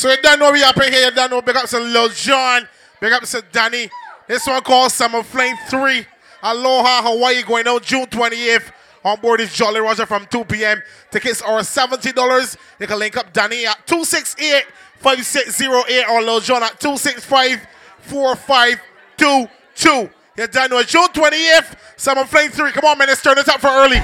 So 0.00 0.08
you 0.08 0.16
don't 0.22 0.38
know 0.38 0.50
we 0.50 0.62
up 0.62 0.78
in 0.78 0.90
here, 0.90 1.10
you 1.10 1.10
don't 1.10 1.30
know. 1.30 1.42
Big 1.42 1.56
up 1.56 1.68
to 1.68 1.78
Lil 1.78 2.08
John. 2.08 2.66
Big 3.02 3.12
up 3.12 3.22
to 3.22 3.42
Danni. 3.52 3.90
This 4.26 4.46
one 4.46 4.62
called 4.62 4.90
Summer 4.92 5.22
Fling 5.22 5.54
3. 5.68 6.06
Aloha, 6.42 7.02
Hawaii, 7.02 7.42
going 7.42 7.68
out 7.68 7.82
June 7.82 8.06
28th. 8.06 8.72
On 9.04 9.20
board 9.20 9.40
is 9.40 9.52
Jolly 9.52 9.78
Roger 9.78 10.06
from 10.06 10.24
2 10.24 10.46
p.m. 10.46 10.82
Tickets 11.10 11.42
are 11.42 11.60
$70. 11.60 12.56
You 12.78 12.86
can 12.86 12.98
link 12.98 13.18
up 13.18 13.30
Danni 13.34 13.66
at 13.66 13.86
268 13.86 14.64
5608 15.00 16.08
or 16.08 16.22
Lil 16.22 16.40
John 16.40 16.62
at 16.62 16.80
265 16.80 17.60
4522. 18.00 20.10
You 20.38 20.48
know 20.70 20.82
June 20.82 21.08
28th. 21.08 21.76
Summer 21.98 22.24
Fling 22.24 22.48
3. 22.48 22.72
Come 22.72 22.86
on, 22.86 22.96
man, 22.96 23.08
let's 23.08 23.22
turn 23.22 23.34
this 23.34 23.48
up 23.48 23.60
for 23.60 23.68
early. 23.68 23.98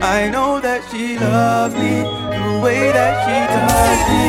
I 0.00 0.28
know 0.30 0.58
that 0.58 0.82
she 0.90 1.16
loves 1.16 1.76
me 1.76 2.21
way 2.62 2.94
that 2.94 3.26
she 3.26 3.34
touches 3.50 4.02
me, 4.06 4.22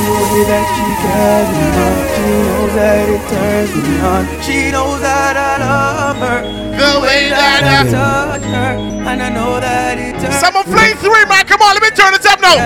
the 0.00 0.16
way 0.32 0.44
that 0.48 0.64
she 0.72 0.84
carries 1.04 1.52
me 1.52 1.68
on. 1.84 1.94
She 2.16 2.32
knows 2.48 2.72
that 2.80 3.04
it 3.12 3.22
turns 3.28 3.72
me 3.76 3.94
on. 4.00 4.22
She 4.40 4.58
knows 4.72 5.00
that 5.04 5.36
I 5.36 5.52
love 5.60 6.16
her 6.16 6.40
the 6.74 7.00
way 7.04 7.28
that 7.28 7.60
I 7.60 7.84
touch 7.84 8.42
her, 8.48 8.72
and 9.04 9.22
I 9.22 9.28
know 9.28 9.60
that 9.60 10.00
it 10.00 10.16
turns. 10.16 10.40
Summer 10.40 10.64
Fling 10.64 10.96
3, 10.96 11.28
man. 11.28 11.44
Come 11.44 11.60
on, 11.60 11.76
let 11.76 11.84
me 11.84 11.92
turn 11.92 12.16
this 12.16 12.24
up 12.24 12.40
now. 12.40 12.56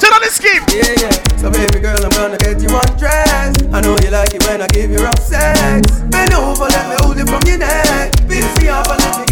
Turn 0.00 0.12
on 0.16 0.24
the 0.24 0.32
scheme. 0.32 0.64
Yeah, 0.72 1.04
yeah. 1.04 1.12
So 1.36 1.52
baby 1.52 1.78
girl, 1.78 2.00
I'm 2.00 2.10
gonna 2.16 2.38
get 2.38 2.64
you 2.64 2.72
undressed. 2.72 3.68
I 3.70 3.84
know 3.84 3.94
you 4.00 4.10
like 4.10 4.32
it 4.32 4.42
when 4.48 4.62
I 4.62 4.66
give 4.68 4.90
you 4.90 5.04
rough 5.04 5.20
sex. 5.20 5.84
Bend 6.08 6.32
over, 6.32 6.64
let 6.64 6.88
me 6.88 6.96
hold 7.04 7.18
it 7.18 7.28
from 7.28 7.44
your 7.44 7.58
neck. 7.58 8.16
Beat 8.26 8.48
me 8.56 8.72
up 8.72 8.88
and 8.88 9.00
let 9.04 9.20
me. 9.20 9.27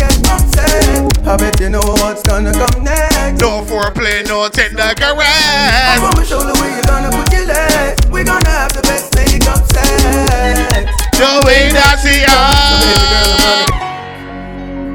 I 1.27 1.37
bet 1.37 1.61
you 1.61 1.69
know 1.69 1.81
what's 1.81 2.23
gonna 2.23 2.53
come 2.53 2.85
next. 2.85 3.41
No 3.41 3.63
foreplay, 3.65 4.27
no 4.27 4.49
tender 4.49 4.95
caress. 4.95 5.99
I'm 5.99 6.13
gonna 6.13 6.25
show 6.25 6.41
the 6.41 6.55
way 6.63 6.71
you're 6.73 6.83
gonna 6.83 7.11
put 7.11 7.33
your 7.33 7.47
legs. 7.47 8.01
We're 8.11 8.25
gonna 8.25 8.49
have 8.49 8.73
the 8.73 8.83
best 8.83 9.15
makeup 9.17 9.67
sex. 9.73 10.91
The 11.19 11.43
way 11.45 11.69
that 11.73 11.99
she 12.01 12.25
So 12.25 12.77
baby 12.81 13.07
girl, 13.11 13.31
I'm 13.35 13.51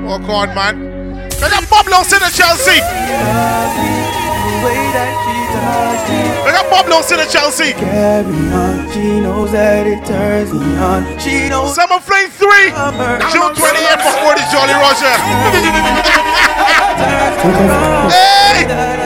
are. 0.07 0.13
Oh 0.13 0.19
God, 0.25 0.55
man. 0.55 0.91
Let 1.41 1.51
that 1.51 1.65
Pablo 1.69 2.01
in 2.03 2.19
the 2.19 2.29
Chelsea. 2.31 2.79
Love 4.61 4.69
me 4.69 4.77
the 4.77 4.77
way 4.77 4.93
that 4.93 5.09
she 5.25 5.33
touches 5.57 6.05
me. 6.05 6.21
Let 6.45 6.53
that 6.53 6.69
Pablo 6.69 7.01
in 7.01 7.17
the 7.17 7.25
Chelsea. 7.25 7.73
Carry 7.73 8.29
on, 8.53 8.85
she 8.93 9.19
knows 9.19 9.51
that 9.51 9.87
it 9.87 10.05
turns 10.05 10.53
me 10.53 10.77
on. 10.77 11.01
She 11.17 11.49
knows 11.49 11.73
Summer 11.73 11.99
Fling 11.99 12.29
3. 12.29 12.69
love 12.69 12.93
her. 12.93 13.17
June 13.33 13.53
28th 13.57 14.05
for 14.05 14.13
40 14.21 14.53
Jolly 14.53 14.77
Roger. 14.77 15.09
hey! 18.13 18.69
I. 18.69 19.01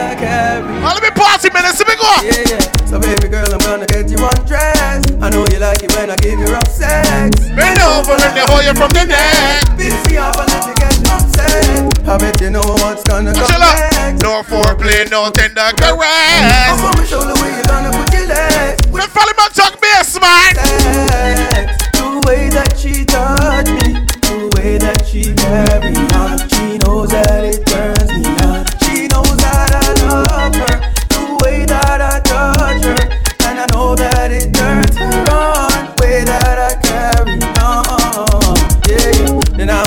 Oh, 0.84 0.92
let 0.92 1.02
me 1.02 1.10
party, 1.10 1.48
man. 1.52 1.64
Let's 1.64 1.82
go. 1.82 1.88
Yeah, 2.20 2.44
yeah. 2.52 2.60
So 2.86 3.00
baby 3.00 3.28
girl, 3.28 3.48
I'm 3.48 3.58
gonna 3.58 3.86
get 3.86 4.10
you 4.10 4.18
undressed. 4.20 5.16
I 5.20 5.30
know 5.30 5.44
you 5.50 5.58
like 5.58 5.82
it 5.82 5.92
when 5.96 6.10
I 6.10 6.16
give 6.16 6.38
you 6.38 6.46
rough 6.46 6.68
sex. 6.68 7.48
Bend 7.56 7.80
over 7.80 8.12
and 8.12 8.36
they 8.36 8.44
hold 8.46 8.64
you 8.64 8.74
from 8.74 8.90
the 8.92 9.04
neck. 9.08 9.64
Beat 9.76 9.96
me 10.06 10.16
up 10.18 10.36
and 10.36 10.48
let 10.52 10.68
me 10.68 10.74
get 10.76 10.94
upset. 11.10 11.95
I 12.08 12.16
bet 12.18 12.40
you 12.40 12.50
know 12.50 12.60
what's 12.60 13.02
gonna 13.02 13.32
come 13.34 13.46
Chill 13.46 13.58
next. 13.58 14.22
No 14.22 14.42
foreplay, 14.42 15.10
no 15.10 15.28
tender 15.30 15.72
caress. 15.76 16.70
I'm 16.70 16.94
gonna 16.94 17.04
show 17.06 17.20
the 17.20 17.34
way 17.42 17.50
you're 17.50 17.64
gonna 17.64 17.90
put 17.90 18.12
your 18.14 18.26
legs. 18.28 18.86
We 18.92 19.00
follow 19.00 19.32
my 19.36 19.48
talk 19.52 19.80
bass, 19.80 20.14
man. 20.20 20.54
Sex. 20.54 21.90
The 21.98 22.22
way 22.26 22.48
that 22.50 22.78
she 22.78 23.04
touch 23.04 23.66
me, 23.66 24.06
the 24.22 24.54
way 24.54 24.78
that 24.78 25.04
she 25.04 25.34
carry 25.34 25.96
on. 26.14 26.38
She 26.48 26.78
knows 26.86 27.10
that 27.10 27.42
it 27.42 27.66
turns 27.66 28.10
me 28.14 28.30
on. 28.46 28.62
She 28.86 29.08
knows 29.10 29.36
that 29.42 29.74
I 29.74 29.90
love 30.06 30.54
her. 30.54 30.78
The 31.10 31.22
way 31.42 31.64
that 31.66 32.00
I 32.00 32.20
touch 32.22 32.84
her, 32.86 33.02
and 33.50 33.58
I 33.58 33.66
know 33.74 33.96
that 33.96 34.30
it 34.30 34.54
turns 34.54 34.85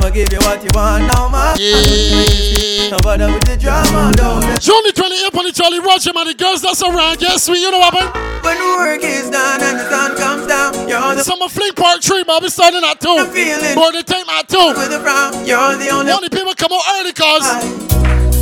I'ma 0.10 0.16
give 0.26 0.34
you 0.34 0.40
what 0.42 0.58
you 0.64 0.70
want 0.74 1.06
now, 1.14 1.30
ma. 1.30 1.54
Yeah. 1.54 2.98
Bother 3.06 3.30
with 3.30 3.46
the 3.46 3.58
drama. 3.62 4.10
June 4.58 4.82
the 4.82 4.94
28th 4.98 5.38
on 5.38 5.46
the 5.46 5.52
Jolly 5.54 5.78
Roger, 5.78 6.14
man. 6.18 6.26
The 6.26 6.34
girls 6.34 6.64
that's 6.66 6.82
around. 6.82 7.22
Yes, 7.22 7.46
we, 7.48 7.62
you 7.62 7.70
know 7.70 7.78
what, 7.78 7.94
man? 7.94 8.10
When 8.42 8.58
the 8.58 8.70
work 8.82 9.04
is 9.06 9.30
done 9.30 9.62
and 9.62 9.78
the 9.78 9.86
sun 9.86 10.18
comes 10.18 10.48
down, 10.50 10.74
you're 10.90 11.14
the 11.14 11.22
Summer 11.24 11.46
Fling 11.48 11.74
Part 11.78 12.02
3, 12.04 12.24
man. 12.26 12.42
We 12.42 12.50
starting 12.50 12.82
at 12.84 12.98
2. 13.00 13.06
I'm 13.22 13.30
feeling- 13.30 13.76
Boy, 13.78 13.92
they 13.94 14.02
take 14.02 14.26
my 14.26 14.42
2. 14.50 14.58
with 14.82 14.90
the 14.90 14.98
frown. 15.00 15.46
You're 15.46 15.78
the 15.78 15.90
only. 15.94 16.10
Only 16.12 16.30
people 16.30 16.58
come 16.58 16.74
out 16.74 16.82
early, 16.98 17.14
cause 17.14 17.46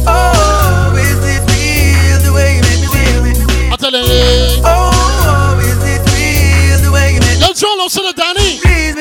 Oh, 0.07 0.95
is 0.95 1.19
it 1.19 1.44
real 1.51 2.19
the 2.23 2.31
way 2.31 2.56
you 2.56 2.63
make 2.63 2.79
me 2.79 2.88
feel? 2.95 3.27
I 3.67 3.75
tell 3.75 3.91
you, 3.91 4.07
Oh, 4.63 5.59
is 5.59 5.83
it 5.83 6.00
real 6.16 6.79
the 6.79 6.91
way 6.95 7.11
you 7.16 7.19
make 7.19 7.35
me 7.35 7.44
feel? 7.44 7.51
yo, 7.51 7.59
Joe, 7.59 7.75
listen 7.83 8.07
to 8.07 8.13
Danni. 8.16 8.56
Please 8.63 8.95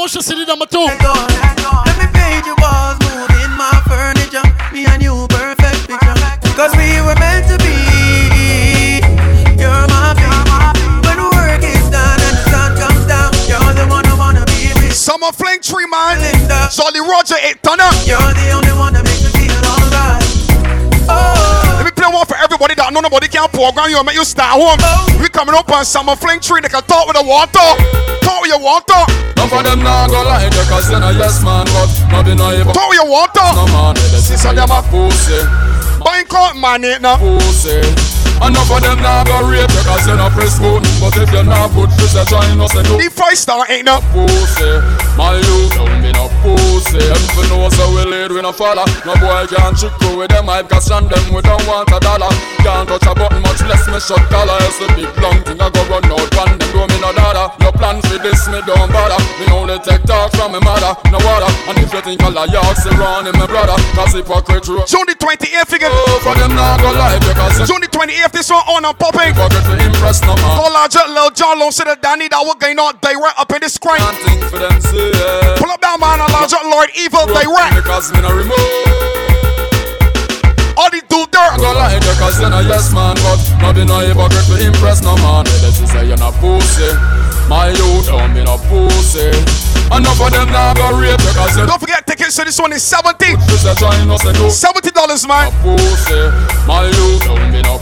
before. 0.00 0.08
I 0.08 0.08
know 0.08 0.08
the 0.08 0.16
promotion 0.16 0.22
city 0.22 0.44
number 0.44 0.66
2. 0.66 0.78
Let 0.78 1.00
go, 1.00 1.12
let 1.12 1.56
go. 1.56 1.70
Let 1.86 1.96
me 1.98 2.06
paint 2.12 2.46
your 2.46 2.56
walls, 2.60 2.96
move 3.04 3.30
in 3.44 3.50
my 3.56 3.72
furniture. 3.84 4.44
Me 4.72 4.86
and 4.86 5.02
you, 5.02 5.26
perfect 5.28 5.88
picture. 5.88 6.16
Cause 6.56 6.72
we 6.76 7.00
were 7.00 7.16
meant 7.18 7.46
to 7.48 7.56
be. 7.58 7.76
You're 9.60 9.86
my 9.92 10.14
baby. 10.16 10.80
When 11.04 11.16
the 11.16 11.28
work 11.36 11.62
is 11.62 11.84
done 11.90 12.20
and 12.20 12.36
the 12.36 12.44
sun 12.48 12.76
comes 12.76 13.04
down, 13.06 13.32
you're 13.48 13.74
the 13.76 13.86
one 13.88 14.06
I 14.06 14.14
wanna 14.16 14.44
be 14.46 14.72
with. 14.80 14.92
Summer 14.92 15.32
Fling 15.32 15.60
3, 15.60 15.86
man. 15.86 16.20
Linda. 16.20 16.68
Jolly 16.72 17.00
Roger, 17.00 17.36
8 17.36 17.62
tonner. 17.62 17.90
You're 18.04 18.18
the 18.18 18.52
only 18.56 18.72
one 18.72 18.96
that 22.94 23.02
nobody 23.02 23.28
can 23.28 23.48
program 23.50 23.90
you 23.90 23.98
and 23.98 24.06
make 24.06 24.16
you 24.16 24.24
start 24.24 24.58
home. 24.58 24.78
We 25.20 25.28
coming 25.28 25.54
up 25.54 25.68
on 25.70 25.84
Summer 25.84 26.16
Fling 26.16 26.40
Tree, 26.40 26.60
they 26.60 26.68
can 26.68 26.82
talk 26.82 27.06
with 27.06 27.16
the 27.16 27.24
water. 27.24 27.68
Talk 28.22 28.42
with 28.42 28.50
your 28.50 28.60
water. 28.60 29.02
None 29.36 29.50
of 29.50 29.64
them 29.64 29.82
not 29.82 30.10
go 30.10 30.22
like 30.22 30.52
you 30.52 30.62
cause 30.68 30.90
you're 30.90 31.02
a 31.02 31.12
yes 31.12 31.42
man 31.42 31.64
But 31.66 31.90
not 32.12 32.24
be 32.24 32.34
naive 32.34 32.66
Talk 32.72 32.88
with 32.88 32.98
your 33.02 33.10
water. 33.10 33.40
No 33.56 33.66
man, 33.72 33.94
they 33.94 34.20
See, 34.20 34.36
say 34.36 34.54
them 34.54 34.70
a 34.70 34.82
pussy 34.82 35.42
Bank 36.04 36.32
out 36.34 36.56
man, 36.56 36.84
ain't 36.84 37.02
no. 37.02 37.16
Pussy 37.16 38.19
Enough 38.40 38.72
of 38.72 38.80
them 38.80 38.98
not 39.04 39.26
go 39.28 39.44
rape 39.46 39.68
you 39.68 39.84
cause 39.84 40.06
you're 40.08 40.16
not 40.16 40.32
press 40.32 40.58
button 40.58 40.80
But 40.96 41.12
if 41.20 41.28
you're 41.30 41.44
not 41.44 41.70
good, 41.76 41.92
fish 42.00 42.16
a 42.16 42.24
join 42.24 42.56
us 42.56 42.72
and 42.74 42.86
do 42.88 42.96
The 42.96 43.12
five 43.12 43.36
star 43.36 43.68
ain't 43.68 43.84
no. 43.84 44.00
pussy. 44.16 44.72
My 45.20 45.36
youth 45.36 45.76
don't 45.76 46.00
be 46.00 46.08
no 46.16 46.24
pussy. 46.40 46.96
Everything 47.04 47.48
knows 47.52 47.76
how 47.76 47.92
we 47.92 48.02
lead, 48.08 48.32
we 48.32 48.40
no 48.40 48.52
follow. 48.52 48.88
No 49.04 49.12
boy 49.20 49.44
can 49.44 49.76
trick 49.76 49.92
you 50.00 50.16
with 50.16 50.32
them 50.32 50.48
hype 50.48 50.72
Cause 50.72 50.88
on 50.90 51.04
them 51.12 51.20
we 51.36 51.44
don't 51.44 51.60
want 51.68 51.92
a 51.92 52.00
dollar. 52.00 52.32
Can't 52.64 52.88
touch 52.88 53.04
a 53.04 53.12
button 53.12 53.44
much 53.44 53.60
less 53.68 53.84
me 53.92 54.00
shut 54.00 54.24
collar. 54.32 54.56
It's 54.64 54.80
a 54.80 54.88
big 54.96 55.12
long 55.20 55.36
thing 55.44 55.60
I 55.60 55.68
go 55.68 55.84
run 55.92 56.08
out 56.08 56.24
Pan 56.32 56.56
them 56.56 56.70
do 56.72 56.80
me 56.88 56.96
no 57.04 57.12
dada 57.12 57.52
Your 57.60 57.76
plan 57.76 58.00
for 58.00 58.16
this 58.24 58.48
me 58.48 58.64
don't 58.64 58.88
bother. 58.88 59.20
Me 59.36 59.52
only 59.52 59.76
take 59.84 60.00
talk 60.08 60.32
from 60.32 60.56
me 60.56 60.60
mother 60.64 60.96
No 61.12 61.20
water. 61.20 61.52
And 61.68 61.76
if 61.76 61.92
you 61.92 62.00
think 62.00 62.24
all 62.24 62.32
of 62.32 62.48
y'all 62.48 62.72
say 62.72 62.90
wrong 62.96 63.28
in 63.28 63.36
my 63.36 63.44
brother. 63.44 63.76
Cause 63.92 64.16
hypocrite 64.16 64.64
true 64.64 64.80
June 64.88 65.04
the 65.04 65.14
28th, 65.20 65.68
figure. 65.68 65.92
Oh, 65.92 66.18
for 66.24 66.32
them 66.40 66.56
not 66.56 66.80
go 66.80 66.88
like 66.96 67.20
you 67.20 67.36
Cause 67.36 67.68
June 67.68 67.84
the 67.84 67.90
28th, 67.92 68.29
this 68.32 68.50
one 68.50 68.62
on 68.68 68.84
and 68.84 68.96
popping. 68.98 69.34
forget 69.34 69.64
to 69.64 69.74
impress 69.80 70.22
no 70.22 70.34
man 70.36 70.56
Call 70.56 70.76
out 70.76 70.94
Lil 70.94 71.30
John 71.30 71.58
Long, 71.58 71.70
to 71.72 71.96
Danni 71.98 72.28
that 72.30 72.42
will 72.42 72.58
gain 72.58 72.78
out 72.78 73.00
direct 73.00 73.38
up 73.38 73.50
in 73.52 73.60
the 73.62 73.68
screen. 73.68 73.98
Can't 73.98 74.16
think 74.24 74.40
for 74.50 74.58
them 74.58 74.76
say. 74.80 75.10
Pull 75.56 75.70
up 75.70 75.80
that 75.80 75.96
man, 75.98 76.20
Elijah 76.20 76.62
Lord 76.66 76.90
Evil 76.98 77.26
direct. 77.30 77.76
Because 77.80 78.12
me 78.12 78.20
no 78.20 78.30
remove 78.30 78.58
All 80.78 80.90
the 80.92 81.02
do 81.08 81.26
dirt. 81.32 81.38
I 81.38 81.56
dirt. 81.56 81.64
go 81.64 81.70
like 81.76 81.98
you 82.02 82.14
cause 82.20 82.36
you're 82.40 82.52
a 82.52 82.60
yes 82.62 82.92
man 82.94 83.16
But 83.24 83.40
not 83.60 83.74
be 83.74 83.84
no 83.84 84.00
hypocrite 84.04 84.46
to 84.46 84.56
impress 84.60 85.02
no 85.02 85.16
man 85.20 85.44
They 85.48 85.72
just 85.72 85.86
say 85.88 86.06
you're 86.06 86.20
not 86.20 86.34
pussy 86.38 86.92
My 87.48 87.72
youth 87.72 88.06
oh, 88.12 88.20
don't 88.20 88.32
be 88.36 88.44
no 88.44 88.56
pussy 88.70 89.32
Enough 89.90 90.22
of 90.22 90.30
them 90.30 90.46
now 90.54 90.70
go 90.72 90.94
rape 90.94 91.18
you 91.18 91.34
cause 91.34 91.56
you're 91.58 91.66
Don't 91.66 91.80
forget, 91.80 92.06
tickets 92.06 92.36
to 92.36 92.44
this 92.44 92.60
one 92.60 92.72
is 92.72 92.82
70 92.86 93.18
Just 93.50 93.66
a 93.66 93.74
join 93.74 94.06
us 94.06 94.22
and 94.22 94.36
do 94.38 94.46
$70, 94.46 95.26
man. 95.26 95.50
My 96.68 96.86
youth 96.86 97.26
oh, 97.26 97.34
don't 97.34 97.50
be 97.50 97.60
no 97.62 97.79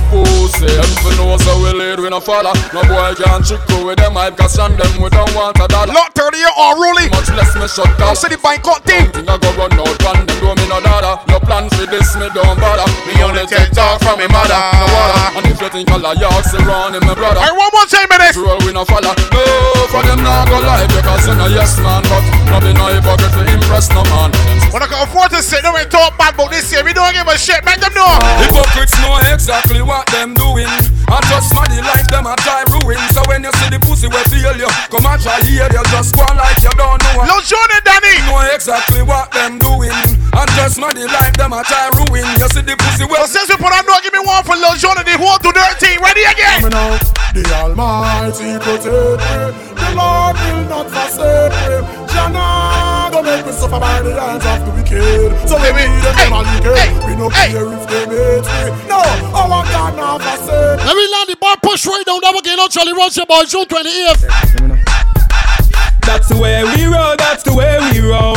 we 2.09 2.11
no 2.11 2.21
follow 2.21 2.57
No 2.73 2.81
boy 2.89 3.13
can 3.21 3.45
trick 3.45 3.61
you 3.69 3.85
with 3.85 4.01
them 4.01 4.17
hype 4.17 4.37
Cause 4.41 4.57
on 4.57 4.73
them 4.81 4.89
we 4.97 5.13
don't 5.13 5.29
want 5.37 5.61
a 5.61 5.69
dollar. 5.69 5.93
Lot 5.93 6.17
30 6.17 6.41
year 6.41 6.49
on 6.57 6.81
Rolly. 6.81 7.13
Much 7.13 7.29
less 7.37 7.53
me 7.53 7.69
shut 7.69 7.89
down. 8.01 8.17
The 8.17 8.41
bank 8.41 8.65
cut 8.65 8.81
thing. 8.85 9.13
Think 9.13 9.29
I 9.29 9.37
go 9.37 9.53
run 9.57 9.77
out 9.77 9.93
pan 10.01 10.25
them 10.25 10.41
do 10.41 10.49
me 10.57 10.65
no 10.69 10.81
dada 10.81 11.21
Your 11.29 11.41
plan 11.45 11.69
for 11.69 11.85
this 11.85 12.17
me 12.17 12.33
don't 12.33 12.57
bother. 12.57 12.89
Me 13.05 13.13
only 13.21 13.45
take 13.45 13.73
talk 13.77 14.01
from 14.01 14.21
me 14.21 14.27
mother. 14.33 14.57
No 14.57 14.87
water. 14.89 15.37
And 15.37 15.45
if 15.53 15.61
you 15.61 15.69
think 15.69 15.89
y'all 15.89 16.43
say 16.49 16.61
wrong 16.65 16.97
in 16.97 17.05
my 17.05 17.13
brother. 17.13 17.45
All 17.45 17.53
right, 17.53 17.73
one 17.77 17.89
time, 17.89 18.09
minute. 18.09 18.37
Roll 18.37 18.57
we 18.65 18.73
no 18.73 18.89
follow 18.89 19.13
No 19.13 19.43
for 19.93 20.05
them 20.05 20.21
not 20.21 20.49
go 20.49 20.61
like 20.61 20.89
Because 20.93 21.25
you 21.29 21.35
know 21.37 21.49
yes 21.49 21.81
man 21.81 22.05
But 22.09 22.25
not 22.49 22.61
be 22.65 22.73
no 22.73 22.89
hypocrite 22.93 23.33
to 23.37 23.43
impress 23.53 23.89
no 23.93 24.05
man. 24.13 24.33
When 24.73 24.85
I 24.85 24.89
can 24.89 25.01
afford 25.05 25.33
to 25.33 25.41
sit 25.41 25.65
down 25.65 25.77
and 25.77 25.89
talk 25.91 26.17
bad 26.17 26.37
about 26.37 26.53
this 26.53 26.69
year, 26.73 26.85
we 26.85 26.93
don't 26.93 27.13
give 27.13 27.25
a 27.25 27.37
shit. 27.41 27.65
Make 27.65 27.81
them 27.81 27.93
know. 27.97 28.09
Hypocrites 28.45 28.97
know 29.01 29.17
exactly 29.33 29.81
what 29.81 30.05
them 30.13 30.37
doing. 30.37 30.69
And 31.09 31.25
just 31.33 31.49
smarty 31.49 31.81
like 31.81 31.98
them 32.07 32.31
a 32.31 32.35
try 32.45 32.63
ruin 32.71 33.03
So 33.11 33.23
when 33.27 33.43
you 33.43 33.53
see 33.59 33.71
the 33.75 33.81
pussy 33.83 34.07
we 34.07 34.21
feel 34.31 34.55
you 34.55 34.71
Come 34.93 35.07
and 35.07 35.19
try 35.19 35.43
here 35.43 35.67
you 35.67 35.83
just 35.91 36.15
go 36.15 36.23
like 36.39 36.63
you 36.63 36.71
don't 36.79 37.03
know 37.03 37.27
Lil 37.27 37.43
John 37.43 37.69
and 37.75 37.85
Danni. 37.85 38.15
Know 38.29 38.41
exactly 38.55 39.03
what 39.03 39.31
them 39.33 39.59
doing. 39.59 39.93
And 40.33 40.51
just 40.55 40.79
money 40.79 41.05
like 41.05 41.37
them 41.37 41.53
a 41.53 41.63
try 41.65 41.91
ruin. 41.97 42.27
You 42.39 42.49
see 42.53 42.63
the 42.63 42.77
pussy 42.79 43.05
well. 43.05 43.27
So 43.27 43.39
since 43.43 43.51
we 43.51 43.57
put 43.57 43.73
on 43.73 43.85
no, 43.87 43.97
give 44.03 44.13
me 44.13 44.21
one 44.21 44.45
for 44.45 44.57
Lil 44.57 44.77
John 44.77 44.99
and 44.99 45.07
the 45.07 45.17
whole 45.19 45.39
to 45.39 45.51
team. 45.81 46.01
Ready 46.03 46.23
again? 46.23 46.61
Coming 46.63 46.79
out, 46.79 47.03
the 47.35 47.43
Almighty 47.55 48.59
protect 48.59 49.19
me. 49.23 49.69
The 49.75 49.89
Lord 49.97 50.37
will 50.37 50.65
not 50.69 50.87
forsake 50.91 51.55
me. 51.67 51.77
Jana, 52.13 53.08
don't 53.23 53.37
make 53.37 53.47
me 53.47 53.53
suffer 53.53 53.81
by 53.81 54.01
the 54.03 54.15
hands 54.15 54.47
of 54.47 54.63
the 54.67 54.71
wicked. 54.79 55.49
So 55.49 55.57
we 55.59 55.63
Baby, 55.75 55.91
need 55.91 56.03
them 56.07 56.15
hey, 56.15 56.31
a 56.31 56.39
wicked. 56.39 56.79
hey, 56.79 56.91
We 57.07 57.17
no 57.19 57.29
hey. 57.29 57.51
care 57.51 57.67
if 57.67 57.83
they 57.91 58.07
hate 58.07 58.47
me. 58.47 58.87
No, 58.87 59.03
oh, 59.35 59.51
our 59.51 59.65
God 59.67 59.97
not 59.97 60.23
forsake. 60.23 60.79
Let 60.87 60.95
me 60.95 61.07
land 61.11 61.27
the 61.29 61.37
bar 61.41 61.57
push 61.63 61.87
right 61.87 62.05
down. 62.07 62.21
That 62.23 62.39
again 62.39 62.61
on 62.61 62.71
Jolly 62.71 62.93
Roger 62.95 63.27
by 63.27 63.43
June 63.45 63.67
28th. 63.67 64.23
That's 66.07 66.29
the 66.29 66.39
way 66.39 66.63
we 66.65 66.87
roll, 66.87 67.17
that's 67.19 67.43
the 67.43 67.53
way 67.55 67.79
we 67.93 68.01
roll. 68.01 68.35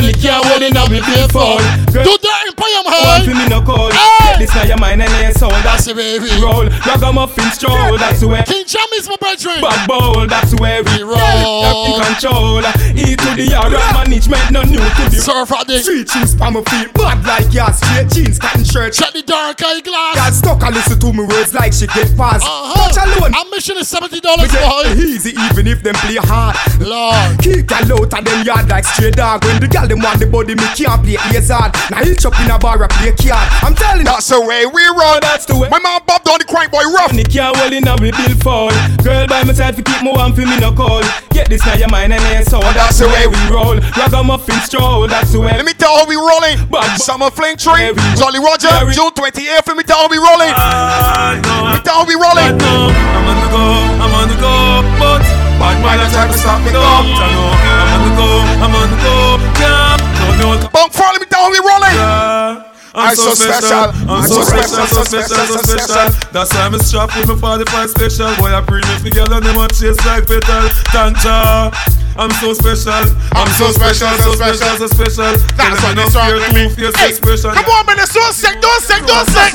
Money 0.00 0.16
can't 0.16 0.40
hold 0.48 0.62
it, 0.64 0.72
now 0.72 0.88
we 0.88 1.00
pay 1.04 1.28
for. 1.28 1.60
Do 1.92 2.00
that 2.16 2.40
in 2.48 2.54
Payam 2.56 2.84
one 2.88 2.94
High. 2.96 3.20
for 3.20 3.36
me 3.36 3.44
no 3.52 3.60
call. 3.60 3.92
Hey! 3.92 4.40
This 4.40 4.54
now 4.54 4.64
your 4.64 4.78
mind 4.78 5.02
and 5.02 5.12
your 5.20 5.32
soul. 5.36 5.50
That's 5.60 5.84
That's 5.84 5.88
it, 5.88 5.96
baby. 5.96 6.32
roll. 6.40 6.64
Ragamuffin 6.88 7.50
stroll. 7.52 7.98
That's 8.00 8.20
the 8.20 8.28
way. 8.28 8.40
King 8.48 8.64
Jam 8.64 8.88
is 8.96 9.08
my 9.08 9.16
brethren. 9.20 9.60
Bad 9.60 9.84
bowl. 9.84 10.24
That's 10.26 10.52
the 10.52 10.58
way 10.62 10.80
we 10.80 11.04
We 11.04 11.04
roll. 11.04 11.20
roll. 11.44 11.84
In 11.84 12.00
control. 12.00 12.64
E 12.96 13.12
to 13.12 13.30
the 13.36 13.52
R. 13.52 13.68
Management 13.92 14.44
no 14.50 14.62
new 14.62 14.80
to 14.80 15.04
the. 15.12 15.20
Surf 15.20 15.52
at 15.52 15.66
the 15.68 15.80
Street 15.84 16.08
shoes 16.08 16.34
pa 16.34 16.48
my 16.48 16.62
feet, 16.64 16.88
bad 16.94 17.20
like 17.28 17.52
ya 17.52 17.70
Straight 17.70 18.08
jeans, 18.08 18.38
cotton 18.38 18.64
shirt 18.64 18.92
check 18.94 19.12
the 19.12 19.20
dark 19.22 19.60
eye 19.62 19.80
glass. 19.84 20.16
Girl 20.16 20.32
stuck 20.56 20.62
and 20.64 20.74
listen 20.74 20.98
to 20.98 21.12
me 21.12 21.24
words 21.28 21.52
like 21.52 21.72
she 21.76 21.86
get 21.92 22.08
past 22.16 22.44
Uh-huh. 22.46 22.88
Touch 22.88 22.96
alone, 23.04 23.34
Admission 23.36 23.76
is 23.76 23.92
$70 23.92 24.16
me 24.16 24.48
get 24.48 24.64
boy. 24.64 24.96
easy 24.96 25.36
even 25.52 25.66
if 25.66 25.82
them 25.82 25.94
play 26.00 26.16
hard 26.16 26.56
Lord. 26.80 27.36
Keep 27.44 27.68
gal 27.68 27.92
out 27.92 28.12
of 28.14 28.24
them 28.24 28.40
yard 28.46 28.68
like 28.68 28.84
stray 28.84 29.10
dog 29.10 29.44
When 29.44 29.60
the 29.60 29.68
gal 29.68 29.89
them 29.90 30.00
want 30.00 30.20
the 30.22 30.26
body, 30.26 30.54
me 30.54 30.64
can't 30.78 31.02
play 31.02 31.18
hazard 31.18 31.74
Now 31.90 32.00
hitch 32.06 32.24
up 32.24 32.38
in 32.40 32.50
a 32.50 32.58
bar, 32.58 32.78
I 32.82 32.86
play 32.86 33.12
card 33.18 33.46
I'm 33.66 33.74
telling 33.74 34.06
you 34.06 34.08
That's 34.08 34.28
the 34.30 34.40
way 34.40 34.64
we 34.66 34.82
roll. 34.94 35.18
That's 35.20 35.44
the 35.46 35.58
way. 35.58 35.68
My 35.68 35.78
man 35.82 36.00
Bob 36.06 36.22
down 36.24 36.38
the 36.38 36.46
crank 36.46 36.70
boy 36.70 36.84
rough. 36.94 37.10
Money 37.12 37.24
can't 37.24 37.56
it, 37.72 37.84
now 37.84 37.96
we 37.98 38.10
bill 38.14 38.34
fall. 38.40 38.70
Girl 39.02 39.26
by 39.26 39.42
my 39.44 39.52
side, 39.52 39.74
for 39.76 39.82
keep 39.82 40.02
me 40.02 40.12
warm, 40.14 40.32
for 40.32 40.46
me 40.46 40.58
no 40.60 40.72
call. 40.72 41.02
Get 41.34 41.48
this 41.48 41.64
now 41.66 41.74
your 41.74 41.88
mind 41.88 42.12
and 42.12 42.22
your 42.30 42.42
soul. 42.46 42.62
That's 42.74 42.98
the 42.98 43.08
way 43.08 43.26
we 43.26 43.40
roll. 43.50 43.76
Ragamuffin 43.98 44.60
stroll. 44.62 45.06
That's 45.08 45.32
the 45.32 45.40
way. 45.40 45.52
Let 45.52 45.64
me 45.64 45.72
tell 45.74 45.96
how 45.96 46.06
we 46.06 46.16
rolling. 46.16 46.62
Bad- 46.70 47.00
Summer 47.00 47.30
Fling 47.30 47.56
tree. 47.56 47.90
Jolly 48.16 48.38
Roger, 48.38 48.70
very- 48.70 48.94
June 48.94 49.10
28th. 49.12 49.66
Let 49.66 49.76
me 49.76 49.84
tell 49.84 50.04
how 50.04 50.08
we 50.08 50.18
rolling. 50.18 50.54
Let 50.54 51.74
me 51.74 51.80
tell 51.82 52.02
how 52.02 52.06
we 52.06 52.14
rolling. 52.14 52.54
I'm 52.60 53.26
on 53.26 53.36
the 53.42 53.48
go, 53.50 53.64
I'm 54.04 54.12
on 54.14 54.26
the 54.28 54.36
go, 54.38 54.54
but 54.98 55.49
bad 55.60 55.76
man 55.84 56.00
a 56.00 56.06
try 56.08 56.26
to 56.26 56.34
stop 56.36 56.60
me 56.64 56.72
up. 56.72 57.04
I 57.04 57.28
know 57.36 57.52
I'm 57.52 57.92
on 57.92 58.00
the 58.08 58.12
go, 58.16 58.28
I'm 58.64 58.74
on 58.74 58.88
the 58.88 58.98
go, 59.04 59.16
yeah. 59.60 59.96
No, 60.40 60.56
no, 60.56 60.68
Bunk 60.72 60.92
four, 60.92 61.06
let 61.12 61.20
me 61.20 61.26
tell 61.28 61.44
how 61.44 61.50
we 61.52 61.60
rolling. 61.60 61.94
yeah. 61.94 62.66
I'm 62.92 63.14
so 63.14 63.30
special. 63.38 63.94
I'm 64.10 64.26
so 64.26 64.42
special, 64.42 64.82
so 64.90 65.04
special, 65.04 65.36
so 65.46 65.62
special. 65.62 66.10
That's 66.34 66.50
why 66.52 66.66
I'm 66.66 66.74
strapped 66.80 67.14
with 67.14 67.28
my 67.28 67.36
45 67.38 67.90
special. 67.90 68.34
Boy, 68.34 68.50
I 68.50 68.60
bring 68.66 68.82
it 68.82 69.04
together, 69.04 69.38
them 69.38 69.56
a 69.62 69.68
chase 69.68 69.94
like 70.04 70.26
petal. 70.26 70.66
Tanja, 70.90 71.70
I'm 72.18 72.32
so 72.42 72.50
special. 72.52 73.06
I'm 73.38 73.46
so 73.54 73.70
special, 73.70 74.10
so 74.18 74.32
special, 74.34 74.74
so 74.82 74.86
special. 74.90 75.32
That's 75.54 75.78
Tell 75.78 75.94
what 75.94 75.94
them 75.94 76.02
this 76.02 76.14
fear 76.18 76.34
with 76.34 76.50
me. 76.50 76.62
to 76.66 76.90
face 76.90 76.96
Hey, 76.98 77.08
expression. 77.14 77.50
come 77.54 77.70
on, 77.70 77.86
man. 77.86 77.98
It's 78.02 78.10
so 78.10 78.20
sick. 78.34 78.58
Don't 78.60 78.82
sick. 78.82 79.06
Don't 79.06 79.28
sick. 79.30 79.54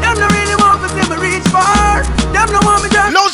Them 0.00 0.16
no 0.16 0.26
really 0.32 0.39
want 0.39 0.39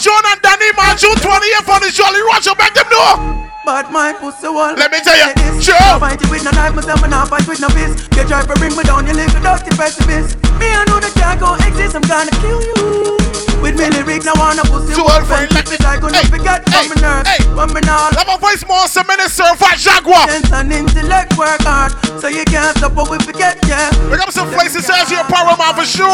John 0.07 0.23
and 0.31 0.41
Danni, 0.41 0.71
man. 0.79 0.97
June 0.97 1.19
28th 1.19 1.67
on 1.67 1.81
the 1.83 1.91
Jolly 1.91 2.23
Roger. 2.23 2.55
Make 2.55 2.75
them 2.75 2.87
know. 2.95 3.51
But 3.65 3.91
my 3.91 4.13
pussy 4.13 4.47
wall. 4.47 4.73
Let 4.79 4.93
me 4.93 5.01
tell 5.01 5.19
you, 5.19 5.35
sure. 5.61 5.75
I 5.75 5.99
fight 5.99 6.23
it 6.23 6.31
with 6.31 6.45
no 6.45 6.53
knife, 6.53 6.77
myself 6.77 7.03
and 7.03 7.13
I 7.13 7.27
fight 7.27 7.49
with 7.49 7.61
no 7.61 7.69
fist. 7.71 8.07
You 8.15 8.23
try 8.23 8.47
to 8.47 8.55
bring 8.55 8.77
me 8.77 8.85
down, 8.85 9.05
you 9.09 9.15
little 9.15 9.43
pessimist. 9.75 10.39
Me 10.63 10.71
I 10.71 10.85
know 10.87 11.01
that 11.01 11.39
go 11.41 11.55
exist, 11.67 11.97
I'm 11.97 12.03
gonna 12.03 12.31
kill 12.39 12.63
you. 12.63 13.26
With 13.63 13.79
me 13.79 13.89
lyrics, 13.91 14.27
I 14.27 14.35
wanna 14.39 14.63
Two 14.63 15.03
wall 15.03 15.17
old 15.17 15.27
friend, 15.27 15.51
let 15.53 15.69
me- 15.71 15.77
I 15.85 15.99
gonna 15.99 16.19
Hey, 16.19 16.29
forget 16.29 16.69
hey, 16.69 16.89
from 16.89 17.01
my 17.03 17.09
nerves. 17.09 17.29
hey. 17.29 17.45
When 17.55 17.73
me 17.73 17.81
not 17.83 18.15
Let 18.17 18.27
my 18.27 18.37
voice 18.37 18.65
more 18.67 18.87
some 18.89 19.07
minutes, 19.07 19.35
sir. 19.35 19.49
Fat 19.57 19.79
Jaguar. 19.79 20.29
sense 20.29 20.53
and 20.53 20.73
intellect 20.73 21.37
work 21.37 21.63
hard. 21.63 21.93
So 22.21 22.29
you 22.29 22.45
can't 22.45 22.77
stop 22.79 22.93
what 22.93 23.11
we 23.11 23.19
forget, 23.19 23.59
yeah. 23.67 23.91
Pick 24.11 24.21
up 24.21 24.31
some 24.33 24.51
places 24.51 24.89
as 24.91 25.11
your 25.11 25.25
power 25.25 25.57
man 25.57 25.75
for 25.75 25.85
sure. 25.85 26.07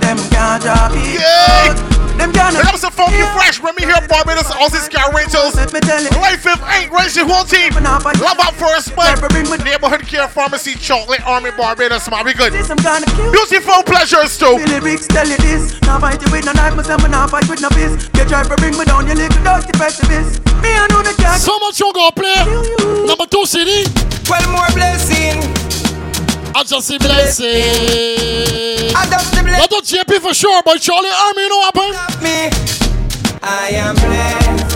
Them 0.00 0.18
can't 0.30 0.62
drop 0.62 0.92
it. 0.94 1.20
Yeah. 1.20 1.74
Them 2.16 2.32
can't 2.32 2.56
Pick 2.56 2.66
up 2.66 2.76
some 2.76 2.92
funky 2.92 3.22
fresh. 3.36 3.60
When 3.60 3.74
me 3.76 3.84
here, 3.84 4.00
Barbados, 4.08 4.50
Aussie 4.58 4.82
Scar 4.82 5.12
Rentals. 5.14 5.54
Let 5.54 5.72
me 5.72 5.80
tell. 5.80 6.02
Life 6.20 6.46
if 6.46 6.60
ain't 6.74 6.90
your 7.16 7.26
whole 7.26 7.44
team. 7.44 7.72
Love 7.74 8.40
up 8.40 8.54
first 8.54 8.96
month. 8.96 9.22
Neighborhood 9.64 10.06
Care 10.06 10.28
Pharmacy, 10.28 10.74
Chocolate 10.74 11.24
Army, 11.26 11.50
Barbados, 11.50 12.10
man. 12.10 12.24
We 12.24 12.34
good. 12.34 12.52
This 12.52 12.70
I'm 12.70 12.76
gonna 12.78 13.06
kill. 13.06 13.30
Beautiful 13.32 13.82
pleasures 13.84 14.36
too. 14.38 14.56
Lyrics 14.66 15.06
tell 15.06 15.28
you 15.28 15.36
this. 15.38 15.80
Now 15.82 15.98
with 16.38 16.46
no 16.46 16.52
knife, 16.52 16.76
myself, 16.76 17.02
and 17.02 17.10
now 17.10 17.26
fight 17.26 17.48
with 17.48 17.60
no 17.60 17.68
fist. 17.70 18.10
You 18.14 18.24
try 18.24 18.42
to 18.44 18.56
bring 18.56 18.78
me 18.78 18.84
down, 18.84 19.06
you 19.06 19.14
little 19.14 19.42
dusty 19.42 19.72
pessimist. 19.72 20.44
Me, 20.62 20.70
I 20.70 20.86
know 20.90 21.02
the 21.02 21.14
can't 21.18 21.40
So 21.40 21.58
much 21.58 21.80
you 21.80 21.92
go 21.92 22.10
play. 22.14 22.34
kill 22.44 22.64
you. 22.64 23.06
Number 23.06 23.26
two 23.26 23.44
CD. 23.46 23.86
Well 24.30 24.46
more 24.52 24.68
blessing 24.74 25.40
I 26.54 26.62
just 26.64 26.86
see 26.86 26.98
blessing. 26.98 27.48
Adopt 28.92 29.32
the 29.34 29.42
blessing 29.42 29.62
I 29.62 29.66
don't 29.70 29.86
the 29.86 29.96
JP 29.98 30.20
for 30.20 30.34
sure, 30.34 30.62
but 30.64 30.80
Charlie 30.80 31.08
Army, 31.08 31.42
you 31.42 31.48
know 31.48 31.56
what 31.56 31.74
happened? 31.74 32.22
me 32.22 32.50
I 33.42 33.70
am 33.72 33.94
blessed 33.96 34.67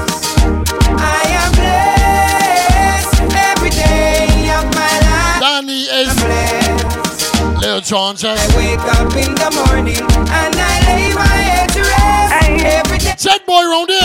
Lil 7.72 7.80
eh? 7.80 8.36
I 8.38 8.56
wake 8.58 8.78
up 9.00 9.16
in 9.16 9.34
the 9.34 9.64
morning 9.66 9.96
and 9.96 10.54
I 10.54 10.80
lay 10.86 11.14
my 11.14 11.24
head 11.24 11.70
to 11.70 11.80
rest. 11.80 12.21
Every 12.64 12.98
day 12.98 13.14
Jet 13.18 13.44
boy 13.46 13.62
round 13.62 13.90
here. 13.90 14.02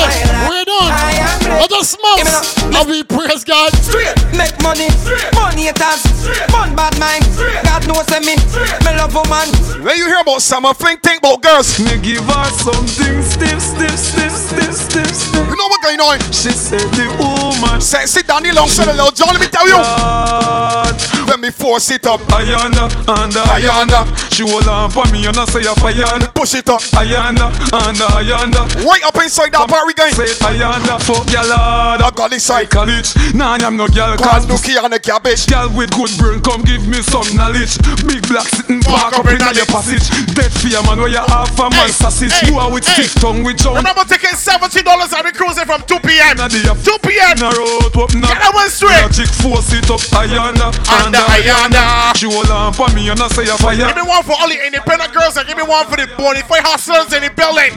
We're 0.49 0.65
done. 0.65 0.91
I 0.93 1.13
am 1.17 1.59
Let 1.61 1.69
blessed. 1.69 1.97
us 1.97 1.97
mouse. 2.01 2.57
And 2.63 2.89
we 2.89 3.03
praise 3.03 3.43
God. 3.43 3.73
Straight, 3.81 4.13
make 4.37 4.53
money, 4.61 4.89
money 5.33 5.69
haters, 5.71 6.03
fun 6.51 6.75
bad 6.75 6.93
mind. 6.99 7.25
God 7.63 7.87
knows 7.87 8.05
me, 8.21 8.35
me 8.35 8.91
love 8.97 9.13
woman. 9.15 9.47
When 9.83 9.97
you 9.97 10.05
hear 10.07 10.21
about 10.21 10.41
summer 10.41 10.73
fling, 10.73 10.97
think 10.99 11.19
about 11.19 11.41
girls. 11.41 11.79
Me 11.79 11.97
give 11.97 12.23
her 12.25 12.45
something 12.51 13.21
stiff, 13.23 13.61
stiff, 13.61 13.97
stiff, 13.97 14.31
stiff, 14.31 14.73
stiff, 14.73 15.07
stiff. 15.07 15.33
You 15.33 15.55
know 15.55 15.67
what 15.69 15.81
going 15.81 15.99
on? 16.01 16.19
She 16.31 16.51
said 16.51 16.85
the 16.93 17.07
woman 17.17 17.81
Sexy 17.81 18.21
Danni 18.21 18.51
alongside 18.51 18.85
the 18.85 18.93
Lil 18.93 19.11
John. 19.11 19.29
Let 19.33 19.41
me 19.41 19.47
tell 19.47 19.67
you. 19.67 19.75
God. 19.75 20.93
When 21.27 21.41
me 21.41 21.49
force 21.51 21.91
it 21.91 22.05
up, 22.05 22.21
Ayanda, 22.31 22.87
anda, 23.07 23.41
ayanda. 23.55 24.05
She 24.33 24.43
hold 24.47 24.67
on 24.67 24.89
for 24.91 25.05
me 25.11 25.25
and 25.25 25.37
I 25.37 25.45
say 25.45 25.61
a 25.65 25.73
fire. 25.75 26.19
push 26.33 26.55
it 26.55 26.69
up. 26.69 26.81
Ayanda, 26.95 27.49
anda, 27.73 28.05
ayanda. 28.51 28.85
Right 28.85 29.03
up 29.03 29.15
inside 29.21 29.51
that 29.53 29.67
bar 29.69 29.87
again. 29.89 30.11
Say 30.13 30.31
ayanda, 30.45 30.99
fuck 31.01 31.27
your 31.31 31.43
lord. 31.47 32.01
I 32.01 32.09
got 32.15 32.33
inside. 32.33 32.69
College, 32.69 33.15
nah, 33.33 33.57
I'm 33.61 33.77
no 33.77 33.87
girl. 33.87 34.15
Cause 34.17 34.45
Cause 34.45 34.45
Nuki 34.47 34.75
on 34.81 34.91
the 34.91 34.99
cabbage. 34.99 35.47
Girl 35.47 35.69
with 35.75 35.91
good 35.91 36.11
brain, 36.17 36.41
come 36.41 36.61
give 36.63 36.85
me 36.87 37.01
some 37.01 37.25
knowledge. 37.35 37.77
Big 38.07 38.21
black 38.27 38.47
sitting 38.49 38.81
park 38.83 39.17
up 39.17 39.25
in 39.27 39.39
your 39.55 39.65
passage. 39.71 40.03
Dead 40.35 40.51
fear 40.51 40.81
man, 40.83 40.99
where 40.99 41.09
you 41.11 41.21
half 41.31 41.51
a 41.59 41.69
man 41.69 41.87
Hey, 41.87 41.91
sausage. 41.95 42.33
hey, 42.33 42.51
You 42.51 42.59
are 42.59 42.71
with 42.71 42.85
hey. 42.85 43.03
stiff 43.07 43.21
tongue 43.21 43.43
with 43.43 43.57
John. 43.57 43.75
Remember 43.75 44.03
taking 44.05 44.35
$70 44.35 44.83
and 44.83 45.23
we 45.25 45.31
cruising 45.31 45.65
from 45.65 45.81
2 45.87 45.99
p.m. 46.03 46.35
2 46.37 46.97
p.m. 47.07 47.35
Na 47.39 47.49
road 47.55 47.93
up 47.97 48.11
na. 48.15 48.27
Get 48.27 48.39
that 48.43 48.51
one 48.53 48.69
straight. 48.69 49.01
Na 49.01 49.09
chick 49.09 49.29
force 49.41 49.71
it 49.73 49.87
up. 49.89 50.01
Ayanda, 50.17 50.69
Anda, 51.01 51.21
ayanda. 51.33 52.15
She 52.17 52.27
hold 52.29 52.49
on 52.51 52.73
for 52.73 52.89
me 52.93 53.09
and 53.09 53.19
I 53.21 53.27
say 53.29 53.47
a 53.47 53.55
fire. 53.57 53.77
Give 53.77 53.95
me 53.95 54.03
one 54.05 54.23
for 54.23 54.35
all 54.37 54.49
the 54.49 54.59
independent 54.59 55.13
girls 55.13 55.37
and 55.37 55.47
give 55.47 55.57
me 55.57 55.63
one 55.63 55.85
for 55.87 55.95
the 55.97 56.07
bonafide 56.19 56.65
hustlers 56.65 57.13
in 57.13 57.23
the 57.23 57.31
building. 57.33 57.73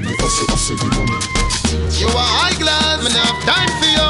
You 0.60 2.12
are 2.12 2.30
high 2.36 2.52
class, 2.60 3.00
man, 3.00 3.16
have 3.16 3.40
time 3.48 3.72
for 3.80 3.88
you. 3.88 4.08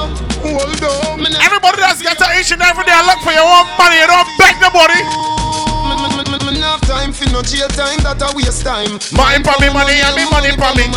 Hold 0.51 0.83
on, 0.83 1.23
man, 1.23 1.39
Everybody 1.39 1.79
that's 1.79 2.03
got 2.03 2.19
to 2.19 2.27
each 2.35 2.51
and 2.51 2.59
every 2.59 2.83
day 2.83 2.91
I 2.91 3.07
look 3.07 3.23
for 3.23 3.31
your 3.31 3.47
own 3.47 3.71
money. 3.79 4.03
You 4.03 4.11
don't 4.11 4.27
beg 4.35 4.59
nobody. 4.59 4.99
man, 6.43 6.59
have 6.59 6.83
time 6.91 7.15
for 7.15 7.31
no 7.31 7.47
jail 7.47 7.71
time, 7.71 8.03
that 8.03 8.19
a 8.19 8.35
waste 8.35 8.67
time. 8.67 8.99
Mine 9.15 9.47
for 9.47 9.55
me 9.63 9.71
money 9.71 10.03
and 10.03 10.11
me 10.19 10.27
money 10.27 10.51
for 10.59 10.75
me. 10.75 10.91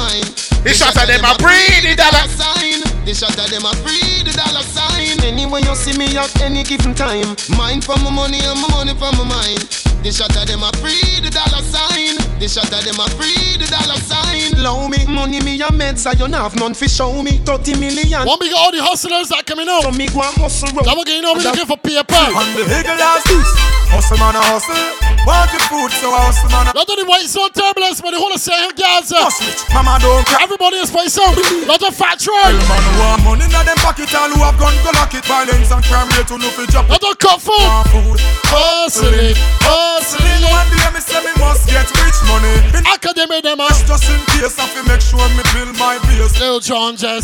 The 0.66 0.74
shot 0.74 0.98
of 0.98 1.06
them 1.06 1.22
a 1.22 1.38
breed 1.38 1.86
the 1.86 1.94
dollar. 2.02 2.26
sign. 2.34 2.82
The 3.06 3.14
shot 3.14 3.38
of 3.38 3.46
them 3.52 3.68
a 3.68 3.76
free 3.86 4.24
the 4.26 4.32
dollar 4.32 4.64
sign. 4.64 5.22
Anyway 5.22 5.62
you 5.62 5.76
see 5.76 5.94
me 6.00 6.10
at 6.18 6.34
any 6.42 6.64
given 6.64 6.96
time. 6.96 7.36
Mine 7.54 7.84
for 7.84 8.00
my 8.02 8.10
money 8.10 8.42
and 8.42 8.58
my 8.58 8.68
money 8.74 8.98
for 8.98 9.12
my 9.22 9.28
mind. 9.28 9.62
The 10.02 10.10
shot 10.10 10.34
of 10.34 10.48
them 10.48 10.64
a 10.64 10.72
free 10.82 11.22
the 11.22 11.30
dollar 11.30 11.62
sign. 11.62 12.23
The 12.40 12.48
shot 12.50 12.72
of 12.74 12.84
them 12.84 13.00
a 13.00 13.08
free 13.16 13.58
the 13.58 13.68
dollar 13.70 14.00
sign. 14.00 14.62
Low 14.62 14.88
me 14.88 15.06
money 15.08 15.40
me 15.42 15.62
a 15.62 15.68
meds 15.68 16.06
I 16.06 16.14
you 16.14 16.28
not 16.28 16.52
have 16.52 16.56
none 16.60 16.74
for 16.74 16.88
show 16.88 17.22
me 17.24 17.38
30 17.40 17.80
million. 17.80 18.26
One 18.28 18.40
big 18.40 18.54
all 18.56 18.72
the 18.72 18.84
hustlers 18.84 19.30
that 19.30 19.46
coming 19.46 19.70
out. 19.70 19.84
So 19.84 19.92
me 19.92 20.08
go 20.08 20.22
and 20.22 20.36
hustle 20.38 20.70
round. 20.76 20.86
That 20.88 20.98
again, 20.98 21.16
you 21.18 21.22
know, 21.22 21.34
we 21.34 21.44
looking 21.44 21.66
for 21.66 21.78
paper. 21.78 22.16
On 22.16 22.48
the 22.56 22.64
higgle 22.68 23.00
as 23.00 23.24
this, 23.24 23.50
hustle 23.92 24.18
man 24.18 24.36
a 24.36 24.42
hustle. 24.42 25.03
Want 25.24 25.48
the 25.56 25.60
food, 25.72 25.88
so 26.04 26.12
I 26.12 26.28
hustle 26.28 26.52
man. 26.52 26.68
Lot 26.76 26.84
of 26.84 26.98
the 27.00 27.08
white 27.08 27.24
zone 27.32 27.48
turbulence, 27.56 28.04
but 28.04 28.12
the 28.12 28.20
whole 28.20 28.34
of 28.36 28.44
saying 28.44 28.76
girls. 28.76 29.08
uh, 29.08 29.24
Hustle 29.24 29.48
it, 29.48 29.64
mama 29.72 29.96
don't 30.04 30.20
cry. 30.28 30.44
Everybody 30.44 30.84
is 30.84 30.92
spice 30.92 31.16
out. 31.16 31.32
Lot 31.64 31.80
of 31.80 31.96
fat 31.96 32.20
troll. 32.20 32.36
Real 32.52 32.60
man 32.68 32.84
who 32.84 32.94
want 33.00 33.20
money 33.24 33.46
in 33.48 33.52
them 33.56 33.80
pocket, 33.80 34.12
all 34.12 34.28
who 34.36 34.44
have 34.44 34.60
gun 34.60 34.76
go 34.84 34.92
lock 35.00 35.16
it. 35.16 35.24
Violence 35.24 35.72
and 35.72 35.80
crime 35.88 36.12
rate 36.20 36.28
to 36.28 36.36
no 36.36 36.52
fi 36.52 36.68
drop 36.68 36.92
it. 36.92 37.00
Lot 37.00 37.04
of 37.08 37.16
cut 37.24 37.40
food. 37.40 37.56
Want 37.56 37.88
food, 37.96 38.20
Hustling, 38.52 39.34
hustling. 39.64 40.44
One 40.44 40.68
day 40.76 40.92
me 40.92 41.00
say 41.00 41.24
me 41.24 41.32
must 41.40 41.72
get 41.72 41.88
rich 42.04 42.20
money. 42.28 42.54
In 42.76 42.84
Academy 42.84 43.40
them 43.40 43.64
uh, 43.64 43.72
just 43.88 44.04
in 44.12 44.20
case 44.36 44.60
I 44.60 44.68
fi 44.68 44.84
make 44.92 45.00
sure 45.00 45.24
me 45.40 45.44
build 45.56 45.72
my 45.80 46.04
base. 46.04 46.36
Lil 46.44 46.60
John 46.60 47.00
Jess. 47.00 47.24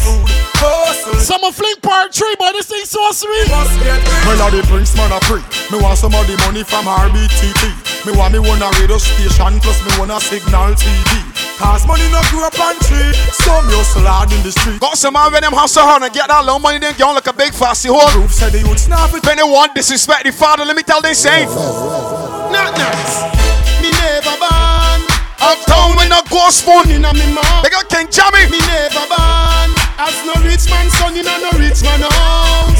Hustle, 0.55 1.19
Summer 1.19 1.51
fling 1.51 1.75
part 1.83 2.15
three, 2.15 2.31
but 2.39 2.55
this 2.55 2.71
thing 2.71 2.87
so 2.87 3.03
sweet. 3.11 3.51
must 3.51 3.75
get 3.83 3.99
rich. 3.99 4.23
Well, 4.23 4.39
all 4.47 4.51
the 4.55 4.63
drinks 4.71 4.95
man 4.95 5.11
a 5.11 5.19
free. 5.27 5.43
Me 5.67 5.83
want 5.83 5.99
some 5.99 6.15
of 6.15 6.23
the 6.31 6.39
money 6.47 6.63
from 6.63 6.87
RBTT. 6.87 7.88
Me 8.05 8.15
want 8.15 8.31
me 8.31 8.39
one 8.39 8.61
a 8.63 8.71
radio 8.79 8.97
station 8.97 9.59
plus 9.59 9.79
me 9.83 9.91
one 9.99 10.11
a 10.11 10.19
signal 10.19 10.71
TV. 10.79 11.19
Cause 11.59 11.83
money 11.85 12.07
no 12.15 12.23
grow 12.31 12.47
up 12.47 12.55
on 12.55 12.79
tree. 12.87 13.11
Some 13.43 13.67
hustle 13.67 14.07
hard 14.07 14.31
in 14.31 14.39
the 14.47 14.55
street. 14.55 14.79
Got 14.79 14.95
some 14.95 15.19
man 15.19 15.31
when 15.35 15.43
them 15.43 15.51
hustle 15.51 15.83
hard 15.83 16.03
and 16.07 16.13
get 16.15 16.31
that 16.31 16.47
low 16.47 16.59
money, 16.59 16.79
then 16.79 16.95
get 16.95 17.03
on 17.03 17.19
like 17.19 17.27
a 17.27 17.35
big 17.35 17.51
fussy 17.51 17.91
hole. 17.91 18.07
Proof 18.15 18.31
said 18.31 18.55
the 18.55 18.63
youth 18.63 18.79
snap 18.79 19.11
it. 19.11 19.19
When 19.27 19.35
they 19.35 19.43
want 19.43 19.75
disrespect 19.75 20.23
the 20.23 20.31
father, 20.31 20.63
let 20.63 20.79
me 20.79 20.83
tell 20.83 21.03
them 21.03 21.11
same. 21.11 21.51
Not 22.55 22.71
nice. 22.79 23.27
Me 23.83 23.91
never 23.91 24.31
born. 24.39 24.99
Uptown 25.43 25.99
with 25.99 26.07
no 26.07 26.23
ghost 26.31 26.63
phone. 26.63 26.87
Inna 26.87 27.11
me 27.11 27.27
mouth. 27.35 27.67
They 27.67 27.69
got 27.69 27.91
King 27.91 28.07
Jammy. 28.07 28.47
Me 28.47 28.63
never 28.63 29.03
born. 29.11 29.69
As 29.99 30.15
no 30.23 30.39
rich 30.47 30.71
man 30.71 30.87
son 30.95 31.19
inna 31.19 31.35
no 31.43 31.51
rich 31.59 31.83
man 31.83 31.99
house. 32.07 32.78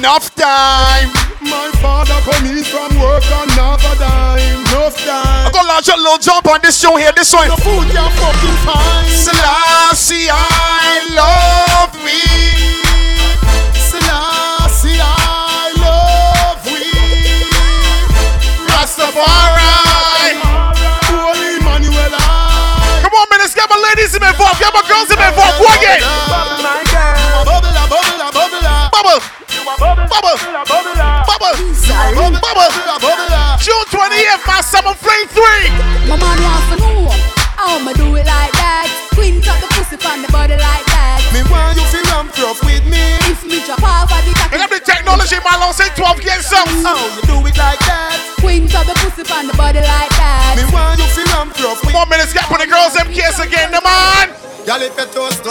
Enough 0.00 0.34
time. 0.34 1.12
My 1.44 1.68
father 1.76 2.16
come 2.24 2.46
in 2.48 2.64
from 2.64 2.88
work 3.04 3.20
and 3.20 3.50
half 3.52 3.84
a 3.84 3.92
dime. 4.00 4.40
Enough 4.72 4.96
time. 4.96 5.44
I 5.44 5.50
got 5.52 5.68
launch 5.68 5.92
a 5.92 5.96
little 6.00 6.16
jump 6.16 6.48
on 6.48 6.58
this 6.62 6.80
show 6.80 6.96
here, 6.96 7.12
this 7.12 7.34
one. 7.36 7.52
The 7.52 7.60
food 7.60 7.84
you 7.84 8.08
fucking 8.16 8.58
fine. 8.64 9.04
Selassie, 9.12 9.59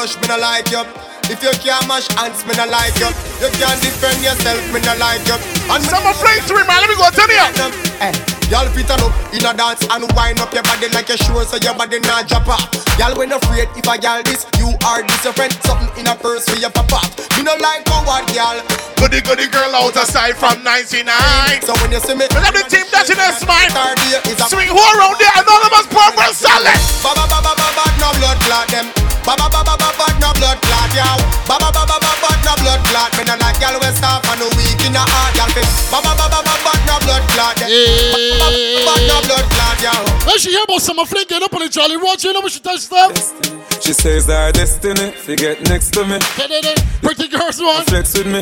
if 0.04 0.16
you 0.16 0.22
me 0.22 0.28
no 0.28 0.38
like 0.40 0.72
you. 0.72 0.84
If 1.30 1.44
you 1.46 1.54
can't 1.62 1.86
mash 1.86 2.10
hands, 2.18 2.42
me 2.48 2.56
no 2.58 2.66
like 2.72 2.96
you. 2.98 3.10
You 3.38 3.50
can't 3.60 3.78
defend 3.84 4.18
yourself, 4.24 4.58
me 4.74 4.82
no 4.82 4.96
like 4.98 5.22
you. 5.30 5.38
And 5.70 5.84
me 5.84 5.88
Summer 5.92 6.14
fling 6.18 6.42
3, 6.48 6.66
man, 6.66 6.82
let 6.82 6.90
me 6.90 6.98
go 6.98 7.06
tell 7.14 7.30
you. 7.30 7.46
them. 7.54 7.72
Eh, 8.02 8.14
y'all 8.50 8.66
fit 8.74 8.90
up 8.90 9.04
in 9.30 9.46
a 9.46 9.52
dance 9.54 9.86
and 9.92 10.08
wind 10.18 10.40
up 10.42 10.50
your 10.56 10.64
body 10.64 10.90
like 10.90 11.12
a 11.12 11.18
sure 11.22 11.44
so 11.46 11.60
your 11.62 11.76
body 11.78 12.00
not 12.08 12.26
drop 12.26 12.48
off. 12.48 12.66
Y'all 12.98 13.14
when 13.14 13.30
afraid 13.32 13.70
if 13.78 13.86
I 13.86 14.00
y'all 14.02 14.24
this, 14.24 14.48
you 14.58 14.74
are 14.88 15.04
this 15.06 15.22
your 15.22 15.34
friend. 15.36 15.54
Something 15.68 15.92
in 16.02 16.08
a 16.08 16.16
purse 16.16 16.50
for 16.50 16.58
your 16.58 16.72
off. 16.74 17.06
Me 17.38 17.44
no 17.44 17.54
like 17.62 17.86
coward, 17.86 18.26
y'all. 18.34 18.58
Goody, 18.98 19.22
goody 19.22 19.48
girl 19.54 19.70
out 19.76 19.96
aside 20.00 20.34
from 20.34 20.64
99. 20.64 21.06
So 21.62 21.76
when 21.84 21.92
you 21.92 22.02
see 22.02 22.16
me, 22.16 22.26
But 22.32 22.48
every 22.48 22.66
team 22.72 22.88
that's 22.90 23.12
in 23.12 23.20
a 23.20 23.30
smile. 23.38 23.70
Third 23.70 24.00
day 24.02 24.34
is 24.34 24.40
a 24.42 24.48
Swing 24.50 24.72
who 24.72 24.82
around 24.82 25.20
there, 25.22 25.36
anonymous 25.38 25.86
progress 25.94 26.42
solid. 26.42 26.80
Ba 27.06 27.14
ba 27.14 27.24
ba 27.30 27.38
ba 27.44 27.54
ba 27.54 27.68
ba 27.78 27.84
no 28.02 28.10
blood 28.18 28.40
clot 28.48 28.68
them. 28.74 28.99
Ba 29.26 29.36
ba 29.38 29.48
ba 29.52 29.62
ba 29.64 29.76
ba 29.78 29.90
ba 30.00 30.06
no 30.22 30.30
blood 30.40 30.58
clot 30.64 30.90
yow. 30.96 31.18
Ba 31.46 31.56
ba 31.62 31.70
ba 31.70 31.84
ba 31.86 31.98
ba 32.02 32.12
ba 32.22 32.30
no 32.46 32.54
blood 32.64 32.82
clot. 32.90 33.10
Me 33.18 33.24
no 33.28 33.36
like 33.38 33.60
y'all 33.62 33.78
we 33.78 33.90
stop 33.94 34.26
and 34.32 34.40
no 34.42 34.48
weak 34.58 34.80
in 34.86 34.94
the 34.96 35.04
heart 35.04 35.34
y'all 35.38 35.52
fit. 35.54 35.68
Ba 35.94 36.00
ba 36.02 36.14
ba 36.18 36.26
ba 36.32 36.40
ba 36.42 36.56
ba 36.66 36.72
no 36.88 36.96
blood 37.06 37.24
clot. 37.34 37.54
them. 37.62 37.70
Ba 37.70 38.18
ba 38.42 38.48
ba 38.50 38.82
ba 38.88 38.94
no 39.06 39.18
blood 39.28 39.46
clot 39.54 39.78
yow. 39.86 40.02
When 40.26 40.38
she 40.40 40.50
hear 40.52 40.64
about 40.66 40.82
summer 40.82 41.06
fling, 41.06 41.26
get 41.30 41.44
up 41.44 41.54
on 41.54 41.62
the 41.62 41.70
Jolly 41.70 41.98
Roger, 41.98 42.30
you 42.30 42.34
know 42.34 42.42
what 42.42 42.52
she 42.52 42.60
touch 42.60 42.82
stuff? 42.90 43.14
She 43.84 43.94
says 43.94 44.30
our 44.30 44.52
destiny, 44.52 45.12
fi 45.12 45.36
get 45.36 45.62
next 45.70 45.94
to 45.94 46.04
me. 46.06 46.20
Pretty 47.02 47.28
girls 47.30 47.60
one. 47.62 47.86
Flex 47.86 48.18
with 48.18 48.28
me, 48.28 48.42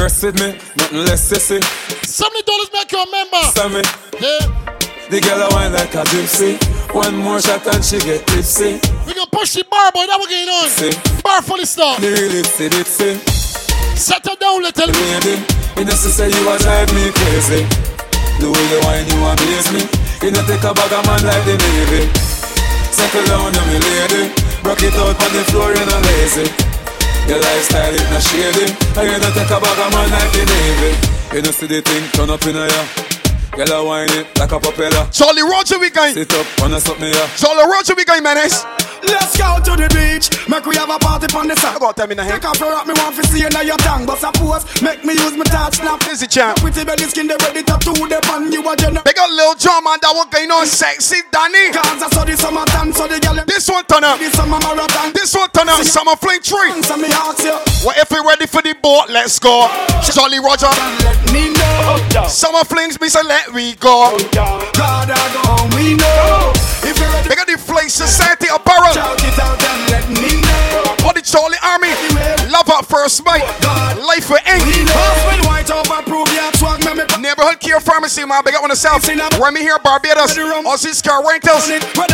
rest 0.00 0.22
with 0.22 0.38
me, 0.40 0.58
nothing 0.76 1.04
less 1.06 1.22
sissy. 1.30 1.62
Seventy 2.04 2.42
dollars 2.42 2.70
make 2.72 2.92
you 2.92 2.98
a 3.02 3.06
member. 3.10 3.42
Stand 3.54 3.74
me, 3.74 3.82
Yeah. 4.20 4.75
The 5.10 5.20
girl 5.22 5.38
a 5.38 5.48
wine 5.54 5.72
like 5.72 5.94
a 5.94 6.02
gypsy. 6.10 6.58
One 6.94 7.16
more 7.16 7.40
shot 7.40 7.66
and 7.66 7.84
she 7.84 7.98
get 8.00 8.26
tipsy. 8.26 8.80
We 9.06 9.14
gonna 9.14 9.30
push 9.30 9.54
the 9.54 9.64
bar, 9.70 9.92
boy. 9.92 10.06
That 10.06 10.18
what 10.18 10.30
going 10.30 10.50
on? 10.50 10.66
See. 10.70 10.94
Bar 11.22 11.42
full 11.42 11.60
of 11.60 11.68
stuff. 11.68 12.00
The 12.00 12.10
really 12.10 12.42
see 12.42 12.66
it 12.66 12.86
see. 12.86 13.14
Settle 13.94 14.36
down, 14.36 14.62
little. 14.62 14.90
Lady, 14.90 15.38
you 15.78 15.84
know 15.86 15.94
she 15.94 16.10
say 16.10 16.26
you 16.26 16.42
a 16.50 16.54
drive 16.58 16.90
me 16.90 17.10
crazy. 17.14 17.62
The 18.42 18.50
way 18.50 18.64
you 18.68 18.80
wine, 18.82 19.06
you 19.06 19.18
amaze 19.22 19.70
me. 19.72 19.82
You 20.26 20.30
know 20.34 20.42
take 20.44 20.64
a 20.66 20.72
bag 20.74 20.92
of 20.92 21.02
man 21.06 21.22
like 21.22 21.44
the 21.46 21.54
Navy. 21.54 22.02
Settle 22.90 23.24
down, 23.30 23.54
you 23.54 23.64
me 23.70 23.78
lady. 23.78 24.22
Rock 24.66 24.82
it 24.82 24.96
out 24.98 25.14
on 25.14 25.30
the 25.30 25.42
floor, 25.54 25.70
you 25.70 25.86
know 25.86 26.00
lazy. 26.02 26.46
Your 27.30 27.38
lifestyle 27.38 27.94
is 27.94 28.06
not 28.10 28.22
shady. 28.26 28.66
And 28.98 29.06
you 29.06 29.18
know 29.22 29.30
take 29.30 29.54
a 29.54 29.58
bag 29.62 29.78
of 29.78 29.88
man 29.94 30.08
like 30.10 30.30
the 30.34 30.42
Navy. 30.50 30.90
You 31.36 31.42
know 31.42 31.52
see 31.54 31.66
the 31.70 31.80
thing 31.80 32.02
turn 32.10 32.30
up 32.30 32.42
in 32.42 32.56
a 32.56 32.66
ya. 32.66 33.05
Girl 33.56 33.72
a 33.72 33.84
wine 33.86 34.08
it 34.10 34.38
like 34.38 34.52
a 34.52 34.60
propeller. 34.60 35.08
Jolly 35.10 35.40
Roger, 35.40 35.78
we 35.78 35.88
going. 35.88 36.12
Sit 36.12 36.30
up, 36.34 36.46
wanna 36.60 36.78
stop 36.78 37.00
me 37.00 37.10
ya. 37.10 37.26
Jolly 37.38 37.64
Roger, 37.64 37.94
we 37.94 38.04
going, 38.04 38.22
menace. 38.22 38.62
Let's 39.06 39.36
go 39.36 39.58
to 39.62 39.72
the 39.78 39.88
beach. 39.94 40.30
Make 40.48 40.66
we 40.66 40.76
have 40.76 40.90
a 40.90 40.98
party 40.98 41.26
on 41.36 41.48
the 41.48 41.56
side. 41.56 41.76
I 41.76 41.78
got 41.78 41.96
them 41.96 42.10
in 42.12 42.18
hand. 42.18 42.30
Take 42.42 42.44
off 42.48 42.58
your 42.60 42.70
rock, 42.70 42.86
me 42.86 42.94
want 42.96 43.16
to 43.16 43.22
see 43.26 43.40
you 43.40 43.48
now 43.50 43.62
your 43.62 43.76
tongue. 43.78 44.06
But 44.06 44.18
suppose, 44.18 44.62
make 44.82 45.04
me 45.04 45.14
use 45.14 45.36
my 45.36 45.44
touch 45.44 45.78
snap. 45.82 46.02
Easy 46.10 46.26
champ. 46.26 46.58
Pretty 46.58 46.84
belly 46.84 47.04
skin, 47.10 47.26
they 47.26 47.36
ready 47.42 47.62
to 47.62 47.76
do 47.82 47.92
the 48.06 48.18
pan. 48.22 48.50
You 48.52 48.62
a 48.66 48.76
general. 48.76 49.02
They 49.04 49.12
got 49.12 49.30
Lil 49.30 49.54
John, 49.56 49.84
man, 49.84 49.98
that 50.02 50.12
what 50.14 50.30
going 50.30 50.50
on. 50.50 50.66
Sexy 50.66 51.22
Danni. 51.30 51.72
Cause 51.74 52.02
I 52.02 52.08
saw 52.10 52.24
the 52.24 52.36
summertime, 52.36 52.92
so 52.92 53.06
the 53.06 53.18
girl 53.20 53.38
This 53.46 53.68
one 53.68 53.84
turn 53.86 54.04
up. 54.04 54.18
the 54.18 54.30
summer 54.30 54.58
marathon. 54.62 55.12
This 55.14 55.34
one 55.34 55.50
turn 55.50 55.68
up. 55.68 55.82
Summer 55.84 56.16
Fling 56.16 56.40
3. 56.40 56.82
So 56.82 56.96
me 56.96 57.08
ask 57.12 57.42
you, 57.44 57.56
What 57.86 57.98
if 57.98 58.10
we 58.10 58.18
ready 58.24 58.46
for 58.46 58.62
the 58.62 58.74
boat? 58.82 59.08
Let's 59.10 59.38
go. 59.38 59.68
Jolly 60.02 60.38
Roger. 60.40 60.70
let 61.04 61.18
me 61.32 61.52
know. 61.52 62.00
Oh, 62.18 62.26
summer 62.28 62.64
Flings, 62.64 63.00
me 63.00 63.08
say 63.08 63.22
let 63.22 63.52
we 63.52 63.74
go. 63.76 64.10
Oh, 64.16 64.70
God, 64.74 65.10
I 65.10 65.16
go 65.34 65.40
home, 65.52 65.70
we 65.76 65.94
know. 65.94 66.06
Oh. 66.08 66.52
If 66.82 66.98
you're 66.98 67.08
ready, 67.10 67.28
They 67.28 67.34
got 67.36 67.46
the 67.46 67.58
Flame 67.58 67.88
Society 67.90 68.46
apparel. 68.48 68.95
Shout 68.96 69.20
it 69.20 69.38
out 69.38 69.60
and 69.60 69.80
let 69.92 70.06
me 70.08 70.40
know. 70.40 71.04
All 71.04 71.12
the 71.12 71.20
Charlie 71.20 71.60
Army. 71.60 71.92
Love 72.48 72.68
at 72.72 72.86
first 72.88 73.20
mate. 73.28 73.44
Life 74.00 74.24
for 74.24 74.40
ink. 74.48 74.64
know. 74.88 75.44
White 75.44 75.70
over 75.70 76.00
prove 76.08 76.32
your 76.32 76.48
swag, 76.56 76.80
me 76.96 77.04
Neighborhood 77.26 77.58
Care 77.58 77.80
Pharmacy, 77.80 78.24
man. 78.24 78.42
Big 78.44 78.54
up 78.54 78.62
on 78.62 78.70
the 78.70 78.78
yourself. 78.78 79.02
Remy 79.40 79.60
here, 79.60 79.78
Barbados. 79.82 80.38
Aussies 80.38 81.02
Car 81.02 81.26
Rentals. 81.26 81.66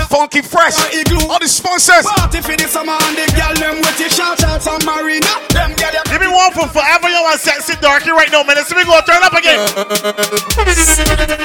Funky 0.09 0.41
Fresh. 0.41 0.79
All 1.29 1.39
the 1.39 1.49
sponsors. 1.49 2.07
Party 2.07 2.41
for 2.41 2.57
the 2.57 2.65
summer 2.65 2.97
and 2.97 3.17
the 3.19 3.27
girl 3.37 3.53
them 3.59 3.77
with 3.85 3.99
the 3.99 4.09
shout 4.09 4.41
out 4.45 4.63
some 4.63 4.81
marina. 4.89 5.29
Them 5.53 5.77
girl 5.77 5.93
them 5.93 6.07
Give 6.09 6.21
me 6.23 6.29
one 6.33 6.53
for 6.57 6.65
forever, 6.71 7.13
yo, 7.13 7.29
and 7.29 7.41
sexy 7.41 7.77
darky 7.85 8.09
right 8.09 8.31
now, 8.33 8.41
man. 8.45 8.57
Let's 8.57 8.73
me 8.73 8.85
go 8.89 8.97
turn 9.05 9.21
up 9.21 9.37
again. 9.37 9.61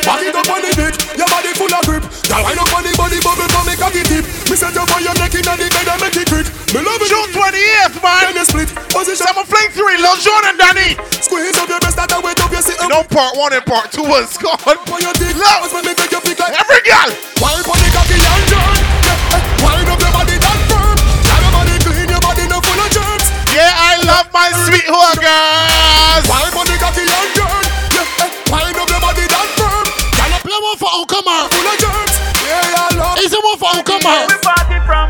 Body 0.06 0.32
up 0.32 0.48
on 0.48 0.62
the 0.64 0.72
dick, 0.72 0.96
your 1.20 1.28
body 1.28 1.52
full 1.58 1.72
of 1.72 1.84
grip. 1.84 2.04
Girl, 2.32 2.44
wind 2.48 2.60
up 2.60 2.72
on 2.72 2.84
the 2.88 2.94
body 2.96 3.20
bubble, 3.20 3.48
come 3.52 3.68
make 3.68 3.84
a 3.84 3.90
get 3.92 4.08
tip. 4.08 4.24
Me 4.48 4.56
set 4.56 4.78
up 4.78 4.88
on 4.96 5.04
your 5.04 5.16
neck 5.20 5.36
in 5.36 5.44
the 5.44 5.56
bed 5.58 5.88
and 5.92 6.00
make 6.00 6.16
it 6.16 6.28
quick. 6.30 6.48
Me 6.72 6.80
love 6.84 7.02
it. 7.04 7.10
June 7.10 7.32
28th, 7.36 8.00
man. 8.04 8.22
Then 8.32 8.36
you 8.40 8.46
split. 8.46 8.70
Position. 8.94 9.28
Summer 9.28 9.44
Fling 9.44 9.72
3, 9.74 9.98
Lil 9.98 10.16
John 10.22 10.44
and 10.46 10.60
Danni. 10.62 10.94
Squeeze 11.20 11.58
up 11.58 11.68
your 11.68 11.82
best 11.82 11.98
that 11.98 12.14
weight 12.24 12.40
up 12.40 12.52
your 12.54 12.62
sit 12.62 12.78
You 12.80 12.86
up 12.86 12.92
know, 12.92 13.04
part 13.10 13.36
one 13.36 13.52
and 13.58 13.66
part 13.66 13.90
two 13.90 14.06
was 14.06 14.38
gone. 14.38 14.54
on 14.62 15.02
your 15.02 15.14
dick. 15.18 15.34
Love. 15.34 15.74
When 15.74 15.82
me 15.82 15.94
make 15.98 16.12
you 16.14 16.22
feel 16.22 16.38
like 16.38 16.54
Every 16.62 16.82
girl. 16.86 17.10
Wipe 17.42 17.66
on 17.66 17.78
the 17.82 17.90
cocky 17.90 18.18
and 18.22 18.44
turn. 18.46 18.78
Yeah, 19.02 19.34
eh, 19.34 19.90
up 19.90 19.98
your 19.98 20.14
body 20.14 20.38
that 20.38 20.60
firm. 20.70 20.98
Got 21.26 21.40
your 21.42 21.54
body 21.58 21.76
clean, 21.82 22.06
your 22.06 22.22
body 22.22 22.46
no 22.46 22.62
full 22.62 22.78
of 22.78 22.90
germs. 22.94 23.26
Yeah, 23.50 23.74
I 23.74 23.98
love 24.06 24.30
my 24.30 24.54
sweet 24.62 24.86
hood 24.86 25.18
girls. 25.18 26.24
Wipe 26.30 26.54
on 26.54 26.66
the 26.70 26.78
cocky 26.78 27.02
and 27.10 27.30
turn. 27.34 27.64
Yeah, 27.98 28.26
eh, 28.30 28.30
Wind 28.54 28.78
up 28.78 28.90
your 28.94 29.02
body 29.02 29.26
that 29.26 29.48
firm. 29.58 29.86
Got 30.14 30.28
your 30.30 30.42
Play 30.46 30.60
one 30.62 30.78
for 30.78 30.92
Uncle 30.94 31.24
Mark. 31.26 31.50
full 31.50 31.66
of 31.66 31.78
germs. 31.82 32.14
Yeah, 32.46 32.62
I 32.62 32.94
love. 32.94 33.18
Is 33.26 33.34
it 33.34 33.42
one 33.42 33.58
for 33.58 33.70
Uncle 33.74 34.00
Mark? 34.06 34.30
We 34.30 34.38
party 34.46 34.78
from 34.86 35.06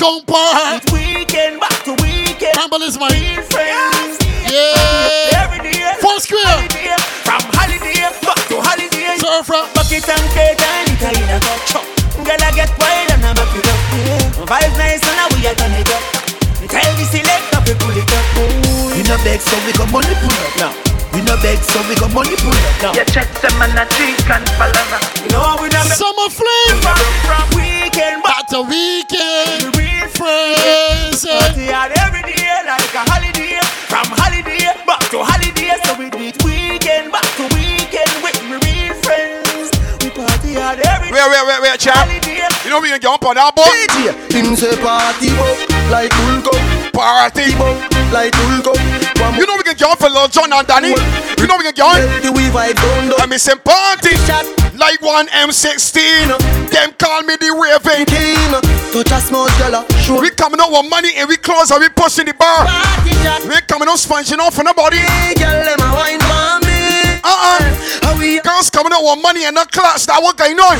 Scum 0.00 0.24
Park. 0.26 0.82
Weekend 0.92 1.60
back 1.60 1.78
to 1.84 1.92
weekend. 2.02 2.54
From 2.54 2.70
mine. 3.00 3.42
friends. 3.50 4.18
Yeah. 4.50 5.42
Every 5.42 5.70
day. 5.70 5.94
Four 6.00 6.18
square. 6.20 6.42
Holiday. 6.44 6.94
From 7.22 7.42
holiday 7.54 8.02
back 8.22 8.40
to 8.48 8.56
holiday. 8.60 9.16
Surf 9.18 9.50
Rat. 9.50 9.74
Bucket 9.74 10.08
and 10.08 10.26
cake 10.34 10.60
and 10.60 10.90
it 10.90 11.18
in 11.18 11.30
a 11.30 11.40
cup. 11.70 11.84
Girl, 12.24 12.40
I 12.40 12.50
get 12.54 12.70
wild 12.78 13.10
and 13.12 13.24
I 13.24 13.32
back 13.34 13.54
it 13.54 13.66
up. 13.66 13.80
Vibes 14.48 14.76
nice 14.78 15.02
and 15.02 15.16
now 15.16 15.28
we 15.36 15.46
are 15.46 15.54
turn 15.54 15.72
it 15.72 15.90
up. 15.90 16.02
Tell 16.68 16.94
the 16.96 17.53
selector 17.64 17.72
to 17.72 17.84
pull 17.84 17.96
it 17.96 18.12
up. 18.12 18.94
We 18.94 19.02
no 19.02 19.16
beg, 19.24 19.40
so 19.40 19.56
we 19.66 19.72
got 19.72 19.90
money 19.92 20.14
pull 20.20 20.30
up 20.32 20.54
now. 20.58 20.72
We 21.12 21.22
no 21.22 21.36
beg, 21.42 21.58
so 21.58 21.80
we 21.88 21.94
got 21.96 22.12
money 22.12 22.36
pull 22.36 22.52
up 22.52 22.82
now. 22.82 22.92
You 22.94 23.04
check 23.06 23.28
them 23.40 23.60
and 23.62 23.72
a 23.78 23.84
drink 23.96 24.20
and 24.30 24.46
follow. 24.56 24.84
No, 25.30 25.58
we 25.62 25.68
not 25.68 25.86
Summer 25.86 26.28
fling. 26.30 26.80
from, 26.82 26.98
from 27.26 27.46
weekend 27.56 28.22
back 28.22 28.46
Back 28.46 28.46
to 28.48 28.62
weekend. 28.62 29.60
to 29.60 29.78
real 29.78 30.08
Friends. 30.14 31.26
Party 31.26 31.66
hard 31.72 31.92
every 31.98 32.22
day 32.22 32.46
like 32.66 32.94
a 32.94 33.02
holiday. 33.10 33.58
From 33.90 34.06
holiday 34.14 34.70
back 34.86 35.02
to 35.10 35.18
holiday. 35.24 35.74
So 35.84 35.98
we 35.98 36.08
do 36.10 36.30
weekend 36.46 37.10
back 37.10 37.26
to 37.40 37.44
weekend 37.50 38.12
with 38.22 38.38
my 38.46 38.56
real 38.62 38.94
friends. 39.02 39.74
We 40.04 40.10
party 40.14 40.54
hard 40.54 40.78
every 40.80 41.10
day. 41.10 41.14
Wait, 41.18 41.26
wait, 41.30 41.44
wait, 41.46 41.60
wait, 41.66 41.80
champ. 41.80 41.96
Holiday. 41.98 42.33
Know 42.74 42.82
we 42.82 42.90
can 42.90 42.98
jump 42.98 43.22
on 43.22 43.38
that 43.38 43.54
boat? 43.54 43.70
DJ, 43.70 44.10
him 44.34 44.58
say 44.58 44.74
party 44.82 45.30
up 45.38 45.62
like 45.94 46.10
cup, 46.42 46.58
Party. 46.90 47.54
up 47.54 47.78
like 48.10 48.34
cup. 48.66 48.74
You 49.38 49.46
know 49.46 49.54
we 49.54 49.62
can 49.62 49.78
jump 49.78 50.02
for 50.02 50.10
Lil 50.10 50.26
John 50.26 50.50
and 50.50 50.66
Danni. 50.66 50.90
You 51.38 51.46
know 51.46 51.54
we 51.54 51.70
can 51.70 51.78
jump. 51.78 52.02
the 52.18 52.34
we 52.34 52.50
vibe 52.50 52.74
down 52.74 53.14
I 53.22 53.30
mean, 53.30 53.38
some 53.38 53.62
party. 53.62 54.18
Shot. 54.26 54.42
Like 54.74 54.98
one 55.06 55.30
M16. 55.30 56.34
Them 56.74 56.90
call 56.98 57.22
me 57.22 57.38
the 57.38 57.54
Raven. 57.54 58.10
King, 58.10 58.50
touch 58.90 59.06
a 59.06 59.22
small 59.22 59.46
uh, 59.46 59.86
show 60.02 60.18
We 60.18 60.34
coming 60.34 60.58
out 60.58 60.74
with 60.74 60.90
money 60.90 61.14
and 61.14 61.30
we 61.30 61.38
close 61.38 61.70
and 61.70 61.78
we 61.78 61.86
pushing 61.94 62.26
the 62.26 62.34
bar. 62.34 62.66
party. 62.66 63.14
We 63.46 63.54
coming 63.70 63.86
out 63.86 64.02
sponging 64.02 64.42
off 64.42 64.58
on 64.58 64.66
nobody. 64.66 64.98
Hey, 64.98 65.38
girl, 65.38 65.78
Uh-uh. 67.24 67.60
How 68.04 68.18
we 68.20 68.40
Girls 68.44 68.68
coming 68.70 68.92
out 68.92 69.02
with 69.02 69.22
money 69.22 69.44
and 69.44 69.54
not 69.56 69.72
class. 69.72 70.06
That 70.06 70.20
what 70.20 70.36
going 70.36 70.60
on? 70.60 70.76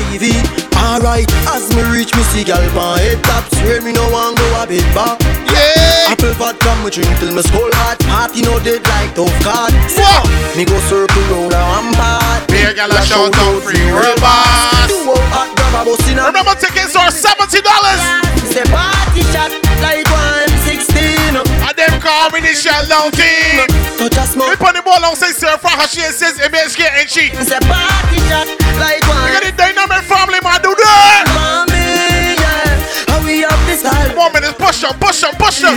Alright, 0.85 1.31
as 1.49 1.65
me 1.73 1.81
reach 1.89 2.13
me 2.13 2.21
see 2.29 2.45
gal 2.45 2.61
pan 2.77 3.01
head 3.01 3.17
top 3.25 3.49
Swear 3.57 3.81
me 3.81 3.97
no 3.97 4.05
want 4.13 4.37
go 4.37 4.45
a 4.61 4.69
bit 4.69 4.85
back 4.93 5.17
Yeah. 5.49 6.13
Apple 6.13 6.37
vodka 6.37 6.77
me 6.85 6.93
drink 6.93 7.09
till 7.17 7.33
me 7.33 7.41
skull 7.41 7.73
hot 7.81 7.97
Party 8.05 8.45
no 8.45 8.61
dead 8.61 8.85
like 8.85 9.17
tough 9.17 9.33
card 9.41 9.73
What? 9.97 10.29
Me 10.53 10.69
go 10.69 10.77
circle 10.85 11.25
round 11.33 11.57
a 11.57 11.61
rampart 11.65 12.45
Beer 12.53 12.77
gal 12.77 12.93
a 12.93 13.01
shout 13.01 13.33
out 13.33 13.65
free 13.65 13.81
world 13.97 14.21
boss. 14.21 14.93
Do 14.93 15.09
out 15.09 15.25
hot 15.33 15.51
grab 15.57 15.73
a 15.73 15.89
bus 15.89 16.05
in 16.05 16.21
a 16.21 16.29
Remember 16.29 16.53
tickets 16.61 16.93
are 16.95 17.09
seventy 17.09 17.65
dollars. 17.65 18.03
Say 18.53 18.67
party 18.69 19.25
shot 19.33 19.49
like 19.81 20.05
one 20.13 20.14
And 22.05 22.13
them 22.13 22.13
call 22.13 22.31
me 22.31 22.41
the 22.41 22.53
Shelldown 22.53 23.11
Team. 23.13 23.65
Touch 23.97 24.17
a 24.17 24.21
We 24.21 24.27
smoke 24.27 24.59
put 24.59 24.75
the 24.77 24.83
ball 24.83 25.05
on 25.05 25.17
say 25.17 25.33
Sir 25.33 25.57
Fraha 25.57 25.89
she 25.89 26.01
says 26.13 26.39
MSG 26.39 26.85
and 26.85 27.09
she. 27.09 27.31
Say 27.45 27.59
party 27.61 28.19
shot 28.29 28.49
like 28.77 29.01
one 29.09 29.33
got 29.33 29.43
the 29.43 29.53
dynamic 29.57 30.05
family 30.05 30.41
man 30.45 30.61
do 30.61 30.75
that. 30.75 31.25
Mommy, 31.33 32.37
yeah 32.37 33.09
How 33.09 33.25
we 33.25 33.41
have 33.41 33.67
this 33.67 33.81
style 33.81 34.17
One 34.17 34.33
minute 34.33 34.57
push 34.59 34.83
them, 34.83 34.95
push 35.01 35.21
them, 35.23 35.35
push 35.37 35.61
them. 35.61 35.77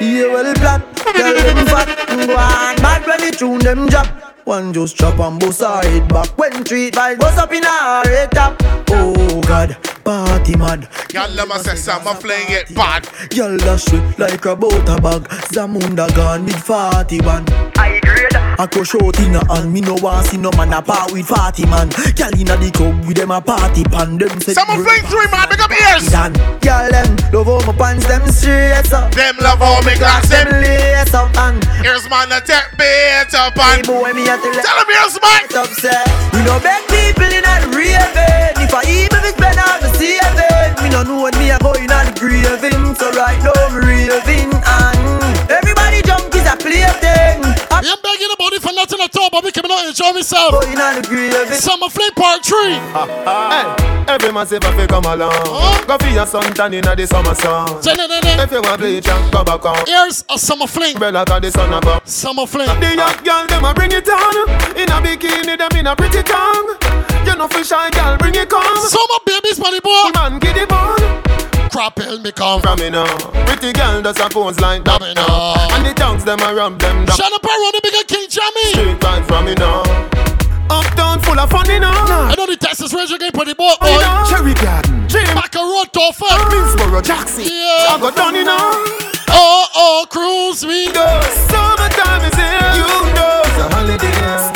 Yeah, 0.00 0.26
well, 0.26 0.52
black, 0.54 0.82
tell 0.96 1.34
them 1.34 1.66
fat, 1.66 1.86
go 2.08 2.34
on, 2.34 2.76
bad 2.82 3.06
when 3.06 3.20
the 3.20 3.30
tune 3.30 3.60
them 3.60 3.86
drop. 3.86 4.08
One 4.44 4.72
just 4.72 4.96
chop 4.96 5.18
and 5.20 5.38
bust 5.38 5.60
her 5.60 5.80
head 5.80 6.08
back 6.08 6.36
when 6.36 6.64
treat 6.64 6.94
vibes 6.94 7.20
bust 7.20 7.38
up 7.38 7.52
in 7.52 7.62
her 7.62 8.02
head 8.04 8.32
top. 8.32 8.56
Oh 8.90 9.40
God, 9.42 9.76
party 10.04 10.56
mad. 10.56 10.88
Y'all 11.12 11.30
let 11.30 11.48
me 11.48 11.54
say 11.58 11.76
some 11.76 12.02
fling 12.16 12.46
it 12.48 12.74
bad. 12.74 13.08
Y'all 13.32 13.56
dash 13.56 13.92
it 13.92 14.18
like 14.18 14.44
a 14.44 14.54
butter 14.54 15.00
bag. 15.00 15.22
Zamunda 15.50 16.06
gone 16.14 16.44
with 16.44 16.56
forty 16.62 17.20
man. 17.22 17.44
I 17.78 18.00
grade. 18.02 18.34
I 18.56 18.66
crush 18.66 18.94
out 18.94 19.18
in 19.18 19.34
a 19.34 19.42
hand, 19.52 19.72
me 19.72 19.80
no 19.80 19.94
want 20.00 20.26
see 20.26 20.36
no 20.36 20.50
man 20.56 20.72
a 20.72 20.82
part 20.82 21.10
with 21.12 21.26
forty 21.26 21.66
man. 21.66 21.90
Y'all 22.16 22.30
inna 22.38 22.56
the 22.56 22.70
club 22.72 23.04
with 23.06 23.16
them 23.16 23.30
a 23.30 23.40
party 23.40 23.82
pan. 23.84 24.18
Them 24.18 24.40
say 24.40 24.52
Some 24.54 24.68
fling 24.68 25.02
three 25.10 25.26
man, 25.32 25.48
pick 25.48 25.58
up 25.60 25.72
ears. 25.72 26.06
Dan, 26.12 26.34
y'all 26.62 26.86
them 26.90 27.16
love 27.32 27.46
how 27.46 27.58
my 27.66 27.74
pants 27.78 28.06
them 28.06 28.22
straight 28.30 28.92
up. 28.92 29.10
Them 29.14 29.36
love 29.40 29.58
how 29.58 29.80
me 29.82 29.96
glass 29.98 30.28
Them 30.28 30.50
them. 30.50 30.62
lace 30.62 31.14
up 31.14 31.34
and 31.38 31.58
Here's 31.82 32.08
man 32.08 32.28
the 32.28 32.40
tech 32.44 32.76
bait 32.78 33.32
up 33.34 33.54
hey 33.58 33.78
and 33.78 33.86
boy 33.86 34.12
me 34.12 34.22
a 34.28 34.36
tell 34.38 34.52
tell 34.52 34.78
him 34.78 34.88
here's 34.92 35.16
man. 35.18 35.42
upset. 35.64 36.06
We 36.32 36.40
no 36.44 36.60
beg 36.60 36.82
people 36.90 37.26
in 37.30 37.42
a 37.42 37.54
raving. 37.74 38.54
If 38.62 38.72
I 38.74 38.82
even 38.86 39.13
if 39.24 39.32
it's 39.32 39.40
better, 39.40 39.64
I'm 39.64 39.82
saving. 39.96 40.84
Me 40.84 40.88
no 40.92 41.02
know 41.02 41.22
when 41.24 41.34
me 41.40 41.50
a 41.50 41.58
going 41.58 41.90
on 41.90 42.04
the 42.06 42.14
graving. 42.20 42.94
So 42.94 43.10
right 43.16 43.40
now 43.42 43.52
I'm 43.56 43.74
raving 43.80 44.52
and 44.52 45.50
everybody 45.50 46.02
junk 46.02 46.34
is 46.36 46.44
a 46.46 46.56
plaything. 46.60 47.40
I'm 47.72 47.82
We 47.82 47.88
ain't 47.90 48.02
begging 48.04 48.28
nobody 48.28 48.58
for 48.60 48.72
nothing 48.72 49.00
at 49.00 49.16
all, 49.16 49.30
but 49.30 49.44
we 49.44 49.50
coming 49.52 49.72
out 49.72 49.80
and 49.80 49.88
enjoy 49.88 50.12
myself. 50.12 50.60
going 50.60 50.78
on 50.78 51.00
the 51.00 51.02
graving. 51.08 51.56
Summer 51.58 51.88
fling 51.88 52.12
part 52.16 52.44
three. 52.44 52.76
Hey, 53.24 53.64
every 54.08 54.32
man 54.32 54.46
say 54.46 54.56
if 54.60 54.76
you 54.78 54.86
come 54.86 55.04
along, 55.04 55.32
Huh? 55.32 55.84
go 55.86 55.98
for 55.98 56.10
your 56.12 56.26
suntan 56.26 56.74
inna 56.74 56.94
the 56.96 57.06
summer 57.06 57.34
sun. 57.34 57.68
If 57.80 58.52
you 58.52 58.60
want 58.62 58.80
bleach 58.80 59.08
and 59.08 59.32
go 59.32 59.42
back 59.44 59.64
on, 59.64 59.84
Here's 59.86 60.24
a 60.30 60.38
summer 60.38 60.66
fling. 60.66 60.94
umbrella 60.96 61.24
'cause 61.24 61.40
the 61.40 61.50
sun 61.50 61.72
above. 61.72 62.02
Summer 62.04 62.46
fling. 62.46 62.68
The 62.80 62.94
young 62.94 63.16
girl 63.24 63.46
them 63.46 63.64
a 63.64 63.72
bring 63.74 63.92
it 63.92 64.08
on, 64.08 64.48
in 64.76 64.88
a 64.90 65.00
bikini 65.00 65.56
them 65.56 65.72
in 65.78 65.86
a 65.86 65.96
pretty 65.96 66.22
tongue. 66.22 66.76
You 67.34 67.40
know 67.40 67.48
for 67.48 67.64
shy 67.64 67.90
girl 67.90 68.16
bring 68.16 68.36
it 68.36 68.48
come. 68.48 68.62
Summer 68.86 69.18
babies, 69.26 69.58
money 69.58 69.80
boy. 69.80 70.06
Man 70.14 70.38
get 70.38 70.54
it 70.56 70.70
on. 70.70 70.94
Crap 71.68 71.98
hell 71.98 72.20
me 72.20 72.30
come. 72.30 72.62
From 72.62 72.78
me 72.78 72.90
now, 72.90 73.10
pretty 73.42 73.72
girl 73.72 74.00
does 74.02 74.20
a 74.20 74.28
pose 74.30 74.60
like 74.60 74.84
that. 74.84 75.02
Me 75.02 75.14
now. 75.14 75.58
And 75.74 75.84
the 75.84 75.92
tongues 75.98 76.22
them 76.22 76.38
a 76.38 76.54
rub 76.54 76.78
them 76.78 77.04
down. 77.04 77.16
Shut 77.18 77.32
up 77.34 77.42
around 77.42 77.74
the 77.74 77.80
bigger 77.82 78.06
King 78.06 78.30
Jammy. 78.30 78.66
Straight 78.70 79.02
right 79.02 79.26
from 79.26 79.46
me 79.46 79.54
now. 79.58 79.82
Uptown 80.70 81.18
full 81.26 81.34
of 81.34 81.50
fun, 81.50 81.66
you 81.66 81.80
know. 81.80 81.90
I 81.90 82.38
know 82.38 82.46
the 82.46 82.54
Texas 82.56 82.94
Ranger 82.94 83.18
game 83.18 83.34
for 83.34 83.44
the 83.44 83.58
boat, 83.58 83.82
You 83.82 83.98
boy. 83.98 83.98
know. 83.98 84.30
Cherry 84.30 84.54
Garden, 84.54 85.02
Dream, 85.10 85.26
Back 85.34 85.58
a 85.58 85.58
road 85.58 85.90
to 85.90 86.14
fun. 86.14 86.38
Minsboro, 86.54 87.02
Jackson. 87.02 87.50
Yeah. 87.50 87.90
I 87.90 87.98
got 87.98 88.14
done, 88.14 88.38
you 88.38 88.44
know. 88.46 88.62
Oh, 89.34 89.66
oh, 89.74 90.06
cruise 90.06 90.62
me. 90.62 90.86
Summertime 91.50 92.30
is 92.30 92.36
here. 92.38 92.78
You 92.78 92.86
know 93.18 93.42
it's 93.42 93.58
a 93.58 93.66
holiday. 93.74 94.53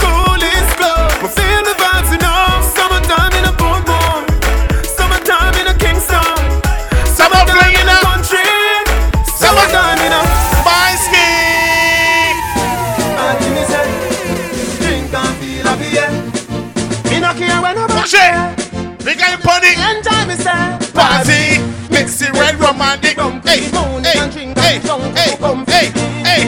Care 18.10 18.32
when 18.32 18.40
I'm 18.40 18.58
Push 18.58 19.04
it. 19.04 19.04
We 19.04 19.14
got 19.20 19.36
party. 19.44 19.76
Enjoy 19.76 20.24
me, 20.24 20.36
say. 20.40 20.80
Party. 20.96 21.60
Mix 21.92 22.22
it 22.22 22.32
red 22.32 22.56
romantic. 22.56 23.20
Hey, 23.44 23.68
hey, 23.68 24.32
hey, 24.32 24.80
hey, 24.80 25.36
hey, 25.68 25.86
hey. 26.24 26.42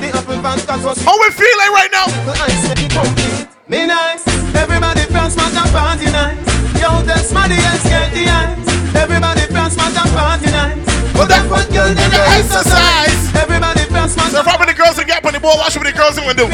The 0.00 0.12
apple 0.12 0.36
van 0.44 0.60
cause 0.60 0.84
was 0.84 1.00
How 1.00 1.16
we 1.16 1.30
feeling 1.32 1.72
right 1.72 1.88
now? 1.88 2.04
ice 2.44 2.68
make 2.68 2.84
it 2.84 2.92
complete. 2.92 3.48
Me 3.68 3.86
nice. 3.86 4.28
Everybody 4.54 5.08
from 5.08 5.30
Smart 5.30 5.56
and 5.56 5.70
party 5.72 6.06
nice. 6.12 6.36
Yo, 6.80 7.00
that's 7.08 7.32
money 7.32 7.56
and 7.56 7.80
get 7.88 8.12
the 8.12 8.28
ice. 8.28 8.94
Everybody 8.94 9.48
from 9.48 9.70
Smart 9.70 9.96
and 9.96 10.12
party 10.12 10.52
nice. 10.52 10.84
But 11.16 11.32
that 11.32 11.48
one 11.48 11.64
girl 11.72 11.96
never 11.96 12.12
got 12.12 12.28
exercise. 12.36 13.32
Everybody 13.40 13.88
from 13.88 14.08
Smart 14.08 14.32
So 14.32 14.40
if 14.40 14.48
I 14.48 14.66
the 14.66 14.74
girls 14.74 14.98
and 14.98 15.06
get 15.08 15.24
on 15.24 15.32
the 15.32 15.40
ball, 15.40 15.56
watch 15.56 15.76
what 15.76 15.86
the 15.86 15.96
girls 15.96 16.16
gonna 16.16 16.34
do. 16.36 16.46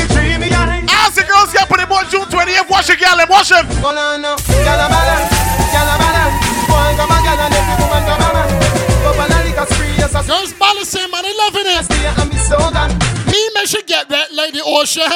Me 1.17 1.25
dreamy 1.25 1.33
eyes. 1.33 1.53
Ask 1.53 1.53
the 1.53 1.53
girls 1.53 1.53
get 1.53 1.71
on 1.71 1.79
the 1.79 1.87
ball 1.87 2.05
June 2.09 2.27
20th. 2.27 2.71
Watch 2.71 2.87
the 2.87 2.97
gal 2.97 3.21
and 3.21 3.29
watch 3.29 3.49
them. 3.49 3.67
Go 3.81 3.89
on 3.89 4.23
now, 4.23 4.37
gyal 4.37 4.81
a 4.81 4.89
balance, 4.89 5.33
gyal 5.73 5.89
a 5.89 5.97
balance. 5.99 6.37
Boy 6.69 6.97
come 6.97 7.11
a 7.11 7.19
gyal 7.21 7.41
and 7.41 7.55
every 7.55 7.77
woman 7.81 8.03
come 8.05 8.23
a 8.23 8.31
man. 8.33 8.49
Go 9.03 9.11
on 9.21 9.33
a 9.33 9.45
liquor 9.45 9.67
spree, 9.75 9.95
yes 9.99 10.15
I 10.15 10.27
Girls 10.27 10.53
balancing, 10.55 11.11
man, 11.11 11.23
they 11.23 11.35
loving 11.37 11.67
it. 11.67 13.02
Stay 13.33 13.41
and 13.41 13.49
be. 13.49 13.49
Me, 13.49 13.51
man, 13.55 13.67
should 13.67 13.87
get 13.87 14.09
red 14.11 14.29
like 14.33 14.53
the 14.53 14.63
ocean. 14.65 15.09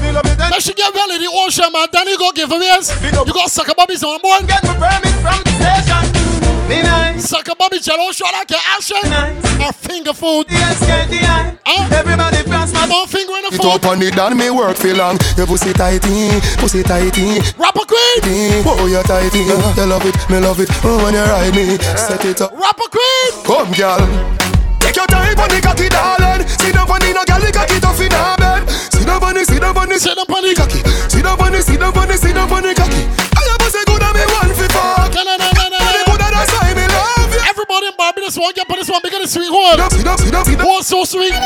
Feel 0.00 0.16
up 0.16 0.24
it 0.26 0.76
get 0.76 0.94
red 0.94 1.08
like 1.08 1.20
the 1.20 1.30
ocean, 1.32 1.72
man. 1.72 1.86
Danni 1.88 2.16
go 2.18 2.32
give 2.32 2.50
away. 2.50 2.80
You 3.26 3.32
got 3.32 3.50
sucker 3.50 3.74
bobbies 3.76 4.02
on 4.02 4.20
board. 4.20 4.46
Get 4.46 4.62
my 4.64 4.74
permit 4.74 5.14
from 5.20 5.42
the 5.44 5.52
station. 5.60 6.28
Be 6.68 6.82
nice, 6.82 7.24
Sucker 7.30 7.54
bobby 7.58 7.78
jello 7.80 8.12
shot 8.12 8.32
like 8.32 8.50
your 8.50 8.60
action. 8.76 9.00
nice. 9.08 9.60
Or 9.60 9.72
finger 9.72 10.12
food. 10.12 10.46
Yes, 10.50 10.84
get 10.86 11.08
the 11.08 11.16
eye. 11.24 11.56
Huh? 11.64 11.96
Everybody 11.96 12.36
from 12.44 12.66
Smart. 12.68 12.90
I'm 12.92 13.08
finger 13.08 13.32
in 13.40 13.42
the 13.48 13.54
It 13.56 13.62
food. 13.62 13.72
up 13.72 13.86
on 13.86 14.02
it 14.02 14.18
and 14.18 14.36
me 14.36 14.50
work 14.50 14.76
feel 14.76 14.96
long. 14.96 15.16
Your 15.38 15.46
pussy 15.46 15.72
tighty, 15.72 16.28
pussy 16.60 16.82
tighty. 16.82 17.40
Rapper 17.56 17.84
queen. 17.88 18.64
Oh, 18.68 18.84
you 18.86 19.02
tighty. 19.02 19.48
You 19.48 19.56
love 19.88 20.04
it, 20.04 20.16
me 20.28 20.38
love 20.40 20.60
it. 20.60 20.68
Oh, 20.84 21.02
when 21.04 21.14
you 21.14 21.24
ride 21.24 21.54
me, 21.56 21.78
set 21.96 22.24
it 22.26 22.40
up. 22.42 22.52
Rapper 22.52 22.88
queen. 22.92 23.44
Come, 23.44 23.72
girl. 23.72 24.57
Take 24.88 25.04
your 25.04 25.06
time 25.12 25.36
on 25.36 25.52
the 25.52 25.60
cocky, 25.60 25.84
darling. 25.92 26.48
Sit 26.48 26.72
down 26.72 26.88
on 26.88 26.96
the 26.96 27.12
no 27.12 27.20
girl, 27.28 27.44
the 27.44 27.52
cocky 27.52 27.76
tough 27.76 28.00
in 28.00 28.08
her 28.08 28.36
bed. 28.40 28.64
Sit 28.88 29.04
down 29.04 29.20
on 29.20 29.36
the, 29.36 29.44
sit 29.44 29.60
down 29.60 29.76
on 29.76 29.84
the, 29.84 30.00
Sit 30.00 30.16
on 30.16 30.24
the 30.24 30.52
cocky. 30.56 30.80
Sit 31.12 31.28
down 31.28 31.36
on 31.36 31.52
the, 31.52 31.60
sit 31.60 31.76
down 31.76 31.92
on 31.92 32.08
the, 32.08 32.16
sit 32.16 32.32
down 32.32 32.48
on 32.48 32.62
the 32.64 32.72
cocky. 32.72 33.04
I 33.04 33.40
have 33.52 33.60
a 33.60 33.68
say 33.68 33.84
good 33.84 34.00
and 34.00 34.16
me 34.16 34.24
one 34.32 34.48
for 34.56 34.64
fuck. 34.72 35.12
No, 35.12 35.28
no, 35.28 35.36
And 35.36 35.44
the 35.44 35.76
no. 35.76 36.08
good 36.08 36.24
and 36.24 36.32
that's 36.32 36.48
why 36.56 36.72
me 36.72 36.88
love 36.88 37.28
you. 37.36 37.42
Everybody 37.44 37.92
in 37.92 37.96
Barbie, 38.00 38.24
this 38.24 38.40
one, 38.40 38.48
get 38.56 38.64
put 38.64 38.80
this 38.80 38.88
one, 38.88 39.04
bigger 39.04 39.20
than 39.20 39.28
sweet 39.28 39.52
hold. 39.52 39.76
Sit 39.92 40.08
up, 40.08 40.16
sit 40.24 40.32
up, 40.32 40.46
sit 40.48 40.56
up. 40.56 40.64
Hold 40.64 40.80
oh, 40.80 41.04
so 41.04 41.04
sweet. 41.04 41.36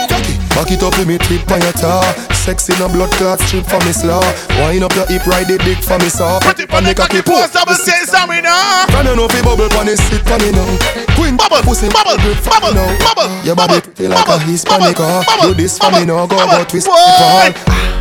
Back 0.53 0.71
it 0.71 0.83
up, 0.83 0.93
let 0.99 1.07
me 1.09 1.17
trip 1.17 1.49
on 1.51 1.61
your 1.65 1.73
tar. 1.73 2.05
Sexy 2.37 2.77
no 2.79 2.89
blood 2.89 3.11
clot 3.17 3.41
strip 3.41 3.65
for 3.65 3.81
me 3.87 3.93
slaw. 3.93 4.21
Wind 4.61 4.85
up 4.85 4.93
your 4.95 5.07
hip, 5.09 5.25
ride 5.27 5.49
it 5.49 5.63
dick 5.65 5.81
for 5.81 5.97
me 5.99 6.09
saw. 6.13 6.41
Put 6.41 6.61
it 6.61 6.69
on 6.75 6.85
the 6.85 6.93
cocky 6.95 7.23
post, 7.23 7.55
double 7.55 7.75
say 7.75 8.05
something 8.05 8.43
now. 8.45 8.85
Can 8.93 9.07
you 9.07 9.17
know 9.17 9.29
fi 9.29 9.41
bubble 9.41 9.69
pon 9.73 9.89
it, 9.89 9.97
sit 9.97 10.21
pon 10.29 10.43
it 10.45 10.53
now. 10.53 10.69
Queen 11.17 11.37
Bubble, 11.41 11.63
pussy, 11.65 11.89
bubble, 11.89 12.19
grip 12.21 12.37
for 12.37 12.53
bubble, 12.53 12.77
me 12.77 12.85
now. 12.85 12.99
bubble, 13.01 13.31
Your 13.47 13.57
body 13.57 13.81
bubble, 13.81 13.95
feel 13.97 14.11
like 14.13 14.21
a 14.21 14.29
bubble, 14.29 14.45
Hispanic 14.45 14.97
car. 14.97 15.25
Do 15.41 15.55
this 15.55 15.79
for 15.81 15.91
me 15.91 16.05
now, 16.05 16.27
go 16.29 16.37
bubble, 16.37 16.61
go 16.61 16.65
twist 16.69 16.87
it 16.87 16.93
boy. 16.93 17.57
fall. 17.57 17.93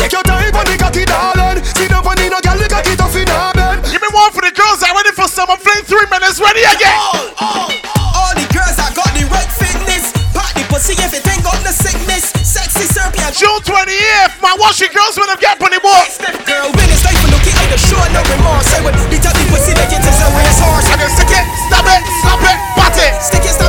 Take 0.00 0.12
your 0.16 0.24
time 0.24 0.56
on 0.56 0.64
the 0.64 0.76
cocky, 0.80 1.04
darling. 1.04 1.60
Sit 1.62 1.92
down 1.92 2.00
on 2.06 2.16
the 2.16 2.26
no 2.32 2.40
girl, 2.40 2.56
the 2.56 2.66
cocky 2.70 2.96
tough 2.96 3.12
in 3.14 3.28
her 3.28 3.52
bed. 3.52 3.84
Give 3.92 4.00
me 4.00 4.08
one 4.16 4.32
for 4.32 4.40
the 4.40 4.50
girls 4.56 4.80
that 4.80 4.90
ready 4.96 5.12
for 5.12 5.28
summer 5.28 5.60
fling. 5.60 5.84
Three 5.84 6.08
minutes, 6.08 6.40
ready 6.40 6.64
again. 6.64 6.96
All 6.96 7.28
all, 7.44 7.68
all 8.16 8.32
the 8.32 8.48
girls 8.48 8.80
that 8.80 8.96
got 8.96 9.12
the 9.12 9.28
right 9.28 9.50
fitness. 9.52 10.16
Pop 10.32 10.48
the 10.56 10.64
pussy 10.72 10.96
if 10.96 11.12
it 11.12 11.29
June 13.30 13.62
28th, 13.62 14.42
my 14.42 14.56
washing 14.58 14.90
girls 14.90 15.14
when 15.14 15.30
I'm 15.30 15.38
getting 15.38 15.62
on 15.62 15.70
the 15.70 15.78
board. 15.78 16.08
Girl, 16.50 16.66
when 16.74 16.86
it's 16.90 17.06
life 17.06 17.14
looking 17.30 17.54
at 17.54 17.70
the 17.70 17.78
show, 17.78 18.02
no 18.10 18.26
remorse. 18.26 18.66
Say 18.66 18.82
what 18.82 18.90
the 18.90 19.06
top 19.22 19.38
the 19.38 19.46
pussy 19.54 19.70
that 19.78 19.86
get 19.86 20.02
is 20.02 20.18
a 20.18 20.28
race 20.34 20.58
horse. 20.58 20.90
I 20.90 20.98
can 20.98 21.10
stick 21.14 21.30
it, 21.30 21.44
stop 21.70 21.86
it, 21.86 22.02
stop 22.26 22.42
it, 22.42 22.58
bat 22.74 22.96
it. 22.98 23.12
Stick 23.22 23.46
it, 23.46 23.59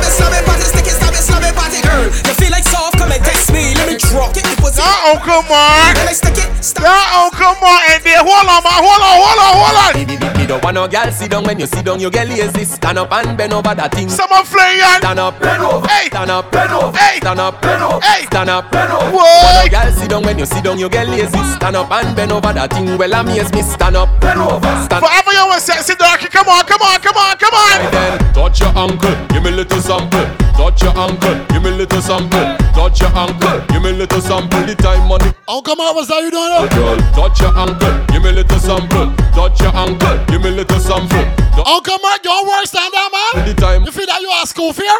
stab 6.61 6.85
Uh 6.85 7.25
oh, 7.25 7.29
come 7.33 7.57
on, 7.63 7.81
and 7.89 8.03
then 8.03 8.19
hold 8.25 8.47
on, 8.47 8.61
man, 8.63 8.79
hold 8.81 9.01
on, 9.01 9.15
hold 9.21 9.39
on, 9.41 9.51
hold 9.59 9.77
on. 9.85 10.37
Me 10.37 10.47
don't 10.47 10.63
want 10.63 10.75
no 10.75 10.87
girl 10.87 11.11
sit 11.11 11.31
down 11.31 11.43
when 11.43 11.59
you 11.59 11.65
sit 11.65 11.85
down, 11.85 11.99
you 11.99 12.09
get 12.09 12.27
lazy. 12.27 12.65
Stand 12.65 12.97
up 12.97 13.11
and 13.11 13.37
bend 13.37 13.53
over 13.53 13.75
that 13.75 13.93
thing. 13.93 14.09
Summer 14.09 14.43
fling, 14.43 14.77
yan. 14.77 15.01
Stand 15.01 15.19
up, 15.19 15.39
bend 15.39 15.61
over. 15.61 15.87
Hey. 15.87 16.07
Stand 16.07 16.31
up, 16.31 16.51
bend 16.51 16.73
over. 16.73 16.97
Hey. 16.97 17.17
Stand 17.17 17.39
up, 17.39 17.61
bend 17.61 17.83
over. 17.83 18.01
Hey. 18.01 18.25
Stand 18.25 18.49
up, 18.49 18.71
bend 18.71 18.91
over. 18.91 19.11
Whoa. 19.11 19.21
Want 19.21 19.57
no 19.61 19.69
girl 19.69 19.91
sit 19.93 20.09
down 20.09 20.23
when 20.23 20.39
you 20.39 20.45
sit 20.45 20.63
down, 20.63 20.79
you 20.79 20.89
get 20.89 21.07
lazy. 21.07 21.41
Stand 21.55 21.75
up 21.75 21.91
and 21.91 22.15
bend 22.15 22.31
over 22.31 22.53
that 22.53 22.73
thing. 22.73 22.97
Well, 22.97 23.13
amaze 23.13 23.51
me. 23.53 23.61
Stand 23.61 23.97
up, 23.97 24.09
bend 24.21 24.39
over. 24.39 24.73
Stand 24.85 25.01
Forever 25.05 25.31
you 25.33 25.45
want 25.45 25.61
sexy 25.61 25.95
darky, 25.95 26.27
come 26.27 26.49
on, 26.49 26.65
come 26.65 26.81
on, 26.81 26.99
come 27.01 27.17
on, 27.17 27.37
come 27.37 27.53
on. 27.53 27.91
Then 27.91 28.17
touch 28.33 28.59
your 28.61 28.73
ankle, 28.73 29.15
give 29.29 29.43
me 29.43 29.49
a 29.49 29.61
little 29.61 29.81
sample. 29.81 30.25
Touch 30.57 30.83
your 30.83 30.93
ankle, 30.97 31.37
give 31.49 31.63
me 31.63 31.69
a 31.69 31.77
little 31.85 32.01
sample. 32.01 32.57
Touch 32.73 33.01
your 33.01 33.13
ankle, 33.13 33.61
give 33.69 33.81
me 33.81 33.89
a 33.89 33.93
little 33.93 34.21
sample. 34.21 34.61
The 34.65 34.75
time 34.75 35.00
money, 35.07 35.31
Oh, 35.47 35.61
come 35.61 35.79
on, 35.79 35.95
what's 35.95 36.07
that 36.07 36.21
you 36.23 36.31
doing? 36.31 36.47
now? 36.49 36.67
girl. 36.71 36.97
Touch 37.15 37.41
your 37.41 37.51
ankle, 37.57 37.93
give 38.07 38.23
me 38.23 38.31
little 38.31 38.59
sample. 38.59 39.11
Touch 39.35 39.59
your 39.61 39.75
ankle, 39.75 40.15
give 40.27 40.41
me 40.41 40.51
little 40.51 40.79
sample. 40.79 41.25
Oh, 41.67 41.81
come 41.83 41.99
on, 42.01 42.17
don't 42.23 42.47
worry, 42.47 42.65
stand 42.65 42.91
down, 42.93 43.11
man. 43.11 43.45
The 43.47 43.53
time, 43.59 43.83
You 43.83 43.91
feel 43.91 44.07
that 44.07 44.21
you 44.21 44.29
are 44.29 44.45
school 44.47 44.71
fear? 44.73 44.91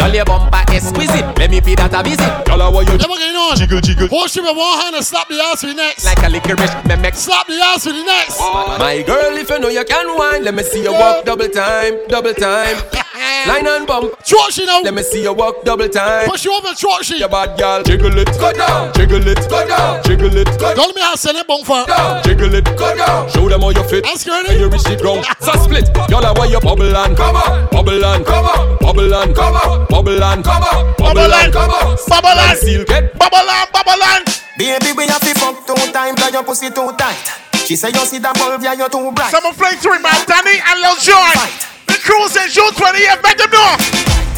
Girl, 0.00 0.08
your 0.14 0.24
bumper 0.24 0.64
exquisite. 0.72 1.26
Let 1.38 1.50
me 1.50 1.60
be 1.60 1.74
that 1.76 1.92
a 1.92 2.00
visit. 2.02 2.24
girl, 2.48 2.58
how 2.64 2.72
are 2.74 2.82
you? 2.82 2.96
Never 2.96 3.16
getting 3.20 3.36
on. 3.36 3.56
Jiggle, 3.56 3.80
jiggle. 3.84 4.08
Hold 4.08 4.32
you 4.34 4.42
with 4.42 4.56
one 4.56 4.78
hand 4.80 4.96
and 4.96 5.04
slap 5.04 5.28
the 5.28 5.36
ass 5.40 5.62
with 5.62 5.76
the 5.76 5.82
next. 5.82 6.04
Like 6.04 6.22
a 6.24 6.28
licorice, 6.32 6.72
me 6.88 6.96
make 6.96 7.14
Slap 7.14 7.46
the 7.46 7.60
ass 7.60 7.84
with 7.84 7.96
the 7.96 8.04
next. 8.04 8.38
Oh, 8.40 8.76
My 8.80 9.02
girl, 9.02 9.36
if 9.36 9.50
you 9.50 9.58
know 9.58 9.68
you 9.68 9.84
can 9.84 10.16
wine, 10.16 10.42
let 10.44 10.54
me 10.54 10.62
see 10.62 10.82
you 10.82 10.92
walk 10.92 11.24
double 11.24 11.48
time, 11.48 12.00
double 12.08 12.32
time. 12.34 12.76
Line 13.46 13.66
and 13.66 13.86
bump, 13.86 14.12
Throat 14.24 14.52
she 14.52 14.64
now. 14.66 14.80
let 14.80 14.92
me 14.94 15.02
see 15.02 15.22
you 15.22 15.32
walk 15.32 15.62
double 15.64 15.88
time. 15.88 16.28
Push 16.28 16.44
you 16.44 16.56
over 16.56 16.72
throat 16.74 17.04
she. 17.04 17.18
You 17.18 17.28
bad 17.28 17.58
girl, 17.58 17.82
Jiggle 17.82 18.16
it, 18.18 18.28
go 18.40 18.52
down. 18.52 18.92
Jiggle 18.94 19.26
it, 19.28 19.39
go 19.48 19.66
down. 19.66 20.02
Jiggle 20.04 20.36
it, 20.36 20.48
go 20.58 20.74
Don't 20.74 20.94
me 20.94 21.02
have 21.02 21.18
send 21.18 21.38
it 21.38 21.46
bong 21.46 21.64
for. 21.64 21.86
down. 21.86 22.22
Jiggle 22.24 22.54
it, 22.54 22.64
go 22.76 22.96
down. 22.96 23.28
Show 23.30 23.48
them 23.48 23.60
how 23.62 23.70
you 23.70 23.84
fit. 23.88 24.04
Ask 24.06 24.26
her 24.26 24.32
And 24.48 24.58
you 24.60 24.66
eh? 24.66 24.70
reach 24.72 24.84
the 24.84 24.96
ground. 24.96 25.24
So 25.40 25.52
split. 25.62 25.88
Y'all 26.10 26.24
are 26.24 26.34
why 26.34 26.46
you 26.46 26.60
bubble 26.60 26.84
and 26.96 27.16
come 27.16 27.36
on, 27.36 27.68
bubble 27.70 28.04
and 28.04 28.24
come 28.26 28.44
on, 28.44 28.76
bubble 28.78 29.14
and 29.14 29.34
come 29.34 29.54
on, 29.56 29.86
bubble 29.88 30.22
and 30.22 30.44
come 30.44 30.62
on, 30.62 30.94
Bubble 31.00 31.32
and, 31.32 31.52
come 31.52 31.70
on, 31.70 31.96
bubble 32.08 32.28
and, 32.38 32.58
seal 32.58 32.84
get. 32.84 33.16
bubble 33.18 33.38
and, 33.38 33.68
bubble 33.72 34.02
and. 34.14 34.26
Baby, 34.58 34.92
we 34.96 35.06
have 35.08 35.20
to 35.24 35.32
fuck 35.40 35.64
two 35.66 35.74
times, 35.92 36.20
cause 36.20 36.32
your 36.32 36.44
pussy 36.44 36.68
too 36.70 36.92
tight. 37.00 37.16
She 37.64 37.76
say 37.76 37.88
you 37.88 38.04
see 38.04 38.18
that 38.18 38.36
bulb, 38.36 38.60
yeah, 38.62 38.74
you're 38.74 38.90
too 38.90 39.10
bright. 39.12 39.30
Summer 39.32 39.52
fling 39.56 39.78
three, 39.80 39.98
man, 40.04 40.12
Danni 40.28 40.60
and 40.60 40.78
Lil 40.84 40.96
John. 41.00 41.32
The 41.32 41.79
cruise 42.00 42.36
is 42.36 42.54
June 42.54 42.72
28th, 42.72 43.22
make 43.22 43.38
them 43.38 43.50
know. 43.52 43.76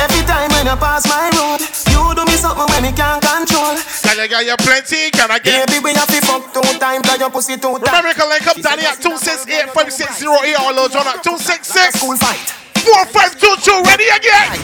Every 0.00 0.24
time 0.26 0.50
when 0.50 0.66
you 0.66 0.76
pass 0.76 1.06
my 1.06 1.30
road, 1.38 1.60
you 1.92 2.02
do 2.16 2.24
me 2.26 2.36
something 2.36 2.66
when 2.66 2.82
me 2.82 2.92
can't 2.92 3.22
control. 3.22 3.76
Can 4.02 4.18
I 4.18 4.26
get 4.26 4.46
you 4.46 4.56
plenty? 4.58 5.10
Can 5.14 5.30
I 5.30 5.38
get? 5.38 5.68
Baby, 5.68 5.84
we 5.84 5.92
have 5.94 6.08
to 6.08 6.20
fuck 6.26 6.52
two 6.52 6.64
times, 6.78 7.06
cause 7.06 7.20
your 7.20 7.30
pussy 7.30 7.56
too 7.56 7.78
tight. 7.78 7.86
Remember, 7.86 8.08
you 8.08 8.18
can 8.18 8.28
link 8.28 8.46
up 8.46 8.56
Danni 8.58 8.84
at 8.84 8.98
268 8.98 9.70
5608 9.70 10.60
or 10.64 10.72
Lil 10.74 10.88
John 10.88 11.06
at 11.06 11.22
266 11.22 12.00
School 12.00 12.16
fight. 12.16 12.71
4522. 12.82 13.86
Ready 13.86 14.08
again? 14.10 14.58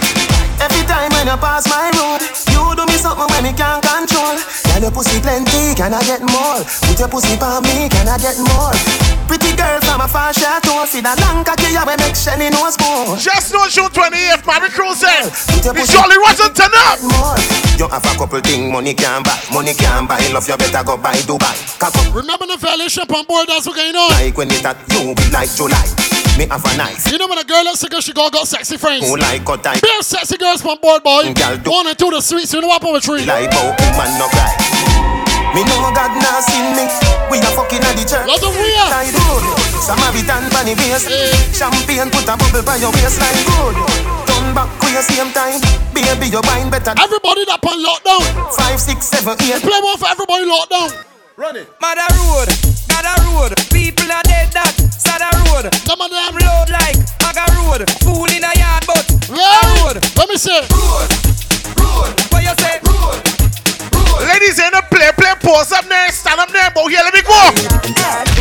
Every 0.58 0.82
time 0.90 1.06
when 1.14 1.30
you 1.30 1.38
pass 1.38 1.70
my 1.70 1.86
road, 1.94 2.18
you 2.50 2.62
do 2.74 2.82
me 2.90 2.98
something 2.98 3.30
when 3.30 3.42
me 3.46 3.52
can't 3.54 3.78
control. 3.78 4.34
Can 4.74 4.82
your 4.82 4.90
pussy 4.90 5.22
plenty? 5.22 5.70
Can 5.78 5.94
I 5.94 6.02
get 6.02 6.18
more? 6.26 6.58
Put 6.82 6.98
your 6.98 7.06
pussy 7.06 7.38
on 7.38 7.62
me? 7.62 7.86
Can 7.86 8.10
I 8.10 8.18
get 8.18 8.34
more? 8.42 8.74
Pretty 9.30 9.54
girl 9.54 9.78
from 9.86 10.00
a 10.02 10.08
far 10.08 10.32
chateau, 10.34 10.82
see 10.88 10.98
that 11.04 11.14
long 11.22 11.44
cocky 11.46 11.70
we 11.70 11.94
make 12.02 12.16
Shelly 12.18 12.50
nose 12.50 12.74
go. 12.80 13.14
Just 13.20 13.54
know 13.54 13.68
June 13.70 13.86
28th, 13.92 14.42
Mary 14.50 14.70
Cruising. 14.74 15.06
Eh? 15.06 15.62
your 15.62 15.76
It's 15.78 15.86
pussy- 15.86 15.94
Jolly 15.94 16.16
Roger 16.18 16.50
turn 16.50 16.74
up. 16.90 16.98
More. 17.06 17.38
You 17.78 17.86
have 17.86 18.02
a 18.02 18.12
couple 18.18 18.40
thing 18.42 18.72
money 18.72 18.94
can 18.98 19.22
buy, 19.22 19.38
money 19.54 19.74
can 19.78 20.10
buy. 20.10 20.18
Love 20.34 20.48
you 20.48 20.56
better 20.58 20.82
go 20.82 20.96
buy 20.98 21.14
Dubai. 21.22 21.54
Remember 22.10 22.46
the 22.50 22.58
fellowship 22.58 23.06
on 23.14 23.22
board, 23.30 23.46
that's 23.46 23.66
what 23.68 23.76
going 23.76 23.94
on. 23.94 24.10
like 24.10 24.34
when 24.36 24.50
it 24.50 24.64
at 24.64 24.74
you 24.90 25.14
like 25.30 25.52
July. 25.54 25.86
Me 26.38 26.46
have 26.46 26.62
a 26.62 26.70
nice. 26.78 27.10
You 27.10 27.18
know 27.18 27.26
when 27.26 27.38
a 27.38 27.42
girl 27.42 27.64
looks 27.66 27.82
like 27.82 27.98
she 28.00 28.12
got, 28.14 28.30
got 28.32 28.46
sexy 28.46 28.76
friends. 28.78 29.02
Who 29.10 29.16
like 29.18 29.42
cut 29.44 29.58
tight 29.66 29.82
Bare 29.82 30.02
sexy 30.06 30.38
girls 30.38 30.62
on 30.64 30.78
board, 30.78 31.02
boy. 31.02 31.34
Girl, 31.34 31.58
do- 31.58 31.70
One 31.74 31.86
and 31.90 31.98
two 31.98 32.10
the 32.14 32.20
sweets, 32.22 32.54
you 32.54 32.60
know 32.62 32.68
what 32.70 32.80
poetry. 32.80 33.26
like 33.26 33.50
bout 33.50 33.74
woman 33.74 34.10
no 34.22 34.30
cry. 34.30 34.54
Me 35.50 35.66
know 35.66 35.90
God 35.90 36.14
nah 36.22 36.38
see 36.38 36.62
me. 36.78 36.86
We 37.26 37.42
are 37.42 37.54
fucking 37.58 37.82
at 37.82 37.98
the 37.98 38.06
church. 38.06 38.22
Lot 38.30 38.38
of 38.38 38.54
real. 38.54 38.86
Like 38.86 39.10
good. 39.10 39.42
Samaritan 39.82 40.46
pan 40.54 40.62
the 40.70 40.74
waist. 40.78 41.10
Champagne 41.58 42.06
put 42.14 42.28
a 42.30 42.38
bubble 42.38 42.62
by 42.62 42.78
your 42.78 42.94
waistline. 42.94 43.34
Good. 43.42 43.74
Turn 44.30 44.54
back 44.54 44.70
with 44.78 44.94
your 44.94 45.02
same 45.02 45.34
time. 45.34 45.58
Baby, 45.90 46.30
your 46.30 46.44
wine 46.46 46.70
better. 46.70 46.94
Everybody 46.94 47.50
that 47.50 47.58
on 47.66 47.82
lockdown. 47.82 48.22
Five, 48.54 48.78
six, 48.78 49.10
seven, 49.10 49.34
eight. 49.42 49.58
Play 49.58 49.80
one 49.82 49.98
for 49.98 50.06
everybody 50.06 50.46
lockdown. 50.46 50.94
Mother 51.34 52.06
road, 52.14 52.48
Gada 52.98 53.14
road, 53.30 53.54
people 53.70 54.10
are 54.10 54.26
dead 54.26 54.50
that 54.58 54.74
Sada 54.90 55.30
road. 55.46 55.70
Some 55.86 56.02
of 56.02 56.10
them 56.10 56.34
load 56.34 56.66
like 56.66 56.98
Maga 57.22 57.46
road, 57.54 57.86
fool 58.02 58.26
in 58.26 58.42
a 58.42 58.50
yard 58.58 58.82
but 58.90 59.06
a 59.06 59.38
road. 59.86 60.02
Let 60.18 60.26
me 60.26 60.34
see. 60.34 60.50
Road, 60.74 61.06
road. 61.78 62.10
What 62.34 62.42
you 62.42 62.50
say? 62.58 62.82
Road. 62.90 63.22
road. 63.94 64.18
Ladies 64.26 64.58
in 64.58 64.74
the 64.74 64.82
play, 64.90 65.14
play, 65.14 65.30
pause 65.38 65.70
up 65.70 65.86
there, 65.86 66.10
stand 66.10 66.42
up 66.42 66.50
there, 66.50 66.74
but 66.74 66.90
here, 66.90 67.06
let 67.06 67.14
me 67.14 67.22
go. 67.22 67.38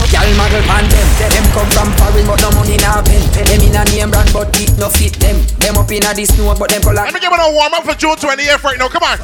Girl 0.09 0.29
model 0.41 0.65
pan 0.65 0.89
them 0.89 1.07
Them 1.21 1.45
come 1.53 1.69
from 1.77 1.93
foreign 2.01 2.25
but 2.25 2.41
no 2.41 2.49
money 2.57 2.77
now 2.81 3.03
pen 3.03 3.21
Them 3.37 3.61
in 3.61 3.75
a 3.75 3.83
name 3.93 4.09
brand 4.09 4.31
but 4.31 4.49
it 4.57 4.71
no 4.79 4.87
fit 4.89 5.13
them 5.19 5.35
Them 5.59 5.75
up 5.75 5.91
in 5.91 6.01
a 6.01 6.15
the 6.15 6.25
snow 6.25 6.55
but 6.57 6.71
them 6.71 6.81
color 6.81 7.05
Let 7.05 7.13
me 7.13 7.19
give 7.19 7.29
it 7.29 7.37
a 7.37 7.51
warm 7.53 7.73
up 7.75 7.83
for 7.83 7.93
June 7.93 8.15
28th 8.15 8.63
right 8.63 8.79
now, 8.79 8.87
come 8.87 9.03
on. 9.03 9.19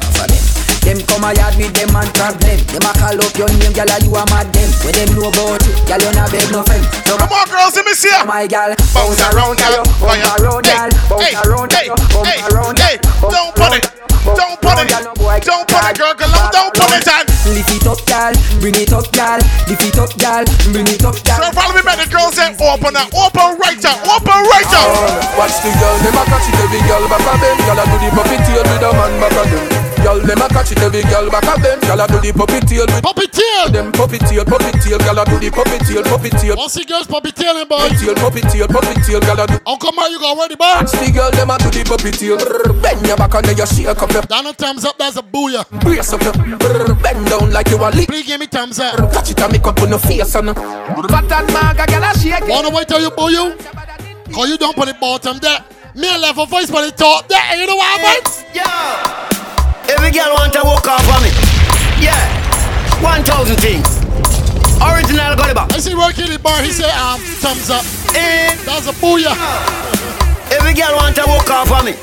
Them 0.84 1.00
come 1.08 1.24
a 1.24 1.32
yard 1.32 1.56
with 1.56 1.72
them 1.72 1.96
and 1.96 2.12
problem 2.12 2.60
Them 2.68 2.84
a 2.84 2.92
call 2.92 3.16
up 3.16 3.32
your 3.40 3.48
name 3.56 3.72
girl 3.72 3.88
you 4.04 4.12
a 4.12 4.22
mad 4.28 4.52
them 4.52 4.68
When 4.84 4.92
them 4.92 5.10
know 5.16 5.32
about 5.32 5.64
you 5.64 5.72
Girl 5.88 6.02
you 6.04 6.12
not 6.12 6.28
beg 6.28 6.52
no 6.52 6.60
friend 6.60 6.84
so 7.08 7.16
Come 7.16 7.32
on 7.32 7.48
girls, 7.48 7.72
let 7.72 7.88
me 7.88 7.96
see 7.96 8.12
ya. 8.12 8.24
My 8.28 8.44
girl 8.44 8.76
Bounce 8.92 9.24
around, 9.32 9.56
girl. 9.56 9.80
Bounce 9.96 10.28
around 10.36 10.64
girl 10.68 10.90
Bounce 11.08 11.24
Hey, 11.24 11.32
around 11.40 11.72
hey, 11.72 11.88
girl 11.88 11.96
Bounce 12.12 12.36
around 12.52 12.76
hey, 12.76 13.00
don't 13.32 13.52
put 13.56 13.72
it. 13.72 13.84
Don't 14.24 14.60
put 14.60 14.76
it. 14.76 14.92
Don't 15.44 15.64
put 15.68 15.84
it, 15.88 15.96
girl. 15.96 16.12
girl, 16.20 16.32
Don't 16.52 16.72
put 16.76 16.92
it 16.92 17.08
on. 17.08 17.24
Lift 17.48 17.72
it 17.72 17.88
up 17.88 18.00
girl 18.04 18.32
Bring 18.60 18.76
it 18.76 18.92
up 18.92 19.08
girl 19.12 19.40
Lift 19.68 19.84
it 19.84 19.96
up 19.96 20.12
girl 20.20 20.44
Bring 20.68 20.88
it 20.88 21.04
up 21.04 21.16
girl 21.24 21.40
So 21.40 21.48
follow 21.52 21.76
me 21.76 21.82
back, 21.84 22.00
the 22.00 22.08
girls 22.12 22.36
say 22.36 22.52
open 22.60 22.96
up, 22.96 23.08
open 23.12 23.56
right 23.60 23.84
up, 23.84 24.00
open 24.04 24.40
right 24.52 24.72
up. 24.72 25.36
Watch 25.36 25.60
the 25.64 25.72
girl, 25.76 25.96
them 26.04 26.16
a 26.16 26.22
catch 26.28 26.48
it 26.48 26.60
every 26.60 26.80
girl 26.88 27.04
back 27.08 27.24
of 27.24 27.36
them. 27.40 27.56
Girl 27.68 27.80
a 27.80 27.84
do 27.88 27.96
the 28.00 28.08
puppy 28.16 28.36
tail 28.48 28.64
with 28.64 28.84
a 28.84 28.90
man 28.96 29.12
back 29.20 29.36
of 29.36 29.48
them. 29.48 29.83
Girl, 30.04 30.20
them 30.20 30.36
a 30.36 30.48
catch 30.52 30.68
it 30.68 30.84
every 30.84 31.00
girl 31.08 31.32
back 31.32 31.48
of 31.48 31.64
them. 31.64 31.80
Girl 31.80 31.96
a 31.96 32.04
do 32.04 32.20
the 32.20 32.28
puppy 32.36 32.60
tail 32.60 32.84
with 32.84 33.00
puppy 33.00 33.24
tail. 33.24 33.72
Them 33.72 33.88
puppy 33.88 34.20
tail, 34.20 34.44
puppy 34.44 34.68
tail. 34.84 35.00
Girl 35.00 35.16
a 35.16 35.24
do 35.24 35.40
the 35.40 35.48
puppy 35.48 35.80
tail, 35.80 36.04
puppy 36.04 36.28
tail. 36.28 36.60
Once 36.60 36.76
the 36.76 36.84
girls 36.84 37.08
puppy 37.08 37.32
tailing, 37.32 37.64
eh, 37.64 37.72
boy. 37.72 37.88
Puppy 37.88 37.96
tail, 37.96 38.14
puppy 38.20 38.40
tail, 38.52 38.68
puppy 38.68 38.94
tail. 39.00 39.20
Girl 39.24 39.40
a 39.40 39.44
do. 39.48 39.56
Uncle 39.64 39.92
Mario, 39.96 40.12
you 40.12 40.20
got 40.20 40.36
ready, 40.36 40.60
boy. 40.60 40.76
Watch 40.76 40.92
the 40.92 41.08
girl, 41.08 41.32
them 41.32 41.48
a 41.48 41.56
do 41.56 41.72
the 41.72 41.82
puppy 41.88 42.12
tail. 42.12 42.36
Bend 42.84 43.00
your 43.08 43.16
back 43.16 43.32
and 43.32 43.48
then 43.48 43.56
you 43.56 43.64
shake 43.64 43.96
up 43.96 44.12
your. 44.12 44.28
Down 44.28 44.44
the 44.44 44.52
thumbs 44.52 44.84
up, 44.84 45.00
that's 45.00 45.16
a 45.16 45.24
booyah. 45.24 45.64
Brace 45.80 46.12
up 46.12 46.20
your. 46.20 46.36
Bend 47.00 47.24
down 47.24 47.48
like 47.48 47.72
you 47.72 47.80
a 47.80 47.88
leak. 47.88 48.12
Please 48.12 48.28
give 48.28 48.36
me 48.36 48.44
thumbs 48.44 48.76
up. 48.84 49.00
Catch 49.08 49.32
it 49.32 49.40
and 49.40 49.56
make 49.56 49.64
up 49.64 49.80
on 49.80 49.88
your 49.88 50.04
face 50.04 50.36
and. 50.36 50.52
Uh, 50.52 51.08
fat 51.08 51.32
and 51.32 51.48
maga, 51.48 51.88
girl 51.88 52.04
a 52.04 52.12
shake. 52.20 52.44
Wanna 52.44 52.68
wait 52.76 52.92
till 52.92 53.00
you 53.00 53.08
boo 53.08 53.32
you? 53.32 53.56
Cause 54.36 54.52
you 54.52 54.60
don't 54.60 54.76
put 54.76 54.84
it 54.84 55.00
bottom 55.00 55.40
there. 55.40 55.64
Me 55.96 56.12
level 56.20 56.44
voice 56.44 56.68
put 56.68 56.84
it 56.84 56.92
top 56.92 57.24
there. 57.24 57.56
You 57.56 57.64
know 57.64 57.80
what 57.80 57.88
I 57.88 58.04
mean? 58.04 58.22
Yeah. 58.52 59.43
Every 59.88 60.10
girl 60.10 60.32
want 60.34 60.52
to 60.54 60.62
walk 60.64 60.86
off 60.88 61.04
on 61.12 61.22
me. 61.22 61.30
Yeah. 62.00 62.16
One 63.02 63.22
thousand 63.22 63.56
things. 63.60 63.84
Original 64.80 65.36
Gulliver. 65.36 65.66
I 65.70 65.78
see 65.78 65.94
working 65.94 66.30
the 66.32 66.38
bar, 66.38 66.62
he 66.62 66.70
say 66.70 66.88
um 66.90 67.20
thumbs 67.40 67.70
up. 67.70 67.84
Eh. 68.16 68.56
That's 68.64 68.88
a 68.88 68.92
booyah. 68.96 69.36
Every 70.52 70.74
girl 70.74 70.96
want 70.96 71.16
to 71.16 71.24
walk 71.26 71.50
off 71.50 71.70
on 71.70 71.84
me. 71.86 71.94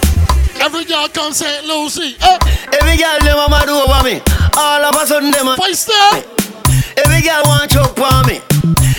Every 0.61 0.85
girl 0.85 1.07
come 1.09 1.33
St. 1.33 1.65
Lucie. 1.65 2.17
Eh. 2.21 2.37
Every 2.79 2.97
girl 2.97 3.17
them 3.21 3.37
a 3.37 3.49
mad 3.49 3.69
over 3.69 4.03
me. 4.03 4.21
All 4.57 4.85
of 4.85 4.95
a 4.95 5.07
sudden 5.07 5.31
them 5.31 5.55
fight 5.57 5.75
star. 5.75 6.40
Every 6.97 7.21
girl 7.21 7.43
want 7.45 7.71
choke 7.71 7.99
on 7.99 8.27
me. 8.27 8.41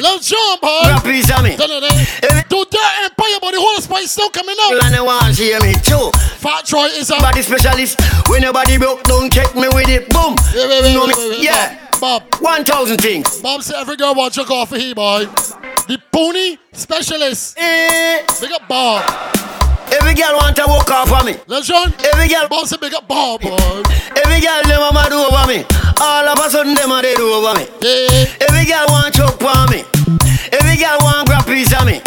Let's 0.01 0.29
jump, 0.29 0.61
boy. 0.61 0.81
Grab 0.85 1.05
piece 1.05 1.31
of 1.31 1.45
me. 1.45 1.53
Every 1.55 2.43
do 2.49 2.65
that 2.71 3.09
empire, 3.11 3.39
but 3.41 3.53
the 3.53 3.61
whole 3.61 3.81
spice 3.81 4.11
still 4.11 4.31
coming 4.31 4.57
out. 4.61 4.85
And 4.85 4.95
they 4.95 5.01
want 5.01 5.35
see 5.35 5.53
me 5.61 5.75
too. 5.85 6.11
Fat 6.39 6.67
Troy 6.67 6.87
is 6.87 7.11
a 7.11 7.17
body 7.17 7.43
specialist. 7.43 8.01
When 8.29 8.43
your 8.43 8.53
body 8.53 8.79
broke, 8.79 9.05
don't 9.05 9.33
check 9.33 9.55
me 9.55 9.69
with 9.69 9.89
it. 9.89 10.09
Boom. 10.11 10.35
Wait, 10.55 10.69
wait, 10.69 10.83
wait, 10.83 10.95
Know 10.95 11.07
wait, 11.07 11.17
wait, 11.17 11.31
wait, 11.31 11.43
Yeah. 11.43 11.79
Bob. 12.01 12.25
One 12.41 12.65
thousand 12.65 12.99
things. 13.01 13.41
Bob 13.41 13.63
said 13.63 13.77
every 13.77 13.97
girl 13.97 14.15
want 14.15 14.37
your 14.37 14.47
coffee, 14.47 14.81
he 14.81 14.95
boy. 14.95 15.27
The 15.87 16.03
pony 16.11 16.59
specialist. 16.73 17.57
Eh. 17.59 18.27
Big 18.41 18.51
up 18.53 18.67
Bob. 18.69 19.62
Every 19.93 20.15
girl 20.15 20.37
want 20.37 20.57
to 20.57 20.65
walk 20.67 20.91
off 20.91 21.13
of 21.13 21.27
me. 21.27 21.37
Legend. 21.47 21.95
Every 22.13 22.29
girl. 22.29 22.49
Big 22.81 22.95
up 22.95 23.07
Bob, 23.07 23.41
boy. 23.43 23.57
Every 24.25 24.41
girl 24.41 24.63
them 24.65 24.83
a 24.83 24.91
mad 24.93 25.13
over 25.13 25.47
me. 25.47 25.65
All 26.01 26.29
of 26.29 26.39
a 26.39 26.51
sudden 26.51 26.75
them 26.75 26.91
a 26.91 27.03
dead 27.03 27.21
over 27.21 27.53
me. 27.55 27.67
Yeah. 27.81 28.49
Every 28.49 28.65
girl 28.65 28.87
want 28.89 29.15
choke 29.15 29.43
on 29.45 29.71
me. 29.71 29.85
Every 30.51 30.77
girl 30.77 30.99
want 31.01 31.29
grab 31.29 31.47
piece 31.47 31.73
of 31.77 31.85
me. 31.85 32.01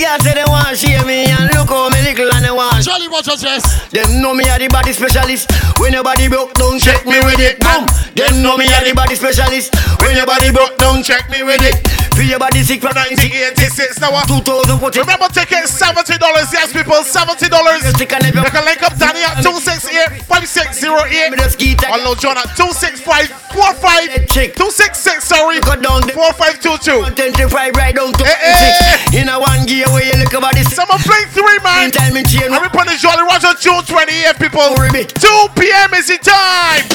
Girl 0.00 0.16
say 0.20 0.32
they 0.32 0.48
want 0.48 0.64
to 0.64 0.76
share 0.80 1.04
me 1.04 1.28
and 1.28 1.52
look 1.52 1.68
how 1.68 1.92
me 1.92 2.00
little 2.00 2.32
and 2.32 2.40
they 2.40 2.50
want. 2.50 2.80
Jolly 2.80 3.04
Rogers, 3.12 3.44
yes. 3.44 3.60
Them 3.92 4.22
know 4.24 4.32
me 4.32 4.48
a 4.48 4.56
the 4.56 4.64
body 4.72 4.96
specialist. 4.96 5.52
When 5.76 5.92
your 5.92 6.02
body 6.02 6.24
broke, 6.24 6.54
don't 6.56 6.80
check 6.80 7.04
me 7.04 7.20
with 7.20 7.36
it. 7.36 7.60
Boom. 7.60 7.84
Them 8.16 8.40
know 8.40 8.56
me 8.56 8.64
a 8.64 8.80
the 8.80 8.96
body 8.96 9.12
specialist. 9.12 9.76
When 10.00 10.16
your 10.16 10.24
body 10.24 10.56
broke, 10.56 10.80
don't 10.80 11.04
check 11.04 11.28
me 11.28 11.44
with 11.44 11.60
it. 11.60 11.84
Feel 12.16 12.36
your 12.36 12.40
body 12.40 12.64
sick 12.64 12.80
from 12.80 12.96
1986 12.96 14.00
now. 14.00 14.16
2014. 14.24 15.04
Remember 15.04 15.28
tickets 15.28 15.76
$70. 15.76 16.16
Yes, 16.48 16.72
people, 16.72 17.04
$70. 17.04 17.52
You 18.00 18.08
can 18.08 18.24
link 18.24 18.80
up 18.80 18.96
Danni 18.96 19.20
at 19.20 19.44
268 19.44 20.24
5608. 20.24 21.92
Hello, 21.92 22.16
John 22.16 22.40
at 22.40 22.56
265 22.56 23.28
45 23.52 24.32
266, 24.32 25.24
sorry. 25.28 25.60
4522. 25.60 27.12
25 27.20 27.76
right 27.76 27.94
down 27.94 28.12
to 28.16 28.24
Hey, 28.24 29.12
hey. 29.12 29.20
In 29.20 29.28
a 29.28 29.36
one 29.40 29.66
gear 29.66 29.89
where 29.92 30.06
you 30.06 30.16
look 30.18 30.32
about 30.32 30.54
this. 30.54 30.70
Summer 30.74 30.98
Fling 30.98 31.26
3, 31.30 31.42
man. 31.62 31.90
Meantime, 31.90 32.14
me 32.14 32.22
chain. 32.24 32.52
I'm 32.52 32.62
upon 32.62 32.86
the 32.86 32.96
Jolly 32.96 33.22
Roger 33.26 33.54
June 33.58 33.82
28th, 33.82 34.38
people. 34.38 34.70
2 34.74 35.58
p.m. 35.58 35.90
is 35.98 36.06
the 36.06 36.18
time. 36.22 36.86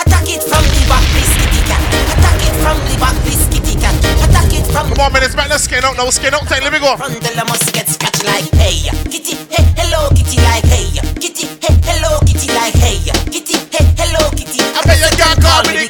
Attack 0.00 0.28
it 0.32 0.42
from 0.44 0.64
the 0.64 0.82
back, 0.88 1.04
biscuity 1.12 1.60
cat. 1.68 1.82
Attack 2.16 2.40
it 2.40 2.54
from 2.64 2.76
the 2.88 2.94
back, 2.96 3.16
biscuity 3.26 3.74
cat. 3.76 3.94
Attack 4.24 4.52
it 4.56 4.64
from 4.72 4.88
Come 4.88 5.00
on, 5.04 5.12
man, 5.12 5.22
it's 5.22 5.36
back. 5.36 5.50
Let's 5.50 5.64
skin 5.64 5.84
out 5.84 5.96
now. 5.96 6.08
Skin 6.08 6.32
out 6.32 6.48
time. 6.48 6.64
Let 6.64 6.72
me 6.72 6.80
go. 6.80 6.96
front. 6.96 7.20
The 7.20 7.44
must 7.44 7.72
get 7.74 7.88
scratched 7.88 8.24
like 8.24 8.48
hey, 8.56 8.88
kitty, 9.10 9.36
hey, 9.50 9.64
hello, 9.76 10.08
kitty, 10.14 10.40
like 10.40 10.64
hey, 10.64 10.88
kitty, 11.20 11.46
hey, 11.60 11.74
hello, 11.84 12.20
kitty, 12.24 12.48
like 12.54 12.74
hey, 12.78 13.02
kitty, 13.28 13.58
hey, 13.74 13.84
hello, 13.98 14.30
kitty. 14.32 14.60
I 14.62 14.80
bet 14.86 14.96
you 14.96 15.10
can't 15.18 15.38
call 15.42 15.60
me 15.68 15.72
the 15.74 15.86
kid 15.88 15.89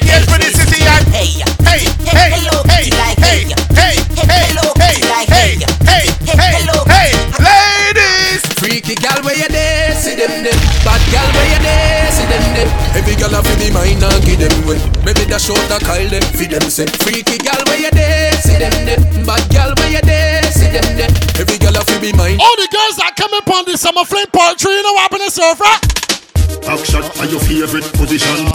them 10.21 10.45
them. 10.45 10.57
Bad 10.85 11.01
gal 11.09 11.25
where 11.33 11.49
you 11.49 11.59
there, 11.65 12.11
see 12.13 12.27
them 12.29 12.45
them. 12.53 12.69
Every 12.93 13.17
gal 13.17 13.33
a 13.33 13.41
fi 13.41 13.53
be 13.57 13.73
mine 13.73 13.97
and 13.97 14.21
give 14.21 14.37
them 14.37 14.53
way. 14.69 14.77
Maybe 15.01 15.25
the 15.25 15.41
short 15.41 15.65
a 15.73 15.81
Kyle 15.81 16.05
them 16.05 16.21
fi 16.37 16.45
them 16.45 16.61
say. 16.69 16.85
Freaky 17.01 17.41
gal 17.41 17.57
where 17.65 17.81
you 17.81 17.89
there, 17.89 18.29
see 18.37 18.57
them 18.61 18.75
them. 18.85 19.01
Bad 19.25 19.41
gal 19.49 19.73
where 19.81 19.89
you 19.89 20.03
there, 20.05 20.45
see 20.53 20.69
them 20.69 20.85
them. 20.93 21.09
Every 21.41 21.57
gal 21.57 21.73
a 21.73 21.81
fi 21.81 21.97
be 21.97 22.13
mine. 22.13 22.37
All 22.37 22.55
the 22.61 22.69
girls 22.69 23.01
that 23.01 23.17
come 23.17 23.33
upon 23.33 23.65
the 23.65 23.77
summer 23.77 24.05
fling 24.05 24.29
part 24.29 24.61
three, 24.61 24.77
you 24.77 24.83
know 24.85 24.93
what 24.93 25.09
happened 25.09 25.25
to 25.25 25.31
surf, 25.33 25.57
right? 25.57 25.81
Back 26.61 26.85
shot 26.85 27.09
are 27.17 27.25
your 27.25 27.41
favorite 27.41 27.89
position. 27.97 28.45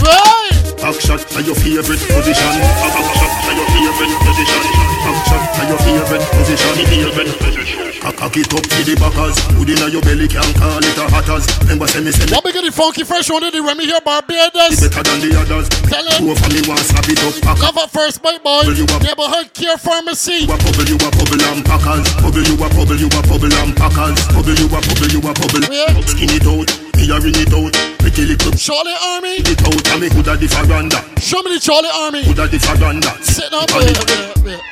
Right. 0.00 0.56
Back 0.80 0.96
shot 1.04 1.20
are 1.36 1.44
your 1.44 1.58
favorite 1.58 2.00
position. 2.00 2.52
Back 2.56 2.96
shot 3.12 3.44
are 3.44 3.56
your 3.60 3.68
favorite 3.68 4.16
position. 4.24 4.62
Back 5.04 5.18
shot 5.28 5.44
are 5.52 5.68
your 5.68 5.80
favorite 5.84 6.24
position. 6.32 6.72
Favorite 6.88 7.36
position. 7.44 7.87
Cock 7.98 8.34
it 8.36 8.50
up 8.50 8.62
to 8.62 8.78
the 8.82 8.94
backers. 8.98 9.36
Hood 9.54 9.70
inna 9.70 9.86
your 9.90 10.02
belly 10.02 10.26
can 10.26 10.46
call 10.58 10.78
it 10.82 10.98
a 10.98 11.06
hatters. 11.10 11.46
Remember 11.62 11.86
say 11.86 12.02
me 12.02 12.10
say 12.10 12.26
What 12.34 12.42
bigger 12.42 12.62
the 12.62 12.72
funky 12.74 13.02
fresh 13.04 13.30
one 13.30 13.46
the 13.46 13.62
Remy 13.62 13.86
here 13.86 14.00
Barbados? 14.02 14.80
better 14.80 15.02
than 15.06 15.18
the 15.22 15.30
others. 15.38 15.66
Tell 15.86 16.02
him. 16.02 16.18
Two 16.26 16.34
for 16.34 16.50
me 16.50 16.60
want 16.66 16.82
slap 16.82 17.06
it 17.06 17.18
up. 17.22 17.34
Cover 17.58 17.86
first, 17.90 18.18
my 18.22 18.38
boy. 18.42 18.66
Neighborhood 19.02 19.54
care 19.54 19.78
pharmacy. 19.78 20.46
You 20.46 20.50
a 20.50 20.58
bubble, 20.58 20.86
you 20.86 20.98
a 20.98 21.08
bubble 21.14 21.42
and 21.46 21.62
packers. 21.62 22.06
Bubble, 22.18 22.42
you 22.42 22.54
a 22.58 22.66
bubble, 22.70 22.98
you 22.98 23.06
a 23.10 23.20
bubble 23.22 23.54
and 23.54 23.72
packers. 23.78 24.18
Bubble, 24.34 24.56
you 24.58 24.66
a 24.66 24.78
bubble, 24.82 25.10
you 25.14 25.20
a 25.22 25.30
bubble. 25.34 25.62
Skin 26.06 26.30
it 26.34 26.46
out, 26.46 26.68
me 26.98 27.04
a 27.10 27.16
ring 27.22 27.38
it 27.38 27.54
out. 27.54 27.74
Pretty 28.02 28.24
little 28.26 28.54
Charlie 28.58 28.98
Army. 29.14 29.42
it 29.42 29.62
out, 29.62 29.78
and 29.94 29.98
me 30.02 30.08
coulda 30.10 30.34
the 30.38 30.46
faranda. 30.50 30.98
Show 31.22 31.38
me 31.46 31.54
the 31.54 31.60
Charlie 31.62 31.92
Army. 31.92 32.22
Coulda 32.26 32.46
the 32.50 32.58
faranda. 32.58 33.10
Sit 33.22 33.50
down, 33.50 33.66
wait, 33.78 33.94
wait, 33.94 34.58
wait. 34.58 34.62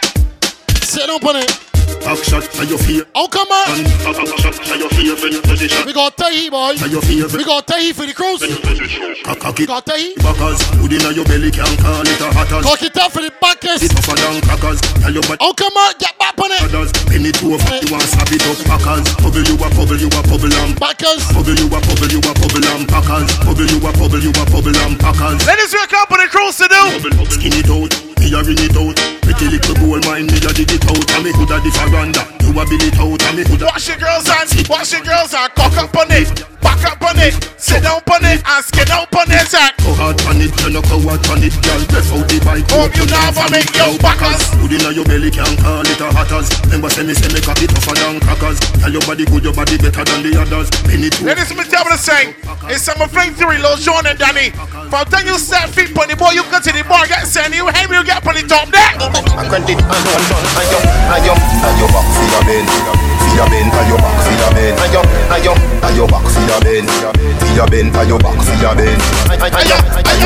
Sit 0.83 1.07
down 1.07 1.23
on 1.23 1.37
it. 1.43 1.76
Back 2.07 2.23
shot 2.23 2.47
are 2.62 2.64
your 2.71 2.79
fear. 2.79 3.03
Oh, 3.19 3.27
come 3.27 3.51
on. 3.51 3.83
And 3.83 3.90
back 4.07 4.14
shot 4.38 4.55
are 4.71 4.79
your 4.79 4.90
favorite 4.95 5.42
position. 5.42 5.83
We 5.83 5.92
got 5.92 6.14
Tahi, 6.16 6.51
boy. 6.55 6.79
Are 6.79 6.87
your 6.87 7.03
favorite 7.03 7.35
We 7.35 7.42
got 7.42 7.66
Tahi 7.66 7.90
for 7.99 8.07
the 8.07 8.14
cruise. 8.14 8.47
Cock 9.27 9.42
cock 9.42 9.59
it. 9.59 9.66
Got 9.66 9.90
Tahi. 9.90 10.14
Backers, 10.23 10.62
hood 10.79 10.95
inna 10.95 11.11
your 11.11 11.27
belly 11.27 11.51
can 11.51 11.66
call 11.83 12.07
it 12.07 12.23
a 12.23 12.31
hatters. 12.31 12.62
Cock 12.62 12.83
it 12.87 12.95
up 12.95 13.11
for 13.11 13.27
the 13.27 13.35
backers. 13.42 13.83
It 13.83 13.90
tougher 13.90 14.14
than 14.14 14.38
crackers. 14.47 14.79
Tell 15.03 15.11
your 15.11 15.27
body 15.27 15.42
Oh, 15.42 15.51
come 15.59 15.75
on. 15.75 15.99
Get 15.99 16.14
back 16.14 16.38
on 16.38 16.55
it. 16.55 16.62
others. 16.71 16.95
Penny 17.11 17.35
two 17.35 17.59
of 17.59 17.62
you 17.75 17.90
want 17.90 18.07
slap 18.07 18.31
it 18.31 18.47
up. 18.47 18.55
Packers, 18.71 19.03
bubble 19.19 19.42
you 19.42 19.59
a 19.59 19.66
bubble, 19.75 19.99
you 19.99 20.07
a 20.07 20.21
bubble 20.31 20.55
and 20.62 20.79
Backers. 20.79 21.27
Bubble 21.35 21.59
you 21.59 21.66
a 21.66 21.79
bubble, 21.83 22.07
you 22.07 22.23
a 22.23 22.33
bubble 22.38 22.66
and 22.71 22.87
packers. 22.87 23.27
Bubble 23.42 23.66
you 23.66 23.83
a 23.83 23.90
bubble, 23.99 24.23
you 24.23 24.31
a 24.31 24.45
bubble 24.47 24.79
and 24.79 24.95
packers. 24.95 25.42
Ladies, 25.42 25.75
wake 25.75 25.90
up 25.99 26.07
on 26.14 26.23
the 26.23 26.31
cruise 26.31 26.55
to 26.62 26.71
do. 26.71 26.83
Bubble, 27.03 27.27
skin 27.35 27.51
it 27.51 27.66
out, 27.66 27.90
me 28.18 28.33
a 28.33 28.40
ring 28.42 28.61
it 28.61 28.76
out. 28.76 28.96
Pretty 29.22 29.46
little 29.50 29.74
gold 29.76 30.05
mine, 30.07 30.26
me 30.26 30.38
a 30.38 30.50
dig 30.55 30.70
it 30.70 30.85
out. 30.87 31.05
And 31.16 31.24
me 31.24 31.33
coulda 31.33 31.61
the 31.61 31.70
faranda, 31.74 32.22
you 32.42 32.50
a 32.55 32.62
bill 32.64 32.85
it 32.85 32.98
out. 32.98 33.22
And 33.26 33.37
me 33.37 33.44
coulda 33.44 33.66
Wash 33.66 33.88
your 33.88 33.98
girls' 33.98 34.29
hands. 34.29 34.52
Wash 34.68 34.92
your 34.92 35.02
girls' 35.02 35.33
hands. 35.33 35.52
Cock 35.55 35.76
up 35.76 35.96
on 35.96 36.11
it. 36.11 36.29
Back 36.61 36.83
up 36.87 37.02
on 37.02 37.18
it. 37.18 37.35
Sit 37.57 37.83
down 37.83 38.00
on 38.07 38.24
it. 38.24 38.40
And 38.42 38.64
skin 38.64 38.90
out 38.90 39.14
on 39.14 39.31
it. 39.31 39.46
sir. 39.46 39.68
Go 39.85 39.92
hard 39.94 40.18
on 40.26 40.40
it, 40.40 40.50
you 40.62 40.70
no 40.70 40.81
go 40.83 40.98
hard 41.05 41.22
on 41.29 41.42
it, 41.42 41.55
girl. 41.62 41.83
Breath 41.87 42.11
out 42.11 42.26
the 42.26 42.38
bike. 42.42 42.66
Hope 42.72 42.94
you 42.96 43.07
never 43.07 43.46
make 43.52 43.70
your 43.76 43.94
backers. 44.00 44.42
Hood 44.59 44.72
inna 44.72 44.90
your 44.90 45.05
belly 45.05 45.31
can't 45.31 45.55
call 45.61 45.87
it 45.87 46.00
a 46.00 46.09
hatters. 46.11 46.48
Remember 46.66 46.90
say 46.90 47.05
me 47.05 47.14
say 47.14 47.31
me 47.31 47.40
cock 47.40 47.61
it 47.62 47.70
tougher 47.70 47.94
than 47.94 48.20
crackers. 48.20 48.59
Tell 48.81 48.92
your 48.92 49.05
body 49.07 49.24
good, 49.26 49.44
your 49.44 49.55
body 49.55 49.79
better 49.79 50.05
than 50.05 50.20
the 50.26 50.33
others. 50.40 50.70
Penny 50.88 51.11
two. 51.11 51.26
Ladies, 51.26 51.52
me 51.55 51.62
tell 51.68 51.85
you 51.85 51.92
the 51.94 52.00
same. 52.00 52.35
It's 52.66 52.83
Summer 52.83 53.07
Fling 53.07 53.35
3, 53.35 53.59
Lil 53.62 53.76
John 53.79 54.07
and 54.07 54.18
Danni. 54.18 54.50
From 54.90 55.05
time 55.07 55.26
you 55.26 55.38
set 55.38 55.70
feet 55.70 55.94
on 55.94 56.09
the 56.09 56.16
boy, 56.16 56.35
you 56.35 56.42
go 56.50 56.59
to 56.59 56.72
the 56.72 56.83
bar, 56.83 57.07
sent, 57.47 57.55
you 57.55 57.67
hang 57.71 57.89
you 57.91 58.05
get 58.05 58.27
on 58.27 58.35
the 58.35 58.43
top 58.43 58.69
there. 58.71 58.91
I 59.39 59.47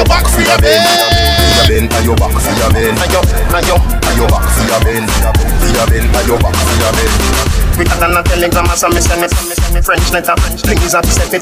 back 0.08 0.24
for 0.26 0.40
your 0.40 0.56
your 5.76 5.86
bend, 5.86 6.08
back 6.42 6.54
for 6.56 6.74
your. 6.80 7.69
Quicker 7.80 7.96
than 7.96 8.12
a 8.12 8.20
telegram, 8.20 8.68
as 8.68 8.84
I 8.84 8.92
me 8.92 9.00
send 9.00 9.24
it, 9.24 9.32
send 9.32 9.72
me 9.72 9.80
French 9.80 10.04
please 10.04 10.92
have 10.92 11.00
it, 11.00 11.16
set 11.16 11.32
it, 11.32 11.40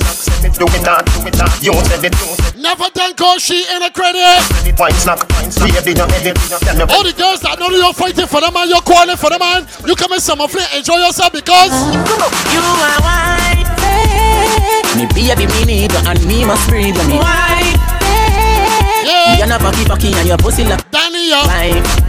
do 0.55 0.71
it 0.71 0.83
that, 0.87 1.03
do 1.11 1.27
it 1.27 1.35
that, 1.35 1.51
you 1.59 1.75
said 1.83 1.99
it, 2.07 2.15
you 2.15 2.31
said 2.39 2.55
Never 2.55 2.87
done 2.95 3.19
call 3.19 3.43
she 3.43 3.67
in 3.67 3.83
a 3.83 3.91
credit. 3.91 4.39
it, 4.63 4.79
wine 4.79 4.95
snack, 4.95 5.19
baby, 5.27 5.99
you 5.99 6.07
edit, 6.07 6.39
tell 6.63 6.79
All 6.95 7.03
the 7.03 7.11
girls 7.19 7.43
that 7.43 7.59
know 7.59 7.75
you're 7.75 7.91
fighting 7.91 8.31
for 8.31 8.39
them 8.39 8.55
and 8.55 8.71
you're 8.71 8.87
calling 8.87 9.19
for 9.19 9.35
them 9.35 9.43
man, 9.43 9.67
you 9.83 9.99
come 9.99 10.15
in 10.15 10.23
summer 10.23 10.47
fling, 10.47 10.63
enjoy 10.79 11.03
yourself 11.03 11.35
because 11.35 11.75
You 12.55 12.63
are 12.63 13.03
white, 13.03 13.67
Me 14.95 15.11
baby, 15.11 15.51
me 15.59 15.67
need 15.67 15.91
and 15.91 16.23
me 16.23 16.47
must 16.47 16.71
breathe 16.71 16.95
on 17.03 17.11
me. 17.11 17.19
white, 17.19 17.83
You're 19.43 19.51
not 19.51 19.59
fucky 19.59 19.83
fucky 19.91 20.15
and 20.15 20.31
your 20.31 20.39
pussy 20.39 20.63
like 20.63 20.87
Danny, 20.95 21.35
yo. 21.35 22.08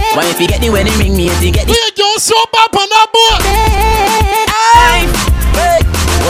Life. 0.00 0.16
Why 0.16 0.24
if 0.30 0.40
you 0.40 0.48
get 0.48 0.60
the 0.60 0.70
wedding 0.70 0.96
ring, 0.98 1.16
me 1.16 1.28
if 1.28 1.42
you 1.42 1.52
get 1.52 1.66
the 1.66 1.72
We 1.72 1.90
go 1.96 2.08
so 2.16 2.34
bad 2.52 2.72
on 2.74 2.88
that 2.88 3.08
boy. 3.12 4.50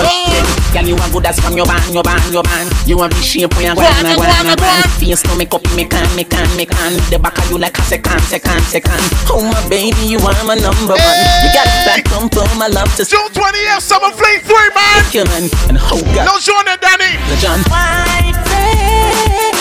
Oh. 0.02 0.46
Girl, 0.72 0.86
you 0.86 0.94
are 0.94 1.10
good 1.10 1.26
as 1.26 1.34
from 1.42 1.56
your 1.58 1.66
band, 1.66 1.82
your 1.92 2.02
band, 2.06 2.22
your 2.32 2.44
band. 2.46 2.70
You 2.86 2.96
want 2.96 3.10
be 3.12 3.22
shape 3.26 3.50
when 3.58 3.66
you 3.66 3.74
go 3.74 3.82
Go 3.82 3.90
on, 3.90 4.06
and 4.06 4.14
go 4.14 4.22
go 4.22 4.30
on, 4.30 4.46
go 4.46 4.54
go 4.54 4.70
on. 4.70 4.86
Face 5.02 5.18
no 5.26 5.34
make 5.34 5.50
up, 5.52 5.66
make 5.74 5.90
can, 5.90 6.06
make 6.14 6.30
can, 6.30 6.46
make 6.56 6.70
can. 6.70 6.94
The 7.10 7.18
back 7.18 7.34
of 7.42 7.50
you 7.50 7.58
like 7.58 7.74
a 7.76 7.82
second, 7.82 8.22
second, 8.30 8.62
second. 8.70 9.02
Oh 9.26 9.42
my 9.42 9.58
baby, 9.68 9.98
you 10.06 10.22
are 10.22 10.44
my 10.46 10.54
number 10.54 10.94
one. 10.94 11.18
You 11.42 11.50
got 11.50 11.66
that 11.90 12.06
pump 12.06 12.30
for 12.38 12.46
my 12.54 12.68
love 12.70 12.86
to 12.96 13.04
June 13.04 13.26
20th, 13.34 13.82
Summer 13.82 14.14
Fling 14.14 14.40
3, 14.46 14.54
man. 14.78 15.02
kill 15.10 15.26
man. 15.26 15.50
And 15.74 15.78
oh 15.90 15.98
God, 16.14 16.22
Lil 16.30 16.38
John 16.38 16.62
and 16.70 16.78
Danni. 16.78 17.18
the 17.26 17.36
John. 17.42 17.58
white, 17.66 18.38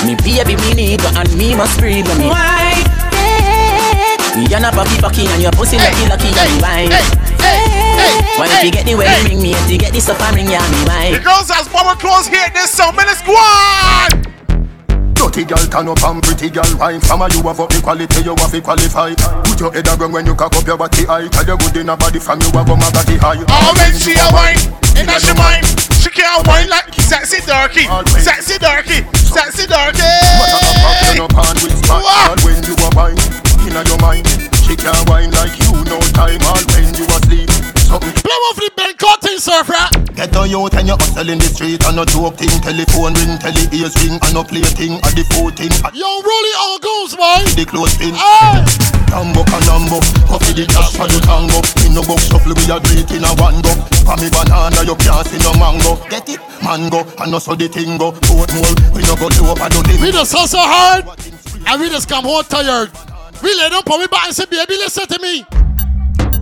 Me 0.05 0.13
baby, 0.21 0.53
me 0.61 0.77
need 0.77 1.01
you 1.01 1.09
and 1.17 1.29
me 1.33 1.55
must 1.57 1.79
breathe 1.81 2.05
on 2.05 2.17
me. 2.21 2.29
white, 2.29 2.85
You're 4.37 4.59
not 4.61 4.73
fucky 4.73 4.97
fucky 5.01 5.25
and 5.25 5.41
your 5.41 5.51
pussy 5.51 5.77
lucky 5.77 6.05
lucky 6.05 6.29
and 6.29 6.37
hey, 6.37 6.61
right. 6.61 6.89
hey, 7.41 7.65
hey, 7.97 8.37
Why 8.37 8.45
if 8.45 8.63
you 8.63 8.71
get 8.71 8.85
the 8.85 8.93
way 8.95 9.05
Hey. 9.09 9.25
ring 9.25 9.41
me, 9.41 9.51
if 9.53 9.69
you 9.69 9.77
get 9.77 9.91
this 9.91 10.07
up 10.09 10.21
and 10.21 10.35
ring 10.37 10.49
ya 10.49 10.61
me 10.69 11.17
The 11.17 11.21
girls 11.23 11.49
has 11.49 11.67
bubble 11.67 11.97
clothes 11.97 12.27
here 12.29 12.45
this 12.53 12.69
song. 12.69 12.95
Man, 12.95 13.07
let's 13.09 13.21
go 13.25 13.33
on. 13.33 14.21
Dirty 15.17 15.43
girl 15.43 15.65
turn 15.67 15.89
up 15.89 15.99
and 16.05 16.23
pretty 16.23 16.49
girl 16.49 16.69
wine 16.79 17.01
From 17.01 17.21
a 17.21 17.27
you 17.33 17.43
have 17.43 17.59
up 17.59 17.67
the 17.73 17.81
quality, 17.83 18.21
you 18.23 18.31
have 18.39 18.51
to 18.53 18.61
qualify 18.61 19.11
Put 19.43 19.59
your 19.59 19.73
head 19.73 19.87
around 19.91 20.13
when 20.13 20.25
you 20.25 20.35
cock 20.35 20.55
up 20.55 20.63
your 20.65 20.77
body 20.79 21.03
high 21.03 21.27
Tell 21.27 21.43
you 21.43 21.57
good 21.59 21.75
in 21.75 21.89
a 21.89 21.97
body 21.97 22.19
from 22.23 22.39
you 22.39 22.47
have 22.55 22.69
a 22.69 22.75
magadi 22.79 23.19
high 23.19 23.43
Oh, 23.43 23.73
when 23.75 23.91
she 23.99 24.15
a 24.15 24.27
wine, 24.31 24.55
in 24.95 25.03
that 25.11 25.19
she 25.19 25.35
mind. 25.35 25.67
She 25.99 26.07
can't 26.15 26.47
wine 26.47 26.69
like 26.71 26.87
sexy 27.03 27.43
darky, 27.43 27.83
sexy 28.15 28.55
darky, 28.63 29.03
sexy 29.19 29.67
darky. 29.67 29.99
What 30.39 30.55
a 30.55 30.59
cock 30.63 30.97
you 31.11 31.19
no 31.19 31.27
pan 31.27 31.55
with 31.67 31.75
spot 31.75 31.99
All 31.99 32.39
when 32.47 32.55
you 32.63 32.75
a 32.79 32.89
wine, 32.95 33.19
in 33.69 33.77
a 33.77 33.81
your 33.85 33.99
mind. 34.01 34.25
She 34.65 34.73
can't 34.75 34.97
wine 35.09 35.31
like 35.37 35.53
you 35.61 35.71
no 35.85 36.01
time 36.17 36.41
All 36.49 36.61
when 36.73 36.89
you 36.97 37.05
asleep. 37.05 37.49
Something 37.85 38.13
Play 38.21 38.37
one 38.37 38.53
for 38.57 38.65
the 38.65 38.73
Ben 38.75 38.93
Cotton 38.97 39.37
surfer. 39.37 39.85
Get 40.13 40.35
a 40.35 40.45
youth 40.45 40.73
and 40.73 40.89
you 40.89 40.97
hustle 40.97 41.29
in 41.29 41.37
the 41.37 41.49
street. 41.49 41.85
And 41.85 41.95
no 41.95 42.05
joke 42.05 42.37
thing, 42.37 42.53
telephone 42.61 43.13
ring, 43.17 43.37
tele 43.37 43.65
ears 43.73 43.93
ring. 44.01 44.17
And 44.21 44.33
no 44.33 44.41
play 44.43 44.65
thing, 44.65 44.97
at 45.05 45.13
the 45.13 45.23
foot 45.33 45.57
thing 45.57 45.73
At 45.85 45.93
Yo, 45.93 46.05
Rolly 46.05 46.53
all 46.57 46.79
goes, 46.81 47.13
boy. 47.13 47.41
the 47.53 47.65
close 47.65 47.93
pin 47.97 48.13
Hey. 48.17 48.65
Tambo 49.09 49.41
canambo, 49.41 49.97
coffee 50.29 50.53
the 50.53 50.65
cash 50.69 50.93
for 50.93 51.09
the 51.09 51.17
tango. 51.25 51.61
In 51.85 51.97
no 51.97 52.01
box 52.05 52.29
shuffle 52.29 52.53
we 52.53 52.65
a 52.69 52.77
do 52.77 52.93
it 52.93 53.09
in 53.09 53.25
a 53.25 53.31
one 53.41 53.57
go 53.65 53.73
For 54.05 54.17
me 54.21 54.29
banana 54.29 54.85
you 54.85 54.93
can't 55.01 55.25
see 55.25 55.41
no 55.41 55.53
mango. 55.57 55.97
Get 56.13 56.29
it? 56.29 56.41
Mango, 56.61 57.01
and 57.17 57.33
also 57.33 57.57
the 57.57 57.65
thing 57.69 57.97
go 57.97 58.13
Boat 58.13 58.53
mole, 58.53 58.77
we 58.93 59.01
no 59.09 59.17
go 59.17 59.29
to 59.33 59.41
over 59.49 59.65
the 59.65 59.81
limb 59.89 60.01
We 60.01 60.13
just 60.13 60.33
hustle 60.33 60.61
hard. 60.61 61.05
And 61.65 61.81
we 61.81 61.89
just 61.89 62.07
come 62.07 62.25
home 62.25 62.45
tired. 62.45 62.93
We 63.41 63.55
lay 63.55 63.69
down, 63.69 63.83
put 63.83 63.99
me 63.99 64.07
back 64.07 64.27
and 64.27 64.35
say, 64.35 64.45
baby, 64.45 64.75
listen 64.75 65.07
to 65.07 65.19
me. 65.19 65.45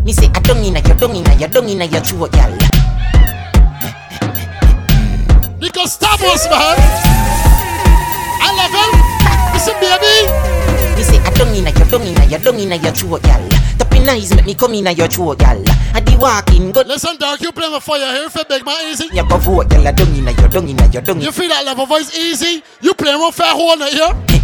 Me 0.04 0.14
say 0.14 0.28
I 0.34 0.40
don't 0.40 0.64
inna 0.64 0.80
your, 0.80 0.96
don't 0.98 1.16
inna 1.16 1.36
your, 1.36 1.50
don't 1.50 1.70
inna 1.70 1.86
your 1.86 2.02
throat, 2.02 2.30
oh, 2.34 2.38
gal. 2.38 2.52
Because 5.60 5.94
stop 5.94 6.20
us, 6.22 6.50
man. 6.50 6.78
I 8.42 8.50
love 8.56 8.74
him. 8.74 8.92
Listen, 9.54 9.76
baby. 9.78 10.26
Me 10.98 11.04
say 11.04 11.20
I 11.20 11.30
don't 11.36 11.54
inna 11.54 11.70
your, 11.70 11.86
don't 11.86 12.02
inna 12.02 12.26
your, 12.26 12.40
don't 12.40 12.58
inna 12.58 12.76
your 12.78 12.92
throat, 12.94 13.22
oh, 13.24 13.28
gal. 13.28 13.50
Tapping 13.78 14.10
eyes 14.10 14.34
make 14.34 14.46
me 14.46 14.56
come 14.56 14.74
inna 14.74 14.92
your 14.92 15.08
throat, 15.08 15.30
oh, 15.30 15.36
gal. 15.36 15.64
I 15.94 16.00
di 16.00 16.16
walking 16.18 16.72
good. 16.72 16.88
Listen, 16.88 17.18
Dark, 17.18 17.42
you 17.42 17.52
play 17.52 17.70
my 17.70 17.80
fire 17.80 18.12
here 18.16 18.30
for 18.30 18.44
big 18.46 18.66
man 18.66 18.90
easy. 18.90 19.06
You 19.14 19.28
go 19.28 19.38
vote, 19.38 19.70
gal. 19.70 19.88
I 19.88 19.92
don't 19.92 20.16
inna 20.16 20.32
your, 20.32 20.48
don't 20.50 20.68
inna 20.68 20.88
your, 20.88 21.04
don't 21.04 21.22
You 21.22 21.32
feel 21.32 21.50
that 21.50 21.64
level 21.64 21.86
voice 21.86 22.16
easy? 22.18 22.64
You 22.82 22.94
play 22.96 23.16
one 23.16 23.32
fair 23.34 23.54
hole 23.54 23.78
here? 23.78 24.37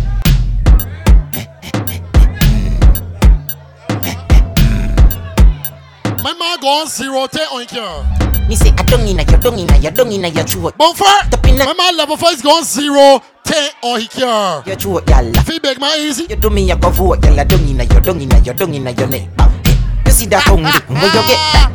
My 6.24 6.32
man 6.34 6.58
go 6.62 6.70
on 6.70 6.88
zero 6.88 7.28
ten 7.28 7.46
on 7.52 7.68
here. 7.68 8.48
Me 8.48 8.56
say 8.56 8.70
I 8.78 8.84
don't 8.84 9.06
inna 9.06 9.24
your, 9.24 9.40
don't 9.40 9.60
inna 9.60 9.78
your, 9.78 9.92
don't 9.92 10.10
inna 10.10 10.30
your 10.30 10.46
throat. 10.46 10.78
Bumper. 10.78 11.04
My 11.04 11.74
man 11.74 11.98
level 11.98 12.16
voice 12.16 12.42
go 12.42 12.52
on 12.52 12.64
zero 12.64 13.22
ten 13.44 13.70
on 13.82 14.00
here. 14.00 14.64
Your 14.66 14.78
throat, 14.78 15.06
gal. 15.06 15.34
Feel 15.44 15.60
big 15.60 15.82
man 15.82 16.00
easy? 16.00 16.26
You 16.30 16.38
do 16.38 16.50
me, 16.50 16.64
you 16.64 16.78
go 16.78 16.90
vote. 16.92 17.26
I 17.26 17.44
don't 17.44 17.68
inna 17.68 17.84
your, 17.84 18.00
don't 18.00 18.22
inna 18.22 18.40
your, 18.40 18.54
don't 18.54 18.74
inna 18.74 18.92
your 18.92 19.08
neck. 19.08 19.28
You 20.06 20.12
see 20.14 20.26
that 20.28 20.46
tongue, 20.46 20.64
where 20.64 20.72
you 20.72 21.12
get 21.12 21.28
that? 21.28 21.72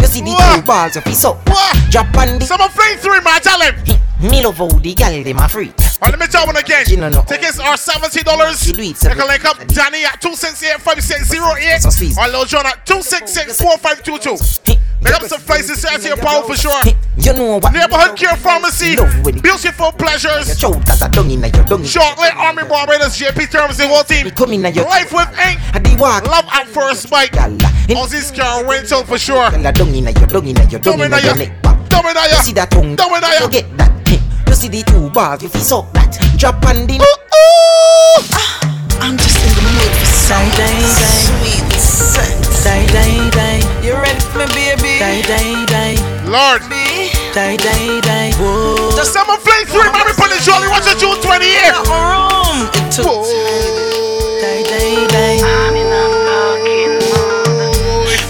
You 0.00 0.06
see 0.06 0.20
the 0.22 0.32
two 0.32 0.62
balls 0.62 0.96
of 0.96 1.04
his 1.04 1.22
up. 1.26 1.44
Drop 1.90 2.16
on 2.16 2.38
the. 2.38 2.46
Summer 2.46 2.68
Fling 2.70 2.96
three, 2.96 3.20
man. 3.20 3.40
Tell 3.42 3.60
Me 4.22 4.42
the 4.42 4.94
gal 4.94 5.22
them 5.24 5.38
a 5.38 5.48
free. 5.48 5.72
Alright, 6.02 6.12
let 6.12 6.18
me 6.20 6.26
tell 6.26 6.46
one 6.46 6.56
again. 6.56 6.84
You 6.88 6.98
know, 6.98 7.08
no. 7.08 7.22
Tickets 7.22 7.58
are 7.58 7.76
seventy 7.76 8.22
dollars. 8.22 8.66
You 8.68 8.94
seven- 8.94 9.16
can 9.16 9.28
link 9.28 9.44
up 9.46 9.56
Danni 9.58 10.04
at 10.04 10.20
two 10.20 10.34
six 10.34 10.62
eight 10.62 10.80
five 10.80 11.02
six 11.02 11.28
zero 11.28 11.54
eight. 11.56 11.80
Or 12.18 12.28
Lil 12.28 12.44
John 12.44 12.66
at 12.66 12.84
two 12.84 13.00
six 13.00 13.32
six 13.32 13.60
four 13.60 13.78
five 13.78 14.02
two 14.02 14.18
two. 14.18 14.36
Make 15.02 15.14
up 15.14 15.22
some 15.22 15.40
places 15.40 15.82
out 15.86 16.02
here, 16.02 16.16
power 16.16 16.42
for 16.42 16.54
sure. 16.54 16.78
You 17.16 17.32
know 17.32 17.56
what? 17.58 17.72
Neighborhood 17.72 18.18
Care 18.18 18.36
Pharmacy. 18.36 18.96
Beautiful 19.40 19.92
pleasures. 19.92 20.52
Chotas 20.60 21.00
a 21.00 21.08
dung 21.10 21.30
inna 21.30 21.48
your, 21.48 21.64
dung. 21.64 21.82
Shortly, 21.84 22.28
Army 22.36 22.64
Barbados, 22.64 23.18
JP 23.18 23.50
Terms, 23.50 23.78
the 23.78 23.88
whole 23.88 24.04
team. 24.04 24.26
Your. 24.26 24.84
Life 24.84 25.12
with 25.12 25.28
Ink. 25.40 25.58
I 25.72 25.78
di 25.78 25.96
walk. 25.96 26.26
Love 26.26 26.44
at 26.52 26.66
first 26.68 27.08
bite. 27.08 27.32
Aussie's 27.32 28.30
car 28.30 28.66
rental 28.66 29.04
for 29.04 29.18
sure. 29.18 29.50
Gal 29.50 29.66
a 29.66 29.72
dung 29.72 29.94
inna 29.94 30.10
your, 30.10 30.26
dung 30.26 30.46
inna 30.46 30.64
your, 30.68 30.80
dung 30.80 30.98
Dumb 30.98 31.06
inna 31.06 31.16
inna 31.16 31.26
your 31.26 31.36
ya. 31.36 31.44
neck. 31.48 31.62
Dumb 31.88 32.04
inna 32.06 32.20
ya. 32.20 32.36
You 32.36 32.42
see 32.42 32.52
that 32.52 32.70
You 34.50 34.56
get 34.56 34.62
see 34.66 34.82
the 34.82 34.82
two 34.82 35.08
balls 35.10 35.44
if 35.44 35.54
you 35.54 35.60
suck 35.60 35.86
that. 35.94 36.10
Drop 36.34 36.58
on 36.66 36.82
the. 36.90 36.98
Ah, 38.34 38.58
I'm 38.98 39.14
just 39.14 39.38
in 39.46 39.54
the 39.54 39.62
mood 39.62 39.92
for 39.94 40.10
some 40.26 40.50
sweet 40.50 41.70
sex. 41.78 42.34
Die, 42.66 42.82
die, 42.90 43.30
die. 43.30 43.62
You 43.78 43.94
ready 43.94 44.18
for 44.34 44.50
me, 44.50 44.74
baby? 44.74 44.98
Die, 44.98 45.22
die, 45.22 45.54
die. 45.70 45.94
Lord. 46.26 46.66
Die, 46.66 47.54
die, 47.62 48.02
die. 48.02 48.34
Whoa. 48.42 48.90
The 48.98 49.06
summer 49.06 49.38
fling 49.38 49.70
three, 49.70 49.86
man, 49.86 50.02
we 50.02 50.18
the 50.18 50.42
jolly. 50.42 50.66
Watch 50.66 50.82
the 50.82 50.98
June 50.98 51.14
28th. 51.22 51.86
room. 51.86 52.66
It 52.74 52.90
took 52.90 53.06
Die, 54.42 54.66
die, 54.66 55.06
die. 55.14 55.29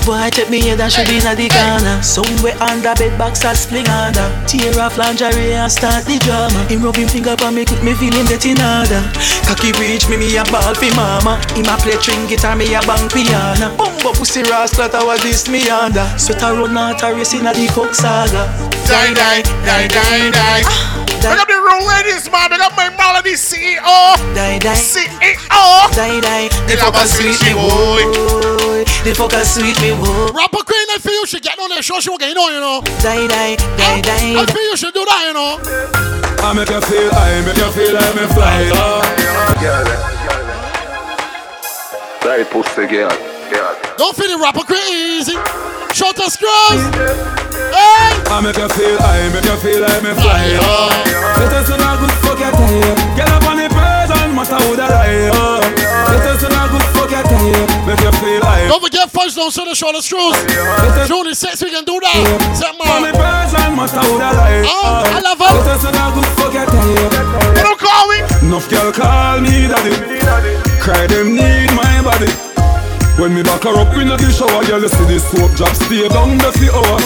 Boy, 0.06 0.30
take 0.30 0.48
me 0.48 0.60
head 0.60 0.80
and 0.80 0.92
should 0.92 1.06
be 1.06 1.20
in 1.20 1.28
the 1.36 1.48
corner. 1.52 2.00
Somewhere 2.02 2.56
under 2.62 2.94
bed 2.94 3.16
box 3.18 3.44
or 3.44 3.54
spling 3.54 3.88
under. 3.88 4.24
Tear 4.48 4.72
off 4.80 4.96
lingerie 4.96 5.52
and 5.52 5.70
start 5.70 6.04
the 6.04 6.18
drama. 6.18 6.64
Him 6.68 6.82
rub 6.82 6.96
him 6.96 7.08
finger 7.08 7.36
on 7.44 7.54
me, 7.54 7.64
quick 7.64 7.82
me 7.82 7.94
feeling 7.94 8.24
him 8.24 8.26
get 8.26 8.44
in 8.46 8.60
order. 8.60 9.02
Cocky 9.44 9.72
reach 9.76 10.08
me, 10.08 10.16
me 10.16 10.36
a 10.36 10.44
ball 10.48 10.74
fi 10.74 10.88
mama. 10.96 11.36
Him 11.52 11.68
a 11.68 11.76
play 11.76 12.00
string 12.00 12.26
guitar, 12.26 12.56
me 12.56 12.72
a 12.74 12.80
bang 12.82 13.08
piano. 13.10 13.76
Bumbo 13.76 14.12
pussy 14.16 14.42
rascal, 14.42 14.88
that 14.88 15.04
was 15.04 15.20
this 15.22 15.48
me 15.48 15.68
under. 15.68 16.06
Sweat 16.16 16.42
a 16.42 16.52
run 16.54 16.76
out 16.76 17.02
a 17.02 17.14
race 17.14 17.34
in 17.34 17.46
a 17.46 17.52
the 17.52 17.68
coke 17.68 17.94
saga. 17.94 18.48
Die, 18.88 19.14
die, 19.14 19.42
die, 19.68 19.88
die, 19.88 20.30
die. 20.30 20.62
Ah. 20.64 21.09
Big 21.20 21.36
up 21.36 21.48
the 21.48 21.54
room 21.54 21.84
ladies, 21.84 22.30
man. 22.32 22.48
Big 22.48 22.60
up 22.60 22.72
my 22.76 22.88
Melody 22.96 23.36
CEO. 23.36 24.16
Die, 24.34 24.58
die. 24.58 24.74
CEO. 24.74 25.92
Die, 25.92 26.20
die. 26.20 26.48
The 26.66 26.76
fucker 26.80 27.04
sweet 27.04 27.36
me, 27.44 27.52
boy. 27.52 28.04
The 29.04 29.12
fucker 29.12 29.44
sweet 29.44 29.76
me, 29.82 29.92
boy. 30.00 30.32
Rapper 30.32 30.64
Queen, 30.64 30.86
I 30.88 30.98
feel 30.98 31.12
you 31.12 31.26
should 31.26 31.42
get 31.42 31.58
on 31.58 31.68
that 31.70 31.84
show. 31.84 32.00
She 32.00 32.08
will 32.08 32.16
get 32.16 32.36
on, 32.36 32.52
you 32.54 32.60
know. 32.60 32.80
Die, 33.04 33.26
die, 33.28 33.56
die, 33.76 34.00
die. 34.00 34.40
I 34.40 34.46
feel 34.46 34.64
you 34.64 34.76
should 34.76 34.94
do 34.94 35.04
that, 35.04 35.22
you 35.28 35.34
know. 35.36 35.60
I 36.40 36.54
make 36.54 36.70
you 36.70 36.80
feel, 36.80 37.10
I 37.12 37.44
make 37.44 37.56
you 37.56 37.70
feel 37.76 37.96
I 37.96 38.00
like 38.00 38.16
me 38.16 38.26
fly 38.32 38.70
low. 38.72 39.04
Right 42.24 42.48
pussy 42.50 42.86
girl 42.86 43.29
Don't 43.50 44.14
feel 44.14 44.30
the 44.30 44.38
rapper 44.38 44.62
easy. 44.94 45.34
Short 45.90 46.14
and 46.22 46.30
scrolls. 46.30 46.78
Hey. 47.74 48.14
I 48.30 48.38
make 48.38 48.54
you 48.54 48.70
feel, 48.70 48.94
I 49.02 49.26
make 49.34 49.42
you 49.42 49.58
feel 49.58 49.82
like 49.82 50.02
me 50.06 50.14
fly. 50.14 50.54
Let 50.54 51.50
us 51.58 51.66
in 51.66 51.82
a 51.82 51.90
good 51.98 52.14
fuck 52.22 52.38
your 52.38 52.54
tail. 52.54 52.94
Get 53.18 53.26
up 53.26 53.42
on 53.50 53.58
the 53.58 53.66
person, 53.66 54.30
matter 54.38 54.54
who 54.62 54.78
the 54.78 54.86
lie. 54.86 55.34
oh. 55.34 55.58
Let 56.14 56.26
us 56.30 56.42
in 56.46 56.54
a 56.54 56.62
good 56.70 56.86
fuck 56.94 57.10
your 57.10 57.26
tail. 57.26 57.66
Make 57.90 57.98
you 58.06 58.14
feel, 58.22 58.42
I 58.46 58.70
Don't 58.70 58.82
forget, 58.86 59.10
first 59.10 59.34
don't 59.34 59.50
say 59.50 59.66
the 59.66 59.74
and 59.74 59.98
screws. 59.98 60.38
June 61.10 61.26
is 61.26 61.38
six, 61.42 61.58
we 61.58 61.74
can 61.74 61.82
do 61.82 61.98
that. 61.98 62.54
Set 62.54 62.78
my. 62.78 62.86
on 62.86 63.02
the 63.02 63.10
man. 63.10 63.18
person, 63.18 63.74
matter 63.74 64.02
who 64.06 64.14
the 64.14 64.30
lie. 64.30 64.62
Oh, 64.62 65.02
I 65.10 65.18
love 65.26 65.42
Let 65.42 65.58
her. 65.58 65.74
us 65.74 65.82
in 65.82 65.98
a 65.98 66.06
good 66.14 66.30
fuck 66.38 66.54
your 66.54 66.66
tail. 66.70 67.10
You 67.58 67.62
don't 67.66 67.80
call 67.82 68.06
me. 68.14 68.18
Enough 68.46 68.70
girl 68.70 68.92
call 68.94 69.42
me 69.42 69.66
daddy. 69.66 69.98
Cry 70.78 71.06
them 71.10 71.34
need 71.34 71.74
my 71.74 71.98
body. 72.06 72.49
When 73.20 73.34
me 73.36 73.42
back 73.44 73.68
her 73.68 73.76
up 73.76 73.92
in 74.00 74.08
the 74.08 74.16
shower, 74.32 74.64
girl, 74.64 74.80
you 74.80 74.88
see 74.88 75.04
this 75.04 75.28
soap 75.28 75.52
drop 75.52 75.76
stay 75.76 76.08
down 76.08 76.40
the 76.40 76.48
for 76.56 76.72
hour. 76.72 76.96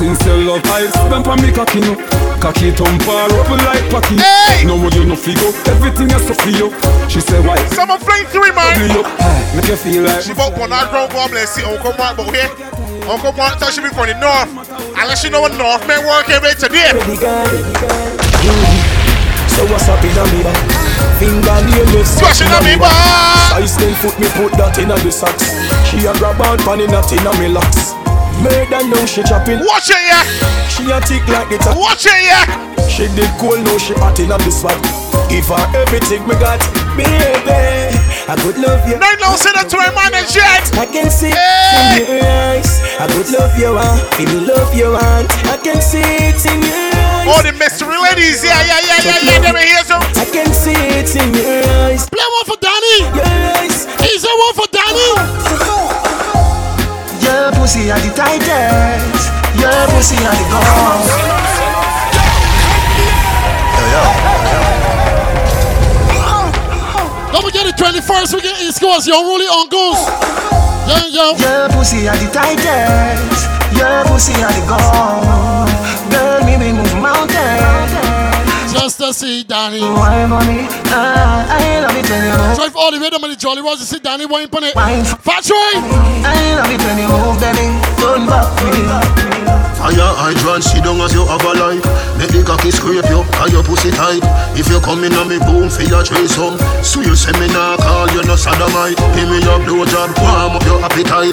Since 0.00 0.24
your 0.24 0.40
love 0.40 0.64
I 0.64 0.88
spent 0.88 1.28
on 1.28 1.42
me 1.44 1.52
cocky 1.52 1.84
no 1.84 1.92
Cocky 2.40 2.72
thump 2.72 3.02
her 3.02 3.28
up 3.28 3.50
like 3.50 3.84
packy 3.90 4.16
Hey! 4.16 4.64
No 4.64 4.78
more 4.78 4.88
you 4.94 5.04
no 5.04 5.16
figure, 5.16 5.52
everything 5.68 6.08
is 6.08 6.24
so 6.24 6.32
for 6.32 6.48
you 6.48 6.72
She 7.10 7.20
said 7.20 7.44
why? 7.44 7.60
Summer 7.74 7.98
fling 7.98 8.24
three, 8.32 8.48
man. 8.56 8.78
Double 8.78 9.04
up, 9.04 9.12
make 9.52 9.68
you 9.68 9.76
feel 9.76 10.04
like 10.04 10.22
She 10.22 10.32
bought 10.32 10.56
one 10.56 10.70
that 10.70 10.88
ground 10.88 11.12
goblin. 11.12 11.44
See 11.44 11.66
Uncle 11.66 11.92
Mark, 11.98 12.16
but 12.16 12.32
here. 12.32 12.48
Uncle 13.10 13.32
Mark 13.36 13.58
thought 13.60 13.74
she 13.74 13.82
be 13.82 13.92
from 13.92 14.08
the 14.08 14.16
north. 14.16 14.48
Unless 14.96 15.24
you 15.24 15.30
know 15.30 15.42
what 15.42 15.52
north 15.58 15.84
men 15.84 16.00
work 16.06 16.30
every 16.30 16.54
day 16.54 16.64
today. 16.64 16.96
So 19.52 19.66
what's 19.68 19.84
up 19.90 20.00
in 20.00 20.16
a 20.16 20.24
me 20.32 20.42
back? 20.46 20.77
Finger 21.18 21.58
near 21.66 21.86
me 21.90 22.00
Squash 22.06 22.40
in 22.40 22.48
a 22.48 22.58
me 22.62 22.78
back. 22.78 23.50
Size 23.50 23.76
10 23.76 23.94
foot 23.98 24.16
me 24.22 24.28
put 24.38 24.52
that 24.54 24.78
in 24.78 24.90
a 24.90 24.96
the 25.02 25.10
socks 25.10 25.50
She 25.90 26.06
a 26.06 26.14
grab 26.14 26.38
out 26.40 26.62
pan 26.62 26.78
in 26.80 26.94
a 26.94 27.02
tin 27.02 27.26
a 27.26 27.32
me 27.42 27.48
locks 27.50 27.94
and 28.38 28.90
now 28.90 29.04
she 29.04 29.22
chopping 29.26 29.58
Watch 29.66 29.90
it, 29.90 29.98
yeah. 29.98 30.22
She 30.70 30.86
a 30.86 31.00
tick 31.02 31.26
like 31.26 31.50
the 31.50 31.58
top 31.58 31.74
Watch 31.76 32.06
it, 32.06 32.22
yeah. 32.22 32.46
She 32.86 33.10
did 33.18 33.26
cool 33.42 33.58
now 33.58 33.78
she 33.78 33.94
hot 33.98 34.18
in 34.20 34.30
a 34.30 34.38
the 34.38 34.50
spot 34.50 34.78
Give 35.26 35.42
her 35.50 35.64
everything 35.74 36.22
me 36.22 36.38
got 36.38 36.62
Baby 36.94 37.98
I 38.30 38.36
could 38.38 38.58
love 38.62 38.86
you 38.86 38.94
Nine 38.98 39.18
now 39.18 39.34
send 39.34 39.58
it 39.58 39.66
to 39.70 39.76
her 39.76 39.90
man 39.90 40.14
and 40.14 40.28
jet. 40.30 40.70
I 40.78 40.86
can 40.86 41.10
see 41.10 41.34
Hey. 41.34 41.98
it 41.98 42.08
in 42.08 42.22
your 42.22 42.30
eyes 42.30 42.78
I 43.02 43.06
could 43.10 43.28
love 43.34 43.58
you 43.58 43.74
want 43.74 44.00
Feel 44.14 44.38
love 44.46 44.70
you 44.74 44.92
want 44.94 45.26
I 45.50 45.58
can 45.58 45.82
see 45.82 45.98
it 45.98 46.38
in 46.46 46.62
your 46.62 46.74
eyes 46.78 46.87
All 47.28 47.44
the 47.44 47.52
mystery 47.60 47.92
ladies, 48.00 48.40
yeah, 48.40 48.56
yeah, 48.64 48.80
yeah, 48.80 49.04
yeah, 49.04 49.20
yeah. 49.20 49.44
Let 49.44 49.52
me 49.52 49.60
hear 49.60 49.84
some. 49.84 50.00
I 50.16 50.24
can 50.32 50.48
see 50.48 50.72
it 50.72 51.12
in 51.12 51.28
your 51.36 51.60
eyes 51.84 52.08
Play 52.08 52.24
one 52.24 52.46
for 52.48 52.56
Danni. 52.56 53.04
Eyes 53.60 53.84
Is 54.00 54.24
there 54.24 54.32
one 54.32 54.54
for 54.56 54.64
Danni? 54.72 55.12
Your 57.20 57.52
pussy 57.52 57.92
are 57.92 58.00
the 58.00 58.08
tightest 58.16 59.28
Your 59.60 59.76
pussy 59.92 60.16
are 60.24 60.32
the 60.40 60.46
gun. 60.48 61.28
Don't 67.28 67.44
forget 67.44 67.66
the 67.68 67.76
21st, 67.76 68.34
we 68.34 68.40
get 68.40 68.56
East 68.62 68.80
Coast, 68.80 69.06
yo, 69.06 69.20
Rolly 69.20 69.44
on 69.44 69.68
Goose. 69.68 70.00
Yeah, 70.88 71.04
yo. 71.12 71.36
Your 71.36 71.68
pussy 71.76 72.08
are 72.08 72.16
the 72.16 72.30
tightest. 72.32 73.44
Your 73.76 74.04
pussy 74.06 74.32
are 74.42 74.52
the 74.52 74.64
gun. 74.66 75.57
To 79.08 79.14
see 79.14 79.40
Danni. 79.42 79.80
Why 79.80 80.28
for? 80.28 80.68
Ah, 80.92 81.48
I 81.48 81.80
love 81.80 81.96
it 81.96 82.04
when 82.12 82.28
you 82.28 82.36
move. 82.36 82.60
Drive 82.60 82.76
all 82.76 82.92
the 82.92 83.00
way 83.00 83.08
down 83.08 83.24
to 83.24 83.28
the 83.32 83.40
Jolly 83.40 83.64
Roger, 83.64 83.88
see 83.88 83.96
Danni 84.04 84.28
wine 84.28 84.52
on 84.52 84.68
it. 84.68 84.76
Fat 85.24 85.48
Troy. 85.48 85.56
I 86.28 86.36
love 86.60 86.68
it 86.68 86.76
when 86.84 87.00
you 87.00 87.08
move, 87.08 87.40
baby. 87.40 87.72
Don't 87.96 88.28
back 88.28 88.44
me. 88.68 88.84
Fire 89.80 90.12
hydrant, 90.12 90.60
sit 90.60 90.84
down 90.84 91.00
as 91.00 91.16
you 91.16 91.24
have 91.24 91.40
a 91.40 91.52
life 91.56 91.80
Make 92.18 92.34
the 92.34 92.42
cocky 92.44 92.68
scrape 92.68 93.06
you, 93.08 93.24
and 93.24 93.48
your 93.48 93.62
pussy 93.62 93.94
tight 93.94 94.20
If 94.58 94.68
you 94.68 94.82
come 94.82 95.06
in 95.06 95.14
on 95.14 95.30
me 95.30 95.38
boom 95.38 95.70
for 95.70 95.86
your 95.86 96.02
threesome 96.02 96.58
So 96.82 97.00
you 97.00 97.14
say 97.14 97.30
me 97.38 97.46
nah 97.48 97.78
call 97.78 98.10
you 98.10 98.26
no 98.26 98.34
sodomite 98.34 98.98
Give 99.14 99.30
me 99.30 99.38
your 99.38 99.62
blowjob, 99.62 100.18
warm 100.18 100.58
up 100.58 100.66
your 100.66 100.82
appetite 100.82 101.32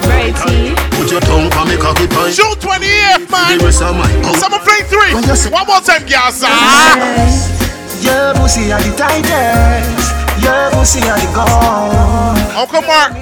Put 0.94 1.10
your 1.10 1.20
tongue 1.26 1.50
on 1.58 1.66
me 1.68 1.76
cocky 1.76 2.06
pipe 2.06 2.32
June 2.38 2.54
28th, 2.56 3.26
man. 3.28 3.58
The 3.58 3.66
rest 3.66 3.82
of 3.82 3.98
my 3.98 4.06
out 4.24 4.38
Summer 4.38 4.62
Fling 4.62 4.86
3. 4.88 5.50
One 5.50 5.66
more 5.66 5.82
time, 5.82 6.06
girls. 6.06 7.65
Your 8.02 8.34
pussy 8.34 8.72
are 8.72 8.80
the 8.80 8.92
tightest. 8.96 10.12
Your 10.42 10.70
pussy 10.72 11.00
are 11.08 11.18
the 11.18 11.28
gun. 11.32 12.36
Uncle 12.56 12.82
Mark. 12.82 13.12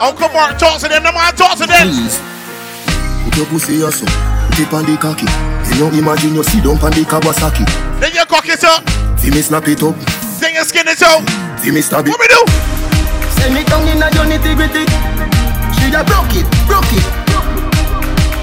Uncle 0.00 0.28
Mark, 0.30 0.58
talk 0.58 0.80
to 0.80 0.88
them. 0.88 1.02
Them 1.02 1.14
man, 1.14 1.34
talk 1.34 1.56
to 1.58 1.66
them. 1.66 1.88
Please 1.88 2.20
Put 3.24 3.36
your 3.36 3.46
pussy 3.46 3.82
up 3.82 3.92
so 3.92 4.06
Put 4.52 4.60
it 4.60 4.72
on 4.72 4.84
the 4.84 4.96
cocky 4.96 5.26
Can 5.26 5.76
you 5.80 5.88
imagine 5.98 6.34
you 6.34 6.44
sit 6.44 6.64
down 6.64 6.76
on 6.80 6.92
the 6.92 7.04
Kawasaki 7.04 7.64
Then 8.00 8.12
you 8.12 8.24
cock 8.24 8.48
it 8.48 8.62
up. 8.64 8.84
See 9.18 9.30
me 9.30 9.40
snap 9.42 9.66
it 9.68 9.82
up 9.82 9.96
Then 10.40 10.54
you 10.54 10.64
skin 10.64 10.88
it 10.88 11.02
out. 11.02 11.24
See 11.60 11.70
me 11.70 11.80
stab 11.80 12.06
it 12.06 12.10
What 12.10 12.20
me 12.20 12.28
do? 12.28 12.40
Send 13.36 13.54
me 13.54 13.64
down 13.64 13.86
in 13.88 14.02
a 14.02 14.08
your 14.16 14.24
nitty 14.24 14.56
gritty. 14.56 14.84
She 15.76 15.92
a 15.92 16.02
broke 16.02 16.34
it, 16.34 16.48
broke 16.66 16.88
it. 16.90 17.06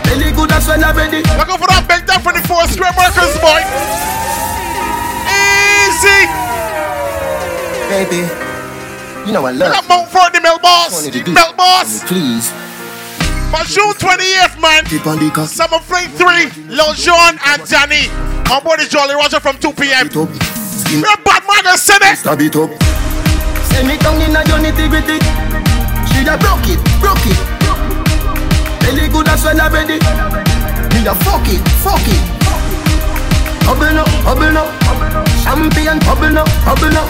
Belly 0.06 0.32
good 0.32 0.52
as 0.52 0.68
well 0.68 0.84
already. 0.84 1.20
Look 1.38 1.50
out 1.50 1.60
for 1.60 1.68
that 1.68 1.86
big 1.90 2.06
down 2.06 2.22
for 2.22 2.32
the 2.32 2.42
four 2.48 2.64
square 2.70 2.94
markers, 2.96 3.36
boy. 3.42 4.23
Easy. 5.94 6.26
Baby, 7.86 8.26
you 9.28 9.32
know 9.32 9.46
I 9.46 9.54
love 9.54 9.70
That 9.70 9.86
Mount 9.86 10.10
Verdi 10.10 10.42
Mill 10.42 10.58
Boss. 10.58 10.90
Wanted 10.90 11.14
to 11.14 11.22
do 11.22 11.34
Mill 11.38 11.54
Boss. 11.54 12.02
Please 12.10 12.50
But 13.54 13.70
June 13.70 13.94
28th, 14.02 14.58
man. 14.58 14.82
Keep 14.90 15.06
on 15.06 15.22
the 15.22 15.30
cocky 15.30 15.54
Summer 15.54 15.78
Fling 15.78 16.10
3. 16.18 16.74
Lil 16.74 16.98
John 16.98 17.38
and 17.54 17.62
Johnny. 17.70 18.10
On 18.50 18.58
board 18.66 18.82
the 18.82 18.90
Jolly 18.90 19.14
Roger 19.14 19.38
from 19.38 19.62
2 19.62 19.70
p.m. 19.78 20.10
it 20.10 20.18
up 20.18 20.34
Skin 20.34 21.06
We're 21.06 21.22
bad 21.22 21.46
man, 21.46 21.70
I 21.70 21.78
said 21.78 22.02
it. 22.02 22.18
stab 22.18 22.42
it 22.42 22.58
up 22.58 22.74
Send 23.70 23.86
me 23.86 23.94
down 24.02 24.18
in 24.18 24.34
a 24.34 24.42
your 24.50 24.58
nitty 24.66 24.90
gritty. 24.90 25.22
She 26.10 26.26
a 26.26 26.34
broke 26.42 26.66
it, 26.74 26.82
broke 26.98 27.22
it. 27.30 27.38
Belly 28.82 29.06
good 29.14 29.30
as 29.30 29.46
well 29.46 29.62
already. 29.62 30.02
Me 30.90 31.06
a 31.06 31.14
fuck 31.22 31.46
it, 31.54 31.62
fuck 31.86 32.02
it. 32.02 32.43
Bubble 33.66 33.98
up, 34.00 34.08
bubble 34.24 34.58
up. 34.58 34.70
Champion, 35.44 36.00
bubble 36.00 36.38
up, 36.38 36.48
bubble 36.66 36.98
up. 36.98 37.08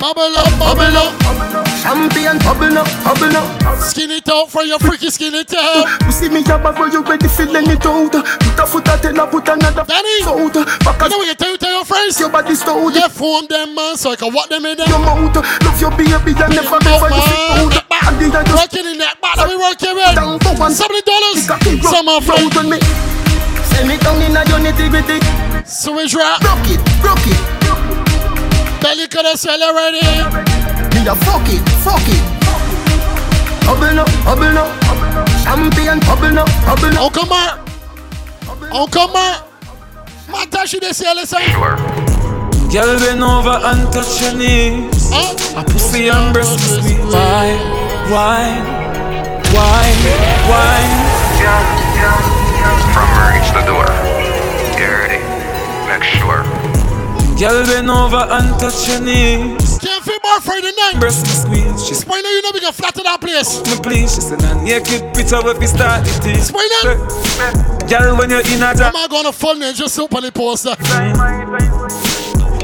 Bubble 0.00 0.34
up, 0.36 0.50
bubble 0.58 0.98
up. 0.98 1.12
Champion, 1.82 2.38
bubble 2.42 2.78
up, 2.78 2.88
bubble 3.04 3.36
up. 3.36 3.78
Skin 3.80 4.10
it 4.10 4.28
out 4.28 4.50
for 4.50 4.62
your 4.64 4.78
freaky 4.78 5.10
skin 5.10 5.34
it 5.34 5.52
out. 5.54 5.86
You 6.06 6.12
see 6.12 6.28
me 6.28 6.42
bad 6.42 6.62
boy, 6.74 6.86
you 6.86 7.02
ready 7.02 7.28
feeling 7.28 7.70
it 7.70 7.86
out. 7.86 8.12
Put 8.12 8.58
a 8.58 8.66
foot 8.66 8.88
out, 8.88 9.02
tell 9.02 9.14
her 9.14 9.26
put 9.30 9.48
another 9.48 9.84
Danni. 9.84 10.26
out. 10.26 10.54
Back 10.84 11.00
You 11.02 11.08
know 11.08 11.18
what 11.18 11.26
you 11.28 11.34
tell, 11.34 11.56
tell 11.56 11.70
your 11.72 11.84
friends? 11.84 12.18
your 12.18 12.30
body 12.30 12.54
stout. 12.54 12.94
Yeah, 12.94 13.08
phone 13.08 13.46
them, 13.48 13.74
man, 13.74 13.96
so 13.96 14.10
I 14.10 14.16
can 14.16 14.32
walk 14.34 14.48
them 14.48 14.66
in 14.66 14.76
there. 14.76 14.88
Your 14.88 14.98
mouth, 14.98 15.36
love 15.36 15.80
your 15.80 15.90
baby, 15.92 16.12
and 16.34 16.54
never 16.54 16.78
Mouth, 16.82 16.86
ever 16.86 17.08
you 17.08 17.22
man. 17.22 17.72
out. 17.72 17.84
And 18.04 18.48
Working 18.54 18.86
in 18.86 18.98
that 18.98 19.20
back 19.20 19.36
we 19.48 19.56
working 19.56 19.94
with. 19.94 20.14
down 20.14 20.38
for 20.40 20.54
one. 20.58 20.72
Seventy 20.72 21.02
dollars. 21.02 21.46
Some 21.86 22.08
of 22.08 22.26
them. 22.26 23.11
Out 23.72 23.86
me. 23.86 23.88
Send 23.88 23.88
me 23.88 23.96
down 23.98 24.22
in 24.22 24.36
a 24.36 24.44
your 24.48 24.60
nitty 24.60 24.90
gritty. 24.90 25.20
Switch 25.66 26.14
rap. 26.14 26.40
Broke 26.40 26.68
it, 26.68 26.80
broke 27.00 27.26
it. 27.26 28.82
Belly 28.82 29.06
could 29.08 29.24
have 29.24 29.38
swell 29.38 29.62
already. 29.62 30.00
Me 30.94 31.06
a 31.06 31.14
fuck 31.14 31.46
it, 31.48 31.62
fuck 31.84 32.02
it. 32.06 32.42
Bubble 33.64 34.00
up, 34.00 34.08
bubble 34.24 34.58
up. 34.58 34.70
Champion, 35.44 36.00
bubble 36.00 36.38
up, 36.38 36.48
bubble 36.66 36.98
up. 36.98 36.98
Oh, 36.98 37.06
Uncle 37.06 37.22
oh, 37.24 37.28
Mark. 37.28 38.74
Uncle 38.74 39.08
Mark. 39.08 39.44
Mata 40.30 40.66
she 40.66 40.78
dey 40.80 40.92
say 40.92 41.14
listen. 41.14 41.40
Girl, 42.72 42.98
bend 42.98 43.22
over 43.22 43.50
and 43.50 43.92
touch 43.92 44.22
your 44.22 44.34
knees. 44.34 45.10
Huh? 45.12 45.60
A 45.60 45.64
pussy 45.64 46.08
and 46.08 46.32
breast 46.32 46.54
is 46.54 46.80
sweet. 46.80 46.98
Why, 47.04 47.58
why, 48.08 48.58
why, 49.52 49.92
why? 50.48 52.41
From 52.92 53.08
reach 53.32 53.50
the 53.56 53.62
door. 53.66 53.86
Get 54.76 54.90
ready. 54.92 55.20
Make 55.88 56.04
sure. 56.04 56.44
Girl, 57.38 57.64
bend 57.66 57.90
over 57.90 58.22
and 58.30 58.60
touch 58.60 58.86
your 58.88 59.00
knees. 59.00 59.78
Can't 59.80 60.04
feel 60.04 60.18
more 60.22 60.40
Friday 60.40 60.70
night. 60.76 61.00
Breast 61.00 61.26
is 61.26 61.42
squeeze. 61.42 61.86
She's 61.86 61.98
Spoiler, 62.00 62.28
you 62.28 62.42
know 62.42 62.50
we 62.54 62.60
can 62.60 62.72
flatten 62.72 63.02
that 63.04 63.20
place. 63.20 63.58
Oh, 63.58 63.62
me 63.70 63.80
please. 63.82 64.14
She 64.14 64.20
said, 64.20 64.42
"A 64.44 64.54
naked 64.62 65.14
picture 65.14 65.40
if 65.42 65.58
we 65.58 65.66
start 65.66 66.06
it." 66.06 66.26
is." 66.26 66.48
Spoiler. 66.48 66.94
Girl, 67.88 68.16
when 68.16 68.30
you're 68.30 68.46
in 68.46 68.62
a 68.62 68.66
I'm 68.66 68.76
job, 68.76 68.92
not 68.92 69.10
gonna 69.10 69.32
full 69.32 69.56
name 69.56 69.74
just 69.74 69.98
up 69.98 70.14
on 70.14 70.22
the 70.22 70.30
poster. 70.30 70.76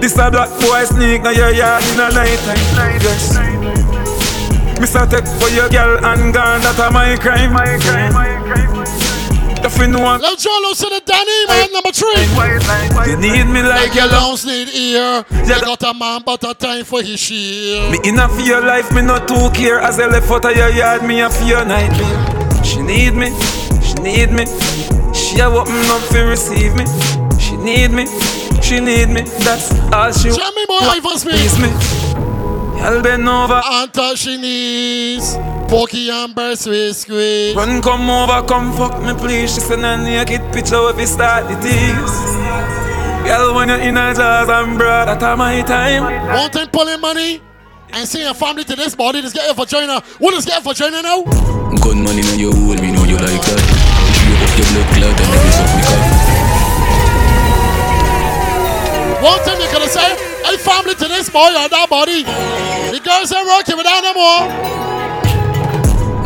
this 0.00 0.16
a 0.16 0.30
black 0.30 0.50
boy 0.60 0.84
sneak 0.84 1.22
now 1.22 1.30
your 1.30 1.50
yard 1.50 1.82
in 1.90 2.00
a 2.00 2.08
night 2.12 2.38
time. 2.46 3.00
Yes. 3.02 3.34
Mr. 4.78 5.10
Take 5.10 5.26
for 5.40 5.48
your 5.50 5.68
girl 5.68 5.98
and 6.04 6.32
gone, 6.32 6.60
that 6.60 6.78
a 6.78 6.90
my 6.92 7.16
crime. 7.16 7.52
My 7.52 7.78
crime. 7.82 8.77
If 9.78 9.86
you 9.86 9.92
know 9.92 10.00
one, 10.02 10.20
Let's 10.20 10.42
John 10.42 10.60
to 10.74 10.86
the 10.90 11.00
Danni 11.06 11.46
man 11.46 11.72
number 11.72 11.92
three. 11.92 12.26
you 13.12 13.16
need 13.16 13.44
me 13.46 13.62
like 13.62 13.86
Like 13.86 13.94
your 13.94 14.04
your 14.04 14.12
love. 14.12 14.22
lungs 14.22 14.44
need 14.44 14.68
ear. 14.74 15.24
You 15.30 15.60
got 15.60 15.82
a 15.84 15.94
man 15.94 16.22
but 16.26 16.42
a 16.42 16.52
time 16.52 16.84
for 16.84 17.00
his 17.00 17.20
shield. 17.20 17.92
Me 17.92 17.98
in 18.02 18.18
a 18.18 18.28
for 18.28 18.40
your 18.40 18.60
life, 18.60 18.90
me 18.92 19.02
not 19.02 19.28
too 19.28 19.50
care. 19.54 19.78
As 19.78 20.00
I 20.00 20.06
left 20.08 20.28
out 20.32 20.44
of 20.46 20.56
your 20.56 20.70
yard, 20.70 21.04
me 21.04 21.20
a 21.20 21.30
for 21.30 21.44
your 21.44 21.64
nightmare. 21.64 22.64
She 22.64 22.82
need 22.82 23.14
me, 23.14 23.30
she 23.80 23.94
need 24.02 24.32
me. 24.32 24.46
She 25.14 25.38
a 25.38 25.46
open 25.46 25.86
up 25.94 26.02
to 26.10 26.24
receive 26.26 26.74
me. 26.74 26.84
She 27.38 27.56
need 27.56 27.92
me, 27.92 28.06
she 28.60 28.80
need 28.80 29.10
me. 29.10 29.22
That's 29.46 29.70
all 29.94 30.10
she 30.10 30.30
Tell 30.30 30.50
me 30.58 30.64
more, 30.68 30.80
Ivan 30.90 31.18
Smith. 31.18 31.36
Please 31.36 31.58
me. 31.62 32.07
Y'all 32.80 33.02
bend 33.02 33.28
over. 33.28 33.60
And 33.64 33.92
touch 33.92 34.18
she 34.18 34.36
knees. 34.36 35.36
Pokey 35.68 36.08
and 36.10 36.34
burst 36.34 36.66
with 36.66 36.96
squeeze. 36.96 37.54
Run, 37.54 37.82
come 37.82 38.08
over, 38.08 38.46
come 38.46 38.72
fuck 38.72 39.02
me, 39.02 39.12
please. 39.14 39.54
She 39.54 39.60
said, 39.60 39.80
"Nah, 39.80 39.96
naked 39.96 40.40
picture 40.52 40.82
with 40.82 40.98
you 40.98 41.06
start 41.06 41.48
the 41.48 41.56
tease." 41.60 42.18
Girl, 43.26 43.54
when 43.54 43.68
you're 43.68 43.78
in 43.78 43.96
a 43.96 44.14
jazz 44.14 44.48
and 44.48 44.78
broad, 44.78 45.08
that 45.20 45.36
my 45.36 45.60
time. 45.62 46.04
One 46.04 46.50
time 46.50 46.68
pulling 46.68 47.00
money 47.00 47.42
and 47.92 48.08
seeing 48.08 48.26
a 48.26 48.32
family 48.32 48.64
to 48.64 48.74
this 48.74 48.94
body, 48.94 49.20
just 49.20 49.34
get 49.34 49.42
here 49.42 49.52
a 49.52 49.54
vagina. 49.54 50.00
What 50.18 50.32
is 50.34 50.46
get 50.46 50.60
a 50.60 50.62
vagina 50.62 51.02
now? 51.02 51.24
Gun 51.84 52.02
money 52.02 52.22
in 52.32 52.38
your 52.38 52.54
hole, 52.54 52.74
me 52.76 52.90
know 52.92 53.04
you 53.04 53.18
like 53.18 53.42
that. 53.44 53.60
Shape 54.16 54.40
up 54.44 54.56
your 54.56 54.66
blood 54.72 54.88
clot 54.94 55.20
and 55.20 55.32
then 55.34 55.44
you 55.44 55.52
suck 55.52 55.76
me 55.76 56.07
One 59.28 59.44
time 59.44 59.60
you 59.60 59.68
could 59.68 59.84
have 59.84 59.92
said, 59.92 60.16
hey 60.40 60.56
family 60.56 60.96
to 60.96 61.04
this 61.04 61.28
boy 61.28 61.52
or 61.52 61.68
that 61.68 61.86
body. 61.92 62.24
The 62.24 62.96
girls 62.96 63.28
ain't 63.28 63.44
working 63.44 63.76
with 63.76 63.84
that 63.84 64.00
no 64.00 64.16
more. 64.16 64.48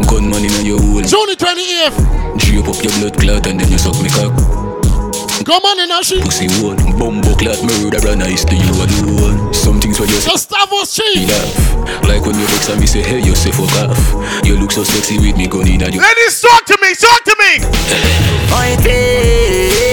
Gun 0.06 0.30
money 0.30 0.46
in 0.46 0.62
your 0.62 0.78
hole. 0.78 1.02
June 1.02 1.26
the 1.26 1.34
28th. 1.34 1.98
Shape 2.38 2.62
up 2.62 2.78
your 2.78 2.94
blood 3.02 3.18
clot 3.18 3.50
and 3.50 3.58
then 3.58 3.66
you 3.66 3.78
suck 3.82 3.98
me 3.98 4.06
cock. 4.06 4.30
Come 5.42 5.66
on 5.66 5.82
in, 5.82 5.90
Ashi. 5.90 6.22
Pussy 6.22 6.46
one, 6.62 6.78
bumbo 6.94 7.34
clot 7.34 7.58
murderer 7.66 8.14
nice 8.14 8.46
to 8.46 8.54
you 8.54 8.70
alone. 8.70 9.50
Some 9.50 9.82
things 9.82 9.98
when 9.98 10.06
you 10.06 10.22
say 10.22 10.38
Gustavos 10.38 10.94
cheap. 10.94 11.26
laugh. 11.26 12.06
Like 12.06 12.22
when 12.22 12.38
you 12.38 12.46
vex 12.54 12.70
and 12.70 12.78
me 12.78 12.86
say, 12.86 13.02
hey, 13.02 13.18
you 13.18 13.34
say 13.34 13.50
fuck 13.50 13.74
off. 13.82 13.98
You 14.46 14.54
look 14.62 14.70
so 14.70 14.86
sexy 14.86 15.18
with 15.18 15.34
me 15.34 15.50
gun 15.50 15.66
in 15.66 15.82
you. 15.90 15.98
Ladies, 15.98 16.38
talk 16.38 16.62
to 16.70 16.78
me, 16.78 16.94
talk 16.94 17.26
to 17.26 17.34
me. 17.34 17.66
Pointed. 18.54 19.91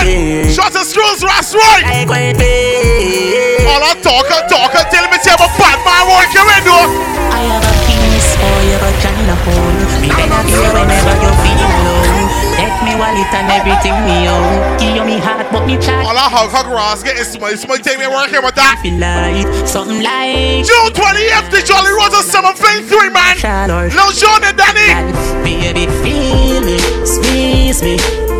In 0.00 0.08
my 0.08 0.08
right 0.08 0.46
zone. 0.46 0.52
Shot 0.52 0.74
and 0.76 0.86
screws, 0.86 1.20
that's 1.20 1.52
right. 1.54 1.84
All 3.68 3.82
I 3.82 3.94
talk 4.00 4.28
and 4.30 4.44
talk 4.48 4.72
and 4.74 4.86
tell 4.88 5.06
me 5.08 5.18
say 5.20 5.32
I'm 5.32 5.44
a 5.44 5.48
bad 5.60 5.78
man 5.84 6.04
working 6.08 6.46
with 6.48 6.66
you. 6.66 6.80
I 7.32 7.40
have 7.52 7.64
a 7.64 7.72
penis 7.86 8.28
for 8.36 8.58
your 8.68 8.80
vagina 8.80 9.36
hole. 9.44 9.76
Me 10.00 10.08
better 10.08 10.40
be 10.44 10.52
whenever 10.56 11.14
you're 11.20 11.38
feeling 11.40 11.72
low. 11.86 12.00
Take 12.52 12.78
me 12.84 12.92
while 13.00 13.16
it 13.16 13.32
and 13.32 13.48
everything 13.48 13.96
me 14.04 14.28
own. 14.28 14.78
Give 14.78 14.94
you 14.96 15.04
me 15.04 15.16
heart, 15.18 15.46
but 15.50 15.64
me 15.66 15.78
chat. 15.78 16.04
All 16.04 16.16
I 16.16 16.28
hug, 16.28 16.50
hug 16.50 16.66
Ross, 16.66 17.02
get 17.02 17.16
this 17.16 17.38
money. 17.38 17.56
Somebody 17.56 17.82
take 17.82 17.98
me 17.98 18.06
work 18.06 18.28
here 18.28 18.42
with 18.42 18.54
that. 18.56 18.80
Feel 18.82 18.98
like 19.00 19.46
something 19.66 20.02
like 20.02 20.66
June 20.66 20.92
20th, 20.92 21.48
the 21.50 21.62
Jolly 21.64 21.92
Roger 21.96 22.22
Summer 22.22 22.52
Fling 22.52 22.84
3, 22.84 23.08
man. 23.10 23.40
Lil 23.88 24.12
John 24.12 24.44
and 24.44 24.58
Danni. 24.58 25.12
Baby, 25.42 25.86
feel 26.04 26.60
me, 26.60 26.76
squeeze 27.06 27.82
me. 27.82 28.31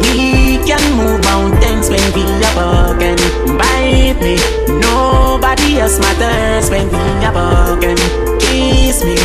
We 0.72 0.78
can 0.78 0.96
move 0.96 1.20
mountains 1.24 1.90
when 1.90 2.00
we 2.16 2.24
are 2.24 2.54
broken. 2.56 3.16
Bite 3.60 4.16
me, 4.24 4.40
nobody 4.80 5.80
else 5.80 6.00
matters 6.00 6.70
when 6.70 6.88
we 6.88 7.26
are 7.28 7.32
broken. 7.32 7.96
Kiss 8.40 9.04
me, 9.04 9.16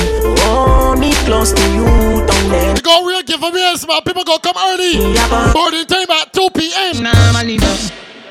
hold 0.44 1.00
me 1.00 1.14
close 1.24 1.54
to 1.54 1.64
you, 1.72 1.86
don't 2.28 2.50
let 2.52 2.84
Go 2.84 3.06
real 3.06 3.24
give 3.24 3.42
a 3.42 3.50
real 3.50 3.78
smart. 3.78 4.04
People 4.04 4.26
go 4.26 4.38
come 4.40 4.58
early. 4.58 5.00
Boarding 5.54 5.86
time 5.86 6.12
at 6.12 6.34
2 6.34 6.50
p.m. 6.52 7.04
Normally 7.04 7.58
no. 7.60 7.78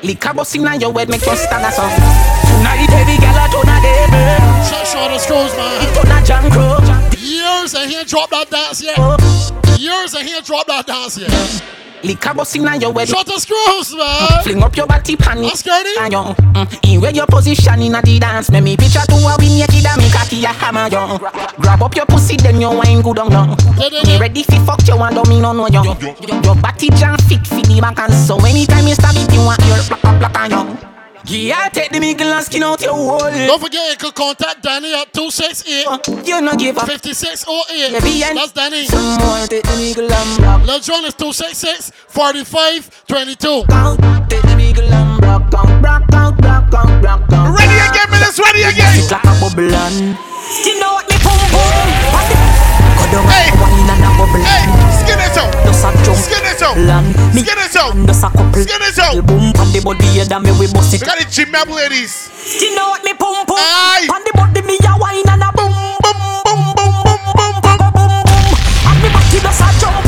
Liquor 0.03 0.35
busting 0.35 0.67
on 0.67 0.79
your 0.79 0.93
head 0.93 1.09
make 1.09 1.25
you 1.25 1.35
stagger 1.35 1.71
so. 1.73 1.81
Tonight 1.81 2.85
baby 2.85 3.17
girl 3.17 3.33
I 3.33 3.49
turn 3.49 3.65
a 3.65 3.77
devil. 3.81 4.61
Shut 4.69 4.85
short 4.85 5.09
the 5.09 5.17
screws, 5.17 5.57
man. 5.57 5.81
It 5.81 5.89
turn 5.97 6.13
a 6.13 6.21
junk 6.21 6.53
crow. 6.53 6.77
Years 7.17 7.73
and 7.73 7.89
he 7.89 8.03
drop 8.03 8.29
that 8.29 8.51
dance 8.51 8.83
yet. 8.83 8.93
Oh. 8.99 9.17
Years 9.79 10.13
and 10.13 10.27
he 10.27 10.39
drop 10.41 10.67
that 10.67 10.85
dance 10.85 11.17
yet. 11.17 11.63
Liquor 12.03 12.33
busting 12.33 12.67
on 12.67 12.79
your 12.79 12.93
head. 12.93 13.09
Shut 13.09 13.25
the 13.25 13.39
screws, 13.39 13.95
man. 13.95 14.43
Fling 14.43 14.63
up 14.63 14.75
your 14.75 14.85
body 14.87 15.15
pan 15.15 15.43
it. 15.43 15.57
Scary. 15.57 15.93
And 15.99 16.13
you, 16.13 16.19
mm, 16.19 16.93
in 16.93 17.01
where 17.01 17.11
your 17.11 17.25
position 17.25 17.81
in 17.81 17.95
a 17.95 18.01
the 18.01 18.19
dance. 18.19 18.51
Make 18.51 18.63
me 18.63 18.77
picture 18.77 19.01
to 19.01 19.15
a 19.15 19.35
win 19.39 19.57
naked 19.57 19.85
and 19.85 19.97
me 20.01 20.09
cocky 20.11 20.43
a 20.43 20.47
hammer 20.47 20.87
you. 20.87 21.17
Grab 21.57 21.81
up 21.81 21.95
your 21.95 22.05
pussy 22.05 22.37
then 22.37 22.61
you 22.61 22.69
wine 22.69 23.01
good 23.01 23.19
on 23.19 23.31
you. 23.31 23.55
Me 24.05 24.19
ready 24.19 24.43
fi 24.43 24.59
fuck 24.65 24.87
you 24.87 24.95
and 24.95 25.15
don't 25.15 25.27
me 25.27 25.39
no 25.39 25.53
know 25.53 25.67
you. 25.67 25.83
Your 26.43 26.55
body 26.55 26.89
jam 26.91 27.17
fit 27.17 27.45
fi 27.45 27.61
the 27.61 27.79
back 27.81 27.99
and 27.99 28.13
so 28.13 28.37
anytime 28.45 28.87
you 28.87 28.93
stab 28.93 29.15
it 29.15 29.33
you 29.33 29.41
want 29.41 29.61
your 29.65 29.97
black 30.01 30.19
black 30.19 30.33
black 30.33 30.51
you. 30.51 30.96
Yeah, 31.29 31.67
take 31.69 31.91
the 31.91 31.99
middle 31.99 32.31
and 32.31 32.45
skin 32.45 32.63
out 32.63 32.81
your 32.81 32.93
hole. 32.93 33.19
Don't 33.19 33.59
forget 33.61 33.91
you 33.91 33.97
can 33.97 34.11
contact 34.11 34.63
Danni 34.63 34.93
at 34.93 35.11
268 35.13 36.25
You 36.25 36.41
no 36.41 36.55
give 36.55 36.77
up. 36.77 36.87
5608. 36.87 37.91
Maybe 37.91 38.23
and 38.23 38.37
That's 38.37 38.53
Danni. 38.53 38.85
Some 38.87 39.19
more 39.19 39.43
take 39.47 39.63
the 39.63 39.75
middle 39.75 40.07
and 40.11 40.37
block. 40.39 40.63
Lil 40.65 40.79
John 40.79 41.03
is 41.03 41.13
266 41.15 41.91
45 42.07 43.07
22. 43.07 43.35
Take 44.31 44.41
the 44.41 44.55
middle 44.55 44.87
and 44.87 45.19
block 45.19 45.53
out, 45.53 45.81
block 45.83 46.03
out, 46.13 46.37
block 46.39 46.73
out, 46.73 47.01
block 47.01 47.21
out. 47.33 47.57
Ready 47.59 47.75
again, 47.75 48.07
minutes, 48.09 48.39
ready 48.39 48.63
again. 48.63 48.95
It's 48.95 49.11
like 49.11 49.23
a 49.27 49.33
bubble 49.43 49.67
and 49.67 50.15
skin 50.47 50.79
out 50.79 51.03
me 51.11 51.15
pum 51.19 51.39
pum. 51.51 52.46
Down 53.11 53.23
Hey. 53.31 53.49
wine 53.61 53.89
and 53.89 54.03
a 54.03 54.09
bubble. 54.17 54.43
Hey, 54.43 54.63
skin 54.99 55.19
it 55.19 55.37
out. 55.37 55.51
Just 55.65 55.85
a 55.85 55.89
jump. 56.03 56.17
Skin 56.17 56.43
it 56.43 56.61
out. 56.61 56.77
Land. 56.77 57.07
Me 57.33 57.41
Skin 57.41 57.57
it 57.57 57.75
out. 57.75 57.93
just 58.07 58.23
a 58.23 58.29
couple. 58.29 58.61
Skin 58.63 58.81
it 58.83 58.99
out. 58.99 59.25
Boom 59.25 59.53
on 59.59 59.67
the 59.71 59.79
body 59.83 60.05
head 60.17 60.31
and 60.31 60.43
me 60.43 60.51
we 60.59 60.67
bust 60.71 60.91
We 60.91 60.99
it. 60.99 61.05
got 61.05 61.17
the 61.17 61.25
gym 61.29 61.55
up, 61.55 61.69
ladies. 61.69 62.11
Skin 62.13 62.77
out 62.79 63.03
me 63.03 63.13
pum 63.13 63.45
pum. 63.45 63.57
Aye. 63.59 64.07
On 64.11 64.21
the 64.23 64.31
body 64.35 64.61
me 64.67 64.75
a 64.83 64.93
wine 64.99 65.27
and 65.27 65.43
a 65.43 65.49
boom 65.55 65.71
boom 66.03 66.19
boom 66.45 66.61
boom 66.75 66.93
boom 67.05 67.21
boom 67.35 67.55
boom 67.63 67.79
boom 67.95 68.13
boom. 68.27 68.55
And 68.91 68.97
me 69.03 69.07
body 69.09 69.39
just 69.39 69.61
a 69.63 69.69
jump. 69.79 70.06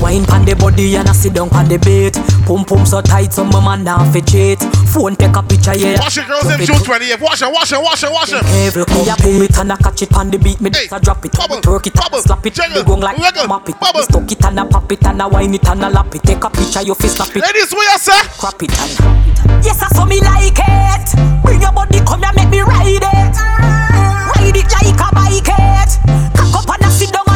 Wine 0.00 0.24
pan 0.24 0.44
the 0.44 0.54
body 0.54 0.94
and 0.96 1.08
I 1.08 1.12
sit 1.12 1.34
down 1.34 1.50
pan 1.50 1.66
the 1.68 1.76
bait. 1.78 2.14
Pum 2.46 2.64
pum 2.64 2.86
so 2.86 3.00
tight, 3.02 3.32
so 3.32 3.44
my 3.44 3.58
man 3.62 3.84
now 3.84 4.00
fi 4.12 4.20
cheat. 4.20 4.60
Phone 4.94 5.16
take 5.16 5.34
a 5.34 5.42
picture, 5.42 5.74
yeah. 5.74 5.98
Watch 6.00 6.16
it, 6.18 6.26
girls, 6.26 6.46
in 6.48 6.64
June 6.64 6.78
20th. 6.80 7.20
Watch 7.20 7.42
it, 7.42 7.50
watch 7.52 7.72
it, 7.72 7.82
watch 7.82 8.02
it, 8.04 8.12
watch 8.12 8.32
it. 8.32 8.42
Every 8.62 8.86
me 8.94 9.10
a 9.10 9.16
pull 9.18 9.42
it 9.42 9.58
and 9.58 9.72
I 9.72 9.76
catch 9.76 10.02
it 10.02 10.14
on 10.14 10.30
the 10.30 10.38
beat. 10.38 10.60
Me 10.60 10.70
just 10.70 10.92
a 10.92 11.00
drop 11.00 11.24
it, 11.26 11.32
bubble, 11.32 11.60
twerk 11.60 11.86
it, 11.86 11.94
bubble, 11.94 12.22
slap 12.22 12.46
it, 12.46 12.54
jiggle, 12.54 12.84
gong 12.84 13.00
like 13.00 13.18
wiggle, 13.18 13.42
a 13.44 13.48
map 13.48 13.68
it. 13.68 13.78
bubble. 13.80 14.02
Stuck 14.02 14.30
it 14.30 14.44
and 14.44 14.60
I 14.60 14.66
pop 14.66 14.90
it 14.92 15.04
and 15.04 15.20
I 15.20 15.26
wine 15.26 15.54
it 15.54 15.66
and 15.68 15.84
I 15.84 15.88
lap 15.90 16.14
it. 16.14 16.22
Take 16.22 16.44
a 16.44 16.48
picture, 16.50 16.82
you 16.82 16.94
fi 16.94 17.08
snap 17.08 17.34
it, 17.34 17.42
Ladies, 17.42 17.72
where 17.74 17.90
you, 17.92 17.98
sir? 17.98 18.20
crap 18.38 18.62
it 18.62 18.72
and. 18.78 19.64
Yes, 19.66 19.82
I 19.82 19.88
saw 19.92 20.04
me 20.06 20.20
like 20.22 20.54
it. 20.56 21.42
Bring 21.42 21.60
your 21.60 21.72
body, 21.72 21.98
come 22.06 22.22
here, 22.22 22.32
make 22.38 22.48
me 22.48 22.60
ride 22.62 23.02
it. 23.02 23.34
Ride 23.34 24.56
it 24.56 24.68
like 24.72 24.94
a 24.94 25.08
bike 25.12 25.50
it. 25.52 25.90
Cock 26.38 26.54
up 26.64 26.70
and 26.72 26.86
I 26.86 26.88
sit 26.88 27.12
down 27.12 27.27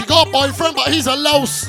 She 0.00 0.06
got 0.06 0.28
a 0.28 0.32
boyfriend, 0.32 0.76
but 0.76 0.88
he's 0.88 1.06
a 1.06 1.14
louse. 1.14 1.68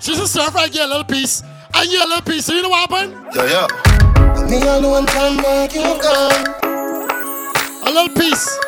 She's 0.00 0.18
a 0.18 0.26
surfer, 0.26 0.58
I 0.58 0.66
get 0.66 0.86
a 0.86 0.88
little 0.88 1.04
piece. 1.04 1.44
I 1.72 1.86
get 1.86 2.04
a 2.04 2.08
little 2.08 2.22
piece. 2.22 2.46
So 2.46 2.54
you 2.54 2.62
know 2.62 2.70
what 2.70 2.90
happened? 2.90 3.14
Yeah, 3.36 3.68
yeah. 3.68 4.46
Me 4.50 4.60
alone 4.66 5.06
can 5.06 5.36
make 5.36 5.72
you 5.72 5.96
come. 6.02 6.44
A 7.86 7.88
little 7.88 8.16
piece. 8.16 8.58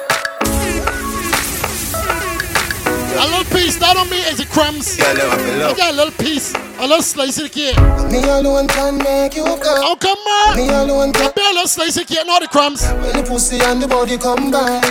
A 3.16 3.24
little 3.26 3.44
piece. 3.56 3.76
That 3.78 3.96
on 3.96 4.08
me 4.10 4.18
is 4.18 4.40
a 4.40 4.46
crumbs. 4.46 4.98
I 5.00 5.74
got 5.76 5.92
a 5.92 5.96
little 5.96 6.12
piece. 6.18 6.54
A 6.78 6.86
little 6.86 7.02
slice 7.02 7.38
of 7.38 7.44
the 7.44 7.48
cake. 7.50 7.76
Me 8.10 8.18
alone 8.28 8.66
can 8.68 8.98
make 8.98 9.34
you 9.36 9.44
come. 9.44 9.82
Oh, 9.86 9.96
come 10.00 10.18
on. 10.18 10.56
Me 10.56 10.68
alone 10.68 11.10
I 11.10 11.12
can. 11.12 11.32
bear 11.34 11.50
a 11.50 11.54
little 11.54 11.68
slice 11.68 11.96
of 11.96 12.06
cake, 12.06 12.26
not 12.26 12.42
the 12.42 12.48
crumbs. 12.48 12.82
When 13.02 13.16
the 13.16 13.22
pussy 13.28 13.58
and 13.60 13.80
the 13.82 13.88
body 13.88 14.18
come 14.18 14.50
combine, 14.50 14.82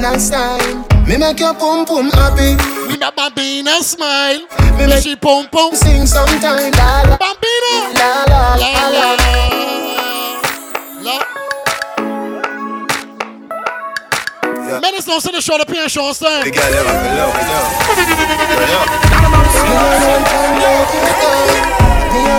nice 0.00 0.30
time. 0.30 0.84
Me 1.06 1.16
make 1.16 1.40
your 1.40 1.54
pum 1.54 1.84
pum 1.86 2.10
happy. 2.10 2.56
We 2.88 2.96
make 2.98 3.14
Bambina 3.16 3.80
smile. 3.82 4.40
Me 4.40 4.86
Make 4.86 4.88
make 4.88 5.02
she 5.02 5.16
pum 5.16 5.46
pum. 5.48 5.74
sing 5.74 6.06
sometime. 6.06 6.72
La 6.72 7.02
la 7.02 7.16
Bambina. 7.16 7.92
la 7.98 8.24
la 8.28 8.56
La 8.56 8.88
la 8.88 9.16
la. 9.16 9.16
la. 11.04 11.37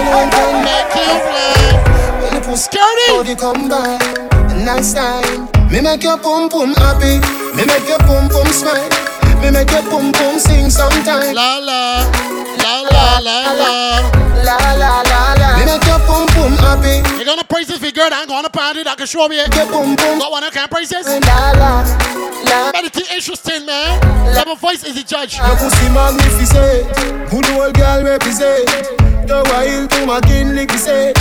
Alone 0.09 0.29
can 0.31 0.55
Make 0.63 0.95
you 0.95 1.15
fly. 1.27 1.59
When 2.21 2.31
the 2.35 2.41
pussy 2.45 2.69
Skirty. 2.69 3.07
body 3.11 3.35
combine, 3.35 3.99
nice 4.65 4.93
time. 4.93 5.47
Me 5.71 5.81
make 5.81 6.03
your 6.03 6.17
pum 6.17 6.49
pum 6.49 6.73
happy. 6.73 7.19
Me 7.55 7.65
make 7.65 7.87
your 7.87 7.99
pum 8.07 8.29
pum 8.29 8.47
smile. 8.47 8.89
Me 9.41 9.51
make 9.51 9.71
your 9.71 9.83
pum 9.83 10.11
pum 10.11 10.39
sing 10.39 10.69
sometime. 10.69 11.33
La 11.35 11.59
la. 11.59 12.03
La 12.63 12.73
la 12.91 13.19
la 13.19 13.37
la. 13.59 13.71
La 14.43 14.57
la 14.81 15.01
la 15.03 15.33
la. 15.33 15.38
Happy. 16.62 17.01
You're 17.16 17.26
gonna 17.26 17.43
praise 17.43 17.68
this 17.68 17.80
figure 17.80 18.03
that 18.10 18.14
I'm 18.14 18.28
gonna 18.28 18.49
party 18.49 18.84
that 18.84 18.97
can 18.97 19.07
show 19.07 19.28
me 19.28 19.39
it. 19.39 19.51
Pum 19.51 19.95
pum. 19.95 20.20
Got 20.20 20.32
one 20.32 20.41
that 20.41 20.53
can 20.53 20.68
praise 20.68 20.89
this? 20.89 21.07
Meditate 22.74 23.12
interesting, 23.12 23.66
man. 23.66 24.01
Level 24.34 24.55
voice 24.55 24.84
is 24.84 24.95
the 24.95 25.03
judge. 25.03 25.38
Your 25.38 25.55
pussy 25.55 25.89
magnificent. 25.89 26.88
Good 27.30 27.49
old 27.51 27.74
girl 27.74 28.03
represent. 28.03 28.66
The 29.28 29.43
wild 29.49 29.91
to 29.91 30.05
my 30.05 30.22
kin 30.22 30.55
lick 30.55 30.72
say. 30.72 31.14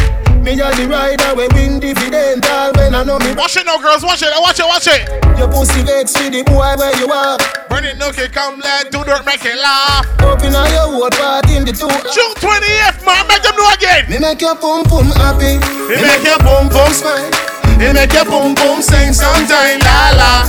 Me 0.48 0.56
a 0.64 0.72
the 0.72 0.88
rider 0.88 1.36
we 1.36 1.44
win 1.52 1.76
dividend. 1.76 2.40
All 2.48 2.72
when 2.72 2.94
I 2.94 3.04
know 3.04 3.20
me. 3.20 3.36
Watch 3.36 3.60
it 3.60 3.68
now, 3.68 3.76
girls. 3.76 4.00
Watch 4.00 4.24
it. 4.24 4.32
Watch 4.32 4.56
it. 4.56 4.64
Watch 4.64 4.88
it. 4.88 5.04
Your 5.36 5.44
pussy 5.44 5.84
vex 5.84 6.16
with 6.16 6.32
the 6.32 6.40
boy 6.40 6.72
where 6.80 6.96
you 6.96 7.04
are. 7.12 7.36
Burn 7.68 7.84
it, 7.84 8.00
no 8.00 8.08
kid, 8.10 8.32
come 8.32 8.58
let 8.64 8.90
do 8.90 9.04
dirt, 9.04 9.26
make 9.28 9.44
it 9.44 9.60
laugh. 9.60 10.08
Open 10.24 10.56
on 10.56 10.72
your 10.72 10.88
wood 10.96 11.12
part 11.20 11.44
in 11.52 11.68
the 11.68 11.72
two. 11.76 11.84
June 11.84 12.34
20th, 12.40 13.04
man. 13.04 13.28
Make 13.28 13.44
them 13.44 13.60
know 13.60 13.68
again. 13.76 14.08
Me 14.08 14.16
make 14.16 14.40
your 14.40 14.56
pum 14.56 14.88
pum 14.88 15.12
happy. 15.20 15.60
Me 15.84 16.00
make 16.00 16.24
your 16.24 16.40
pum 16.40 16.72
pum 16.72 16.96
smile. 16.96 17.28
Me 17.76 17.92
make 17.92 18.16
your 18.16 18.24
pum 18.24 18.56
pum 18.56 18.80
sing 18.80 19.12
sometime. 19.12 19.84
La 19.84 20.16
la 20.16 20.47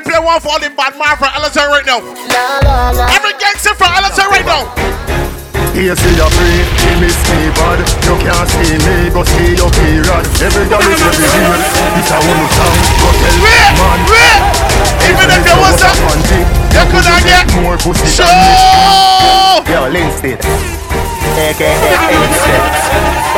can 0.00 0.12
play 0.12 0.20
one 0.24 0.40
for 0.40 0.56
all 0.56 0.60
the 0.60 0.72
bad 0.72 0.96
man 0.96 1.16
from 1.20 1.28
LSA 1.36 1.68
right 1.68 1.84
now. 1.84 2.00
la 2.00 2.44
la 2.64 2.90
la. 2.96 3.04
Every 3.12 3.36
gangster 3.36 3.74
from 3.76 3.92
LSA 3.92 4.24
right 4.32 4.46
now. 4.46 4.64
Here 5.76 5.94
see 5.94 6.14
you 6.16 6.28
free, 6.34 6.60
she 6.82 6.90
miss 6.98 7.14
me 7.30 7.46
bad 7.54 7.78
You 8.02 8.18
can't 8.18 8.48
see 8.58 8.74
me, 8.74 9.06
go 9.14 9.22
see 9.22 9.54
your 9.54 9.70
period 9.70 10.26
Every 10.42 10.66
girl 10.66 10.82
is 10.82 10.98
every 10.98 11.30
real 11.30 11.62
It's 11.94 12.10
a 12.10 12.18
one 12.26 12.50
song, 12.58 12.76
go 12.98 13.08
tell 13.22 13.36
Wait, 13.38 13.70
man 13.78 14.00
wait. 14.10 14.42
Even 15.06 15.30
if 15.30 15.46
you 15.46 15.56
was 15.62 15.78
a, 15.78 15.90
panty 15.94 16.42
you 16.74 16.84
could 16.90 17.06
not 17.06 17.22
get 17.22 17.46
more 17.62 17.78
pussy 17.78 18.02
show. 18.10 18.26
Yo, 19.70 19.86
Linstead. 19.94 20.42
AKA 21.38 21.70
Linstead. 22.18 22.62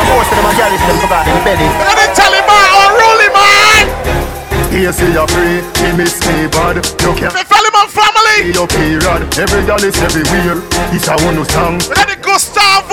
Most 0.09 0.29
of 0.29 0.37
them 0.37 0.45
are 0.49 0.57
carry 0.57 0.77
them 0.77 0.97
forgot 1.05 1.29
in 1.29 1.37
belly. 1.45 1.69
Look 1.69 1.93
at 1.93 1.97
the 2.01 2.07
Taliban 2.17 2.32
or 2.32 2.32
ruling 2.32 2.32
man. 2.32 2.32
Here 4.73 4.91
see 4.91 5.05
you 5.13 5.27
free, 5.27 5.61
he 5.85 5.95
miss 5.95 6.17
me 6.25 6.49
bad 6.49 6.81
You 7.05 7.13
can't 7.13 7.29
Fellyman 7.45 7.87
family. 7.93 8.23
Rolly. 8.33 8.53
Your 8.53 8.67
period, 8.67 9.37
every 9.37 9.65
girl 9.65 9.83
is 9.83 9.97
everywhere. 10.01 10.63
It's 10.91 11.07
a 11.07 11.15
one 11.23 11.45
song. 11.45 11.79
Let 11.95 12.09
it 12.09 12.21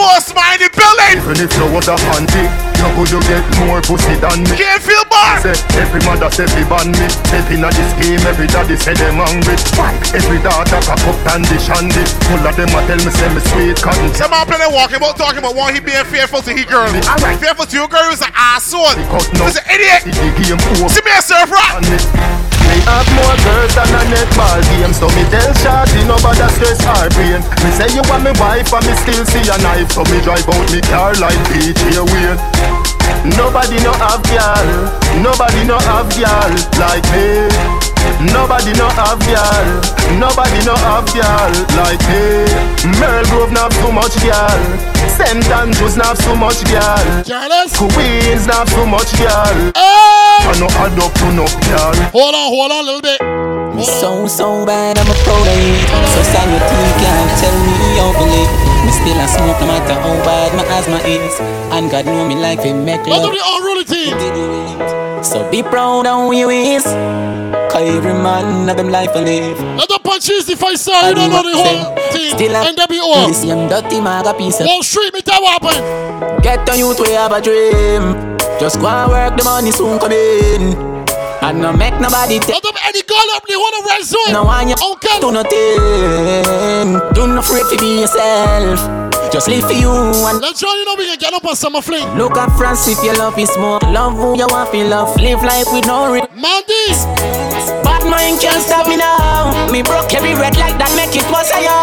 Gustavos, 0.01 0.34
man, 0.34 0.57
in 0.57 0.64
the 0.64 0.68
building. 0.72 1.16
Even 1.20 1.36
if 1.44 1.53
you 1.53 1.66
was 1.68 1.88
a 1.88 1.96
panty, 2.09 2.48
you 2.80 2.88
could 2.96 3.11
you 3.12 3.20
get 3.28 3.44
more 3.61 3.84
pussy 3.84 4.16
than 4.16 4.48
me. 4.48 4.57
Can't 4.57 4.80
feel 4.80 5.05
bar. 5.12 5.36
Say, 5.44 5.53
every 5.76 6.01
mother 6.09 6.32
say 6.32 6.48
fi 6.48 6.64
ban 6.64 6.88
me. 6.88 7.07
Step 7.28 7.44
in 7.53 7.61
this 7.61 7.92
game, 8.01 8.22
every 8.24 8.48
daddy 8.48 8.76
say 8.80 8.96
them 8.96 9.20
hungry. 9.20 9.57
Every 10.16 10.40
daughter 10.40 10.80
cock 10.88 11.05
up 11.05 11.18
candy 11.28 11.59
shandy. 11.61 12.05
Full 12.32 12.40
of 12.40 12.57
them 12.57 12.72
a 12.72 12.80
tell 12.88 13.01
me 13.05 13.12
say 13.12 13.28
me 13.28 13.40
sweet 13.53 13.76
cotton. 13.76 14.09
Some 14.16 14.32
man 14.32 14.48
play 14.48 14.64
walking 14.72 14.96
about 14.96 15.20
talking 15.20 15.44
about 15.44 15.55
why 15.55 15.72
he 15.72 15.80
being 15.80 16.05
fearful 16.09 16.40
to 16.48 16.53
he 16.57 16.64
girl. 16.64 16.88
Alright. 16.88 17.36
Fearful 17.36 17.68
to 17.68 17.76
you 17.76 17.88
girl 17.88 18.09
is 18.09 18.24
an 18.24 18.32
asshole. 18.32 18.96
He's 18.96 19.61
an 19.61 19.66
idiot. 19.68 20.09
See 20.09 21.05
me 21.05 21.12
a 21.12 21.20
surfer. 21.20 21.61
Me 22.70 22.78
have 22.86 23.09
more 23.18 23.34
girls 23.42 23.74
than 23.74 23.90
a 23.98 24.03
netball 24.14 24.62
game 24.70 24.94
So 24.94 25.11
me 25.18 25.26
tell 25.26 25.51
Shawty 25.59 26.07
nobody 26.07 26.46
stress 26.55 26.78
her 26.86 27.11
brain 27.18 27.42
Me 27.66 27.70
say 27.74 27.90
you 27.90 28.03
want 28.07 28.22
me 28.22 28.30
wife 28.38 28.70
and 28.70 28.86
me 28.86 28.94
still 28.94 29.26
see 29.26 29.42
a 29.51 29.59
knife 29.59 29.89
So 29.91 30.05
me 30.07 30.22
drive 30.22 30.47
out 30.49 30.70
me 30.70 30.80
car 30.86 31.14
like 31.18 31.38
PJ 31.51 31.82
Wayne. 31.99 32.38
Nobody 33.36 33.76
no 33.82 33.93
have 33.99 34.22
girl. 34.30 34.66
Nobody 35.20 35.64
no 35.66 35.78
have 35.78 36.09
girl 36.14 36.51
like 36.78 37.05
me. 37.11 37.51
Nobody 38.32 38.72
no 38.78 38.88
have 38.95 39.18
girl. 39.26 39.66
Nobody 40.16 40.61
no 40.64 40.74
have 40.76 41.07
girl 41.12 41.53
like 41.74 42.01
me. 42.07 42.47
Merle 43.01 43.24
Grove 43.28 43.53
not 43.53 43.72
too 43.72 43.93
much 43.93 44.14
girl. 44.22 44.61
St. 45.18 45.45
Andrews 45.51 45.97
not 45.97 46.16
too 46.18 46.36
much 46.36 46.64
girl. 46.70 47.05
Queens 47.93 48.47
not 48.47 48.68
too 48.68 48.86
much 48.86 49.11
girl. 49.18 49.72
I 49.74 50.55
no 50.59 50.66
add 50.80 50.99
up 50.99 51.12
to 51.18 51.26
no 51.34 51.45
girl. 51.68 51.95
Hold 52.14 52.34
on, 52.34 52.49
hold 52.49 52.72
on 52.72 52.84
a 52.84 52.86
little 52.86 53.03
bit. 53.03 53.39
Me 53.81 53.87
so, 53.87 54.28
so 54.28 54.66
bad, 54.66 54.99
I'm 54.99 55.09
a 55.09 55.16
pro 55.24 55.33
of 55.33 55.49
it 55.49 55.89
So 56.12 56.20
stand 56.28 56.53
can't 57.01 57.33
tell 57.41 57.57
me 57.64 57.97
how 57.97 58.12
to 58.12 58.28
live 58.28 58.53
Me 58.85 58.93
still 58.93 59.16
a 59.16 59.24
smoke, 59.24 59.57
no 59.57 59.72
matter 59.72 59.97
how 59.97 60.12
bad 60.20 60.53
my 60.53 60.68
asthma 60.68 61.01
is 61.09 61.41
And 61.72 61.91
God 61.91 62.05
know 62.05 62.28
me 62.28 62.37
like 62.37 62.61
we 62.62 62.74
make 62.74 63.07
love 63.07 63.33
the. 63.33 65.24
So 65.24 65.51
be 65.51 65.62
proud 65.62 66.07
of 66.07 66.28
who 66.28 66.37
you 66.37 66.51
is 66.51 66.85
Cause 67.72 67.89
every 67.89 68.12
man 68.12 68.68
have 68.68 68.76
them 68.76 68.91
life 68.91 69.14
to 69.14 69.20
live 69.22 69.59
Let 69.59 69.89
them 69.89 70.03
punch 70.05 70.28
if 70.28 70.62
I 70.62 70.74
sir. 70.74 71.09
You 71.09 71.14
don't 71.14 71.31
know 71.31 71.43
the 71.43 71.57
whole 71.57 71.97
team. 72.12 72.37
Still 72.37 72.55
a 72.57 72.66
NWO. 72.68 73.28
This 73.28 73.45
young 73.47 73.66
dirty 73.66 73.99
maga 73.99 74.35
piece 74.35 74.61
of 74.61 74.66
Wall 74.66 74.83
Street, 74.83 75.14
me 75.14 75.22
tell 75.22 75.41
what 75.41 75.62
happened. 75.62 76.43
Get 76.43 76.68
on 76.68 76.78
youth, 76.78 77.01
we 77.01 77.12
have 77.12 77.33
a 77.33 77.41
dream 77.41 78.37
Just 78.61 78.78
go 78.78 78.89
and 78.89 79.11
work, 79.11 79.39
the 79.39 79.45
money 79.45 79.70
soon 79.72 79.99
come 79.99 80.12
in 80.12 80.99
And 81.43 81.61
no 81.61 81.72
make 81.72 81.95
nobody 81.99 82.38
take 82.38 82.62
them 82.62 82.76
Eddie 82.84 83.03
Girl 83.09 83.28
up 83.34 83.43
the 83.49 83.55
whole 83.57 83.82
red 83.88 84.05
zone. 84.05 84.32
No 84.32 84.45
one 84.45 84.68
you 84.68 84.76
Okay. 84.76 85.18
do 85.20 85.32
nothing 85.32 87.01
Do 87.16 87.26
not 87.26 87.45
afraid 87.45 87.64
to 87.72 87.76
be 87.80 88.01
yourself 88.05 88.76
Just 89.32 89.49
live 89.49 89.64
for 89.64 89.72
you 89.72 89.91
and 89.91 90.38
Let's 90.41 90.61
show 90.61 90.68
you 90.74 90.84
know 90.84 90.95
we 90.99 91.07
can 91.07 91.18
get 91.18 91.32
up 91.32 91.45
on 91.45 91.57
summer 91.57 91.80
fling. 91.80 92.07
Look 92.18 92.36
at 92.36 92.53
France 92.59 92.86
if 92.88 93.03
your 93.03 93.16
love 93.16 93.38
is 93.38 93.51
more 93.57 93.80
Love 93.88 94.14
who 94.14 94.36
you 94.36 94.47
want 94.53 94.70
to 94.72 94.84
love 94.84 95.16
Live 95.16 95.43
life 95.43 95.66
with 95.72 95.86
no 95.86 96.12
regret 96.12 96.30
Mandis. 96.36 97.09
Bad 97.82 98.05
mind 98.05 98.38
can't 98.41 98.61
stop 98.62 98.86
me 98.86 98.97
now 98.97 99.51
Me 99.72 99.82
broke 99.82 100.12
every 100.12 100.34
red 100.36 100.57
like 100.61 100.76
that 100.76 100.93
make 100.95 101.16
it 101.16 101.24
was 101.32 101.49
a 101.57 101.61
yo 101.64 101.78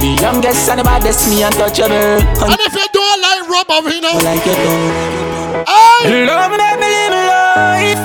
The 0.00 0.16
youngest 0.22 0.68
and 0.72 0.80
the 0.80 0.84
baddest 0.84 1.28
me 1.28 1.44
untouchable 1.44 2.24
And 2.40 2.56
if 2.56 2.72
you 2.72 2.88
don't 2.92 3.20
like 3.20 3.42
rub 3.52 3.68
over 3.70 3.90
here 3.92 4.00
now. 4.00 4.16
like 4.24 4.42
you 4.48 4.56
do 4.56 4.72
Hey. 5.68 6.26
Love 6.26 6.50
me, 6.50 6.56
let 6.58 6.80
me 6.80 6.86
live 6.88 7.12
life 7.28 8.02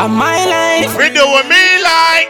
life. 0.00 0.10
I'm 0.10 0.16
my 0.16 0.46
life 0.46 0.96
We 0.96 1.08
doing 1.12 1.48
me 1.48 1.64
like. 1.84 2.28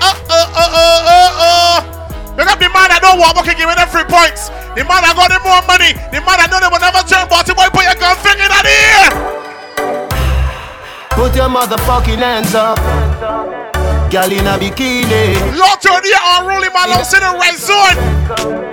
Uh 0.00 0.12
uh 0.28 0.48
uh 0.56 0.70
uh 0.72 1.00
uh 1.04 1.30
uh. 1.40 2.36
Look 2.36 2.48
up 2.48 2.58
the 2.60 2.68
man 2.68 2.92
that 2.92 3.00
don't 3.00 3.18
want 3.18 3.36
can 3.44 3.56
give 3.56 3.68
me 3.68 3.74
them 3.76 3.88
free 3.88 4.04
points. 4.04 4.52
The 4.76 4.84
man 4.84 5.00
that 5.04 5.16
got 5.16 5.32
the 5.32 5.40
more 5.40 5.64
money. 5.64 5.96
The 6.12 6.20
man 6.20 6.36
that 6.36 6.52
know 6.52 6.60
they 6.60 6.68
will 6.68 6.80
never 6.80 7.00
turn 7.08 7.24
bottom 7.28 7.56
boy. 7.56 7.68
Put 7.72 7.88
your 7.88 7.96
gun 7.96 8.16
finger 8.20 8.44
in 8.44 8.52
the 8.52 8.60
ear. 8.68 9.08
Put 11.16 11.32
your 11.32 11.48
motherfucking 11.48 12.20
hands 12.20 12.52
up. 12.52 12.76
Girl 14.12 14.28
in 14.28 14.44
a 14.44 14.60
bikini. 14.60 15.32
Lord 15.56 15.80
turn 15.80 16.04
the 16.04 16.12
unruly 16.36 16.68
man. 16.76 16.92
Don't 16.92 17.08
see 17.08 17.20
the 17.20 17.32
right 17.40 17.56
zone. 17.56 17.96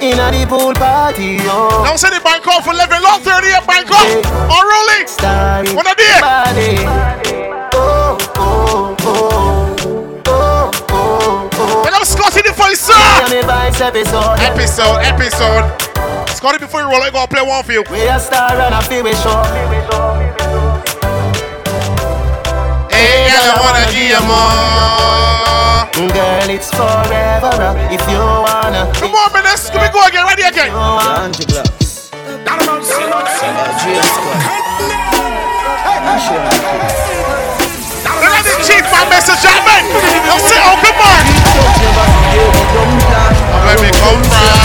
In 0.03 0.19
a 0.19 0.28
the 0.28 0.43
pool 0.43 0.76
party, 0.76 1.39
yo. 1.39 1.71
Don't 1.88 1.95
see 1.95 2.11
the 2.11 2.19
bank 2.19 2.43
off 2.51 2.67
for 2.67 2.76
living. 2.76 2.99
Lord 2.99 3.24
turn 3.24 3.47
the 3.47 3.63
bank 3.63 3.88
off. 3.88 4.11
Unruly. 4.51 5.07
Starry 5.07 5.71
What 5.71 5.88
a 5.88 7.42
Look 12.43 12.51
up 12.51 12.57
Scotty 12.57 12.59
the 12.59 12.63
voice, 12.63 12.79
sir. 12.79 12.93
On 12.93 13.29
the 13.29 13.41
vibes 13.47 13.79
episode. 13.79 14.39
Episode, 14.39 14.99
episode. 14.99 15.63
Scotty, 16.29 16.57
before 16.59 16.81
you 16.81 16.87
roll, 16.87 17.01
I 17.01 17.09
gotta 17.09 17.33
play 17.33 17.41
one 17.41 17.63
for 17.63 17.71
you. 17.71 17.83
We 17.89 18.07
a 18.07 18.19
star 18.19 18.51
and 18.51 18.73
a 18.75 18.81
feel 18.81 19.03
we 19.03 19.13
show. 19.13 19.43
Hey, 22.91 23.31
girl, 23.31 23.47
I 23.47 23.59
wanna 23.63 23.85
give 23.95 24.11
you 24.11 24.19
more. 24.27 24.73
Girl, 26.11 26.49
it's 26.49 26.69
forever 26.71 27.53
uh, 27.63 27.93
if 27.95 28.03
you 28.09 28.19
wanna. 28.19 28.91
Come 28.99 29.15
on, 29.15 29.31
man, 29.33 29.43
let's 29.43 29.73
let 29.73 29.93
go 29.93 30.05
again. 30.05 30.25
Ready 30.25 30.43
again. 30.43 30.73
Look 36.83 37.22
at 38.32 38.43
the 38.45 38.55
chief, 38.63 38.86
my 38.91 39.03
message, 39.09 39.43
man. 39.43 39.84
Don't 40.28 40.43
say, 40.43 40.59
oh, 40.63 40.78
come 40.80 40.99
on. 41.03 41.24
Where 43.65 43.80
me 43.82 43.89
come 43.99 44.24
from? 44.30 44.63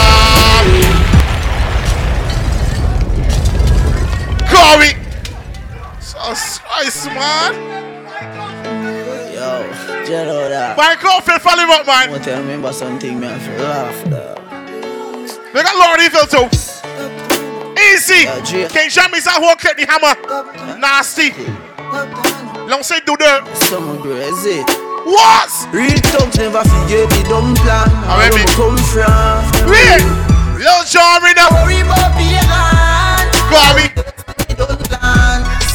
Corey. 4.51 4.93
So 6.01 6.19
nice, 6.19 7.07
man. 7.07 7.55
Yo, 9.33 9.67
know 10.25 10.49
that. 10.49 10.77
Bank 10.77 11.05
off 11.05 11.29
and 11.29 11.41
follow 11.41 11.63
him 11.63 11.71
man. 11.87 12.11
Want 12.11 12.25
to 12.25 12.31
remember 12.33 12.73
something, 12.73 13.21
man? 13.21 13.39
For 13.41 13.53
laugh, 13.63 14.05
that. 14.11 14.39
We 15.55 15.63
got 15.63 15.77
Lord 15.77 16.01
Evil 16.01 16.27
too. 16.27 16.49
Easy. 17.93 18.27
King 18.69 18.91
Jammy's 18.91 19.27
out 19.27 19.43
cut 19.57 19.77
the 19.77 19.87
hammer. 19.87 20.15
Nasty. 20.79 21.33
Long 22.69 22.83
say 22.83 23.01
do 23.01 23.17
the. 23.17 23.41
Some 23.73 23.97
eh. 23.97 24.03
crazy. 24.05 24.61
What? 25.09 25.49
Real 25.73 25.97
thugs 26.13 26.37
never 26.37 26.61
forget 26.69 27.09
the 27.09 27.25
dumb 27.25 27.57
plan. 27.65 27.89
Ah, 28.05 28.21
I 28.21 28.29
Where 28.29 28.33
we 28.37 28.45
come 28.53 28.77
from. 28.93 29.41
Wait. 29.73 30.05
Lil 30.61 30.85
John 30.85 31.25
right 31.25 31.33
now. 31.33 31.49
Worry 31.65 31.81
about 31.81 32.13
being 32.21 32.45
land. 32.45 33.33
Corey. 33.49 33.89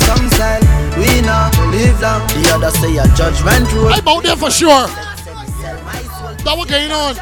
Some 0.06 0.30
style, 0.38 0.62
we 0.94 1.26
not 1.26 1.58
live 1.74 1.98
long. 1.98 2.30
The 2.30 2.62
other 2.62 2.70
say 2.78 2.94
a 3.02 3.10
judgment 3.18 3.66
road. 3.74 3.98
I'm 3.98 4.08
out 4.08 4.22
there 4.22 4.38
for 4.38 4.52
sure. 4.54 4.86
That 6.46 6.54
what 6.54 6.70
going 6.70 6.94
on? 6.94 7.18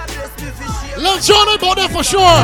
Lil 1.00 1.16
John, 1.24 1.48
I'm 1.48 1.64
out 1.64 1.80
there 1.80 1.88
for 1.88 2.04
sure. 2.04 2.44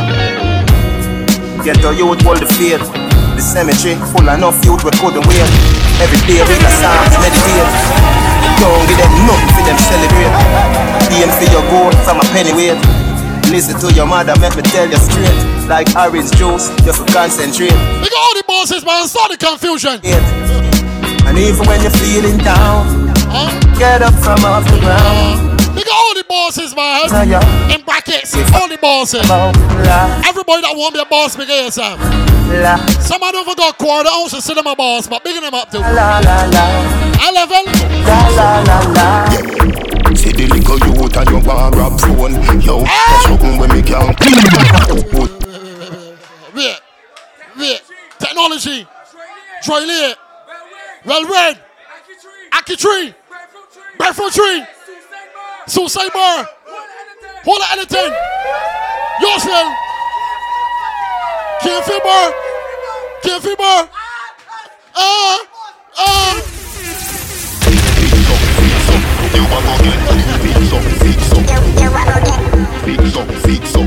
Get 1.60 1.76
the 1.84 1.92
youth 1.92 2.24
hold 2.24 2.40
the 2.40 2.48
faith. 2.56 2.88
The 3.36 3.42
cemetery 3.44 4.00
full 4.16 4.30
enough 4.32 4.64
youth 4.64 4.86
we 4.86 4.92
couldn't 4.96 5.28
wait. 5.28 5.77
Every 5.98 6.22
day 6.30 6.38
read 6.46 6.62
the 6.62 6.72
psalms, 6.78 7.16
meditate. 7.18 7.72
Don't 8.62 8.86
give 8.86 9.02
them 9.02 9.14
nothing 9.26 9.50
for 9.58 9.64
them 9.66 9.78
celebrate. 9.82 10.34
Aim 11.10 11.30
for 11.34 11.50
your 11.50 11.66
goal 11.74 11.92
from 12.06 12.22
a 12.22 12.26
penny 12.30 12.54
weight. 12.54 12.78
Listen 13.50 13.80
to 13.80 13.94
your 13.96 14.06
mother, 14.06 14.38
make 14.40 14.56
me 14.56 14.62
tell 14.62 14.86
you 14.86 14.98
straight. 14.98 15.34
Like 15.68 15.90
orange 15.96 16.32
juice, 16.38 16.70
just 16.86 17.02
to 17.02 17.14
concentrate. 17.14 17.74
Look 18.02 18.14
at 18.14 18.22
all 18.22 18.34
the 18.38 18.44
bosses, 18.48 18.86
man. 18.86 19.08
Start 19.08 19.32
the 19.32 19.38
confusion. 19.38 20.00
And 21.26 21.38
even 21.38 21.66
when 21.66 21.82
you're 21.82 21.92
feeling 21.92 22.38
down, 22.38 23.10
get 23.80 24.02
up 24.02 24.14
from 24.22 24.46
off 24.46 24.70
the 24.70 24.80
ground. 24.80 25.57
Look 25.78 25.86
at 25.86 25.94
all 25.94 26.14
the 26.16 26.26
bosses, 26.28 26.76
man. 26.76 27.08
So, 27.08 27.22
yeah. 27.22 27.74
In 27.76 27.82
brackets, 27.86 28.34
all 28.54 28.68
the 28.68 28.78
bosses. 28.82 29.22
Everybody 29.30 30.62
that 30.66 30.74
want 30.74 30.96
be 30.96 31.00
a 31.00 31.06
boss, 31.06 31.36
big 31.38 31.48
ASM. 31.50 32.02
Some 33.04 33.22
of 33.22 33.34
them 33.34 33.46
forgot 33.46 33.78
quarter 33.78 34.10
ounce 34.10 34.32
to 34.32 34.42
sit 34.42 34.56
them 34.56 34.66
a 34.66 34.76
boss, 34.76 35.06
but 35.08 35.24
bigging 35.24 35.44
them 35.44 35.54
up 35.54 35.70
too. 35.70 35.78
La 35.78 36.18
la 36.18 36.50
la. 36.50 36.66
I 37.22 37.30
level. 37.30 37.62
La 38.10 38.28
la 38.34 38.64
la 38.66 38.80
la. 38.90 39.30
See 40.16 40.32
the 40.32 40.48
little 40.48 40.80
youth 40.80 41.16
and 41.16 41.30
you 41.30 41.40
want 41.46 41.74
grab 41.76 42.00
phone 42.00 42.34
Yo, 42.62 42.80
eh? 42.80 42.86
that's 42.88 43.24
something 43.24 43.60
when 43.60 43.70
me 43.70 43.84
can 43.84 44.16
Wait, 46.56 46.82
wait. 47.56 47.82
Technology. 48.18 48.88
Troy 49.62 49.82
Lee. 49.82 50.16
Well 51.06 51.26
read. 51.26 51.60
Aki 52.54 52.76
tree. 52.78 53.14
Barefoot 54.00 54.32
tree. 54.34 54.66
So 55.68 55.86
say 55.88 56.08
more. 56.16 56.48
Hold 57.44 57.62
on 57.62 57.68
anything. 57.74 58.12
Yourself. 59.20 59.76
Can't 61.62 61.84
feel 61.84 62.00
more. 62.08 62.32
Can't 63.22 63.44
feel 63.44 63.56
more. 63.60 63.90
Ah. 64.96 65.46
Ah. 65.98 66.42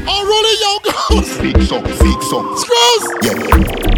I'm 0.07 0.27
rolling 0.29 0.59
your 0.61 0.79
girls. 0.85 1.29
Yeah. 3.23 3.37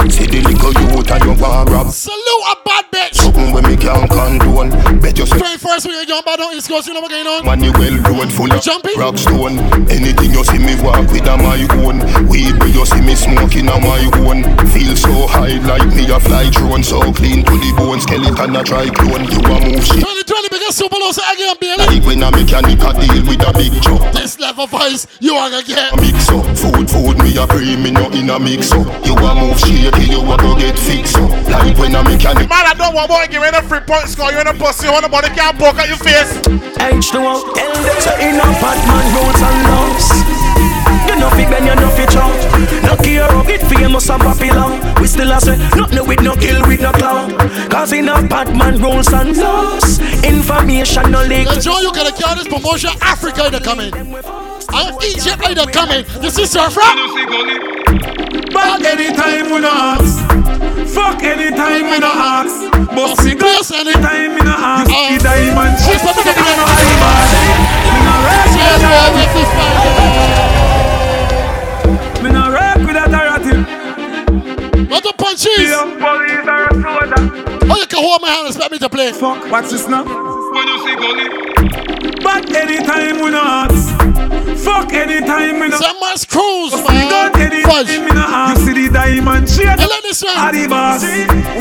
See 0.08 0.26
the 0.26 0.40
little 0.46 0.72
and 1.12 1.24
your 1.24 1.36
bar 1.36 1.74
up. 1.74 1.88
Salute 1.88 2.44
a 2.46 2.56
bad 2.64 2.84
bitch. 2.92 3.31
Something 3.42 3.54
when 3.54 3.64
me 3.66 3.76
can't 3.76 4.08
condone. 4.10 4.70
Bet 5.00 5.18
you 5.18 5.26
Straight 5.26 5.58
first 5.58 5.86
when 5.86 5.98
you 5.98 6.06
jump 6.06 6.26
out 6.28 6.40
on 6.40 6.54
East 6.54 6.68
Coast, 6.68 6.86
you 6.86 6.94
know 6.94 7.00
what 7.00 7.10
going 7.10 7.26
on? 7.26 7.44
Money 7.44 7.70
well 7.70 7.98
road 8.06 8.30
full 8.30 8.52
of 8.52 8.62
Jumpy? 8.62 8.94
rock 8.96 9.18
stone. 9.18 9.58
Anything 9.90 10.30
you 10.30 10.44
see 10.44 10.58
me 10.58 10.78
walk 10.82 11.10
with 11.10 11.26
a 11.26 11.36
my 11.36 11.58
own. 11.82 11.98
Weed 12.28 12.54
where 12.60 12.68
you 12.68 12.86
see 12.86 13.00
me 13.00 13.14
smoking 13.14 13.66
a 13.66 13.76
my 13.80 14.04
own. 14.22 14.46
Feel 14.70 14.94
so 14.94 15.26
high 15.26 15.58
like 15.66 15.86
me 15.94 16.06
a 16.10 16.20
fly 16.20 16.50
drone. 16.50 16.82
So 16.84 17.00
clean 17.12 17.42
to 17.44 17.54
the 17.58 17.74
bone. 17.76 18.00
Skeleton 18.00 18.54
a 18.54 18.62
try 18.62 18.86
clone. 18.90 19.26
You 19.26 19.40
a 19.42 19.56
move 19.58 19.82
shit. 19.82 19.98
2020 20.06 20.48
because 20.50 20.76
Super 20.76 20.98
Low 21.02 21.10
say 21.10 21.26
again, 21.34 21.56
Bailey. 21.58 21.86
Like 21.98 22.06
when 22.06 22.22
a 22.22 22.30
mechanic 22.30 22.78
a 22.78 22.90
deal 22.94 23.26
with 23.26 23.42
a 23.42 23.50
big 23.58 23.74
truck. 23.82 24.12
This 24.12 24.38
level 24.38 24.64
of 24.64 24.74
ice, 24.74 25.06
you 25.18 25.34
are 25.34 25.50
gonna 25.50 25.66
get. 25.66 25.92
A 25.92 25.96
mix 25.98 26.30
up. 26.30 26.46
Food, 26.54 26.86
food, 26.86 27.18
me 27.18 27.34
a 27.34 27.46
pre, 27.46 27.74
me 27.74 27.90
no 27.90 28.06
in 28.14 28.30
a 28.30 28.38
mix 28.38 28.70
up. 28.70 28.86
You 29.02 29.18
a 29.18 29.30
move 29.34 29.58
shaky, 29.58 30.14
you 30.14 30.22
a 30.22 30.36
go 30.38 30.54
get 30.54 30.78
fixed 30.78 31.18
up. 31.18 31.30
Like 31.50 31.76
when 31.78 31.94
a 31.94 32.02
mechanic 32.04 32.52
Man, 32.52 32.66
I 32.66 32.74
don't 32.74 32.94
want 32.94 33.08
boy 33.08 33.26
give 33.32 33.42
you 33.42 33.48
a 33.48 33.62
free 33.62 33.80
point 33.80 34.08
score. 34.08 34.30
You 34.30 34.40
in 34.40 34.46
a 34.46 34.52
pussy, 34.52 34.86
you 34.86 34.92
want 34.92 35.08
nobody 35.08 35.28
can't 35.32 35.58
poke 35.58 35.80
at 35.80 35.88
your 35.88 35.96
face. 35.96 36.36
H2O, 36.76 37.54
tell 37.56 37.72
them 37.80 37.98
so 38.04 38.12
in 38.20 38.36
a 38.36 38.48
Batman 38.60 39.06
rules 39.16 39.40
and 39.40 39.58
laws. 39.72 40.06
You 41.08 41.16
know 41.16 41.30
fi 41.32 41.48
bend, 41.48 41.64
you 41.64 41.74
know 41.74 41.88
fi 41.96 42.04
chop. 42.12 42.28
No 42.84 42.94
care 43.00 43.32
of 43.32 43.48
it 43.48 43.62
famous 43.72 44.10
and 44.10 44.20
popular. 44.20 44.68
We 45.00 45.06
still 45.06 45.32
a 45.32 45.40
say 45.40 45.56
nothing 45.76 46.06
with 46.06 46.20
no 46.20 46.36
kill 46.36 46.60
with 46.68 46.82
no 46.82 46.92
clown. 46.92 47.32
Cause 47.70 47.92
in 47.92 48.08
a 48.08 48.20
Batman 48.22 48.80
rules 48.82 49.12
and 49.12 49.36
laws, 49.36 49.98
information 50.22 51.10
no 51.10 51.24
leak. 51.24 51.46
Now, 51.46 51.58
Joe, 51.58 51.80
you 51.80 51.92
gotta 51.92 52.12
carry 52.12 52.44
this 52.44 52.48
promotion. 52.48 52.90
Africa 53.00 53.44
either 53.44 53.60
coming. 53.60 53.94
And 53.94 55.02
Egypt 55.04 55.40
either 55.48 55.66
coming. 55.72 56.04
You 56.22 56.30
see, 56.30 56.46
sir, 56.46 56.68
from? 56.68 56.96
But 58.52 58.84
anytime 58.84 59.50
we 59.50 59.60
no 59.60 59.70
ask 59.70 60.31
Fuck 61.02 61.22
anytime 61.24 61.90
we 61.90 61.98
no 61.98 62.12
ask. 62.14 62.70
But 62.94 63.16
see 63.18 63.34
glass 63.34 63.72
anytime 63.72 64.34
we 64.34 64.42
no 64.46 64.54
ask. 64.54 64.86
Ah. 64.88 65.10
The 65.10 65.18
diamond 65.18 65.74
chip 65.82 65.98
Me 65.98 66.22
no 66.30 66.62
high 66.70 66.94
man 67.02 67.26
Me 72.22 72.30
no 72.30 72.44
rock 72.54 72.78
with 72.86 72.94
a 72.94 73.06
tarot 73.10 73.42
What 74.86 75.02
the 75.02 75.12
punches? 75.18 75.74
police 75.98 76.46
or 76.46 76.60
a 76.66 76.72
soldier. 76.78 77.22
Oh, 77.66 77.78
you 77.80 77.86
can 77.88 77.98
hold 77.98 78.22
my 78.22 78.28
hand 78.28 78.46
and 78.46 78.54
expect 78.54 78.70
me 78.70 78.78
to 78.78 78.88
play. 78.88 79.10
Fuck, 79.12 79.50
what's 79.50 79.72
this 79.72 79.88
now? 79.88 80.04
When 80.04 80.68
you 80.68 80.78
see 80.86 80.94
gully 80.94 82.01
But 82.22 82.54
anytime 82.54 83.20
we 83.22 83.30
no 83.30 83.40
ask 83.42 83.88
Fuck 84.62 84.92
anytime 84.92 85.60
we 85.60 85.68
no 85.68 85.76
Some 85.78 85.98
must 86.00 86.28
cruise, 86.28 86.72
Fuck 86.72 86.88
man. 86.88 87.34
anytime 87.40 88.04
we 88.04 88.10
no 88.12 88.22
ask 88.24 88.60
You 88.60 88.66
see 88.66 88.86
the 88.86 88.92
diamond 88.92 89.48
chain 89.48 89.66
Hey, 89.66 89.86
let 89.86 90.04
me 90.04 90.12
say. 90.12 90.28
Are 90.28 90.52
the 90.52 90.66
boss 90.68 91.02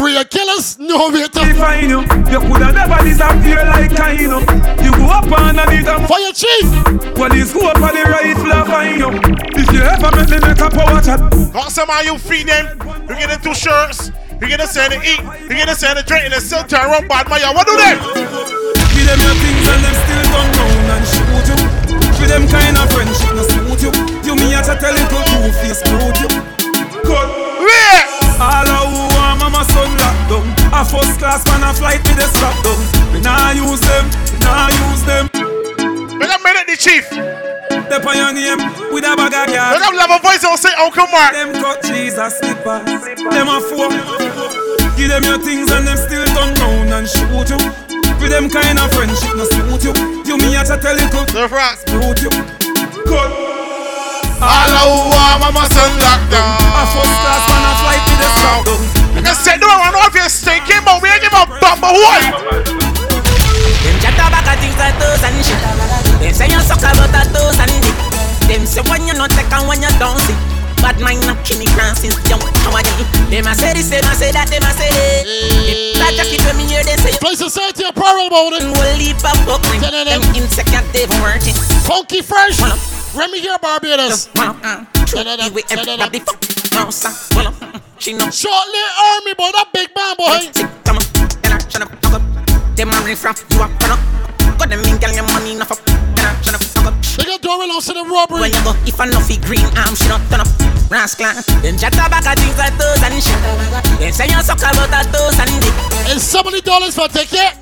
Real 0.01 0.23
killers, 0.25 0.77
no 0.79 1.09
way 1.09 1.27
to 1.27 1.39
define 1.45 1.89
you. 1.89 2.01
You 2.31 2.39
coulda 2.39 2.71
never 2.71 2.97
disappear 3.03 3.63
like 3.69 3.91
Kaino. 3.91 4.41
You 4.83 4.91
go 4.97 5.05
up 5.07 5.29
underneath 5.31 5.87
a 5.87 5.99
fire 6.07 6.33
chief. 6.33 6.65
Well, 7.17 7.31
it's 7.33 7.53
go 7.53 7.69
up 7.69 7.77
on 7.77 7.93
the 7.93 8.03
rifle 8.09 8.51
and 8.51 8.67
find 8.67 8.97
you. 8.97 9.09
If 9.61 9.71
you 9.71 9.81
ever 9.81 10.09
make 10.15 10.29
me 10.29 10.39
make 10.41 10.59
a 10.59 10.69
power 10.69 11.01
chat, 11.01 11.19
Got 11.53 11.71
some 11.71 11.89
of 11.89 12.03
you 12.05 12.17
feed 12.17 12.47
them. 12.47 12.65
You 13.09 13.15
get 13.15 13.29
the 13.29 13.39
two 13.43 13.53
shirts. 13.53 14.11
You 14.41 14.47
get 14.47 14.59
the 14.59 14.65
send 14.65 14.93
to 14.93 14.99
eat. 14.99 15.19
You 15.43 15.55
get 15.55 15.67
the 15.67 15.75
send 15.75 15.99
to 15.99 16.03
drink. 16.05 16.25
And 16.25 16.33
they 16.33 16.39
still 16.39 16.63
turn 16.63 16.89
around 16.89 17.07
bad 17.07 17.29
man. 17.29 17.53
What 17.53 17.67
do 17.67 17.77
they? 17.77 18.90
Give 19.01 19.09
them 19.09 19.21
your 19.25 19.37
things 19.41 19.65
and 19.65 19.81
them 19.81 19.95
still 19.97 20.25
come 20.29 20.49
round 20.61 20.89
and 20.93 21.05
shoot 21.09 21.47
you. 21.49 21.57
For 22.21 22.27
them 22.29 22.45
kind 22.47 22.77
of 22.77 22.85
friendship 22.93 23.33
no 23.33 23.43
suit 23.49 23.81
you. 23.81 23.91
You 24.21 24.33
me 24.37 24.53
have 24.53 24.69
to 24.69 24.77
tell 24.77 24.93
it 24.93 25.07
to 25.09 25.19
two 25.25 25.49
face 25.57 25.81
screwed 25.81 26.17
you. 26.21 26.29
Cut. 27.01 27.27
Yeah. 27.65 28.05
All 28.37 28.69
of 28.69 28.85
who 28.93 29.01
want 29.17 29.41
mama 29.41 29.65
son 29.73 29.89
locked 29.97 30.29
down. 30.29 30.45
A 30.69 30.85
first 30.85 31.17
class 31.17 31.41
man 31.49 31.65
a 31.65 31.73
flight 31.73 32.01
with 32.05 32.21
a 32.21 32.27
strap 32.29 32.53
down. 32.61 32.81
We 33.13 33.21
nah 33.25 33.51
use 33.57 33.81
them, 33.81 34.05
we 34.29 34.37
nah 34.45 34.69
use 34.69 35.03
them. 35.09 35.25
Make 36.17 36.29
a 36.29 36.37
minute, 36.45 36.67
the 36.69 36.77
chief. 36.77 37.09
On 37.91 38.17
your 38.17 38.33
name 38.33 38.57
with 38.91 39.03
a 39.03 39.15
bag 39.15 39.35
of 39.35 39.53
gas. 39.53 39.77
Make 39.77 39.87
a 39.87 39.95
level 39.95 40.19
voice 40.19 40.43
and 40.43 40.57
say 40.57 40.73
Uncle 40.79 41.07
Mark. 41.11 41.33
Them 41.33 41.53
cut 41.53 41.83
Jesus 41.83 42.39
slippers. 42.39 42.85
Them 43.19 43.47
a 43.47 43.59
four. 43.61 43.89
Give 44.97 45.09
them 45.09 45.23
your 45.23 45.39
things 45.39 45.69
and 45.71 45.85
them 45.85 45.97
still 45.97 46.25
turn 46.33 46.53
round 46.55 46.93
and 46.93 47.07
shoot 47.07 47.49
you. 47.51 47.90
With 48.21 48.29
them 48.29 48.53
kind 48.53 48.77
of 48.77 48.93
friendship 48.93 49.33
no 49.33 49.49
suit 49.49 49.81
you. 49.81 49.93
You 50.29 50.37
me 50.37 50.53
have 50.53 50.69
to 50.69 50.77
tell 50.77 50.93
it 50.93 51.09
to 51.09 51.25
the 51.33 51.49
front. 51.49 51.81
Screwed 51.81 52.21
you. 52.21 52.29
Cut. 53.09 53.33
All 54.37 54.73
of 54.77 54.85
who 54.85 55.09
want 55.09 55.41
mama 55.41 55.65
son 55.73 55.89
locked 55.97 56.29
down. 56.29 56.53
A 56.53 56.85
first 56.93 57.17
class 57.25 57.43
man 57.49 57.65
a 57.65 57.73
flight 57.81 58.03
with 58.05 58.21
a 58.21 58.29
strap 58.37 58.61
down. 58.61 58.81
Like 59.17 59.25
I 59.25 59.33
said, 59.33 59.57
no 59.57 59.73
one 59.73 59.89
know 59.89 60.05
if 60.05 60.13
you're 60.13 60.29
stinking, 60.29 60.85
but 60.85 61.01
we 61.01 61.09
ain't 61.09 61.25
give 61.25 61.33
a 61.33 61.49
bumper 61.49 61.89
what? 61.89 62.21
Them 63.81 63.97
chatter 64.05 64.29
back 64.29 64.53
at 64.53 64.57
things 64.61 64.77
like 64.77 64.93
those 65.01 65.21
and 65.25 65.41
shit. 65.41 65.57
Them 66.21 66.33
say 66.37 66.45
you 66.45 66.61
suck 66.61 66.85
about 66.85 67.09
that 67.09 67.25
those 67.33 67.57
and 67.57 67.73
dick. 67.81 67.97
Them 68.45 68.69
say 68.69 68.85
when 68.85 69.09
you 69.09 69.17
not 69.17 69.33
take 69.33 69.49
and 69.49 69.65
when 69.65 69.81
you 69.81 69.89
don't 69.97 70.21
see. 70.21 70.60
Bad 70.81 70.97
mind 70.99 71.21
not 71.29 71.37
kill 71.45 71.61
me 71.61 71.69
grand 71.77 71.95
since 71.97 72.17
young 72.25 72.41
how 72.65 72.73
I 72.73 72.81
did. 72.81 73.07
Them 73.29 73.47
a 73.47 73.53
say 73.53 73.73
this, 73.77 73.89
them 73.93 74.01
a 74.03 74.13
say 74.17 74.33
that, 74.33 74.49
them 74.49 74.65
a 74.65 74.71
say 74.73 74.89
that. 74.89 75.23
That 76.01 76.11
jacket 76.17 76.41
when 76.45 76.57
me 76.57 76.65
hear 76.65 76.83
they 76.83 76.97
say. 76.97 77.13
Play 77.21 77.37
society 77.37 77.85
a 77.85 77.93
parallel 77.93 78.27
about 78.33 78.57
it. 78.57 78.65
We'll 78.65 78.97
leave 78.97 79.21
a 79.21 79.31
book. 79.45 79.61
Them 79.61 80.25
insect 80.33 80.73
that 80.73 80.85
they've 80.89 81.13
working. 81.21 81.53
Funky 81.85 82.25
fresh. 82.25 82.57
Remy 83.13 83.39
here, 83.39 83.57
Barbados. 83.61 84.27
Truly 85.05 85.49
with 85.53 85.69
everybody 85.71 86.19
fuck. 86.19 86.41
Well, 87.35 87.47
uh-uh. 87.47 87.79
she 87.99 88.13
know. 88.13 88.29
Shortly 88.31 88.79
army 88.97 89.33
boy, 89.35 89.51
that 89.53 89.67
big 89.73 89.89
man 89.95 90.15
boy. 90.17 90.49
And 91.43 91.53
I 91.53 91.59
shut 91.69 91.81
up. 91.83 91.91
Them 92.75 92.89
a 92.89 93.01
ring 93.03 93.15
from 93.15 93.35
you 93.51 93.61
up, 93.61 93.71
run 93.83 93.91
up. 93.91 94.57
Got 94.57 94.69
them 94.69 94.79
in, 94.79 94.97
girl, 94.97 95.13
your 95.13 95.27
money 95.33 95.51
enough 95.53 95.71
up. 95.71 95.79
And 95.87 96.19
I 96.19 96.41
shut 96.41 96.55
up. 96.55 96.70
They 97.17 97.25
got 97.25 97.41
door 97.41 97.61
along 97.61 97.81
to 97.81 97.93
the 97.93 98.05
robbery. 98.05 98.49
When 98.49 98.63
go, 98.63 98.73
if 98.85 98.99
I 98.99 99.05
know 99.05 99.19
fi 99.21 99.37
green 99.37 99.65
arm, 99.77 99.93
she 99.95 100.07
don't 100.07 100.23
turn 100.29 100.41
up. 100.41 100.49
Rascal, 100.91 101.31
them 101.63 101.77
chatter 101.77 102.03
back 102.11 102.25
at 102.27 102.35
things 102.39 102.57
like 102.57 102.75
those 102.75 102.99
and 103.03 103.15
shit. 103.23 103.39
Them 103.99 104.11
say 104.11 104.27
you 104.27 104.41
suck 104.43 104.59
about 104.59 104.91
that 104.91 105.07
those 105.13 105.39
and 105.39 105.51
dick. 105.63 105.71
It's 106.11 106.23
seventy 106.23 106.59
dollars 106.61 106.95
for 106.95 107.05
a 107.05 107.07
ticket, 107.07 107.55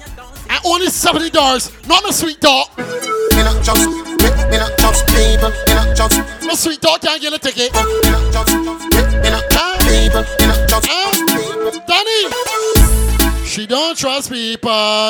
and 0.50 0.60
only 0.66 0.88
seventy 0.88 1.30
dollars. 1.30 1.70
Not 1.86 2.08
a 2.10 2.14
sweet 2.14 2.40
dog. 2.42 2.74
Me 2.78 3.46
not 3.46 3.62
just, 3.62 3.86
me, 3.86 4.30
me 4.50 4.58
not 4.58 4.74
just 4.82 5.06
people. 5.14 5.54
Me 5.54 5.74
not 5.78 5.96
just, 5.96 6.18
No 6.42 6.54
sweet 6.56 6.82
dog 6.82 7.02
can't 7.02 7.22
get 7.22 7.34
a 7.34 7.40
ticket. 7.40 7.70
me 7.70 8.10
not 8.10 8.34
just, 8.34 8.50
me, 8.56 8.66
me 8.66 9.30
not 9.30 9.46
just 9.46 9.70
people. 9.86 10.24
Me 10.26 10.46
not 10.50 10.62
just. 10.70 10.90
Danni, 11.86 12.79
she 13.50 13.66
don't 13.66 13.98
trust 13.98 14.32
people. 14.32 15.10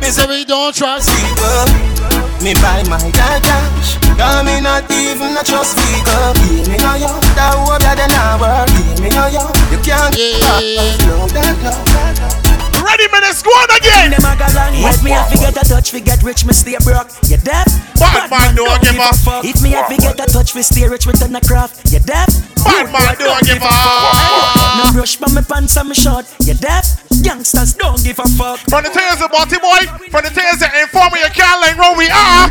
Me 0.00 0.08
say 0.08 0.26
we 0.26 0.46
don't 0.46 0.74
trust 0.74 1.10
people. 1.10 1.98
Me 2.42 2.54
buy 2.54 2.82
my 2.88 2.98
car 3.12 3.40
cash 3.40 3.98
Cause 4.16 4.46
me 4.46 4.60
not 4.60 4.88
even 4.90 5.36
a 5.36 5.42
trust 5.42 5.76
people 5.76 6.32
Give 6.34 6.68
me 6.68 6.78
no 6.78 6.94
yo 6.94 7.10
That 7.34 7.52
hope 7.58 7.82
that 7.82 7.98
they 7.98 8.06
not 8.14 8.38
work 8.38 8.68
Give 8.86 9.02
me 9.02 9.10
no 9.10 9.26
yo 9.26 9.42
You 9.72 9.78
can't 9.82 10.14
yeah. 10.16 11.10
love 11.10 11.32
that 11.34 11.58
love 11.64 12.47
Ready, 12.82 13.06
man, 13.10 13.22
let's 13.22 13.42
go 13.42 13.50
on 13.50 13.70
again. 13.76 14.10
Them 14.10 14.24
a 14.24 14.34
galang 14.34 14.74
If 14.78 15.02
me 15.02 15.10
have 15.10 15.30
to 15.30 15.38
get 15.38 15.56
a 15.56 15.64
touch, 15.68 15.92
we 15.92 16.00
get 16.00 16.22
rich, 16.22 16.44
me 16.44 16.52
stay 16.52 16.76
broke. 16.82 17.10
You 17.30 17.38
deaf? 17.38 17.66
Bad 17.98 18.30
man, 18.30 18.54
don't 18.54 18.80
give 18.82 18.98
a 18.98 19.12
fuck. 19.22 19.44
If 19.44 19.62
me 19.62 19.70
have 19.72 19.88
to 19.88 19.96
get 19.96 20.18
a 20.18 20.26
touch, 20.26 20.54
we 20.54 20.62
stay 20.62 20.88
rich, 20.88 21.06
we 21.06 21.12
turn 21.12 21.34
a 21.36 21.40
craft. 21.40 21.92
You 21.92 22.00
deaf? 22.00 22.28
Bad 22.64 22.90
man, 22.92 23.14
don't 23.18 23.44
give 23.46 23.62
a 23.62 23.70
fuck. 23.70 24.84
No 24.84 24.92
brush 24.92 25.16
by 25.16 25.28
me 25.32 25.42
pants 25.42 25.76
and 25.76 25.88
me 25.88 25.94
short. 25.94 26.26
You 26.40 26.54
deaf? 26.54 27.04
Youngsters 27.22 27.74
don't 27.74 28.02
give 28.02 28.18
a 28.18 28.28
fuck. 28.38 28.58
From 28.70 28.84
the 28.84 28.90
tales 28.90 29.20
of 29.22 29.30
Baltimore, 29.30 29.68
boy, 29.68 30.08
from 30.08 30.22
the 30.24 30.32
tales 30.32 30.62
that 30.62 30.72
inform 30.78 31.12
you 31.18 31.28
can't 31.34 31.60
like 31.60 31.76
where 31.76 31.96
we 31.98 32.06
are. 32.08 32.48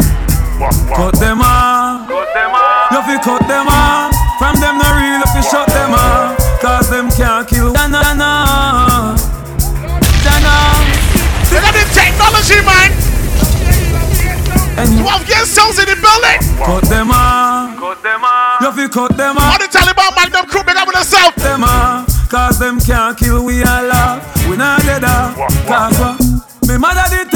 Cut 0.91 1.13
them 1.19 1.39
off. 1.41 2.09
You 2.09 3.01
fi 3.05 3.15
cut 3.21 3.47
them 3.47 3.67
off. 3.69 4.11
From 4.41 4.57
them 4.59 4.77
no 4.81 4.89
real, 4.97 5.21
you 5.21 5.29
fi 5.29 5.41
shut 5.45 5.66
technology, 12.47 12.65
man. 12.65 12.91
You 14.97 15.05
have 15.07 15.25
get 15.27 15.45
cells 15.47 15.79
in 15.79 15.85
the 15.85 15.95
building. 15.99 16.39
Cut 16.63 16.83
them 16.89 17.09
off. 17.11 17.77
Cut 17.79 18.03
them 18.03 18.21
off. 18.23 18.61
You 18.61 18.71
fi 18.71 18.87
cut 18.87 19.17
them 19.17 19.37
All 19.37 19.43
off. 19.53 19.59
the 19.59 19.65
Taliban 19.67 20.15
Magnum 20.15 20.45
crew, 20.47 20.63
big 20.63 20.77
up 20.77 20.87
with 20.87 20.95
themselves. 20.95 21.35
them 21.43 21.63
off. 21.63 22.07
Cause 22.29 22.59
them 22.59 22.79
can't 22.79 23.17
kill 23.17 23.43
we 23.43 23.63
all 23.63 23.83
love. 23.87 24.21
We 24.49 24.57
not 24.57 24.81
dead 24.81 25.03
off. 25.03 25.35
Cause 25.65 25.97
what? 25.99 26.21
Me 26.67 26.77
mother 26.77 27.03
did 27.09 27.26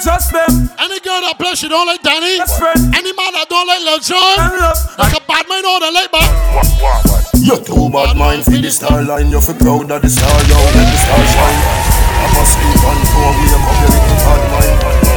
tell 0.00 0.14
me 0.14 0.18
not 0.18 0.20
to 0.20 0.28
trust 0.28 0.32
them. 0.32 0.70
Any 0.78 1.00
girl 1.00 1.20
that 1.22 1.38
plays 1.38 1.58
she 1.58 1.68
don't 1.68 1.86
like 1.86 2.02
Danni. 2.02 2.38
Best 2.38 2.58
friend. 2.58 2.94
Any 2.94 3.12
man 3.12 3.32
that 3.32 3.46
don't 3.48 3.66
like 3.66 3.82
Lil 3.82 3.98
John. 4.00 4.36
Love. 4.58 4.98
Like 4.98 5.14
a 5.16 5.22
bad 5.26 5.48
man 5.48 5.64
or 5.66 5.80
the 5.80 5.90
late 5.90 6.12
man. 6.12 6.30
You 7.42 7.56
too 7.64 7.90
bad 7.90 8.16
mind 8.16 8.44
for 8.44 8.50
the 8.50 8.70
star 8.70 9.02
line. 9.02 9.30
You 9.30 9.40
feel 9.40 9.54
proud 9.54 9.90
of 9.90 10.02
the 10.02 10.08
star, 10.10 10.28
yo. 10.46 10.56
Let 10.56 10.86
the 10.86 10.98
star 10.98 11.22
shine. 11.26 11.60
I'm 12.18 12.36
asleep 12.42 12.84
on 12.84 12.98
phone. 13.12 13.36
We 13.42 13.48
am 13.54 13.62
up 13.62 13.76
your 13.80 13.90
little 13.90 14.16
bad 14.22 14.42
mind. 14.52 15.07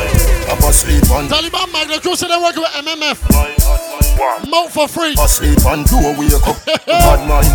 I'm 0.61 0.69
asleep 0.69 1.09
on. 1.11 1.27
Taliban 1.27 1.71
Magna 1.73 1.99
Crew 1.99 2.15
say 2.15 2.27
they 2.27 2.37
working 2.37 2.61
with 2.61 2.71
MMF. 2.71 4.49
Mouth 4.49 4.71
for 4.71 4.87
free. 4.87 5.13
Asleep 5.13 5.65
on 5.65 5.83
door. 5.85 6.13
Wake 6.17 6.33
up. 6.33 6.65
Bad 6.85 7.27
mind. 7.27 7.49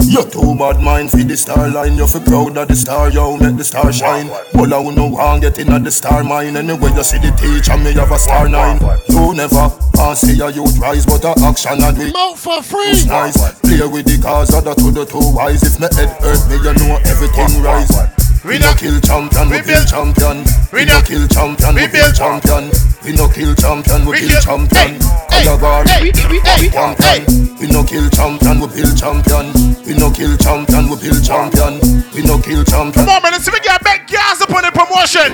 You 0.00 0.22
too 0.30 0.54
bad 0.54 0.80
mind 0.80 1.10
for 1.10 1.16
the 1.16 1.36
star 1.36 1.68
line. 1.70 1.96
You 1.96 2.06
feel 2.06 2.20
proud 2.20 2.56
of 2.56 2.68
the 2.68 2.76
star, 2.76 3.10
yo, 3.10 3.36
make 3.36 3.56
the 3.56 3.64
star 3.64 3.92
shine. 3.92 4.28
Well, 4.54 4.72
I 4.72 4.78
will 4.78 4.92
no 4.92 5.08
one 5.08 5.40
get 5.40 5.58
in 5.58 5.72
at 5.72 5.82
the 5.82 5.90
star 5.90 6.22
mine. 6.22 6.56
Anyway, 6.56 6.92
you 6.94 7.02
see 7.02 7.18
the 7.18 7.32
teacher, 7.34 7.76
me 7.78 7.92
have 7.94 8.12
a 8.12 8.18
star 8.18 8.48
nine. 8.48 8.78
You 9.08 9.34
never 9.34 9.72
want 9.94 10.18
see 10.18 10.40
a 10.40 10.50
youth 10.50 10.78
rise, 10.78 11.06
but 11.06 11.24
a 11.24 11.34
action 11.42 11.82
and 11.82 11.98
we 11.98 12.12
mouth 12.12 12.38
for 12.38 12.62
free. 12.62 13.04
Nice. 13.06 13.58
Play 13.60 13.86
with 13.88 14.06
the 14.06 14.20
cars, 14.22 14.54
other 14.54 14.74
to 14.74 14.90
the 14.92 15.04
two 15.04 15.34
wise. 15.34 15.62
If 15.64 15.80
me 15.80 15.88
head 15.96 16.10
hurt 16.22 16.46
me, 16.48 16.56
you 16.62 16.74
know 16.78 17.00
everything 17.06 17.62
rise. 17.62 18.23
We 18.44 18.58
no 18.58 18.74
kill 18.74 19.00
champion, 19.00 19.48
we 19.48 19.62
build 19.62 19.88
champion. 19.88 20.44
We 20.72 20.84
no 20.84 21.00
kill 21.00 21.26
champion, 21.28 21.74
we 21.74 21.88
build 21.88 22.14
champion. 22.14 22.70
We 23.02 23.12
no 23.16 23.28
kill 23.28 23.54
champion, 23.54 24.04
we 24.04 24.20
kill 24.20 24.40
champion. 24.40 25.00
Color 25.32 25.58
guard, 25.58 25.86
champion. 25.88 27.24
We 27.58 27.66
no 27.72 27.84
kill 27.84 28.10
champion, 28.10 28.60
we 28.60 28.66
build 28.68 28.96
champion. 29.00 29.46
We 29.86 29.96
no 29.96 30.10
kill 30.12 30.36
champion, 30.36 30.90
we 30.90 30.96
build 31.00 31.24
champion. 31.24 31.80
We 32.12 32.20
no 32.22 32.38
kill 32.38 32.64
champion. 32.64 33.06
Come 33.06 33.08
on, 33.08 33.22
man, 33.22 33.32
let's 33.32 33.44
see 33.44 33.52
me 33.52 33.60
get 33.60 33.82
back 33.82 34.06
gas 34.08 34.40
up 34.42 34.50
on 34.52 34.62
the 34.62 34.72
promotion. 34.76 35.32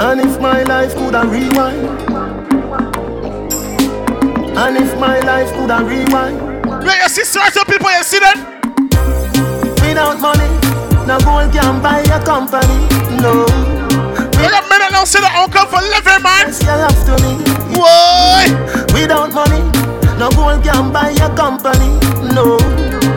And 0.00 0.20
if 0.20 0.38
my 0.40 0.62
life 0.64 0.94
could 0.94 1.14
a 1.14 1.24
rewind, 1.26 1.88
and 4.58 4.76
if 4.76 4.98
my 5.00 5.18
life 5.20 5.50
could 5.54 5.70
a 5.70 5.82
rewind, 5.82 6.36
Where 6.84 7.02
you 7.02 7.08
see 7.08 7.24
certain 7.24 7.64
people, 7.64 7.90
you 7.90 8.02
see 8.02 8.18
that? 8.20 8.36
without 9.80 10.20
money, 10.20 10.46
no 11.08 11.18
gold 11.20 11.50
can 11.50 11.80
buy 11.80 12.00
a 12.00 12.22
company. 12.22 12.84
No. 13.22 13.46
Wait 14.36 14.52
a 14.52 14.60
minute, 14.68 14.92
now 14.92 15.04
uncle 15.40 15.64
for 15.64 15.80
living, 15.80 16.04
eh, 16.04 16.18
man. 16.20 16.46
Yes, 16.46 16.60
you 16.60 16.68
have 16.68 17.00
to 17.08 17.14
me. 17.24 17.32
Why? 17.72 18.44
Without 18.92 19.32
money, 19.32 19.64
no 20.18 20.28
gold 20.36 20.62
can 20.62 20.92
buy 20.92 21.12
a 21.12 21.34
company. 21.34 21.96
No. 22.34 23.07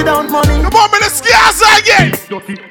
Without 0.00 0.30
money. 0.30 0.62
Come 0.64 0.72
on, 0.80 0.90
man, 0.92 1.00
let's 1.04 1.20
get 1.20 1.36
again. 1.76 2.16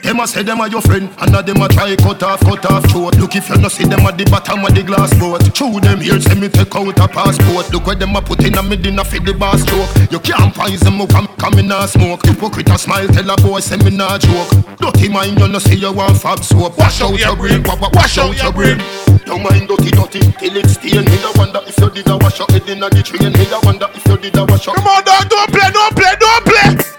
Them 0.01 0.19
a 0.19 0.25
say 0.27 0.41
them 0.41 0.61
are 0.61 0.67
your 0.67 0.81
friend, 0.81 1.13
and 1.21 1.35
a 1.35 1.43
them 1.43 1.61
a 1.61 1.67
try 1.69 1.95
cut 1.95 2.23
off, 2.23 2.39
cut 2.41 2.65
off 2.65 2.89
throat. 2.89 3.13
Look 3.21 3.35
if 3.35 3.49
you 3.49 3.57
no 3.61 3.67
see 3.69 3.85
them 3.85 4.01
at 4.01 4.17
the 4.17 4.25
bottom 4.25 4.65
of 4.65 4.73
the 4.73 4.81
glass 4.81 5.13
boat. 5.19 5.45
Chew 5.53 5.79
them 5.79 6.01
here, 6.01 6.19
say 6.19 6.33
me 6.33 6.49
take 6.49 6.73
out 6.75 6.97
a 6.97 7.07
passport. 7.07 7.69
Look 7.71 7.85
where 7.85 7.95
them 7.95 8.15
a 8.15 8.21
put 8.21 8.41
in 8.43 8.57
a 8.57 8.63
me 8.63 8.77
dinner 8.77 9.03
for 9.03 9.19
the 9.21 9.33
bar 9.37 9.53
stroke. 9.61 9.85
You 10.09 10.17
can't 10.19 10.49
poison 10.55 10.97
me, 10.97 11.05
come 11.05 11.27
come 11.37 11.59
in 11.61 11.69
a 11.71 11.87
smoke. 11.87 12.25
Hypocrite 12.25 12.69
a 12.73 12.77
smile, 12.79 13.07
tell 13.09 13.29
a 13.29 13.35
boy 13.37 13.59
say 13.59 13.77
me 13.77 13.93
nah 13.93 14.17
joke. 14.17 14.49
Dirty 14.81 15.09
mind, 15.09 15.37
you 15.37 15.47
no 15.47 15.59
see 15.59 15.75
you 15.77 15.93
want 15.93 16.17
fab 16.17 16.41
soap. 16.41 16.79
Wash 16.81 17.01
out 17.05 17.13
your 17.13 17.35
brain, 17.37 17.61
wa- 17.61 17.77
wa- 17.77 17.93
wash 17.93 18.17
out 18.17 18.33
your 18.41 18.51
brain. 18.51 18.81
Don't 19.29 19.45
mind 19.45 19.69
dirty, 19.69 19.93
dirty 19.93 20.21
till 20.41 20.57
it's 20.57 20.81
stain. 20.81 21.05
Me 21.05 21.17
da 21.21 21.29
wonder 21.37 21.61
if 21.69 21.77
you 21.77 21.89
did 21.93 22.09
a 22.09 22.17
wash 22.17 22.39
your 22.41 22.49
head 22.49 22.65
inna 22.65 22.89
the 22.89 23.05
train. 23.05 23.29
Me 23.37 23.45
da 23.45 23.61
wonder 23.61 23.85
if 23.93 24.01
you 24.09 24.17
did 24.17 24.33
a 24.35 24.45
wash 24.49 24.65
your. 24.65 24.73
Come 24.73 24.87
on, 24.89 25.03
dog, 25.05 25.29
don't 25.29 25.51
play, 25.53 25.69
don't 25.69 25.93
play, 25.93 26.13
don't 26.17 26.45
play. 26.49 26.95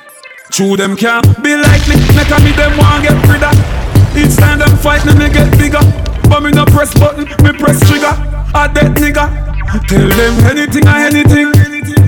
True 0.50 0.76
them 0.76 0.96
can't 0.96 1.24
be 1.42 1.54
like 1.54 1.86
me, 1.86 1.94
make 2.14 2.28
a 2.28 2.38
me 2.42 2.50
them 2.52 2.76
want 2.76 3.04
get 3.04 3.14
rid 3.30 3.42
of. 3.42 3.54
Each 4.16 4.36
time 4.36 4.58
them 4.58 4.76
fight 4.78 5.06
me, 5.06 5.14
me 5.14 5.30
get 5.30 5.50
bigger. 5.56 5.80
But 6.28 6.42
me 6.42 6.50
no 6.50 6.64
press 6.66 6.92
button, 6.98 7.24
me 7.42 7.52
press 7.56 7.78
trigger. 7.88 8.12
A 8.54 8.68
dead 8.68 8.98
nigga. 8.98 9.30
Tell 9.86 10.08
them 10.08 10.34
anything 10.50 10.86
or 10.86 10.98
anything. 10.98 11.54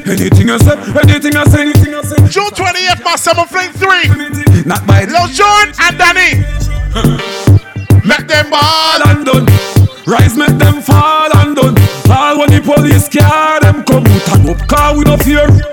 Anything 0.05 0.51
I 0.51 0.59
say, 0.59 0.75
anything 1.07 1.37
I 1.37 1.45
say, 1.45 1.63
anything 1.63 1.95
I 1.95 2.03
say. 2.03 2.17
June 2.29 2.51
20th, 2.51 3.05
my 3.05 3.15
summer 3.15 3.47
fling 3.47 3.71
3. 3.71 4.65
Not 4.67 4.85
by 4.87 5.05
Lil 5.05 5.29
John 5.29 5.69
and 5.79 5.97
Danni. 5.97 6.43
Make 8.05 8.27
them 8.27 8.51
ball 8.51 9.07
and 9.07 9.25
done. 9.25 9.47
Rise, 10.05 10.37
make 10.37 10.59
them 10.59 10.83
fall 10.83 11.31
and 11.37 11.55
done. 11.55 11.79
All 12.11 12.41
when 12.41 12.51
the 12.51 12.61
police 12.61 13.09
car 13.09 13.61
them 13.61 13.85
come 13.85 14.05
out 14.05 14.29
and 14.35 14.51
up 14.51 14.69
car 14.69 14.97
we 14.97 15.05
no 15.05 15.17
fear. 15.17 15.72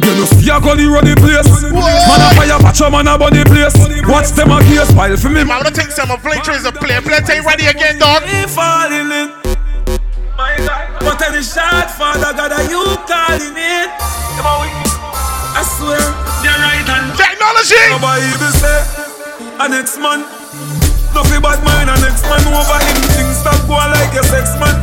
You 0.00 0.16
know 0.16 0.24
see 0.24 0.48
a 0.48 0.56
gully 0.60 0.86
run 0.88 1.04
the 1.04 1.14
place. 1.16 1.46
Man 1.60 2.22
a 2.24 2.28
fire 2.34 2.58
patch 2.58 2.80
a 2.80 2.90
man 2.90 3.08
a 3.08 3.18
burn 3.20 3.36
the 3.36 3.44
place. 3.44 3.76
Watch 4.08 4.32
them 4.32 4.50
a 4.50 4.58
case 4.64 4.90
file 4.92 5.16
for 5.16 5.28
me. 5.28 5.44
Man, 5.44 5.60
I'm 5.60 5.62
gonna 5.62 5.76
take 5.76 5.92
Summer 5.92 6.16
Fling 6.16 6.40
3 6.40 6.54
as 6.56 6.64
a 6.64 6.72
play. 6.72 6.98
Play 7.04 7.20
take 7.20 7.44
ready 7.44 7.66
again, 7.66 7.98
dog. 7.98 8.24
Me 8.24 8.48
falling 8.48 9.12
in. 9.12 9.28
My 10.40 10.56
God, 10.64 11.04
but 11.04 11.20
any 11.20 11.44
shot, 11.44 11.92
Father 11.92 12.32
God, 12.32 12.48
are 12.48 12.64
you 12.64 12.80
calling 13.04 13.52
it? 13.52 13.90
I 15.52 15.60
swear, 15.66 16.00
you're 16.40 16.56
right 16.56 16.86
and 16.86 17.12
technology. 17.18 17.84
Nobody 17.92 18.30
be 18.40 18.48
say, 18.56 18.80
a 19.60 19.68
next 19.68 19.98
man. 20.00 20.24
Nothing 21.12 21.42
bad 21.42 21.60
mind, 21.60 21.90
a 21.90 21.96
next 22.00 22.24
man 22.24 22.40
over 22.48 22.78
him. 22.80 22.96
Things 23.18 23.36
stop 23.42 23.60
going 23.68 23.90
like 23.92 24.14
a 24.16 24.24
sex 24.24 24.56
man. 24.56 24.78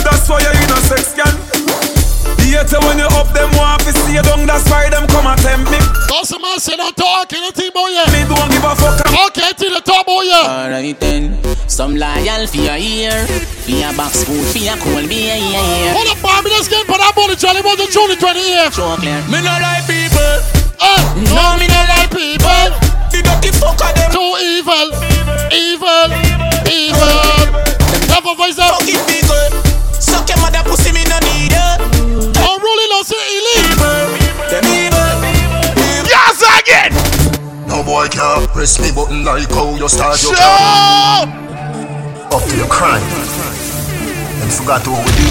That's 0.00 0.24
why 0.30 0.40
you're 0.40 0.56
in 0.56 0.70
a 0.72 0.80
sex 0.88 1.12
can. 1.12 1.41
Later 2.52 2.84
when 2.84 3.00
you 3.00 3.08
up 3.16 3.32
them 3.32 3.48
want 3.56 3.80
to 3.82 3.90
see 3.90 4.14
you 4.14 4.22
down, 4.22 4.46
that's 4.46 4.68
why 4.68 4.86
them 4.92 5.08
come 5.08 5.26
and 5.26 5.40
tempt 5.40 5.66
me. 5.72 5.80
Don't 6.06 6.22
some 6.28 6.40
man 6.44 6.60
say 6.60 6.76
don't 6.76 6.94
talk 6.94 7.32
anything 7.32 7.72
about 7.72 7.88
you. 7.88 8.04
Me 8.12 8.22
don't 8.28 8.48
give 8.52 8.62
a 8.62 8.76
fuck. 8.76 9.02
Okay, 9.32 9.50
till 9.56 9.72
the 9.72 9.80
top 9.80 10.06
about 10.06 10.22
you. 10.22 10.36
Alright 10.36 11.00
then, 11.00 11.40
some 11.66 11.96
loyal 11.96 12.46
for 12.46 12.62
your 12.62 12.78
ear, 12.78 13.26
for 13.64 13.72
your 13.72 13.90
box 13.96 14.22
food, 14.28 14.44
for 14.52 14.62
your 14.62 14.76
cold 14.78 15.08
beer, 15.08 15.34
yeah, 15.34 15.58
yeah. 15.58 15.96
Hold 15.96 16.12
up, 16.12 16.22
Barbie, 16.22 16.54
let's 16.54 16.68
get 16.68 16.86
for 16.86 17.00
that 17.00 17.16
body, 17.16 17.34
Charlie. 17.34 17.66
What's 17.66 17.82
the 17.82 17.90
June 17.90 18.14
28th? 18.14 18.76
Sure, 18.76 18.94
clear. 19.00 19.18
Me 19.26 19.42
no 19.42 19.54
like 19.58 19.82
people. 19.88 20.36
Eh, 20.76 21.00
no, 21.34 21.56
me 21.58 21.66
no 21.66 21.80
like 21.88 22.14
people. 22.14 22.68
The 23.10 23.26
dirty 23.26 23.50
fucker 23.58 23.90
them. 23.96 24.12
Too 24.12 24.32
evil, 24.38 24.86
evil, 25.50 26.08
evil. 26.68 27.16
Never 28.06 28.36
voice 28.38 28.60
up. 28.60 28.78
Fucking 28.78 29.02
people. 29.10 29.50
Suck 29.98 30.28
your 30.30 30.38
mother 30.38 30.62
pussy, 30.62 30.92
me 30.94 31.02
no 31.10 31.18
need 31.26 31.56
her. 31.58 31.91
I'm 33.14 33.76
rolling 33.78 34.08
on 34.08 34.12
the 34.12 34.24
elite. 34.24 34.50
Them 34.50 34.64
evil. 34.72 35.12
Yes, 36.08 36.40
again. 36.40 36.92
No 37.68 37.82
boy 37.82 38.08
can't 38.08 38.48
press 38.50 38.80
me 38.80 38.90
button 38.92 39.24
like 39.24 39.50
how 39.50 39.74
you 39.74 39.88
start 39.88 40.22
your 40.22 40.34
car. 40.34 41.26
Up 42.32 42.42
to 42.42 42.56
your 42.56 42.68
crime. 42.68 43.02
And 44.40 44.52
forgot 44.52 44.86
what 44.88 45.04
we 45.04 45.12
do. 45.12 45.28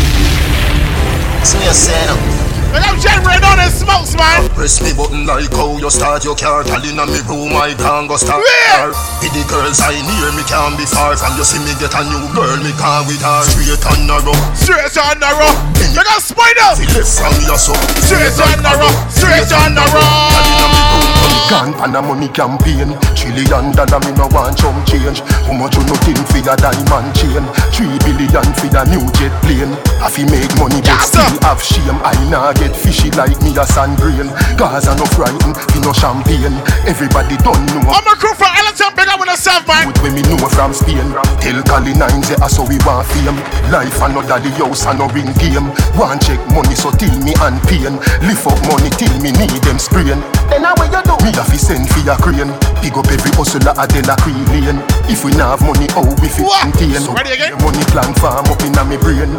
So 1.43 1.57
you 1.57 1.73
say 1.73 2.30
no. 2.74 2.91
I'm 2.91 2.99
generating 2.99 3.43
on 3.43 3.57
the 3.59 3.67
smokes, 3.67 4.15
man. 4.15 4.47
Press 4.55 4.80
me 4.80 4.91
button 4.95 5.26
like 5.26 5.51
how 5.51 5.76
you 5.78 5.89
start 5.89 6.24
your 6.24 6.36
car. 6.36 6.63
Tell 6.63 6.84
in 6.84 6.95
me 6.95 7.19
room 7.28 7.55
I 7.55 7.76
can't 7.76 8.07
go 8.07 8.15
start. 8.15 8.39
Where? 8.39 8.91
With 9.19 9.34
the 9.36 9.43
girls 9.47 9.80
I 9.84 9.95
near 9.95 10.32
me 10.36 10.43
can't 10.47 10.76
be 10.78 10.86
far 10.88 11.15
from 11.17 11.36
you. 11.36 11.43
See 11.43 11.59
me 11.63 11.74
get 11.80 11.95
a 11.95 12.01
new 12.07 12.26
girl, 12.32 12.57
me 12.63 12.72
can't 12.80 13.07
with 13.07 13.22
her. 13.22 13.43
Straight 13.47 13.84
and 13.84 14.07
narrow. 14.07 14.36
Straight 14.55 14.97
and 14.97 15.19
narrow. 15.19 15.51
Look 15.95 16.07
at 16.07 16.22
Spider. 16.24 16.69
See 16.80 16.88
left 16.95 17.11
from 17.19 17.36
your. 17.43 17.59
Straight 17.59 18.39
and 18.39 18.63
narrow. 18.63 18.91
Straight 19.11 19.51
and 19.51 19.76
narrow. 19.76 21.20
Gone 21.49 21.73
pan 21.73 21.95
a 21.95 22.01
money 22.01 22.29
campaign. 22.29 22.95
Trillion 23.15 23.71
dollar 23.75 23.99
me 24.05 24.11
no 24.15 24.27
want 24.32 24.57
some 24.59 24.79
change. 24.86 25.19
How 25.47 25.53
much 25.53 25.75
you 25.75 25.84
no 25.84 25.95
think 26.03 26.19
for 26.32 26.39
your 26.39 26.55
diamond 26.55 27.11
chain? 27.15 27.43
Three 27.75 27.91
billion 28.07 28.47
for 28.55 28.67
your 28.71 28.86
new 28.88 29.03
jet 29.19 29.34
plane. 29.43 29.75
I 29.99 30.07
fi 30.09 30.23
make 30.32 30.51
money 30.57 30.79
but 30.82 31.03
still 31.03 31.36
have 31.43 31.61
shame. 31.61 31.99
I 32.03 32.15
nah 32.32 32.53
get 32.53 32.75
fishy 32.75 33.11
like 33.19 33.36
me 33.43 33.51
a 33.57 33.65
sand 33.67 33.97
grain. 33.99 34.32
Gaza 34.55 34.95
no 34.95 35.05
frighten, 35.11 35.53
fi 35.53 35.79
no 35.84 35.91
champagne. 35.91 36.55
Everybody 36.88 37.36
don't 37.43 37.65
know. 37.75 37.91
I'm 37.91 38.07
a 38.07 38.15
crew 38.15 38.34
from 38.72 38.91
Ellington, 38.91 38.95
big 38.95 39.07
up 39.09 39.19
with 39.19 39.30
yourself, 39.30 39.67
man. 39.67 39.88
With 39.88 40.01
when 40.01 40.13
me 40.15 40.22
know 40.24 40.38
from 40.49 40.74
Spain 40.74 41.07
Tell 41.43 41.59
Cali 41.63 41.93
nine 41.93 42.24
say 42.24 42.36
ah, 42.41 42.47
so 42.47 42.63
we 42.63 42.78
want 42.88 43.07
fame. 43.07 43.38
Life 43.72 43.99
another 44.01 44.39
the 44.39 44.51
house 44.55 44.86
and 44.88 44.99
no 44.99 45.07
ring 45.11 45.30
game. 45.39 45.67
Want 45.97 46.22
check 46.24 46.39
money 46.51 46.76
so 46.76 46.91
till 46.95 47.11
me 47.22 47.34
and 47.43 47.59
pain. 47.67 47.99
Lift 48.24 48.47
up 48.47 48.59
money 48.67 48.89
till 48.95 49.11
me 49.19 49.32
need 49.36 49.55
them 49.63 49.80
sprain. 49.80 50.19
Then 50.47 50.63
how 50.63 50.76
will 50.80 50.91
you 50.91 51.01
do? 51.03 51.15
Me 51.24 51.32
a 51.36 51.43
fi 51.43 51.57
send 51.57 51.88
fi 51.91 52.01
a 52.07 52.15
crane. 52.17 52.51
Big 52.80 52.95
up 52.95 53.07
every 53.11 53.32
hustler 53.36 53.76
a 53.76 53.86
Dela 53.88 54.15
Creek 54.24 54.38
lane 54.49 54.82
If 55.05 55.24
we 55.24 55.32
nah 55.38 55.53
have 55.53 55.61
money 55.61 55.86
how 55.93 56.01
we 56.01 56.28
fit 56.32 56.47
contain 56.49 57.03
Ready 57.13 57.38
again? 57.38 57.53
The 57.53 57.59
money 57.61 57.84
plan 57.91 58.11
farm 58.17 58.47
up 58.47 58.61
inna 58.63 58.84
me 58.88 58.97
brain. 58.97 59.32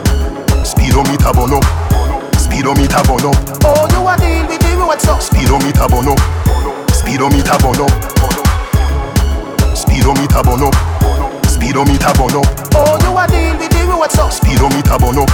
Speedometer 0.62 1.32
burn 1.34 1.56
up. 1.56 1.64
Speedometer 2.38 3.02
burn 3.08 3.26
up. 3.26 3.38
Oh, 3.66 3.86
you 3.90 4.02
a 4.02 4.14
deal 4.18 4.44
with 4.46 4.60
the 4.60 4.72
road, 4.78 5.00
so. 5.00 5.18
Speedometer 5.18 5.88
burn 5.88 6.10
up. 6.10 6.20
Speedometer 6.92 7.58
burn 7.58 7.82
up 7.82 8.41
Speedometer 9.92 10.42
burn 10.42 10.62
up 10.64 10.74
Speedometer 11.44 12.12
burn 12.16 12.32
up 12.40 12.48
Oh, 12.72 12.96
you 13.04 13.12
a 13.12 13.28
deal 13.28 13.52
with 13.60 13.68
the 13.68 13.84
road, 13.84 14.08
so. 14.08 14.24
Speedometer 14.32 14.96
burn 14.96 15.20
up 15.20 15.28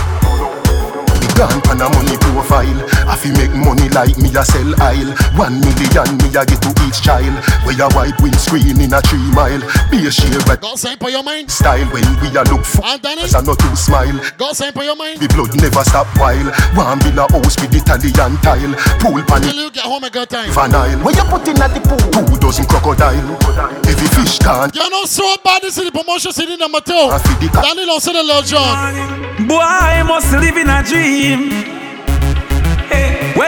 The 1.22 1.30
gone 1.38 1.62
pan 1.62 1.78
money 1.78 2.18
profile 2.18 2.82
fi 3.19 3.35
make 3.35 3.51
money 3.51 3.91
like 3.91 4.14
me 4.19 4.31
a 4.31 4.43
sell 4.47 4.71
aisle 4.79 5.11
One 5.35 5.59
million 5.59 6.09
me 6.23 6.31
a 6.39 6.47
get 6.47 6.62
to 6.62 6.71
each 6.87 7.03
child 7.03 7.35
Where 7.66 7.75
a 7.75 7.91
white 7.93 8.14
windscreen 8.23 8.79
in 8.79 8.95
a 8.95 9.01
three 9.03 9.29
mile 9.35 9.61
Be 9.91 10.07
a 10.07 10.11
share 10.11 10.39
but 10.47 10.62
Go 10.62 10.77
sign 10.79 10.97
for 10.99 11.11
your 11.11 11.23
mind. 11.23 11.51
Style 11.51 11.87
when 11.91 12.07
we 12.23 12.31
a 12.39 12.43
look 12.47 12.62
for 12.64 12.87
As 12.87 13.35
a 13.35 13.43
not 13.43 13.59
to 13.59 13.77
smile 13.77 14.19
Go 14.39 14.53
sign 14.55 14.73
for 14.73 14.85
your 14.87 14.97
mind. 14.97 15.19
The 15.19 15.29
blood 15.35 15.51
never 15.59 15.83
stop 15.83 16.07
while 16.16 16.49
One 16.79 17.01
villa 17.03 17.27
house 17.29 17.59
with 17.59 17.75
Italian 17.75 18.39
tile 18.41 18.75
Pool 19.03 19.23
pan 19.27 19.43
Till 19.43 19.66
you 19.66 19.71
get 19.71 19.85
home 19.85 20.05
a 20.05 20.11
good 20.11 20.31
time. 20.31 20.51
Vanille 20.55 21.03
When 21.03 21.14
you 21.19 21.27
put 21.27 21.47
in 21.49 21.59
at 21.59 21.75
the 21.75 21.83
pool. 21.83 21.99
Two 22.14 22.39
dozen 22.39 22.66
crocodile 22.71 23.35
Every 23.83 24.09
fish 24.14 24.39
can 24.39 24.71
You 24.73 24.87
know 24.91 25.05
so 25.05 25.27
bad 25.43 25.62
this 25.62 25.77
is 25.77 25.85
the 25.85 25.93
promotion 25.93 26.33
city 26.33 26.57
number 26.57 26.81
two. 26.81 26.95
I 26.95 27.19
feed 27.19 27.49
the 27.49 27.53
cat 27.53 27.64
Danni 27.64 27.85
don't 27.85 28.01
say 28.01 28.12
the 28.12 28.23
Lil 28.23 28.43
John. 28.43 29.47
Boy, 29.47 29.59
I 29.61 30.03
must 30.03 30.33
live 30.33 30.57
in 30.57 30.69
a 30.69 30.83
dream. 30.83 31.88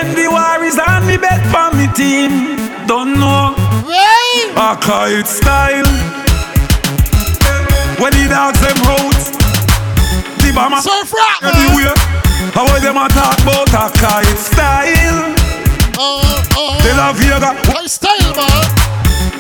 Hey, 0.01 0.07
when 0.07 0.17
the 0.17 0.29
war 0.33 0.65
is 0.65 0.79
on, 0.79 1.07
me 1.07 1.17
bet 1.17 1.45
for 1.53 1.77
me 1.77 1.87
team. 1.93 2.57
don't 2.87 3.21
know. 3.21 3.53
Right. 3.85 4.49
A 4.57 4.73
kite 4.81 5.27
style. 5.29 5.85
When 8.01 8.13
the 8.17 8.25
dogs 8.33 8.61
them 8.65 8.81
out, 8.89 9.13
the 10.41 10.53
bomber 10.55 10.81
surf 10.81 11.13
rock 11.13 11.43
everywhere. 11.53 11.93
How 12.57 12.65
them 12.81 12.97
a 12.97 13.09
talk 13.13 13.37
about 13.45 13.69
a 13.77 13.93
kite 14.01 14.41
style? 14.41 15.37
Uh, 16.01 16.49
uh, 16.57 16.83
They 16.83 16.97
love 16.97 17.17
Vega. 17.17 17.53
What 17.69 17.91
style, 17.91 18.33
man? 18.33 18.65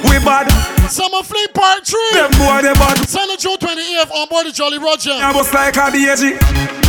We 0.04 0.20
bad. 0.20 0.52
Summer 0.90 1.22
Fling 1.22 1.48
Part 1.54 1.86
3. 1.86 1.98
Them 2.12 2.30
boy 2.36 2.60
they 2.60 2.74
bad. 2.74 3.08
Sunday, 3.08 3.36
June 3.38 3.56
28th 3.56 4.10
on 4.12 4.28
board 4.28 4.46
the 4.46 4.52
Jolly 4.52 4.76
Roger. 4.78 5.12
I 5.12 5.32
was 5.32 5.54
like 5.54 5.76
a 5.76 5.88
DG 5.88 6.36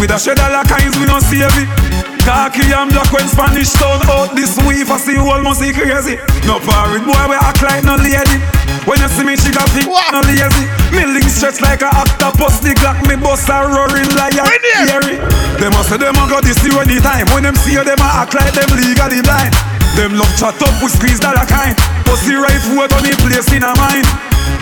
With 0.02 0.12
a 0.12 0.20
shed 0.20 0.40
of 0.40 0.52
la 0.52 0.64
kinds 0.66 1.00
we 1.00 1.06
don't 1.06 1.22
save 1.22 1.48
it 1.56 2.11
Khaki 2.22 2.70
and 2.70 2.94
black 2.94 3.10
when 3.12 3.28
Spanish 3.28 3.74
town 3.74 4.02
out 4.10 4.30
oh, 4.30 4.36
this 4.38 4.54
week 4.68 4.86
I 4.90 4.98
see 4.98 5.18
whole 5.18 5.42
must 5.42 5.60
see 5.60 5.74
crazy 5.74 6.22
No 6.46 6.62
parrot 6.62 7.02
boy 7.02 7.24
we 7.28 7.38
act 7.38 7.62
like 7.66 7.82
no 7.82 7.98
lady. 7.98 8.38
When 8.86 9.02
you 9.02 9.10
see 9.10 9.26
me 9.26 9.34
she 9.36 9.50
got 9.50 9.66
big 9.74 9.90
no 9.90 10.22
lazy. 10.26 10.66
Me 10.94 11.06
link 11.10 11.26
stretch 11.26 11.62
like 11.62 11.82
a 11.82 11.90
octopus 11.90 12.62
The 12.62 12.78
Glock 12.78 13.02
me 13.10 13.18
bust 13.18 13.50
a 13.50 13.66
roaring 13.66 14.10
lion 14.14 14.46
Scary 14.86 15.18
Them 15.58 15.74
a 15.74 15.82
say 15.84 15.98
them 15.98 16.18
a 16.18 16.24
go 16.30 16.42
this 16.42 16.62
the 16.62 17.00
time 17.02 17.26
When 17.34 17.44
them 17.44 17.56
see 17.56 17.74
you 17.74 17.84
them 17.84 18.00
a 18.00 18.10
act 18.22 18.38
like 18.38 18.54
them 18.54 18.70
legally 18.78 19.22
blind 19.26 19.54
Them 19.96 20.16
love 20.16 20.32
chat 20.40 20.56
up 20.64 20.76
with 20.82 20.96
squeeze 20.96 21.20
dollar 21.20 21.46
kind. 21.46 21.76
Pussy 22.08 22.36
rifle 22.36 22.80
on 22.80 23.04
the 23.04 23.12
place 23.20 23.52
in 23.52 23.64
a 23.64 23.76
mind. 23.76 24.08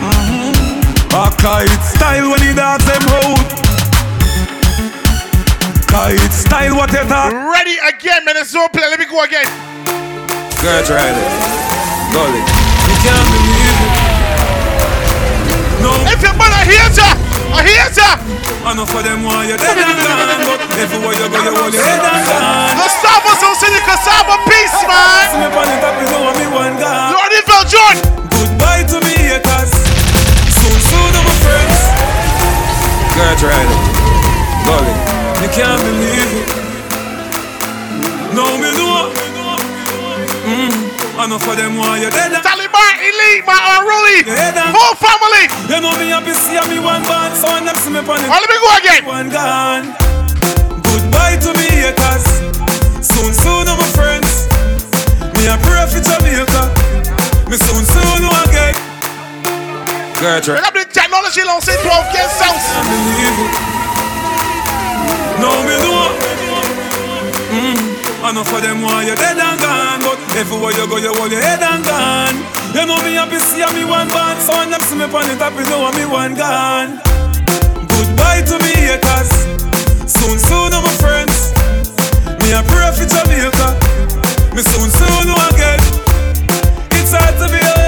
Mm-hmm. 0.01 1.13
A 1.13 1.29
kite 1.37 1.83
style 1.85 2.31
when 2.31 2.41
he 2.41 2.53
dance 2.53 2.83
them 2.85 3.03
road. 3.13 3.68
Kite 5.99 6.31
style 6.31 6.79
what 6.79 6.95
you 6.95 7.03
thought? 7.11 7.35
Ready 7.35 7.75
again, 7.83 8.23
man. 8.23 8.39
It's 8.39 8.55
so 8.55 8.71
play. 8.71 8.87
Let 8.87 9.03
me 9.03 9.07
go 9.11 9.19
again. 9.19 9.43
Girl, 10.63 10.79
try 10.87 11.11
it. 11.11 11.19
Golly. 12.15 12.39
You 12.39 12.95
can't 13.03 13.27
believe 13.35 13.79
it. 13.83 13.91
No. 15.83 15.91
If 16.07 16.23
your 16.23 16.31
mother 16.39 16.63
hears 16.63 16.95
ya, 16.95 17.03
I 17.51 17.67
hear 17.67 17.83
ya. 17.91 18.15
I 18.63 18.79
know 18.79 18.87
for 18.87 19.03
them 19.03 19.27
why 19.27 19.43
you're 19.51 19.59
dead 19.59 19.75
and 19.75 19.99
gone, 19.99 20.39
but 20.47 20.59
everywhere 20.79 21.19
you 21.19 21.27
go, 21.27 21.35
you 21.35 21.51
hold 21.51 21.75
your 21.75 21.83
head 21.83 21.99
and 21.99 22.23
gone. 22.23 22.79
Gustavo 22.79 23.35
Zosini 23.35 23.83
Cassava, 23.83 24.39
peace, 24.47 24.79
man. 24.87 25.35
See 25.35 25.43
me 25.43 25.51
on 25.51 25.67
the 25.67 25.77
top, 25.83 25.99
you 25.99 26.07
know 26.15 26.31
me 26.31 26.47
one 26.47 26.79
gone. 26.79 27.11
Lordy 27.11 27.43
John. 27.67 27.99
Goodbye 28.39 28.87
to 28.87 29.03
me 29.03 29.35
haters. 29.35 29.75
Soon, 30.47 30.79
soon, 30.79 31.11
my 31.27 31.35
friends. 31.43 31.91
Girl, 33.19 33.35
try 33.35 33.51
it. 33.51 33.71
Golly. 34.63 35.08
You 35.39 35.47
can't 35.55 35.79
believe 35.79 36.31
it. 36.35 36.47
No, 38.35 38.43
me 38.59 38.75
know. 38.75 39.07
Mm. 40.43 40.71
I 41.15 41.27
know 41.31 41.39
for 41.39 41.55
them 41.55 41.79
why 41.79 42.03
you're 42.03 42.11
dead. 42.11 42.35
Taliban, 42.43 42.93
Elite, 42.99 43.47
my 43.47 43.55
unruly. 43.79 44.27
Whole 44.75 44.99
family. 44.99 45.47
You 45.71 45.79
know 45.79 45.95
me 45.95 46.11
happy 46.11 46.35
see 46.35 46.59
me 46.67 46.83
one 46.83 47.07
band, 47.07 47.39
so 47.39 47.47
them 47.55 47.71
see 47.79 47.87
me 47.87 48.03
on 48.03 48.19
it. 48.19 48.27
Let 48.27 48.51
me 48.51 48.59
go 48.59 48.69
again. 48.83 49.03
One 49.07 49.31
gone. 49.31 49.95
Goodbye 50.83 51.39
to 51.39 51.55
me 51.55 51.71
haters. 51.71 52.27
Soon, 52.99 53.31
soon, 53.31 53.63
of 53.71 53.79
my 53.79 53.87
friends. 53.95 54.51
Me 55.39 55.47
a 55.47 55.55
pray 55.63 55.87
for 55.87 56.03
Jamaica. 56.03 56.67
Me 57.47 57.55
soon, 57.55 57.87
soon, 57.87 58.27
again. 58.43 58.75
Girl, 60.19 60.43
try. 60.43 60.59
Pick 60.59 60.67
up 60.67 60.75
the 60.75 60.83
technology, 60.91 61.47
say 61.63 61.79
12 61.79 62.11
get 62.11 62.27
south. 62.27 63.78
No, 65.41 65.49
me 65.67 65.75
know. 65.83 66.09
Mm. 67.51 67.89
Know 68.29 68.43
for 68.43 68.61
them 68.61 68.83
why 68.83 69.03
you're 69.03 69.15
dead 69.15 69.39
and 69.41 69.59
gone, 69.59 70.01
but 70.05 70.19
everywhere 70.37 70.71
you 70.77 70.85
go, 70.87 70.97
you 70.97 71.11
hold 71.17 71.31
your 71.31 71.41
head 71.41 71.63
and 71.65 71.83
gone. 71.83 72.37
You 72.77 72.85
know 72.85 73.01
me 73.01 73.17
happy 73.17 73.39
see 73.39 73.65
me 73.73 73.83
one 73.83 74.07
band, 74.09 74.39
so 74.39 74.53
when 74.53 74.69
them 74.69 74.79
see 74.81 74.95
me 74.95 75.05
on 75.05 75.25
the 75.25 75.35
top, 75.35 75.57
you 75.57 75.65
know 75.65 75.89
me 75.97 76.05
one 76.05 76.35
gone. 76.35 77.01
Goodbye 77.89 78.45
to 78.45 78.55
me 78.61 78.71
haters. 78.85 79.33
Soon, 80.05 80.37
soon, 80.37 80.71
my 80.71 80.93
friends. 81.01 81.51
Me 82.45 82.53
a 82.53 82.61
pray 82.69 82.93
for 82.93 83.09
Jamaica. 83.09 83.75
Me 84.53 84.61
soon, 84.61 84.89
soon 84.93 85.27
again. 85.49 85.81
It's 86.93 87.11
hard 87.11 87.33
to 87.41 87.49
be 87.49 87.78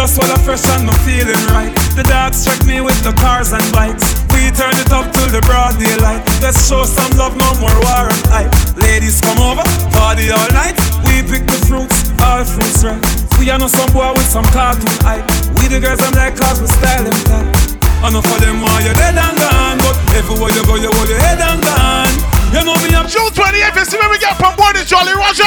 just 0.00 0.16
while 0.16 0.32
I 0.32 0.40
fresh 0.40 0.64
and 0.72 0.88
me 0.88 0.96
feeling 1.04 1.44
right, 1.52 1.68
the 1.92 2.00
dogs 2.08 2.40
check 2.40 2.56
me 2.64 2.80
with 2.80 2.96
the 3.04 3.12
cars 3.20 3.52
and 3.52 3.60
bikes. 3.68 4.16
We 4.32 4.48
turn 4.48 4.72
it 4.80 4.88
up 4.96 5.04
till 5.12 5.28
the 5.28 5.44
broad 5.44 5.76
daylight. 5.76 6.24
Let's 6.40 6.56
show 6.64 6.88
some 6.88 7.12
love, 7.20 7.36
no 7.36 7.44
more 7.60 7.76
war 7.84 8.08
and 8.08 8.24
hype. 8.32 8.48
Ladies 8.80 9.20
come 9.20 9.36
over, 9.36 9.60
party 9.92 10.32
all 10.32 10.48
night. 10.56 10.72
We 11.04 11.20
pick 11.20 11.44
the 11.44 11.60
fruits, 11.68 12.08
all 12.24 12.48
fruits 12.48 12.80
right. 12.80 12.96
We 13.36 13.52
are 13.52 13.60
no 13.60 13.68
some 13.68 13.92
boy 13.92 14.16
with 14.16 14.24
some 14.24 14.48
cartoon 14.56 14.88
hype. 15.04 15.28
We 15.60 15.68
the 15.68 15.84
girls 15.84 16.00
I'm 16.00 16.16
like 16.16 16.32
cause 16.32 16.64
we 16.64 16.68
style 16.80 17.04
them 17.04 17.20
tight. 17.28 17.52
I 18.00 18.08
know 18.08 18.24
for 18.24 18.40
them 18.40 18.64
why 18.64 18.80
you're 18.80 18.96
dead 18.96 19.20
and 19.20 19.36
gone, 19.36 19.76
but 19.84 19.96
everywhere 20.16 20.48
you 20.48 20.64
go, 20.64 20.80
you 20.80 20.88
hold 20.96 21.12
your 21.12 21.20
head 21.20 21.44
and 21.44 21.60
gone. 21.60 22.29
You 22.50 22.64
know 22.64 22.74
me, 22.82 22.90
I'm 22.94 23.06
June 23.06 23.30
28th, 23.30 23.76
you 23.76 23.84
see 23.84 23.98
when 23.98 24.10
we 24.10 24.18
get 24.18 24.36
from 24.36 24.56
board 24.56 24.74
the 24.74 24.84
Jolly 24.84 25.14
Roger. 25.14 25.46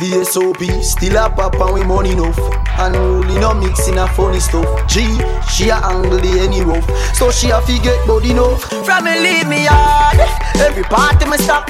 The 0.00 0.24
SOP 0.24 0.64
still 0.82 1.16
a 1.20 1.28
pop 1.28 1.54
and 1.60 1.74
we 1.74 1.84
money 1.84 2.12
enough. 2.12 2.38
And 2.80 2.96
only 2.96 3.38
no 3.38 3.52
mixing 3.52 3.98
a 3.98 4.08
funny 4.08 4.40
stuff. 4.40 4.64
G, 4.88 5.04
she 5.52 5.68
a 5.68 5.76
angle 5.76 6.16
the 6.16 6.40
any 6.40 6.62
rough. 6.64 6.88
So 7.14 7.30
she 7.30 7.50
a 7.50 7.60
fi 7.60 7.76
get 7.84 8.00
body 8.06 8.30
enough. 8.32 8.64
From 8.82 9.04
me 9.04 9.12
leave 9.20 9.46
me 9.46 9.68
hard 9.68 10.18
Every 10.56 10.82
party 10.84 11.28
me 11.28 11.36
stop. 11.36 11.68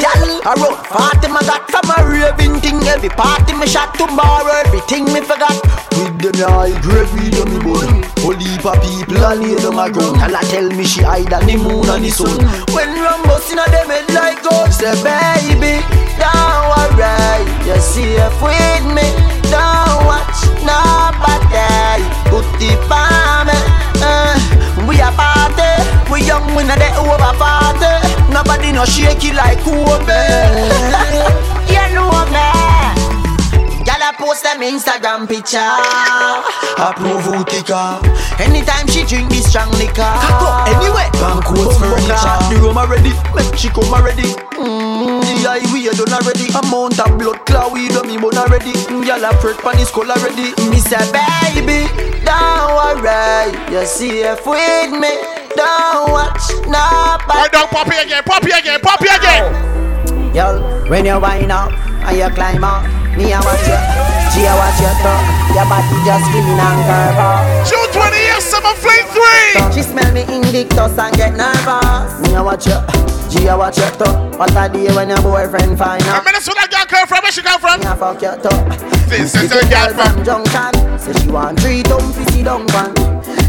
Gal, 0.00 0.40
I 0.42 0.56
rough 0.56 0.88
party 0.88 1.28
me 1.28 1.40
got. 1.44 1.68
From 1.68 1.92
a 1.92 2.08
raving 2.08 2.60
thing 2.64 2.80
Every 2.88 3.10
party 3.10 3.52
me 3.52 3.66
shot. 3.68 3.92
Tomorrow 3.94 4.64
Everything 4.64 5.04
me 5.12 5.20
forgot. 5.20 5.60
With 6.00 6.16
them 6.24 6.48
high 6.48 6.72
grade 6.80 7.10
weed 7.12 7.36
on 7.42 7.50
me 7.52 7.58
body 7.60 8.00
Whole 8.24 8.38
heap 8.38 8.64
of 8.64 8.78
people 8.80 9.18
a 9.18 9.34
lay 9.34 9.58
down 9.58 9.76
a 9.76 9.90
ground 9.92 10.16
Gal 10.16 10.34
a 10.34 10.40
tell 10.46 10.68
me 10.70 10.84
she 10.84 11.02
hide 11.02 11.32
on 11.32 11.44
the 11.44 11.56
moon 11.58 11.84
and 11.90 12.04
the 12.04 12.10
sun. 12.10 12.38
When 12.72 12.88
rum 12.96 13.22
bust 13.28 13.52
inna 13.52 13.66
them 13.68 13.90
head 13.98 14.14
like 14.14 14.42
gold 14.42 14.72
Say 14.72 14.94
baby, 15.02 15.82
don't 16.18 16.62
worry. 16.70 17.42
You're 17.66 17.80
safe 17.80 18.42
with 18.42 18.84
me 18.94 19.06
Don't 19.50 20.06
watch 20.06 20.40
nobody 20.64 22.02
Put 22.30 22.46
the 22.58 22.70
palm 22.88 23.48
uh, 24.00 24.86
We 24.86 25.00
a 25.00 25.10
party 25.12 25.72
We 26.10 26.24
young, 26.26 26.46
we 26.54 26.64
not 26.64 26.78
the 26.78 26.88
over 26.96 27.34
party 27.38 27.92
Nobody 28.32 28.72
no 28.72 28.84
shake 28.84 29.24
it 29.24 29.34
like 29.34 29.58
Kobe. 29.60 30.22
You 31.68 31.94
know 31.94 32.24
me 32.32 32.87
Gyal 33.98 34.14
a 34.14 34.16
post 34.16 34.42
them 34.44 34.60
Instagram 34.60 35.26
picture. 35.26 35.58
Approve 36.78 37.24
who 37.24 37.44
take 37.44 37.68
her 37.68 37.98
Anytime 38.38 38.86
she 38.86 39.04
drink 39.04 39.28
this 39.30 39.50
strong 39.50 39.70
liquor. 39.72 40.06
Cock 40.22 40.42
up 40.42 40.68
anyway 40.68 41.10
Banquets 41.18 41.78
furniture 41.78 42.38
The 42.46 42.60
room 42.62 42.78
already 42.78 43.10
Make 43.34 43.56
she 43.58 43.68
come 43.68 43.90
already 43.92 44.30
mm, 44.54 45.22
The 45.22 45.34
highway 45.42 45.90
done 45.90 46.14
already. 46.14 46.46
Amount 46.54 47.00
of 47.00 47.18
blood 47.18 47.44
clot 47.46 47.72
we 47.72 47.88
done 47.88 48.06
me 48.06 48.18
bone 48.18 48.38
already. 48.38 48.72
Gyal 49.02 49.26
a 49.26 49.34
fret 49.42 49.58
pan 49.58 49.76
his 49.78 49.88
skull 49.88 50.10
already. 50.10 50.54
Me 50.70 50.78
say 50.78 51.02
baby 51.10 51.90
Don't 52.22 52.70
worry. 52.78 53.50
You're 53.72 53.86
safe 53.86 54.46
with 54.46 54.92
me. 54.94 55.10
Don't 55.58 56.12
watch 56.14 56.46
nobody 56.70 57.34
Right 57.34 57.50
down, 57.50 57.66
poppy 57.68 57.96
again, 57.98 58.22
poppy 58.22 58.50
again, 58.54 58.80
poppy 58.80 59.08
again. 59.10 60.32
Girl, 60.32 60.86
when 60.88 61.04
you 61.04 61.18
wind 61.18 61.50
up 61.50 61.72
and 62.06 62.16
you 62.16 62.28
climb 62.30 62.62
up, 62.62 62.97
me 63.18 63.34
a 63.34 63.42
watch 63.42 63.66
you, 63.66 63.78
she 64.30 64.46
a 64.46 64.54
watch 64.54 64.78
you 64.78 64.92
too. 65.02 65.18
Your 65.50 65.66
body 65.66 65.98
just 66.06 66.22
spinning 66.30 66.54
and 66.54 66.80
curve 66.86 67.18
up. 67.18 67.42
June 67.66 67.90
28th, 67.90 68.46
Summer 68.46 68.74
Fling 68.78 69.06
3. 69.10 69.74
She 69.74 69.82
smell 69.82 70.10
me 70.14 70.22
Invictus 70.30 70.94
and 70.94 71.14
get 71.16 71.34
nervous. 71.34 72.14
Me 72.22 72.34
a 72.38 72.42
watch 72.42 72.66
you, 72.70 72.78
she 73.26 73.46
a 73.50 73.58
watch 73.58 73.78
you 73.78 73.90
too. 73.98 74.38
What 74.38 74.54
a 74.54 74.70
day 74.70 74.94
when 74.94 75.08
your 75.10 75.20
boyfriend 75.20 75.76
find 75.76 76.02
out. 76.06 76.22
I 76.22 76.24
mean, 76.24 76.32
that's 76.38 76.46
where 76.46 76.54
that 76.54 76.70
girl 76.70 76.86
come 76.86 77.06
from. 77.10 77.22
Where 77.22 77.32
she 77.32 77.42
come 77.42 77.60
from? 77.60 77.80
Me 77.80 77.86
a 77.86 77.96
fuck 77.98 78.22
you 78.22 78.34
too. 78.38 78.88
This 79.10 79.34
is 79.34 79.50
a 79.50 79.66
girl 79.66 79.90
from 79.98 80.22
Junction. 80.22 80.72
Say 80.98 81.12
she 81.20 81.28
want 81.28 81.58
three 81.60 81.82
dumb 81.82 82.12
fizzy 82.12 82.42
dung 82.44 82.66
pan. 82.68 82.94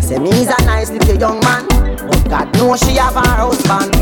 Say 0.02 0.18
me's 0.18 0.48
a 0.50 0.58
nice 0.66 0.90
little 0.90 1.16
young 1.16 1.40
man. 1.42 1.68
But 2.10 2.26
God 2.28 2.54
knows 2.58 2.80
she 2.82 2.96
have 2.98 3.14
her 3.14 3.38
husband. 3.38 3.94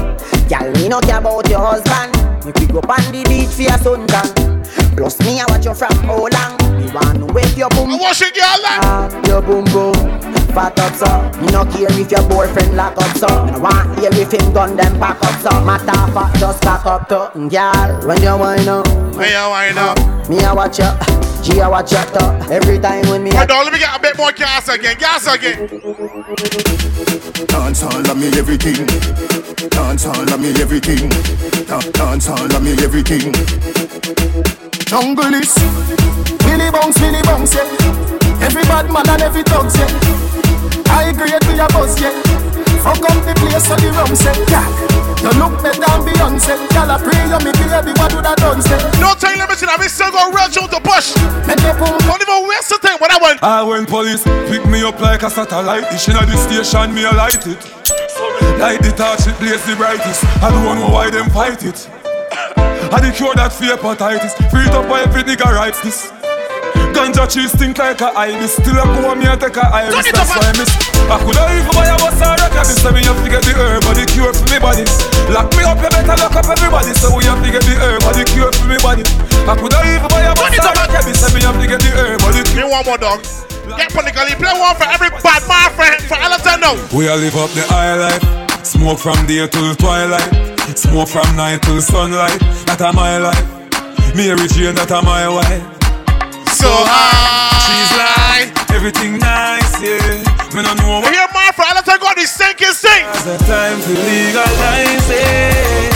Girl, 0.48 0.72
me 0.80 0.88
no 0.88 1.02
care 1.02 1.20
about 1.20 1.50
your 1.50 1.60
husband. 1.60 2.16
Make 2.46 2.56
we 2.56 2.68
go 2.68 2.80
on 2.80 3.12
the 3.12 3.24
beach 3.28 3.50
for 3.52 3.64
your 3.64 3.72
suntan. 3.84 4.57
Plus 4.98 5.20
me, 5.20 5.40
I 5.40 5.46
watch 5.48 5.64
you 5.64 5.76
from 5.76 5.96
how 6.06 6.18
long. 6.18 6.58
Me 6.82 6.92
want 6.92 7.20
to 7.20 7.26
wake 7.32 7.56
your 7.56 7.70
boom. 7.70 7.92
I 7.92 7.98
watch 8.02 8.22
it, 8.24 8.34
girl. 8.34 9.22
Your 9.28 9.42
boom 9.44 9.64
boom. 9.66 10.27
Fat 10.54 10.80
up 10.80 10.94
so. 10.96 11.40
Me 11.42 11.48
no 11.52 11.66
care 11.66 11.92
if 12.00 12.12
your 12.12 12.28
boyfriend 12.30 12.76
lock 12.76 12.98
up 12.98 13.18
so. 13.18 13.28
Me 13.46 13.52
no 13.52 13.60
want 13.60 14.00
hear 14.00 14.10
if 14.14 14.32
him 14.32 14.54
gun 14.54 14.76
them 14.76 15.00
pack 15.00 15.22
up 15.24 15.40
so. 15.42 15.52
Matter 15.64 16.12
fat 16.14 16.36
just 16.40 16.62
pack 16.62 16.86
up 16.86 17.08
to. 17.10 17.32
Girl, 17.50 18.08
when 18.08 18.22
you 18.22 18.38
wind 18.38 18.68
up. 18.68 18.88
When 19.16 19.30
you 19.30 19.50
wind 19.50 19.78
up. 19.78 19.98
Me 20.30 20.40
I 20.40 20.54
watch 20.54 20.80
you. 20.80 21.18
She 21.44 21.60
a 21.60 21.70
watch 21.70 21.94
out 21.94 22.18
uh, 22.18 22.48
every 22.52 22.78
time 22.78 23.08
when 23.08 23.24
me. 23.24 23.32
Hold 23.34 23.52
on, 23.52 23.64
let 23.64 23.72
me 23.74 23.80
get 23.80 23.96
a 23.96 24.02
bit 24.02 24.18
more 24.18 24.34
gas 24.34 24.68
again. 24.68 24.98
Gas 24.98 25.28
again. 25.28 25.68
Dance 27.48 27.84
all 27.84 28.12
of 28.12 28.18
me 28.18 28.28
everything. 28.38 28.86
Dance 29.70 30.06
all 30.08 30.34
of 30.34 30.42
me 30.42 30.50
everything. 30.60 31.10
Dance 31.94 32.30
all 32.30 32.54
of 32.54 32.62
me 32.62 32.72
everything. 32.84 33.32
Jungle 34.88 35.34
is 35.36 36.37
Billy 36.48 36.72
bounce, 36.72 36.98
Billy 36.98 37.22
bounce, 37.28 37.54
yeah. 37.54 37.68
Every 38.40 38.64
bad 38.72 38.88
man 38.88 39.08
and 39.12 39.22
every 39.22 39.44
thugs, 39.44 39.76
yeah. 39.76 39.92
I 40.88 41.12
grade 41.12 41.44
we 41.52 41.60
a 41.60 41.68
buzz, 41.76 42.00
yeah. 42.00 42.16
Fuck 42.80 43.04
up 43.04 43.20
the 43.28 43.36
place 43.36 43.68
so 43.68 43.76
the 43.76 43.92
rum 43.92 44.16
say, 44.16 44.32
yeah. 44.48 44.64
You 45.20 45.34
look 45.42 45.60
better 45.60 45.82
than 45.82 46.08
Beyonce. 46.08 46.56
Y'all 46.72 46.88
a 46.88 46.96
pray 47.02 47.26
you 47.28 47.40
me 47.44 47.52
baby, 47.58 47.92
what 48.00 48.14
do 48.14 48.22
that 48.22 48.38
done 48.38 48.62
say? 48.62 48.78
No 49.02 49.12
time 49.18 49.42
limit, 49.42 49.60
I 49.60 49.76
mean 49.76 49.90
still 49.90 50.14
go 50.14 50.30
real 50.32 50.48
through 50.48 50.70
the 50.70 50.80
bush. 50.80 51.12
Don't 51.18 52.22
even 52.22 52.40
waste 52.48 52.70
the 52.70 52.80
time 52.80 53.02
when 53.02 53.12
I 53.12 53.20
went. 53.20 53.44
I 53.44 53.60
ah, 53.60 53.66
when 53.66 53.86
police 53.86 54.24
pick 54.48 54.64
me 54.70 54.86
up 54.88 55.00
like 55.02 55.24
a 55.24 55.30
satellite 55.30 55.90
dish 55.90 56.08
inna 56.08 56.24
the 56.24 56.38
station, 56.38 56.94
me 56.94 57.04
a 57.04 57.12
light 57.12 57.44
it. 57.44 57.60
Light 58.62 58.82
the 58.86 58.94
torch, 58.96 59.28
it 59.28 59.38
blaze 59.42 59.66
the 59.66 59.76
brightest. 59.76 60.24
I 60.40 60.54
don't 60.54 60.80
know 60.80 60.94
why 60.94 61.10
them 61.10 61.30
fight 61.30 61.64
it. 61.66 61.90
I 62.94 63.02
the 63.02 63.12
cure 63.12 63.36
that 63.36 63.52
fear 63.52 63.76
hepatitis. 63.76 64.38
Free 64.50 64.64
it 64.64 64.72
up 64.72 64.88
by 64.88 65.02
every 65.02 65.24
nigga 65.24 65.52
writes 65.52 65.82
this. 65.82 66.14
Ganja 66.98 67.30
cheese 67.30 67.54
stink 67.54 67.78
like 67.78 68.02
a 68.02 68.10
ibis. 68.18 68.58
Still 68.58 68.74
a 68.74 68.84
go 68.90 69.14
me 69.14 69.30
and 69.30 69.38
take 69.38 69.54
a 69.54 69.70
iris. 69.70 70.10
That's 70.10 70.34
why 70.34 70.50
I 70.50 70.54
miss. 70.58 70.74
I 71.06 71.22
coulda 71.22 71.46
even 71.54 71.70
buy 71.78 71.86
a 71.86 71.96
bus 72.02 72.18
or 72.18 72.34
a 72.34 72.50
cannabis. 72.50 72.82
So 72.82 72.90
me 72.90 73.06
have 73.06 73.22
to 73.22 73.30
get 73.30 73.46
the 73.46 73.54
herb 73.54 73.86
or 73.86 73.94
the 73.94 74.06
cure 74.10 74.34
for 74.34 74.50
me 74.50 74.58
body. 74.58 74.82
Lock 75.30 75.54
me 75.54 75.62
up, 75.62 75.78
you 75.78 75.94
better 75.94 76.18
lock 76.18 76.34
up 76.34 76.50
everybody. 76.50 76.98
So 76.98 77.14
we 77.14 77.30
have 77.30 77.38
to 77.46 77.50
get 77.54 77.62
the 77.70 77.78
herb 77.78 78.02
or 78.02 78.18
the 78.18 78.26
cure 78.26 78.50
for 78.50 78.66
me 78.66 78.82
body. 78.82 79.06
I 79.46 79.54
coulda 79.54 79.78
even 79.86 80.10
buy 80.10 80.26
a 80.26 80.34
bus 80.34 80.58
or 80.58 80.74
a 80.74 80.84
cannabis. 80.90 81.22
So 81.22 81.30
me 81.38 81.40
have 81.46 81.58
to 81.62 81.66
get 81.70 81.80
the 81.86 81.92
herb 81.94 82.26
or 82.26 82.34
the 82.34 82.42
cure. 82.50 82.66
Me 82.66 82.74
one 82.74 82.82
more 82.90 82.98
dog. 82.98 83.22
Get 83.78 83.94
politically 83.94 84.34
play 84.42 84.58
one 84.58 84.74
for 84.74 84.90
every 84.90 85.14
bad 85.22 85.46
man 85.46 85.70
for 85.78 85.86
for 86.10 86.18
Alexander. 86.18 86.74
We 86.98 87.06
a 87.06 87.14
live 87.14 87.38
up 87.38 87.54
the 87.54 87.62
high 87.70 87.94
life. 87.94 88.26
Smoke 88.66 88.98
from 88.98 89.22
day 89.30 89.46
till 89.46 89.78
twilight. 89.78 90.34
Smoke 90.74 91.14
from 91.14 91.30
night 91.38 91.62
till 91.62 91.78
sunlight. 91.78 92.42
That 92.66 92.82
a 92.82 92.90
my 92.90 93.22
life. 93.22 93.38
Mary 94.18 94.50
Jane, 94.50 94.74
that 94.82 94.90
a 94.90 95.06
my 95.06 95.30
wife. 95.30 95.77
So 96.58 96.74
high. 96.74 97.54
She's 97.70 97.92
like 97.94 98.50
everything 98.74 99.20
nice, 99.20 99.78
yeah. 99.78 100.26
Me 100.58 100.64
no 100.66 100.74
know 100.74 101.06
You 101.06 101.12
hear 101.14 101.28
man 101.30 101.54
for 101.54 101.62
Alexander 101.70 102.02
got 102.02 102.16
this 102.16 102.32
sinking 102.34 102.74
sing. 102.74 103.06
the 103.30 103.38
time 103.46 103.78
to 103.78 103.92
legalize 103.94 105.10
it. 105.14 105.94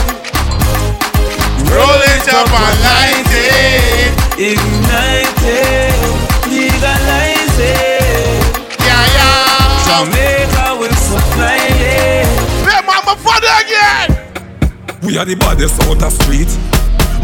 Roll 1.65 2.01
it 2.13 2.27
up 2.29 2.45
and 2.45 2.77
light 2.85 3.31
it. 3.33 4.13
Ignite 4.37 5.41
it. 5.49 5.97
Legalize 6.45 7.57
it. 7.57 8.45
Yeah, 8.85 9.01
yeah. 9.17 9.81
Jamaica 9.89 10.77
will 10.77 10.93
supply 10.93 11.57
it. 11.57 12.29
Hey, 12.69 12.81
mama, 12.85 13.17
father 13.17 13.49
again. 13.65 14.13
We 15.01 15.17
are 15.17 15.25
the 15.25 15.35
baddest 15.35 15.81
out 15.89 16.03
of 16.03 16.13
street. 16.13 16.49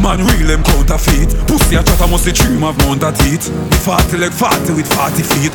Man, 0.01 0.19
real 0.25 0.47
them 0.47 0.63
counterfeit. 0.63 1.29
Pussy 1.47 1.75
a 1.75 1.83
chat, 1.83 1.99
must 2.09 2.25
the 2.25 2.31
dream 2.31 2.63
of 2.63 2.77
mount 2.85 3.03
a 3.03 3.11
teeth. 3.11 3.49
The 3.69 3.77
40 3.81 4.17
leg 4.17 4.33
40 4.33 4.73
with 4.73 4.87
40 4.93 5.23
feet. 5.23 5.53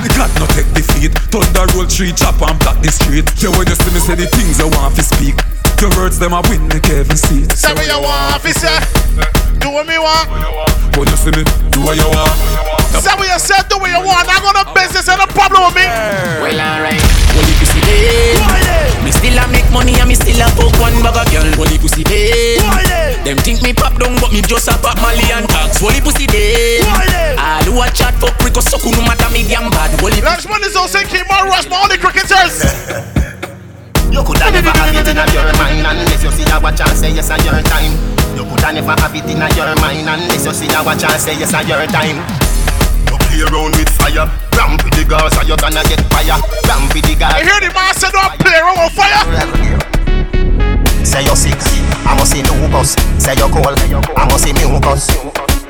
The 0.00 0.10
cat 0.12 0.32
no 0.40 0.46
take 0.52 0.68
defeat. 0.72 1.12
Thunder 1.32 1.66
roll 1.76 1.86
tree, 1.86 2.12
chop 2.12 2.40
and 2.40 2.58
block 2.58 2.80
the 2.80 2.90
street. 2.90 3.28
Yeah, 3.40 3.56
when 3.56 3.66
you 3.68 3.76
see 3.76 3.92
me 3.92 4.00
say 4.00 4.14
the 4.14 4.26
things 4.26 4.60
I 4.60 4.68
want 4.68 4.96
to 4.96 5.02
speak. 5.02 5.36
Your 5.80 5.90
words 6.00 6.18
them 6.18 6.32
a 6.32 6.40
win 6.48 6.64
me 6.68 6.80
Kevin 6.80 7.16
seat. 7.16 7.52
Say 7.52 7.72
what 7.74 7.84
you 7.84 8.00
want, 8.00 8.40
officer. 8.40 8.72
Do 9.60 9.68
what 9.68 9.86
me 9.86 9.98
want. 9.98 10.28
When 10.96 11.08
you 11.08 11.18
see 11.18 11.34
me, 11.34 11.44
do 11.72 11.84
what 11.84 11.96
you 11.96 12.08
want. 12.08 12.32
Say 12.94 13.12
what 13.16 13.28
you 13.28 13.38
said, 13.38 13.68
do 13.68 13.76
what 13.76 13.90
you 13.92 14.00
want. 14.00 14.24
I 14.24 14.40
got 14.40 14.54
no 14.54 14.64
business 14.72 15.08
and 15.10 15.18
no 15.18 15.26
problem 15.28 15.66
with 15.66 15.76
me. 15.76 15.84
Well, 16.40 16.56
alright. 16.56 17.02
Well, 17.36 17.48
if 17.48 17.58
you 17.60 17.68
see 17.68 17.84
it, 17.84 19.04
me 19.04 19.10
still 19.10 19.36
a 19.36 19.44
make 19.52 19.68
money 19.74 19.98
and 19.98 20.08
me 20.08 20.14
still 20.14 20.40
a 20.40 20.48
fuck 20.54 20.72
one 20.80 20.96
bag 21.02 21.18
of 21.20 21.26
girl. 21.28 21.48
Well, 21.58 21.68
if 21.68 21.82
you 21.82 21.90
see 21.90 22.06
it, 22.06 22.62
them 23.26 23.36
think 23.42 23.60
me 23.60 23.74
pop 23.74 23.98
down, 23.98 24.16
but 24.22 24.32
me 24.32 24.40
just 24.40 24.70
a 24.70 24.78
pop 24.78 24.96
Mali 25.02 25.26
and 25.34 25.48
tax. 25.50 25.82
Well, 25.82 25.92
if 25.92 26.06
you 26.06 26.14
see 26.14 26.30
it, 26.30 26.86
I 27.36 27.60
do 27.66 27.74
a 27.76 27.90
chat 27.90 28.14
fuck 28.22 28.38
Rico 28.40 28.60
so 28.62 28.78
no 28.78 29.02
matter 29.04 29.28
me 29.34 29.42
damn 29.44 29.68
bad. 29.68 29.90
Well, 30.00 30.14
if 30.14 30.24
Last 30.24 30.48
one 30.48 30.62
is 30.64 30.76
also 30.76 31.02
King 31.04 31.26
Rush, 31.28 31.68
my 31.68 31.82
only 31.82 31.98
cricketers. 31.98 32.62
You 34.14 34.22
coulda 34.22 34.46
never 34.46 34.70
have 34.70 34.94
it 34.94 35.10
in 35.10 35.18
your 35.34 35.50
mind 35.58 35.82
unless 35.82 36.22
you 36.22 36.30
see 36.30 36.46
a 36.46 36.60
watch 36.62 36.78
and 36.78 36.94
say 36.94 37.10
yes, 37.10 37.34
a 37.34 37.36
your 37.42 37.58
time. 37.66 37.90
You 38.38 38.46
coulda 38.46 38.70
never 38.70 38.94
have 38.94 39.10
it 39.10 39.26
in 39.26 39.42
your 39.42 39.74
mind 39.82 40.06
unless 40.06 40.46
you 40.46 40.54
see 40.54 40.70
a 40.70 40.78
watch 40.86 41.02
and 41.02 41.18
say 41.18 41.34
yes, 41.34 41.50
a 41.50 41.66
your 41.66 41.82
time. 41.90 42.22
You 43.10 43.18
play 43.26 43.42
around 43.42 43.74
with 43.74 43.90
fire, 43.90 44.30
ramp 44.54 44.86
with 44.86 44.94
the 44.94 45.02
girls, 45.02 45.34
or 45.34 45.42
you 45.42 45.58
gonna 45.58 45.82
get 45.90 45.98
fire. 46.14 46.38
Ramp 46.70 46.94
with 46.94 47.02
the 47.02 47.18
girls. 47.18 47.34
I 47.34 47.42
hear 47.42 47.58
the 47.58 47.74
master 47.74 48.14
don't 48.14 48.38
play 48.38 48.54
around 48.54 48.78
with 48.86 48.94
fire. 48.94 49.26
Say 51.02 51.26
you're 51.26 51.34
sick, 51.34 51.58
I 52.06 52.14
must 52.14 52.30
see 52.30 52.46
Lucas. 52.46 52.94
Say 53.18 53.34
you're 53.34 53.50
cold, 53.50 53.74
I 54.14 54.30
must 54.30 54.46
see 54.46 54.54
mucus. 54.54 55.10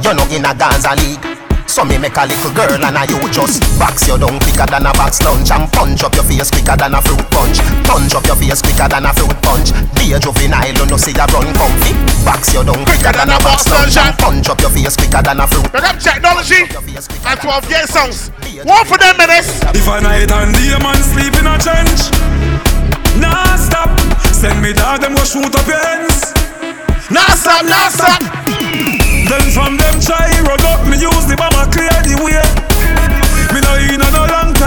You're 0.04 0.12
not 0.12 0.28
in 0.28 0.44
a 0.44 0.52
Gaza 0.52 0.92
league. 1.00 1.43
So 1.74 1.82
me 1.82 1.98
make 1.98 2.14
a 2.14 2.22
little 2.22 2.54
girl 2.54 2.70
and 2.70 2.94
a 2.94 3.02
you 3.10 3.18
just 3.34 3.58
box 3.82 4.06
you 4.06 4.14
down 4.14 4.38
quicker 4.38 4.62
than 4.62 4.86
a 4.86 4.94
box 4.94 5.18
lunch 5.26 5.50
and 5.50 5.66
punch 5.74 6.06
up 6.06 6.14
your 6.14 6.22
face 6.22 6.46
quicker 6.46 6.78
than 6.78 6.94
a 6.94 7.02
fruit 7.02 7.26
punch. 7.34 7.58
Punch 7.82 8.14
up 8.14 8.22
your 8.30 8.38
face 8.38 8.62
quicker 8.62 8.86
than 8.86 9.02
a 9.02 9.10
fruit 9.10 9.34
punch. 9.42 9.74
Be 9.98 10.14
a 10.14 10.22
juvenile, 10.22 10.70
you 10.70 10.86
know 10.86 10.94
see 10.94 11.10
a 11.18 11.26
run 11.34 11.50
comfy. 11.58 11.90
Box 12.22 12.54
you 12.54 12.62
down 12.62 12.78
quicker 12.86 13.10
than 13.10 13.26
a 13.26 13.42
box 13.42 13.66
lunch 13.66 13.98
and 13.98 14.14
punch 14.22 14.46
up 14.46 14.62
your 14.62 14.70
face 14.70 14.94
quicker 14.94 15.18
than 15.18 15.42
a 15.42 15.50
fruit. 15.50 15.66
Pick 15.74 15.82
up 15.82 15.98
technology 15.98 16.62
and 16.62 17.38
12 17.42 17.66
gay 17.66 17.86
songs. 17.90 18.30
One 18.62 18.86
for 18.86 18.94
them 18.94 19.18
minutes. 19.18 19.58
If 19.74 19.90
a 19.90 19.98
night 19.98 20.30
and 20.30 20.54
day 20.54 20.78
man 20.78 21.02
sleep 21.02 21.34
in 21.34 21.50
a 21.50 21.58
trench 21.58 22.06
Nah 23.18 23.58
stop 23.58 23.90
Send 24.30 24.62
me 24.62 24.78
dog 24.78 25.02
them 25.02 25.18
go 25.18 25.24
shoot 25.26 25.50
up 25.50 25.66
your 25.66 25.82
ends 25.90 26.30
Nah 27.10 27.34
stop, 27.34 27.66
nah 27.66 27.90
stop 27.90 29.02
Then 29.28 29.50
from 29.52 29.76
them 29.76 30.00
try 30.00 30.28
run 30.44 30.60
up 30.66 30.86
Me 30.86 30.96
use 31.00 31.26
the 31.26 31.36
bomber 31.36 31.64
clear 31.72 31.96
the 32.04 32.14
way. 32.20 32.44
Me 33.52 33.60
no 33.60 33.72
in 33.80 34.00
no 34.00 34.26
long 34.26 34.63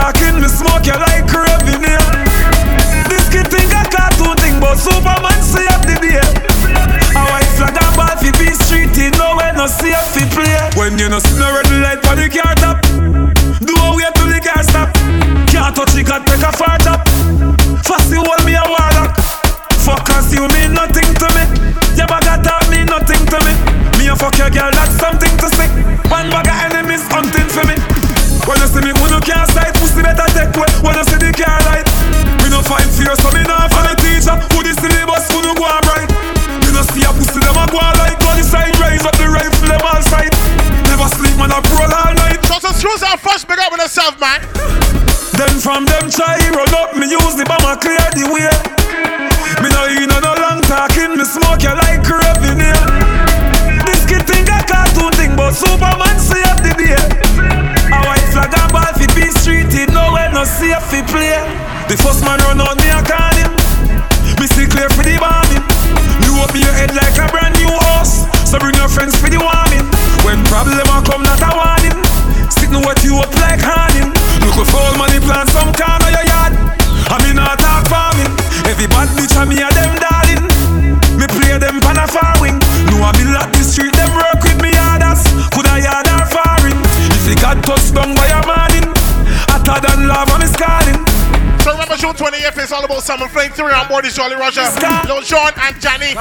Summer 93.08 93.30
Fling 93.30 93.52
3 93.56 93.72
on 93.72 93.88
board 93.88 94.04
this 94.04 94.20
Jolly 94.20 94.36
Roger. 94.36 94.68
Lil 95.08 95.24
John 95.24 95.56
and 95.64 95.72
Danni. 95.80 96.12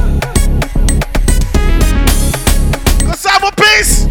this? 3.74 4.03